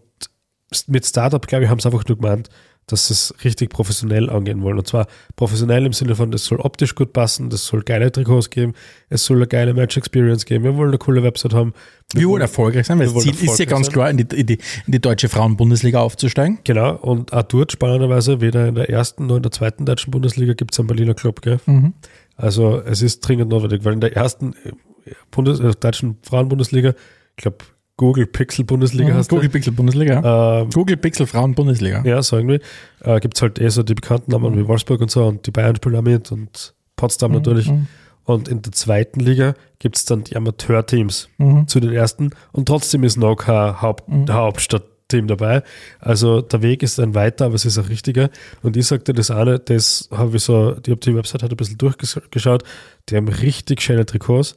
mit 0.86 1.06
Startup, 1.06 1.46
glaube 1.46 1.64
ich, 1.64 1.70
haben 1.70 1.80
sie 1.80 1.88
einfach 1.88 2.06
nur 2.06 2.18
gemeint, 2.18 2.48
dass 2.86 3.08
sie 3.08 3.14
es 3.14 3.34
richtig 3.44 3.70
professionell 3.70 4.30
angehen 4.30 4.62
wollen. 4.62 4.78
Und 4.78 4.86
zwar 4.86 5.06
professionell 5.36 5.84
im 5.86 5.92
Sinne 5.92 6.14
von, 6.14 6.32
es 6.32 6.44
soll 6.44 6.58
optisch 6.60 6.94
gut 6.94 7.12
passen, 7.12 7.48
es 7.52 7.66
soll 7.66 7.82
geile 7.82 8.10
Trikots 8.10 8.50
geben, 8.50 8.74
es 9.08 9.24
soll 9.24 9.36
eine 9.36 9.46
geile 9.46 9.74
Match-Experience 9.74 10.46
geben, 10.46 10.64
wir 10.64 10.76
wollen 10.76 10.88
eine 10.88 10.98
coole 10.98 11.22
Website 11.22 11.52
haben. 11.52 11.74
Wir 12.14 12.26
wollen 12.26 12.40
erfolgreich 12.40 12.86
sein, 12.86 12.98
weil 12.98 13.08
wir 13.08 13.14
das 13.14 13.24
Ziel 13.24 13.48
ist 13.48 13.58
ja 13.58 13.66
ganz 13.66 13.90
klar, 13.90 14.10
in 14.10 14.16
die, 14.16 14.36
in, 14.36 14.46
die, 14.46 14.58
in 14.86 14.92
die 14.92 15.00
deutsche 15.00 15.28
Frauenbundesliga 15.28 16.00
aufzusteigen. 16.00 16.58
Genau, 16.64 16.96
und 16.96 17.32
auch 17.32 17.42
dort 17.42 17.72
spannenderweise, 17.72 18.40
weder 18.40 18.68
in 18.68 18.74
der 18.74 18.88
ersten 18.88 19.26
noch 19.26 19.36
in 19.36 19.42
der 19.42 19.52
zweiten 19.52 19.84
deutschen 19.84 20.10
Bundesliga 20.10 20.54
gibt 20.54 20.72
es 20.72 20.78
einen 20.78 20.88
Berliner 20.88 21.14
Club, 21.14 21.42
gell? 21.42 21.60
Also 22.36 22.80
es 22.80 23.02
ist 23.02 23.20
dringend 23.20 23.50
notwendig, 23.50 23.84
weil 23.84 23.94
in 23.94 24.00
der 24.00 24.16
ersten 24.16 24.54
äh, 24.64 24.72
Bundes 25.30 25.60
äh, 25.60 25.72
deutschen 25.78 26.18
Frauenbundesliga, 26.22 26.94
ich 27.36 27.42
glaube 27.42 27.58
Google 27.98 28.26
Pixel 28.26 28.64
Bundesliga 28.64 29.12
hast 29.12 29.28
Google 29.28 29.50
Pixel 29.50 29.72
Bundesliga. 29.74 30.60
ähm, 30.62 30.70
Google 30.70 30.96
Pixel 30.96 31.26
Frauen 31.26 31.54
Bundesliga. 31.54 32.02
ja, 32.06 32.22
so 32.22 32.36
irgendwie, 32.36 32.60
äh, 33.02 33.20
gibt 33.20 33.36
es 33.36 33.42
halt 33.42 33.60
eh 33.60 33.68
so 33.68 33.82
die 33.82 33.94
bekannten 33.94 34.30
Namen 34.30 34.56
wie 34.56 34.66
Wolfsburg 34.66 35.00
und 35.02 35.10
so 35.10 35.26
und 35.26 35.46
die 35.46 35.50
Bayern 35.50 35.76
spielen 35.76 35.96
auch 35.96 36.02
mit 36.02 36.32
und 36.32 36.74
Potsdam 36.96 37.32
natürlich. 37.32 37.70
Und 38.24 38.46
in 38.48 38.62
der 38.62 38.72
zweiten 38.72 39.20
Liga 39.20 39.54
gibt 39.78 39.96
es 39.96 40.04
dann 40.04 40.22
die 40.22 40.36
Amateurteams 40.36 41.28
zu 41.66 41.80
den 41.80 41.92
ersten 41.92 42.30
und 42.52 42.66
trotzdem 42.66 43.02
ist 43.04 43.16
noch 43.16 43.36
kein 43.36 43.80
Haupt 43.82 44.04
Hauptstadtteam 44.30 45.26
dabei. 45.26 45.62
Also 45.98 46.40
der 46.42 46.60
Weg 46.62 46.82
ist 46.82 47.00
ein 47.00 47.14
weiter, 47.14 47.46
aber 47.46 47.54
es 47.54 47.64
ist 47.64 47.78
ein 47.78 47.86
richtiger. 47.86 48.28
Und 48.62 48.76
ich 48.76 48.86
sagte 48.86 49.12
das 49.12 49.30
eine, 49.30 49.58
das 49.58 50.08
habe 50.12 50.36
ich 50.36 50.44
so, 50.44 50.76
ich 50.84 50.90
habe 50.90 51.00
die 51.00 51.14
Website 51.16 51.42
halt 51.42 51.52
ein 51.52 51.56
bisschen 51.56 51.78
durchgeschaut, 51.78 52.62
die 53.08 53.16
haben 53.16 53.28
richtig 53.28 53.80
schöne 53.80 54.04
Trikots, 54.06 54.56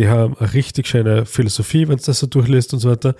die 0.00 0.08
haben 0.08 0.34
eine 0.38 0.52
richtig 0.54 0.88
schöne 0.88 1.26
Philosophie, 1.26 1.86
wenn 1.86 1.98
du 1.98 2.02
das 2.04 2.18
so 2.20 2.26
durchliest 2.26 2.72
und 2.72 2.80
so 2.80 2.90
weiter. 2.90 3.14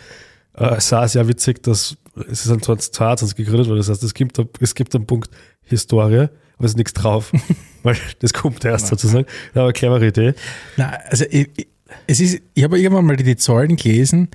Äh, 0.57 0.77
es 0.77 0.91
war 0.93 1.07
sehr 1.07 1.29
witzig, 1.29 1.63
dass 1.63 1.97
es 2.31 2.41
ist 2.47 2.51
dann 2.51 2.63
2022 2.63 3.37
gegründet 3.37 3.69
worden, 3.69 3.79
das 3.79 3.89
heißt, 3.91 4.03
es 4.03 4.15
gibt, 4.15 4.41
es 4.61 4.75
gibt 4.75 4.95
einen 4.95 5.07
Punkt 5.07 5.31
Historie, 5.63 6.29
aber 6.57 6.65
es 6.65 6.73
ist 6.73 6.77
nichts 6.79 6.95
drauf, 6.95 7.33
weil 7.83 7.97
das 8.21 8.33
kommt 8.33 8.65
erst 8.65 8.87
sozusagen. 8.89 9.27
Aber 9.55 9.73
clevere 9.73 10.07
Idee. 10.07 10.35
Na, 10.77 10.91
also 11.09 11.25
ich, 11.31 11.49
ich- 11.57 11.69
es 12.07 12.21
ist, 12.21 12.41
ich 12.55 12.65
habe 12.65 12.79
irgendwann 12.81 13.05
mal 13.05 13.17
die 13.17 13.37
Zahlen 13.37 13.77
gelesen, 13.77 14.29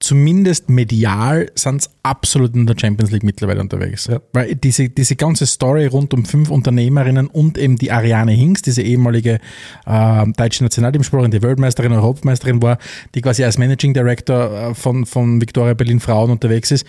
zumindest 0.00 0.70
medial 0.70 1.50
sind 1.54 1.82
es 1.82 1.90
absolut 2.02 2.54
in 2.54 2.66
der 2.66 2.74
Champions 2.78 3.10
League 3.10 3.22
mittlerweile 3.22 3.60
unterwegs. 3.60 4.06
Ja. 4.06 4.20
Weil 4.32 4.56
diese, 4.56 4.88
diese 4.88 5.14
ganze 5.14 5.46
Story 5.46 5.86
rund 5.86 6.14
um 6.14 6.24
fünf 6.24 6.50
Unternehmerinnen 6.50 7.26
und 7.26 7.58
eben 7.58 7.76
die 7.76 7.92
Ariane 7.92 8.32
Hinks, 8.32 8.62
diese 8.62 8.80
ehemalige 8.82 9.38
äh, 9.86 10.26
deutsche 10.36 10.64
Nationalteamsportlerin, 10.64 11.30
die 11.30 11.42
Weltmeisterin, 11.42 11.92
Europameisterin 11.92 12.62
war, 12.62 12.78
die 13.14 13.20
quasi 13.20 13.44
als 13.44 13.58
Managing 13.58 13.92
Director 13.92 14.70
äh, 14.70 14.74
von, 14.74 15.04
von 15.04 15.40
Victoria 15.40 15.74
Berlin 15.74 16.00
Frauen 16.00 16.30
unterwegs 16.30 16.70
ist, 16.70 16.86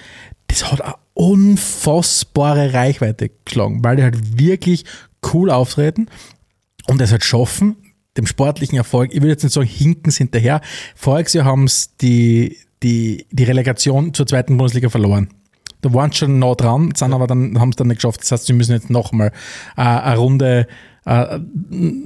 das 0.48 0.72
hat 0.72 0.82
eine 0.82 0.96
unfassbare 1.14 2.74
Reichweite 2.74 3.30
geschlagen, 3.46 3.84
weil 3.84 3.98
die 3.98 4.04
halt 4.04 4.40
wirklich 4.40 4.86
cool 5.34 5.50
auftreten 5.50 6.08
und 6.88 7.02
es 7.02 7.12
halt 7.12 7.26
schaffen, 7.26 7.76
dem 8.18 8.26
sportlichen 8.26 8.78
Erfolg, 8.78 9.14
ich 9.14 9.22
will 9.22 9.30
jetzt 9.30 9.44
nicht 9.44 9.54
sagen, 9.54 9.68
hinken 9.68 10.12
sie 10.12 10.20
hinterher. 10.20 10.62
Voriges 10.96 11.34
Jahr 11.34 11.46
haben 11.46 11.68
sie 11.68 11.88
die, 12.02 12.58
die, 12.84 13.26
die 13.32 13.44
Relegation 13.44 14.14
zur 14.14 14.28
zweiten 14.28 14.58
Bundesliga 14.58 14.90
verloren. 14.90 15.30
Da 15.82 15.94
waren 15.94 16.12
sie 16.12 16.20
schon 16.20 16.40
nah 16.40 16.54
dran, 16.54 16.94
sind 16.96 17.14
aber 17.14 17.28
dann, 17.28 17.60
haben 17.60 17.70
es 17.70 17.76
dann 17.76 17.88
nicht 17.88 17.98
geschafft. 17.98 18.22
Das 18.22 18.32
heißt, 18.32 18.46
sie 18.46 18.54
müssen 18.54 18.74
jetzt 18.74 18.90
nochmal 18.90 19.32
äh, 19.76 19.82
eine 19.82 20.18
Runde 20.18 20.68
äh, 21.06 21.40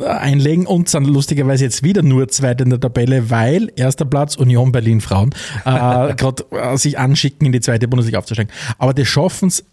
einlegen 0.05 0.65
und 0.65 0.87
sind 0.87 1.05
lustigerweise 1.05 1.65
jetzt 1.65 1.83
wieder 1.83 2.01
nur 2.01 2.29
Zweite 2.29 2.63
in 2.63 2.69
der 2.69 2.79
Tabelle, 2.79 3.29
weil 3.29 3.71
erster 3.75 4.05
Platz 4.05 4.37
Union 4.37 4.71
Berlin 4.71 5.01
Frauen 5.01 5.31
äh, 5.65 6.13
gerade 6.15 6.45
äh, 6.51 6.77
sich 6.77 6.97
anschicken, 6.97 7.45
in 7.45 7.51
die 7.51 7.59
zweite 7.59 7.87
Bundesliga 7.87 8.19
aufzusteigen. 8.19 8.53
Aber 8.77 8.93
die 8.93 9.05
schaffen 9.05 9.49
es 9.49 9.65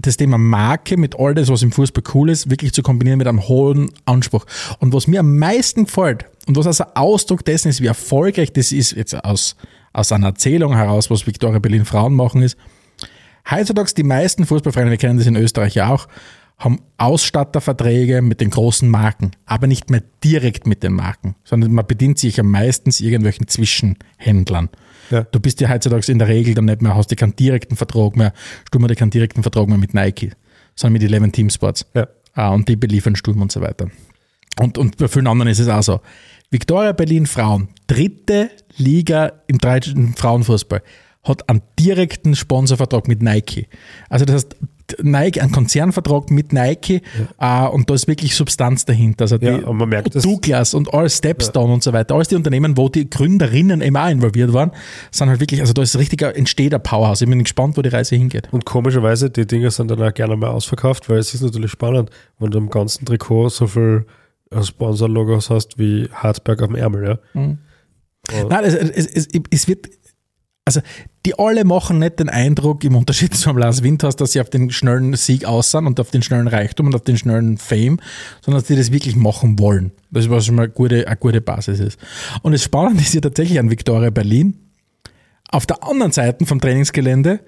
das 0.00 0.16
Thema 0.16 0.38
Marke 0.38 0.96
mit 0.96 1.18
all 1.18 1.34
das, 1.34 1.48
was 1.48 1.62
im 1.62 1.72
Fußball 1.72 2.04
cool 2.14 2.30
ist, 2.30 2.50
wirklich 2.50 2.72
zu 2.72 2.82
kombinieren 2.82 3.18
mit 3.18 3.26
einem 3.26 3.48
hohen 3.48 3.90
Anspruch. 4.04 4.46
Und 4.78 4.92
was 4.92 5.06
mir 5.06 5.20
am 5.20 5.38
meisten 5.38 5.84
gefällt 5.86 6.26
und 6.48 6.56
was 6.56 6.66
also 6.66 6.84
Ausdruck 6.94 7.44
dessen 7.44 7.68
ist, 7.68 7.82
wie 7.82 7.86
erfolgreich 7.86 8.52
das 8.52 8.72
ist, 8.72 8.92
jetzt 8.92 9.14
aus, 9.14 9.54
aus 9.92 10.10
einer 10.12 10.28
Erzählung 10.28 10.74
heraus, 10.74 11.10
was 11.10 11.26
Viktoria 11.26 11.58
Berlin 11.58 11.84
Frauen 11.84 12.14
machen, 12.14 12.42
ist, 12.42 12.56
heutzutage 13.50 13.92
die 13.94 14.02
meisten 14.02 14.46
Fußballvereine, 14.46 14.90
wir 14.90 14.96
kennen 14.96 15.18
das 15.18 15.26
in 15.26 15.36
Österreich 15.36 15.74
ja 15.74 15.92
auch, 15.92 16.08
haben 16.58 16.80
Ausstatterverträge 16.96 18.20
mit 18.22 18.40
den 18.40 18.50
großen 18.50 18.88
Marken, 18.88 19.32
aber 19.44 19.66
nicht 19.66 19.90
mehr 19.90 20.02
direkt 20.24 20.66
mit 20.66 20.82
den 20.82 20.94
Marken, 20.94 21.36
sondern 21.44 21.72
man 21.72 21.86
bedient 21.86 22.18
sich 22.18 22.38
ja 22.38 22.42
meistens 22.42 23.00
irgendwelchen 23.00 23.46
Zwischenhändlern. 23.46 24.70
Ja. 25.10 25.22
Du 25.22 25.38
bist 25.40 25.60
ja 25.60 25.68
heutzutage 25.68 26.10
in 26.10 26.18
der 26.18 26.28
Regel 26.28 26.54
dann 26.54 26.64
nicht 26.64 26.82
mehr, 26.82 26.96
hast 26.96 27.10
du 27.10 27.16
keinen 27.16 27.36
direkten 27.36 27.76
Vertrag 27.76 28.16
mehr, 28.16 28.32
Sturm 28.66 28.84
hat 28.84 28.96
keinen 28.96 29.10
direkten 29.10 29.42
Vertrag 29.42 29.68
mehr 29.68 29.78
mit 29.78 29.94
Nike, 29.94 30.32
sondern 30.74 31.00
mit 31.00 31.12
11 31.12 31.32
Team 31.32 31.50
Sports. 31.50 31.86
Ja. 31.94 32.08
Ah, 32.32 32.50
und 32.50 32.68
die 32.68 32.76
beliefern 32.76 33.16
Sturm 33.16 33.42
und 33.42 33.52
so 33.52 33.60
weiter. 33.60 33.88
Und, 34.58 34.78
und 34.78 34.96
bei 34.96 35.08
vielen 35.08 35.26
anderen 35.26 35.50
ist 35.50 35.58
es 35.58 35.68
auch 35.68 35.82
so. 35.82 36.00
Victoria 36.50 36.92
Berlin 36.92 37.26
Frauen, 37.26 37.68
dritte 37.86 38.50
Liga 38.76 39.32
im 39.48 39.58
deutschen 39.58 40.14
Frauenfußball, 40.14 40.82
hat 41.24 41.48
einen 41.48 41.60
direkten 41.78 42.34
Sponsorvertrag 42.34 43.06
mit 43.06 43.22
Nike. 43.22 43.66
Also 44.08 44.24
das 44.24 44.36
heißt, 44.36 44.56
Nike, 45.02 45.42
einen 45.42 45.52
Konzernvertrag 45.52 46.30
mit 46.30 46.54
Nike 46.54 47.02
äh, 47.38 47.66
und 47.66 47.90
da 47.90 47.94
ist 47.94 48.08
wirklich 48.08 48.34
Substanz 48.34 48.86
dahinter. 48.86 49.24
Also 49.24 49.36
Ja, 49.36 49.58
die, 49.58 49.64
und 49.64 49.76
man 49.76 49.90
merkt 49.90 50.14
das- 50.14 50.22
Douglas 50.22 50.72
und 50.72 50.94
all 50.94 51.10
Stepstone 51.10 51.70
und 51.74 51.82
so 51.82 51.92
weiter, 51.92 52.14
alles 52.14 52.28
die 52.28 52.36
Unternehmen, 52.36 52.78
wo 52.78 52.88
die 52.88 53.10
Gründerinnen 53.10 53.82
eben 53.82 53.96
auch 53.98 54.08
involviert 54.08 54.54
waren, 54.54 54.70
sind 55.10 55.28
halt 55.28 55.40
wirklich, 55.40 55.60
also 55.60 55.74
da 55.74 55.82
ist 55.82 55.98
richtiger, 55.98 56.34
entsteht 56.34 56.72
ein 56.72 56.82
Powerhouse. 56.82 57.20
Ich 57.20 57.28
bin 57.28 57.42
gespannt, 57.42 57.76
wo 57.76 57.82
die 57.82 57.90
Reise 57.90 58.16
hingeht. 58.16 58.48
Und 58.50 58.64
komischerweise, 58.64 59.28
die 59.28 59.46
Dinge 59.46 59.70
sind 59.70 59.90
dann 59.90 60.00
auch 60.00 60.14
gerne 60.14 60.36
mal 60.36 60.48
ausverkauft, 60.48 61.10
weil 61.10 61.18
es 61.18 61.34
ist 61.34 61.42
natürlich 61.42 61.70
spannend, 61.72 62.08
wenn 62.38 62.50
du 62.50 62.56
am 62.56 62.70
ganzen 62.70 63.04
Trikot 63.04 63.50
so 63.50 63.66
viel 63.66 64.06
Sponsor-Logos 64.62 65.50
hast 65.50 65.78
wie 65.78 66.08
Hartberg 66.12 66.62
auf 66.62 66.68
dem 66.68 66.76
Ärmel, 66.76 67.04
ja. 67.04 67.18
Nein, 68.48 68.64
es, 68.64 68.74
es, 68.74 69.06
es, 69.06 69.28
es 69.50 69.68
wird, 69.68 69.88
also 70.64 70.80
die 71.24 71.38
alle 71.38 71.64
machen 71.64 71.98
nicht 71.98 72.20
den 72.20 72.28
Eindruck, 72.28 72.84
im 72.84 72.94
Unterschied 72.96 73.34
zum 73.36 73.58
Lars 73.58 73.82
Windhaus, 73.82 74.16
dass 74.16 74.32
sie 74.32 74.40
auf 74.40 74.50
den 74.50 74.70
schnellen 74.70 75.14
Sieg 75.16 75.44
aussehen 75.44 75.86
und 75.86 75.98
auf 76.00 76.10
den 76.10 76.22
schnellen 76.22 76.48
Reichtum 76.48 76.86
und 76.86 76.94
auf 76.94 77.02
den 77.02 77.16
schnellen 77.16 77.58
Fame, 77.58 78.00
sondern 78.42 78.60
dass 78.60 78.68
die 78.68 78.76
das 78.76 78.92
wirklich 78.92 79.16
machen 79.16 79.58
wollen. 79.58 79.92
Das 80.10 80.24
ist 80.24 80.30
was 80.30 80.46
schon 80.46 80.56
mal 80.56 80.64
eine 80.64 80.72
gute, 80.72 81.06
eine 81.06 81.16
gute 81.16 81.40
Basis 81.40 81.80
ist. 81.80 81.98
Und 82.42 82.52
das 82.52 82.62
Spannende 82.62 83.02
ist 83.02 83.14
ja 83.14 83.20
tatsächlich 83.20 83.58
an 83.58 83.70
Victoria 83.70 84.10
Berlin. 84.10 84.58
Auf 85.50 85.64
der 85.64 85.82
anderen 85.82 86.12
Seite 86.12 86.44
vom 86.44 86.60
Trainingsgelände 86.60 87.40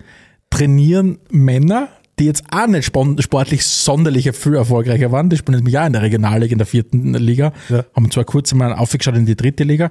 trainieren 0.48 1.18
Männer, 1.30 1.88
die 2.20 2.26
jetzt 2.26 2.44
auch 2.50 2.66
nicht 2.66 2.84
sportlich 2.84 3.64
sonderlich 3.64 4.30
viel 4.36 4.54
erfolgreicher 4.54 5.10
waren. 5.10 5.30
Die 5.30 5.36
spielen 5.36 5.56
nämlich 5.56 5.78
auch 5.78 5.86
in 5.86 5.94
der 5.94 6.02
Regionalliga, 6.02 6.52
in 6.52 6.58
der 6.58 6.66
vierten 6.66 7.14
Liga. 7.14 7.52
Ja. 7.68 7.84
Haben 7.96 8.10
zwar 8.10 8.24
kurz 8.24 8.52
einmal 8.52 8.74
aufgeschaut 8.74 9.16
in 9.16 9.26
die 9.26 9.36
dritte 9.36 9.64
Liga, 9.64 9.90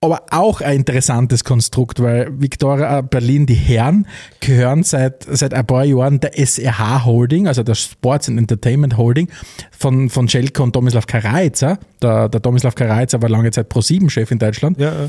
aber 0.00 0.22
auch 0.30 0.60
ein 0.60 0.76
interessantes 0.76 1.42
Konstrukt, 1.42 2.00
weil 2.00 2.28
Victoria 2.40 3.00
Berlin, 3.00 3.46
die 3.46 3.54
Herren, 3.54 4.06
gehören 4.40 4.82
seit, 4.82 5.26
seit 5.28 5.52
ein 5.52 5.66
paar 5.66 5.84
Jahren 5.84 6.20
der 6.20 6.38
SRH 6.38 7.04
Holding, 7.04 7.48
also 7.48 7.62
der 7.62 7.74
Sports 7.74 8.28
and 8.28 8.38
Entertainment 8.38 8.96
Holding 8.96 9.28
von, 9.72 10.08
von 10.10 10.28
Schelke 10.28 10.62
und 10.62 10.74
Tomislav 10.74 11.06
Karajca. 11.06 11.78
Der, 12.02 12.28
der 12.28 12.42
Tomislav 12.42 12.74
Karajca 12.74 13.20
war 13.20 13.28
lange 13.28 13.50
Zeit 13.50 13.72
Pro7-Chef 13.72 14.30
in 14.30 14.38
Deutschland 14.38 14.78
Ja, 14.78 14.92
ja. 14.92 15.06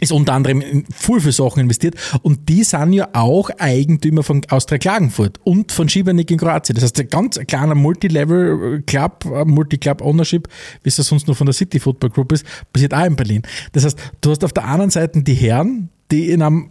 Ist 0.00 0.12
unter 0.12 0.34
anderem 0.34 0.60
in 0.60 0.84
viel, 0.94 1.20
viel 1.20 1.32
Sachen 1.32 1.60
investiert 1.60 1.96
und 2.22 2.48
die 2.48 2.64
sind 2.64 2.92
ja 2.92 3.08
auch 3.12 3.50
Eigentümer 3.58 4.22
von 4.22 4.42
Austria 4.48 4.78
Klagenfurt 4.78 5.40
und 5.44 5.72
von 5.72 5.88
Šibenik 5.88 6.30
in 6.30 6.38
Kroatien. 6.38 6.74
Das 6.74 6.84
heißt, 6.84 7.00
ein 7.00 7.08
ganz 7.08 7.38
kleiner 7.46 7.74
Multilevel-Club, 7.74 9.24
äh, 9.24 9.44
Multi-Club-Ownership, 9.44 10.48
wie 10.82 10.88
es 10.88 10.96
ja 10.96 11.04
sonst 11.04 11.26
nur 11.26 11.36
von 11.36 11.46
der 11.46 11.54
City 11.54 11.80
Football 11.80 12.10
Group 12.10 12.32
ist, 12.32 12.46
passiert 12.72 12.94
auch 12.94 13.04
in 13.04 13.16
Berlin. 13.16 13.42
Das 13.72 13.84
heißt, 13.84 13.98
du 14.20 14.30
hast 14.30 14.44
auf 14.44 14.52
der 14.52 14.64
anderen 14.64 14.90
Seite 14.90 15.22
die 15.22 15.34
Herren, 15.34 15.90
die 16.10 16.30
in 16.30 16.42
einem 16.42 16.70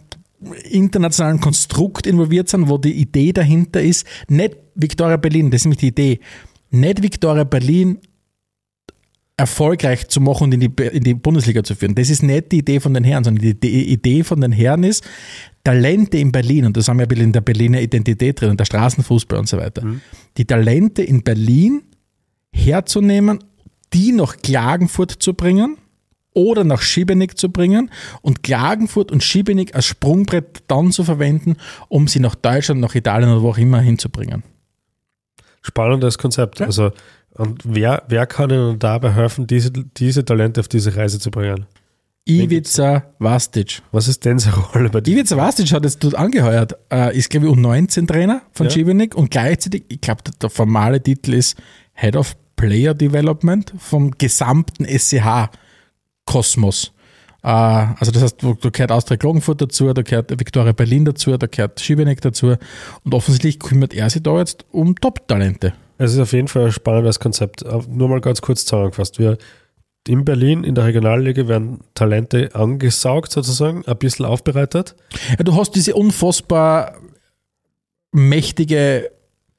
internationalen 0.70 1.40
Konstrukt 1.40 2.06
involviert 2.06 2.48
sind, 2.48 2.68
wo 2.68 2.78
die 2.78 2.92
Idee 2.92 3.32
dahinter 3.32 3.82
ist, 3.82 4.06
nicht 4.28 4.56
Victoria 4.74 5.16
Berlin, 5.16 5.50
das 5.50 5.62
ist 5.62 5.64
nämlich 5.64 5.80
die 5.80 5.88
Idee, 5.88 6.20
nicht 6.70 7.02
Victoria 7.02 7.44
Berlin 7.44 7.98
erfolgreich 9.38 10.08
zu 10.08 10.20
machen 10.20 10.44
und 10.44 10.54
in 10.54 10.60
die, 10.60 10.82
in 10.82 11.04
die 11.04 11.14
Bundesliga 11.14 11.62
zu 11.62 11.76
führen. 11.76 11.94
Das 11.94 12.10
ist 12.10 12.22
nicht 12.22 12.52
die 12.52 12.58
Idee 12.58 12.80
von 12.80 12.92
den 12.92 13.04
Herren, 13.04 13.24
sondern 13.24 13.42
die, 13.42 13.58
die 13.58 13.92
Idee 13.92 14.24
von 14.24 14.40
den 14.40 14.52
Herren 14.52 14.82
ist, 14.82 15.04
Talente 15.64 16.18
in 16.18 16.32
Berlin, 16.32 16.66
und 16.66 16.76
das 16.76 16.88
haben 16.88 16.98
wir 16.98 17.06
ein 17.06 17.08
bisschen 17.08 17.26
in 17.26 17.32
der 17.32 17.40
Berliner 17.40 17.80
Identität 17.80 18.40
drin, 18.40 18.50
und 18.50 18.60
der 18.60 18.64
Straßenfußball 18.64 19.38
und 19.38 19.48
so 19.48 19.56
weiter, 19.56 19.82
die 20.36 20.44
Talente 20.44 21.02
in 21.02 21.22
Berlin 21.22 21.82
herzunehmen, 22.52 23.38
die 23.92 24.12
nach 24.12 24.36
Klagenfurt 24.38 25.12
zu 25.12 25.34
bringen 25.34 25.76
oder 26.34 26.64
nach 26.64 26.82
Schibenik 26.82 27.38
zu 27.38 27.50
bringen 27.50 27.90
und 28.22 28.42
Klagenfurt 28.42 29.12
und 29.12 29.22
Schibenik 29.22 29.74
als 29.74 29.86
Sprungbrett 29.86 30.64
dann 30.66 30.90
zu 30.90 31.04
verwenden, 31.04 31.56
um 31.88 32.08
sie 32.08 32.18
nach 32.18 32.34
Deutschland, 32.34 32.80
nach 32.80 32.94
Italien 32.94 33.30
oder 33.30 33.42
wo 33.42 33.50
auch 33.50 33.58
immer 33.58 33.80
hinzubringen. 33.80 34.42
Spannendes 35.62 36.18
Konzept. 36.18 36.60
Ja. 36.60 36.66
Also, 36.66 36.92
und 37.38 37.62
wer, 37.64 38.02
wer 38.08 38.26
kann 38.26 38.50
Ihnen 38.50 38.78
dabei 38.78 39.12
helfen, 39.12 39.46
diese, 39.46 39.70
diese 39.70 40.24
Talente 40.24 40.60
auf 40.60 40.68
diese 40.68 40.96
Reise 40.96 41.18
zu 41.18 41.30
bringen? 41.30 41.66
Ivica 42.28 43.04
Vastic. 43.18 43.80
Was 43.90 44.06
ist 44.06 44.24
denn 44.26 44.38
seine 44.38 44.56
Rolle 44.56 44.90
bei 44.90 45.00
dir? 45.00 45.14
Ivica 45.14 45.36
Vastic 45.36 45.72
hat 45.72 45.84
jetzt 45.84 46.04
dort 46.04 46.14
angeheuert, 46.14 46.76
äh, 46.92 47.16
ist 47.16 47.30
glaube 47.30 47.46
ich 47.46 47.52
U19-Trainer 47.52 48.42
von 48.52 48.66
Ja. 48.66 48.72
Šibenik 48.72 49.14
und 49.14 49.30
gleichzeitig, 49.30 49.84
ich 49.88 50.02
glaube, 50.02 50.22
der, 50.24 50.34
der 50.42 50.50
formale 50.50 51.02
Titel 51.02 51.32
ist 51.32 51.56
Head 51.94 52.16
of 52.16 52.36
Player 52.56 52.92
Development 52.92 53.72
vom 53.78 54.10
gesamten 54.10 54.84
SCH-Kosmos. 54.84 56.92
Äh, 57.42 57.48
also 57.48 58.12
das 58.12 58.24
heißt, 58.24 58.42
da 58.42 58.52
gehört 58.70 58.92
Austria 58.92 59.16
Klagenfurt 59.16 59.62
dazu, 59.62 59.90
da 59.94 60.02
gehört 60.02 60.38
Viktoria 60.38 60.72
Berlin 60.72 61.06
dazu, 61.06 61.34
da 61.36 61.46
gehört 61.46 61.80
Šibenik 61.80 62.20
dazu 62.20 62.56
und 63.04 63.14
offensichtlich 63.14 63.58
kümmert 63.58 63.94
er 63.94 64.10
sich 64.10 64.22
da 64.22 64.38
jetzt 64.38 64.66
um 64.70 64.96
Top-Talente. 64.96 65.72
Es 65.98 66.14
ist 66.14 66.20
auf 66.20 66.32
jeden 66.32 66.48
Fall 66.48 66.66
ein 66.66 66.72
spannendes 66.72 67.20
Konzept. 67.20 67.64
Nur 67.88 68.08
mal 68.08 68.20
ganz 68.20 68.40
kurz 68.40 68.64
zusammengefasst. 68.64 69.18
Wir 69.18 69.36
in 70.06 70.24
Berlin 70.24 70.64
in 70.64 70.74
der 70.74 70.86
Regionalliga 70.86 71.48
werden 71.48 71.80
Talente 71.94 72.54
angesaugt 72.54 73.32
sozusagen, 73.32 73.84
ein 73.86 73.98
bisschen 73.98 74.24
aufbereitet. 74.24 74.94
Ja, 75.30 75.44
du 75.44 75.54
hast 75.54 75.72
diese 75.72 75.94
unfassbar 75.94 76.96
mächtige 78.12 79.10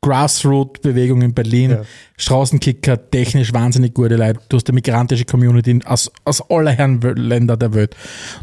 Grassroot-Bewegung 0.02 1.22
in 1.22 1.34
Berlin. 1.34 1.72
Ja. 1.72 1.82
Straßenkicker, 2.18 3.10
technisch 3.12 3.54
wahnsinnig 3.54 3.94
gute 3.94 4.16
Leute. 4.16 4.40
Du 4.50 4.58
hast 4.58 4.68
eine 4.70 4.76
migrantische 4.76 5.26
Community 5.26 5.80
aus, 5.86 6.12
aus 6.24 6.42
aller 6.50 6.72
Herren 6.72 7.02
Länder 7.02 7.58
der 7.58 7.74
Welt. 7.74 7.96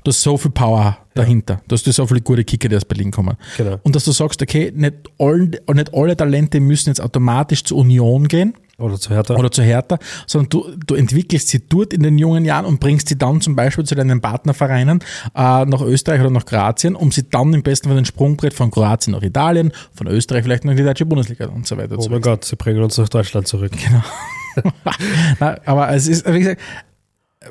Du 0.04 0.10
hast 0.10 0.22
so 0.22 0.36
viel 0.36 0.50
Power 0.50 0.98
dahinter. 1.14 1.62
Du 1.66 1.74
hast 1.74 1.84
so 1.84 2.06
viele 2.06 2.20
gute 2.20 2.44
Kicker, 2.44 2.68
die 2.68 2.76
aus 2.76 2.84
Berlin 2.84 3.10
kommen. 3.10 3.36
Genau. 3.56 3.78
Und 3.82 3.96
dass 3.96 4.04
du 4.04 4.12
sagst, 4.12 4.42
okay, 4.42 4.72
nicht, 4.74 4.94
all, 5.18 5.50
nicht 5.72 5.94
alle 5.94 6.16
Talente 6.16 6.60
müssen 6.60 6.90
jetzt 6.90 7.00
automatisch 7.00 7.64
zur 7.64 7.78
Union 7.78 8.28
gehen 8.28 8.54
Oder 8.78 9.00
zu 9.00 9.10
Hertha. 9.10 9.34
oder 9.36 9.50
zu 9.50 9.62
Hertha, 9.62 9.98
sondern 10.26 10.50
du, 10.50 10.76
du 10.86 10.94
entwickelst 10.96 11.48
sie 11.48 11.66
dort 11.66 11.94
in 11.94 12.02
den 12.02 12.18
jungen 12.18 12.44
Jahren 12.44 12.66
und 12.66 12.78
bringst 12.78 13.08
sie 13.08 13.16
dann 13.16 13.40
zum 13.40 13.56
Beispiel 13.56 13.84
zu 13.84 13.94
deinen 13.94 14.20
Partnervereinen 14.20 15.00
äh, 15.34 15.64
nach 15.64 15.80
Österreich 15.80 16.20
oder 16.20 16.30
nach 16.30 16.44
Kroatien, 16.44 16.94
um 16.94 17.10
sie 17.10 17.28
dann 17.28 17.54
im 17.54 17.62
besten 17.62 17.88
Fall 17.88 17.96
den 17.96 18.04
Sprungbrett 18.04 18.52
von 18.52 18.70
Kroatien 18.70 19.14
nach 19.14 19.22
Italien, 19.22 19.72
von 19.94 20.06
Österreich 20.08 20.44
vielleicht 20.44 20.66
noch 20.66 20.72
in 20.72 20.76
die 20.76 20.84
deutsche 20.84 21.06
Bundesliga 21.06 21.46
und 21.46 21.66
so 21.66 21.78
weiter 21.78 21.96
oh 21.98 22.06
mein 22.10 22.20
Gott, 22.20 22.44
sie 22.44 22.56
bringen 22.56 22.82
uns 22.82 22.98
nach 22.98 23.08
Deutschland 23.08 23.48
zurück. 23.48 23.72
Nein, 25.40 25.56
aber 25.64 25.90
es 25.90 26.06
ist, 26.06 26.30
wie 26.30 26.38
gesagt, 26.38 26.60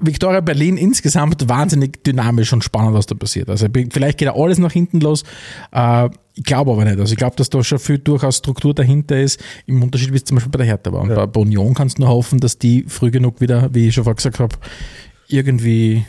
Victoria 0.01 0.41
Berlin 0.41 0.77
insgesamt 0.77 1.47
wahnsinnig 1.49 2.03
dynamisch 2.03 2.51
und 2.53 2.63
spannend, 2.63 2.93
was 2.93 3.05
da 3.05 3.15
passiert. 3.15 3.49
Also 3.49 3.67
vielleicht 3.91 4.17
geht 4.17 4.27
da 4.27 4.33
alles 4.33 4.57
nach 4.57 4.71
hinten 4.71 4.99
los. 4.99 5.23
Äh, 5.71 6.09
ich 6.35 6.43
glaube 6.43 6.71
aber 6.71 6.83
nicht. 6.85 6.99
Also 6.99 7.13
ich 7.13 7.17
glaube, 7.17 7.35
dass 7.37 7.49
da 7.49 7.63
schon 7.63 7.79
viel 7.79 7.97
durchaus 7.99 8.37
Struktur 8.37 8.73
dahinter 8.73 9.19
ist, 9.19 9.41
im 9.67 9.81
Unterschied 9.81 10.11
wie 10.11 10.17
es 10.17 10.25
zum 10.25 10.35
Beispiel 10.35 10.51
bei 10.51 10.57
der 10.57 10.67
Hertha 10.67 10.91
war. 10.91 11.01
Und 11.01 11.09
Ja. 11.11 11.25
bei, 11.25 11.39
Union 11.39 11.73
kannst 11.73 11.97
du 11.97 12.01
nur 12.01 12.09
hoffen, 12.09 12.39
dass 12.39 12.57
die 12.57 12.83
früh 12.87 13.09
genug 13.11 13.39
wieder, 13.41 13.69
wie 13.73 13.87
ich 13.87 13.95
schon 13.95 14.03
vorher 14.03 14.15
gesagt 14.15 14.39
habe, 14.39 14.55
irgendwie 15.27 16.05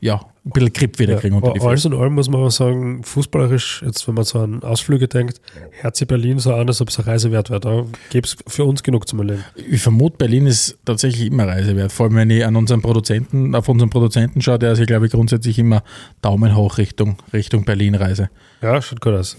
ja, 0.00 0.16
ein 0.44 0.50
bisschen 0.50 0.72
Grip 0.72 0.98
wieder 0.98 1.16
kriegen 1.16 1.36
unter 1.36 1.52
die 1.52 1.58
Ja, 1.58 1.60
Füße. 1.60 1.68
alles 1.68 1.84
in 1.84 1.94
allem 1.94 2.14
muss 2.14 2.28
man 2.28 2.40
aber 2.40 2.50
sagen, 2.50 3.02
fußballerisch, 3.04 3.82
jetzt 3.84 4.06
wenn 4.08 4.14
man 4.14 4.24
so 4.24 4.40
an 4.40 4.62
Ausflüge 4.62 5.06
denkt, 5.08 5.40
Herz 5.70 6.04
Berlin 6.04 6.38
so 6.38 6.52
an, 6.54 6.66
als 6.68 6.80
ob 6.80 6.88
es 6.88 6.98
eine 6.98 7.06
Reise 7.06 7.30
wert 7.30 7.50
wäre. 7.50 7.60
Da 7.60 7.84
gäbe 8.10 8.26
es 8.26 8.36
für 8.46 8.64
uns 8.64 8.82
genug 8.82 9.06
zum 9.08 9.20
Erleben. 9.20 9.44
Ich 9.54 9.80
vermute, 9.82 10.16
Berlin 10.16 10.46
ist 10.46 10.78
tatsächlich 10.84 11.26
immer 11.26 11.46
Reisewert. 11.46 11.92
Vor 11.92 12.06
allem, 12.06 12.16
wenn 12.16 12.30
ich 12.30 12.44
an 12.44 12.56
unseren 12.56 12.82
Produzenten, 12.82 13.54
auf 13.54 13.68
unseren 13.68 13.90
Produzenten 13.90 14.40
schaue, 14.42 14.58
der 14.58 14.74
sich, 14.76 14.86
glaube 14.86 15.06
ich, 15.06 15.12
grundsätzlich 15.12 15.58
immer 15.58 15.82
Daumen 16.22 16.56
hoch 16.56 16.78
Richtung, 16.78 17.18
Richtung 17.32 17.64
Berlin 17.64 17.94
reise. 17.94 18.30
Ja, 18.62 18.80
schaut 18.82 19.00
gut 19.00 19.14
aus. 19.14 19.36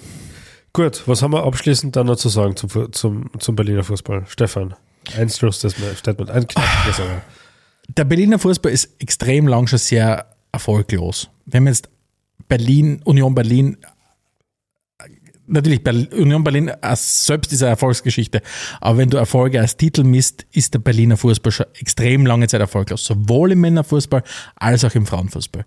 Gut, 0.71 1.03
was 1.07 1.21
haben 1.23 1.33
wir 1.33 1.43
abschließend 1.43 1.95
dann 1.95 2.07
noch 2.07 2.15
zu 2.15 2.29
sagen 2.29 2.55
zum, 2.55 2.91
zum, 2.93 3.29
zum 3.39 3.55
Berliner 3.55 3.83
Fußball? 3.83 4.25
Stefan, 4.27 4.75
ein 5.17 5.27
Statement, 5.29 6.29
ein 6.29 6.47
knackiges 6.47 6.99
aber. 6.99 7.21
Der 7.97 8.05
Berliner 8.05 8.39
Fußball 8.39 8.71
ist 8.71 8.89
extrem 8.99 9.47
lang 9.47 9.67
schon 9.67 9.79
sehr 9.79 10.27
erfolglos. 10.51 11.29
Wenn 11.45 11.63
man 11.63 11.73
jetzt 11.73 11.89
Berlin, 12.47 13.01
Union 13.03 13.35
Berlin, 13.35 13.77
natürlich 15.47 15.85
Union 16.13 16.43
Berlin 16.43 16.71
selbst 16.93 17.51
ist 17.51 17.61
eine 17.61 17.71
Erfolgsgeschichte, 17.71 18.41
aber 18.79 18.99
wenn 18.99 19.09
du 19.09 19.17
Erfolge 19.17 19.59
als 19.59 19.77
Titel 19.77 20.03
misst, 20.03 20.45
ist 20.51 20.73
der 20.73 20.79
Berliner 20.79 21.17
Fußball 21.17 21.51
schon 21.51 21.65
extrem 21.79 22.25
lange 22.25 22.47
Zeit 22.47 22.61
erfolglos, 22.61 23.05
sowohl 23.05 23.51
im 23.51 23.61
Männerfußball 23.61 24.23
als 24.55 24.85
auch 24.85 24.95
im 24.95 25.05
Frauenfußball. 25.05 25.65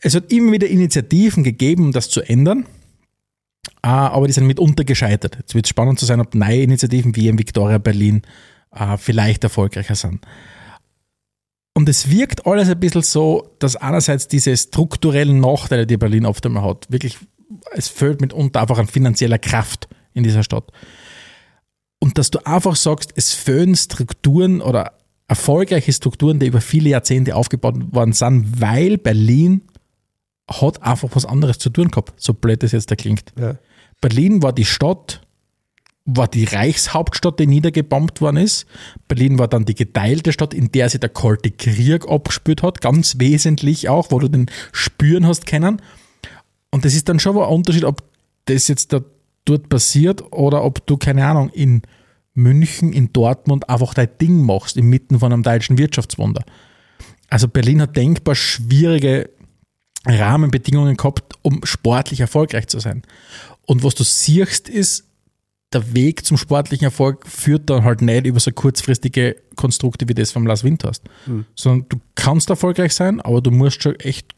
Es 0.00 0.14
hat 0.14 0.32
immer 0.32 0.52
wieder 0.52 0.68
Initiativen 0.68 1.44
gegeben, 1.44 1.84
um 1.84 1.92
das 1.92 2.10
zu 2.10 2.20
ändern, 2.20 2.66
Ah, 3.82 4.08
aber 4.08 4.26
die 4.26 4.32
sind 4.32 4.46
mitunter 4.46 4.84
gescheitert. 4.84 5.36
Jetzt 5.36 5.54
wird 5.54 5.66
es 5.66 5.70
spannend 5.70 5.98
zu 5.98 6.06
sein, 6.06 6.20
ob 6.20 6.34
neue 6.34 6.62
Initiativen 6.62 7.14
wie 7.16 7.28
in 7.28 7.38
Victoria 7.38 7.78
Berlin 7.78 8.22
äh, 8.72 8.96
vielleicht 8.96 9.44
erfolgreicher 9.44 9.94
sind. 9.94 10.26
Und 11.74 11.88
es 11.88 12.08
wirkt 12.08 12.46
alles 12.46 12.68
ein 12.68 12.78
bisschen 12.78 13.02
so, 13.02 13.50
dass 13.58 13.74
einerseits 13.76 14.28
diese 14.28 14.56
strukturellen 14.56 15.40
Nachteile, 15.40 15.86
die 15.86 15.96
Berlin 15.96 16.24
oft 16.24 16.46
einmal 16.46 16.62
hat, 16.62 16.90
wirklich, 16.90 17.18
es 17.72 17.88
fehlt 17.88 18.20
mitunter 18.20 18.60
einfach 18.60 18.78
an 18.78 18.86
finanzieller 18.86 19.38
Kraft 19.38 19.88
in 20.12 20.22
dieser 20.22 20.44
Stadt. 20.44 20.70
Und 21.98 22.16
dass 22.16 22.30
du 22.30 22.38
einfach 22.46 22.76
sagst, 22.76 23.12
es 23.16 23.32
fehlen 23.32 23.74
Strukturen 23.74 24.60
oder 24.60 24.92
erfolgreiche 25.26 25.92
Strukturen, 25.92 26.38
die 26.38 26.46
über 26.46 26.60
viele 26.60 26.90
Jahrzehnte 26.90 27.34
aufgebaut 27.34 27.74
worden 27.92 28.12
sind, 28.12 28.60
weil 28.60 28.98
Berlin 28.98 29.62
hat 30.48 30.82
einfach 30.82 31.08
was 31.14 31.24
anderes 31.24 31.58
zu 31.58 31.70
tun 31.70 31.90
gehabt, 31.90 32.12
so 32.20 32.34
blöd 32.34 32.62
das 32.62 32.72
jetzt 32.72 32.90
da 32.90 32.94
klingt. 32.94 33.32
Ja. 33.38 33.56
Berlin 34.00 34.42
war 34.42 34.52
die 34.52 34.66
Stadt, 34.66 35.22
war 36.06 36.28
die 36.28 36.44
Reichshauptstadt, 36.44 37.40
die 37.40 37.46
niedergebombt 37.46 38.20
worden 38.20 38.36
ist. 38.36 38.66
Berlin 39.08 39.38
war 39.38 39.48
dann 39.48 39.64
die 39.64 39.74
geteilte 39.74 40.32
Stadt, 40.32 40.52
in 40.52 40.70
der 40.70 40.90
sich 40.90 41.00
der 41.00 41.08
Kalte 41.08 41.50
Krieg 41.50 42.06
abgespielt 42.08 42.62
hat, 42.62 42.80
ganz 42.80 43.18
wesentlich 43.18 43.88
auch, 43.88 44.10
wo 44.10 44.18
du 44.18 44.28
den 44.28 44.50
spüren 44.72 45.26
hast 45.26 45.46
können. 45.46 45.80
Und 46.70 46.84
das 46.84 46.94
ist 46.94 47.08
dann 47.08 47.20
schon 47.20 47.38
ein 47.38 47.48
Unterschied, 47.48 47.84
ob 47.84 48.02
das 48.44 48.68
jetzt 48.68 48.92
da 48.92 49.00
dort 49.46 49.68
passiert 49.68 50.32
oder 50.32 50.64
ob 50.64 50.86
du, 50.86 50.96
keine 50.96 51.26
Ahnung, 51.26 51.48
in 51.50 51.82
München, 52.34 52.92
in 52.92 53.12
Dortmund 53.12 53.68
einfach 53.70 53.94
dein 53.94 54.08
Ding 54.20 54.42
machst, 54.42 54.76
inmitten 54.76 55.20
von 55.20 55.32
einem 55.32 55.42
deutschen 55.42 55.78
Wirtschaftswunder. 55.78 56.44
Also 57.30 57.48
Berlin 57.48 57.80
hat 57.80 57.96
denkbar 57.96 58.34
schwierige 58.34 59.30
Rahmenbedingungen 60.06 60.96
gehabt, 60.96 61.34
um 61.42 61.60
sportlich 61.64 62.20
erfolgreich 62.20 62.66
zu 62.66 62.80
sein. 62.80 63.02
Und 63.66 63.82
was 63.82 63.94
du 63.94 64.04
siehst, 64.04 64.68
ist, 64.68 65.04
der 65.74 65.94
Weg 65.94 66.24
zum 66.24 66.36
sportlichen 66.36 66.84
Erfolg 66.84 67.26
führt 67.26 67.68
dann 67.68 67.84
halt 67.84 68.00
nicht 68.02 68.26
über 68.26 68.40
so 68.40 68.50
kurzfristige 68.52 69.36
Konstrukte 69.56 70.08
wie 70.08 70.14
das 70.14 70.32
vom 70.32 70.46
Lars 70.46 70.64
Windhorst. 70.64 71.02
Sondern 71.54 71.88
du 71.88 71.96
kannst 72.14 72.50
erfolgreich 72.50 72.94
sein, 72.94 73.20
aber 73.20 73.40
du 73.40 73.50
musst 73.50 73.82
schon 73.82 73.96
echt 73.96 74.34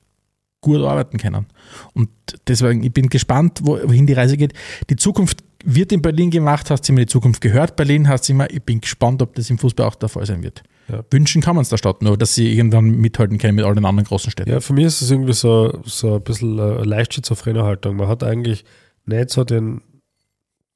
gut 0.63 0.81
arbeiten 0.81 1.19
können. 1.19 1.47
Und 1.93 2.09
deswegen, 2.49 2.83
ich 2.83 2.93
bin 2.93 3.09
gespannt, 3.09 3.61
wo- 3.63 3.79
wohin 3.85 4.07
die 4.07 4.15
Reise 4.15 4.37
geht. 4.37 4.53
Die 4.91 4.97
Zukunft 4.97 5.45
wird 5.65 5.93
in 5.93 6.03
Berlin 6.03 6.31
gemacht, 6.31 6.71
hast 6.71 6.83
du 6.89 6.93
immer 6.93 7.01
die 7.03 7.07
Zukunft 7.07 7.41
gehört. 7.41 7.77
Berlin 7.77 8.09
hast 8.09 8.29
du 8.29 8.33
immer, 8.33 8.51
ich 8.51 8.63
bin 8.63 8.81
gespannt, 8.81 9.21
ob 9.23 9.35
das 9.35 9.51
im 9.51 9.59
Fußball 9.59 9.87
auch 9.87 9.95
der 9.97 10.09
Fall 10.09 10.27
sein 10.27 10.43
wird. 10.43 10.63
Ja. 10.89 11.05
Wünschen 11.11 11.43
kann 11.43 11.57
man 11.57 11.63
es 11.63 11.69
der 11.69 11.77
Stadt 11.77 12.03
nur, 12.03 12.17
dass 12.17 12.35
sie 12.35 12.53
irgendwann 12.53 12.91
mithalten 12.91 13.39
können 13.39 13.57
mit 13.57 13.65
all 13.65 13.75
den 13.75 13.85
anderen 13.85 14.07
großen 14.07 14.31
Städten. 14.31 14.51
Ja, 14.51 14.61
für 14.61 14.73
mich 14.73 14.85
ist 14.87 15.03
es 15.03 15.11
irgendwie 15.11 15.33
so, 15.33 15.81
so 15.85 16.15
ein 16.17 16.23
bisschen 16.23 16.59
eine 16.59 16.85
leicht 16.85 17.15
schizophrene 17.15 17.65
Haltung. 17.65 17.97
Man 17.97 18.07
hat 18.09 18.23
eigentlich 18.23 18.65
nicht 19.05 19.31
so 19.31 19.43
den, 19.45 19.83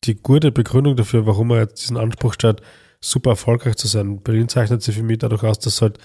die 0.04 0.14
gute 0.14 0.52
Begründung 0.52 0.96
dafür, 0.96 1.26
warum 1.26 1.48
man 1.48 1.58
jetzt 1.58 1.82
diesen 1.82 1.96
Anspruch 1.96 2.34
stellt, 2.34 2.62
super 3.00 3.30
erfolgreich 3.30 3.76
zu 3.76 3.86
sein. 3.86 4.20
Berlin 4.20 4.48
zeichnet 4.48 4.82
sich 4.82 4.96
für 4.96 5.02
mich 5.02 5.18
dadurch 5.18 5.42
aus, 5.42 5.58
dass 5.58 5.82
halt, 5.82 5.98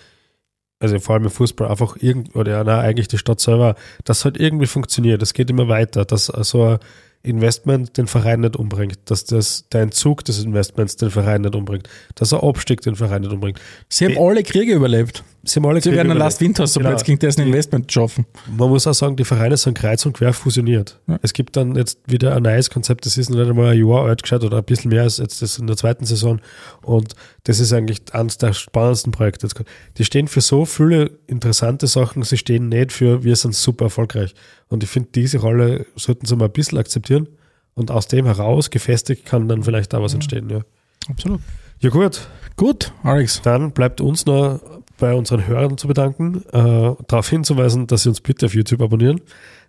also 0.80 1.00
vor 1.00 1.16
allem 1.16 1.26
im 1.26 1.30
Fußball 1.32 1.68
einfach 1.68 1.98
irgend, 2.00 2.36
oder 2.36 2.52
ja, 2.52 2.64
nein, 2.64 2.80
eigentlich 2.80 3.08
die 3.08 3.18
Stadt 3.18 3.40
selber, 3.40 3.76
das 4.04 4.26
halt 4.26 4.38
irgendwie 4.38 4.68
funktioniert. 4.68 5.22
Es 5.22 5.34
geht 5.34 5.50
immer 5.50 5.68
weiter, 5.68 6.06
dass 6.06 6.26
so 6.26 6.64
ein 6.64 6.80
Investment 7.24 7.98
den 7.98 8.08
Verein 8.08 8.42
nicht 8.42 8.56
umbringt, 8.56 9.00
dass 9.06 9.26
das, 9.26 9.68
der 9.70 9.82
Entzug 9.82 10.24
des 10.26 10.44
Investments 10.44 10.96
den 10.96 11.10
Verein 11.10 11.42
nicht 11.42 11.56
umbringt, 11.56 11.90
dass 12.16 12.34
ein 12.34 12.40
Abstieg 12.40 12.82
den 12.82 12.96
Verein 12.96 13.22
nicht 13.22 13.34
umbringt. 13.34 13.60
Sie 13.90 14.06
haben 14.06 14.18
alle 14.18 14.44
Kriege 14.44 14.74
überlebt. 14.74 15.24
Sie 15.48 15.60
haben 15.60 15.66
alle 15.68 15.80
Sie 15.82 15.90
werden 15.92 16.00
ein 16.00 16.06
überlebt. 16.18 16.20
Last 16.26 16.42
Winter, 16.42 16.68
so 16.68 16.80
Genau. 16.80 16.90
plötzlich 16.90 17.06
ging 17.08 17.20
dessen 17.20 17.42
Investment 17.42 17.92
schaffen. 17.92 18.26
Man 18.58 18.70
muss 18.70 18.88
auch 18.88 18.94
sagen, 18.94 19.16
die 19.16 19.24
Vereine 19.26 19.58
sind 19.58 19.78
kreuz 19.78 20.06
und 20.06 20.14
quer 20.18 20.34
fusioniert. 20.34 21.00
Ja. 21.08 21.20
Es 21.22 21.34
gibt 21.34 21.56
dann 21.56 21.76
jetzt 21.76 22.00
wieder 22.08 22.36
ein 22.36 22.44
neues 22.44 22.70
Konzept, 22.70 23.06
das 23.06 23.18
ist 23.18 23.30
noch 23.30 23.38
nicht 23.38 23.50
einmal 23.50 23.74
ein 23.74 23.80
Jahr 23.88 24.06
alt 24.06 24.24
geschaut 24.24 24.44
oder 24.44 24.58
ein 24.58 24.64
bisschen 24.64 24.90
mehr 24.90 25.04
als 25.04 25.18
jetzt 25.18 25.42
das 25.42 25.58
in 25.58 25.68
der 25.68 25.78
zweiten 25.78 26.06
Saison. 26.06 26.40
Und 26.82 27.16
das 27.44 27.60
ist 27.60 27.72
eigentlich 27.74 28.02
eines 28.14 28.38
der 28.38 28.54
spannendsten 28.54 29.12
Projekte. 29.12 29.46
jetzt. 29.46 29.56
Die 29.98 30.06
stehen 30.06 30.28
für 30.28 30.42
so 30.42 30.66
viele 30.66 31.12
interessante 31.28 31.88
Sachen, 31.88 32.24
sie 32.24 32.38
stehen 32.38 32.70
nicht 32.70 32.92
für, 32.92 33.24
wir 33.24 33.36
sind 33.36 33.54
super 33.56 33.86
erfolgreich. 33.86 34.34
Und 34.68 34.84
ich 34.84 34.90
finde, 34.90 35.10
diese 35.14 35.38
Rolle 35.38 35.86
sollten 35.96 36.26
sie 36.26 36.36
mal 36.36 36.46
ein 36.46 36.52
bisschen 36.52 36.78
akzeptieren. 36.80 37.28
Und 37.76 37.92
aus 37.92 38.08
dem 38.08 38.26
heraus, 38.26 38.70
gefestigt, 38.70 39.26
kann 39.26 39.48
dann 39.50 39.62
vielleicht 39.64 39.92
da 39.94 40.02
was 40.02 40.14
entstehen. 40.14 40.50
Ja, 40.50 40.62
Absolut. 41.10 41.42
ja 41.80 41.90
gut, 41.90 42.28
Gut, 42.56 42.94
Alex. 43.04 43.42
dann 43.44 43.72
bleibt 43.74 44.00
uns 44.00 44.26
noch 44.26 44.62
bei 44.98 45.14
unseren 45.14 45.48
Hörern 45.48 45.78
zu 45.78 45.88
bedanken, 45.88 46.44
äh, 46.52 46.96
darauf 47.08 47.30
hinzuweisen, 47.30 47.88
dass 47.88 48.04
sie 48.04 48.10
uns 48.10 48.22
bitte 48.22 48.46
auf 48.46 48.54
YouTube 48.54 48.82
abonnieren, 48.82 49.22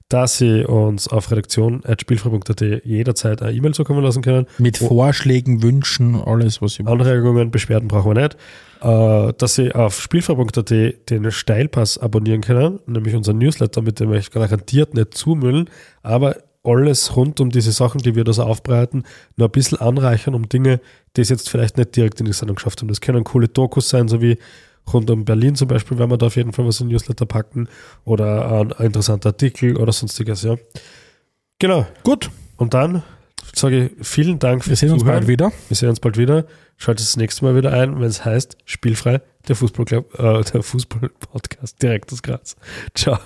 dass 0.08 0.38
Sie 0.38 0.64
uns 0.64 1.08
auf 1.08 1.32
redaktion.spielfrei.at 1.32 2.60
jederzeit 2.84 3.42
eine 3.42 3.52
E-Mail 3.52 3.74
zukommen 3.74 4.04
lassen 4.04 4.22
können. 4.22 4.46
Mit 4.58 4.78
Vorschlägen, 4.78 5.62
Wünschen, 5.62 6.14
alles, 6.14 6.62
was 6.62 6.74
Sie 6.74 6.86
Anregungen, 6.86 7.50
Beschwerden 7.50 7.88
brauchen 7.88 8.14
wir 8.14 8.22
nicht. 8.22 8.36
Äh, 8.82 9.32
dass 9.36 9.56
Sie 9.56 9.72
auf 9.74 10.00
spielfrei.at 10.00 10.70
den 11.10 11.30
Steilpass 11.32 11.98
abonnieren 11.98 12.40
können, 12.40 12.78
nämlich 12.86 13.16
unseren 13.16 13.38
Newsletter, 13.38 13.82
mit 13.82 13.98
dem 13.98 14.10
wir 14.10 14.18
euch 14.18 14.30
garantiert 14.30 14.94
nicht 14.94 15.14
zumüllen, 15.14 15.68
aber 16.02 16.36
alles 16.62 17.16
rund 17.16 17.40
um 17.40 17.50
diese 17.50 17.72
Sachen, 17.72 18.00
die 18.00 18.14
wir 18.14 18.24
da 18.24 18.32
so 18.32 18.42
aufbereiten, 18.42 19.04
noch 19.36 19.46
ein 19.46 19.52
bisschen 19.52 19.78
anreichern 19.78 20.34
um 20.34 20.48
Dinge, 20.48 20.80
die 21.16 21.20
es 21.20 21.28
jetzt 21.28 21.48
vielleicht 21.48 21.78
nicht 21.78 21.96
direkt 21.96 22.20
in 22.20 22.26
die 22.26 22.32
Sendung 22.32 22.56
geschafft 22.56 22.80
haben. 22.80 22.88
Das 22.88 23.00
können 23.00 23.24
coole 23.24 23.48
Dokus 23.48 23.88
sein, 23.88 24.08
so 24.08 24.20
wie 24.20 24.36
rund 24.92 25.10
um 25.10 25.24
Berlin 25.24 25.54
zum 25.56 25.68
Beispiel, 25.68 25.98
werden 25.98 26.10
wir 26.10 26.18
da 26.18 26.26
auf 26.26 26.36
jeden 26.36 26.52
Fall 26.52 26.66
was 26.66 26.80
in 26.80 26.88
Newsletter 26.88 27.26
packen 27.26 27.68
oder 28.04 28.60
ein 28.60 28.70
interessanter 28.86 29.30
Artikel 29.30 29.76
oder 29.76 29.92
sonstiges, 29.92 30.42
ja. 30.42 30.56
Genau. 31.58 31.86
Gut, 32.04 32.30
Und 32.56 32.74
dann 32.74 33.02
sage 33.54 33.86
ich 33.98 34.06
vielen 34.06 34.38
Dank 34.38 34.62
wir 34.62 34.70
fürs 34.70 34.80
sehen 34.80 34.92
uns 34.92 35.02
Zuhören. 35.02 35.18
bald 35.20 35.28
wieder. 35.28 35.52
Wir 35.68 35.76
sehen 35.76 35.88
uns 35.88 36.00
bald 36.00 36.18
wieder. 36.18 36.44
Schaltet 36.76 37.06
das 37.06 37.16
nächste 37.16 37.44
Mal 37.44 37.56
wieder 37.56 37.72
ein, 37.72 37.94
wenn 38.00 38.08
es 38.08 38.24
heißt 38.24 38.58
Spielfrei, 38.66 39.20
der 39.48 39.56
Fußballclub, 39.56 40.18
äh, 40.18 40.42
der 40.42 40.62
Fußball-Podcast 40.62 41.82
direkt 41.82 42.12
aus 42.12 42.22
Graz. 42.22 42.56
Ciao. 42.94 43.18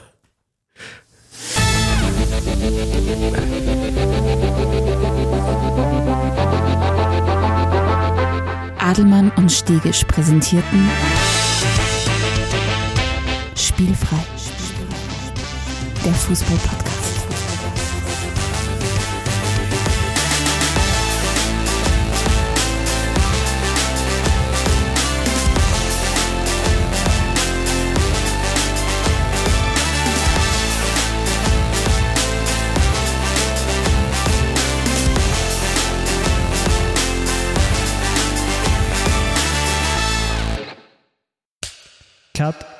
Adelmann 8.79 9.31
und 9.37 9.51
Stegisch 9.53 10.05
präsentierten 10.05 10.89
Spielfrei. 13.81 14.19
Der 16.05 16.13
Fußball-Podcast. 16.13 17.01
Cut. 42.35 42.80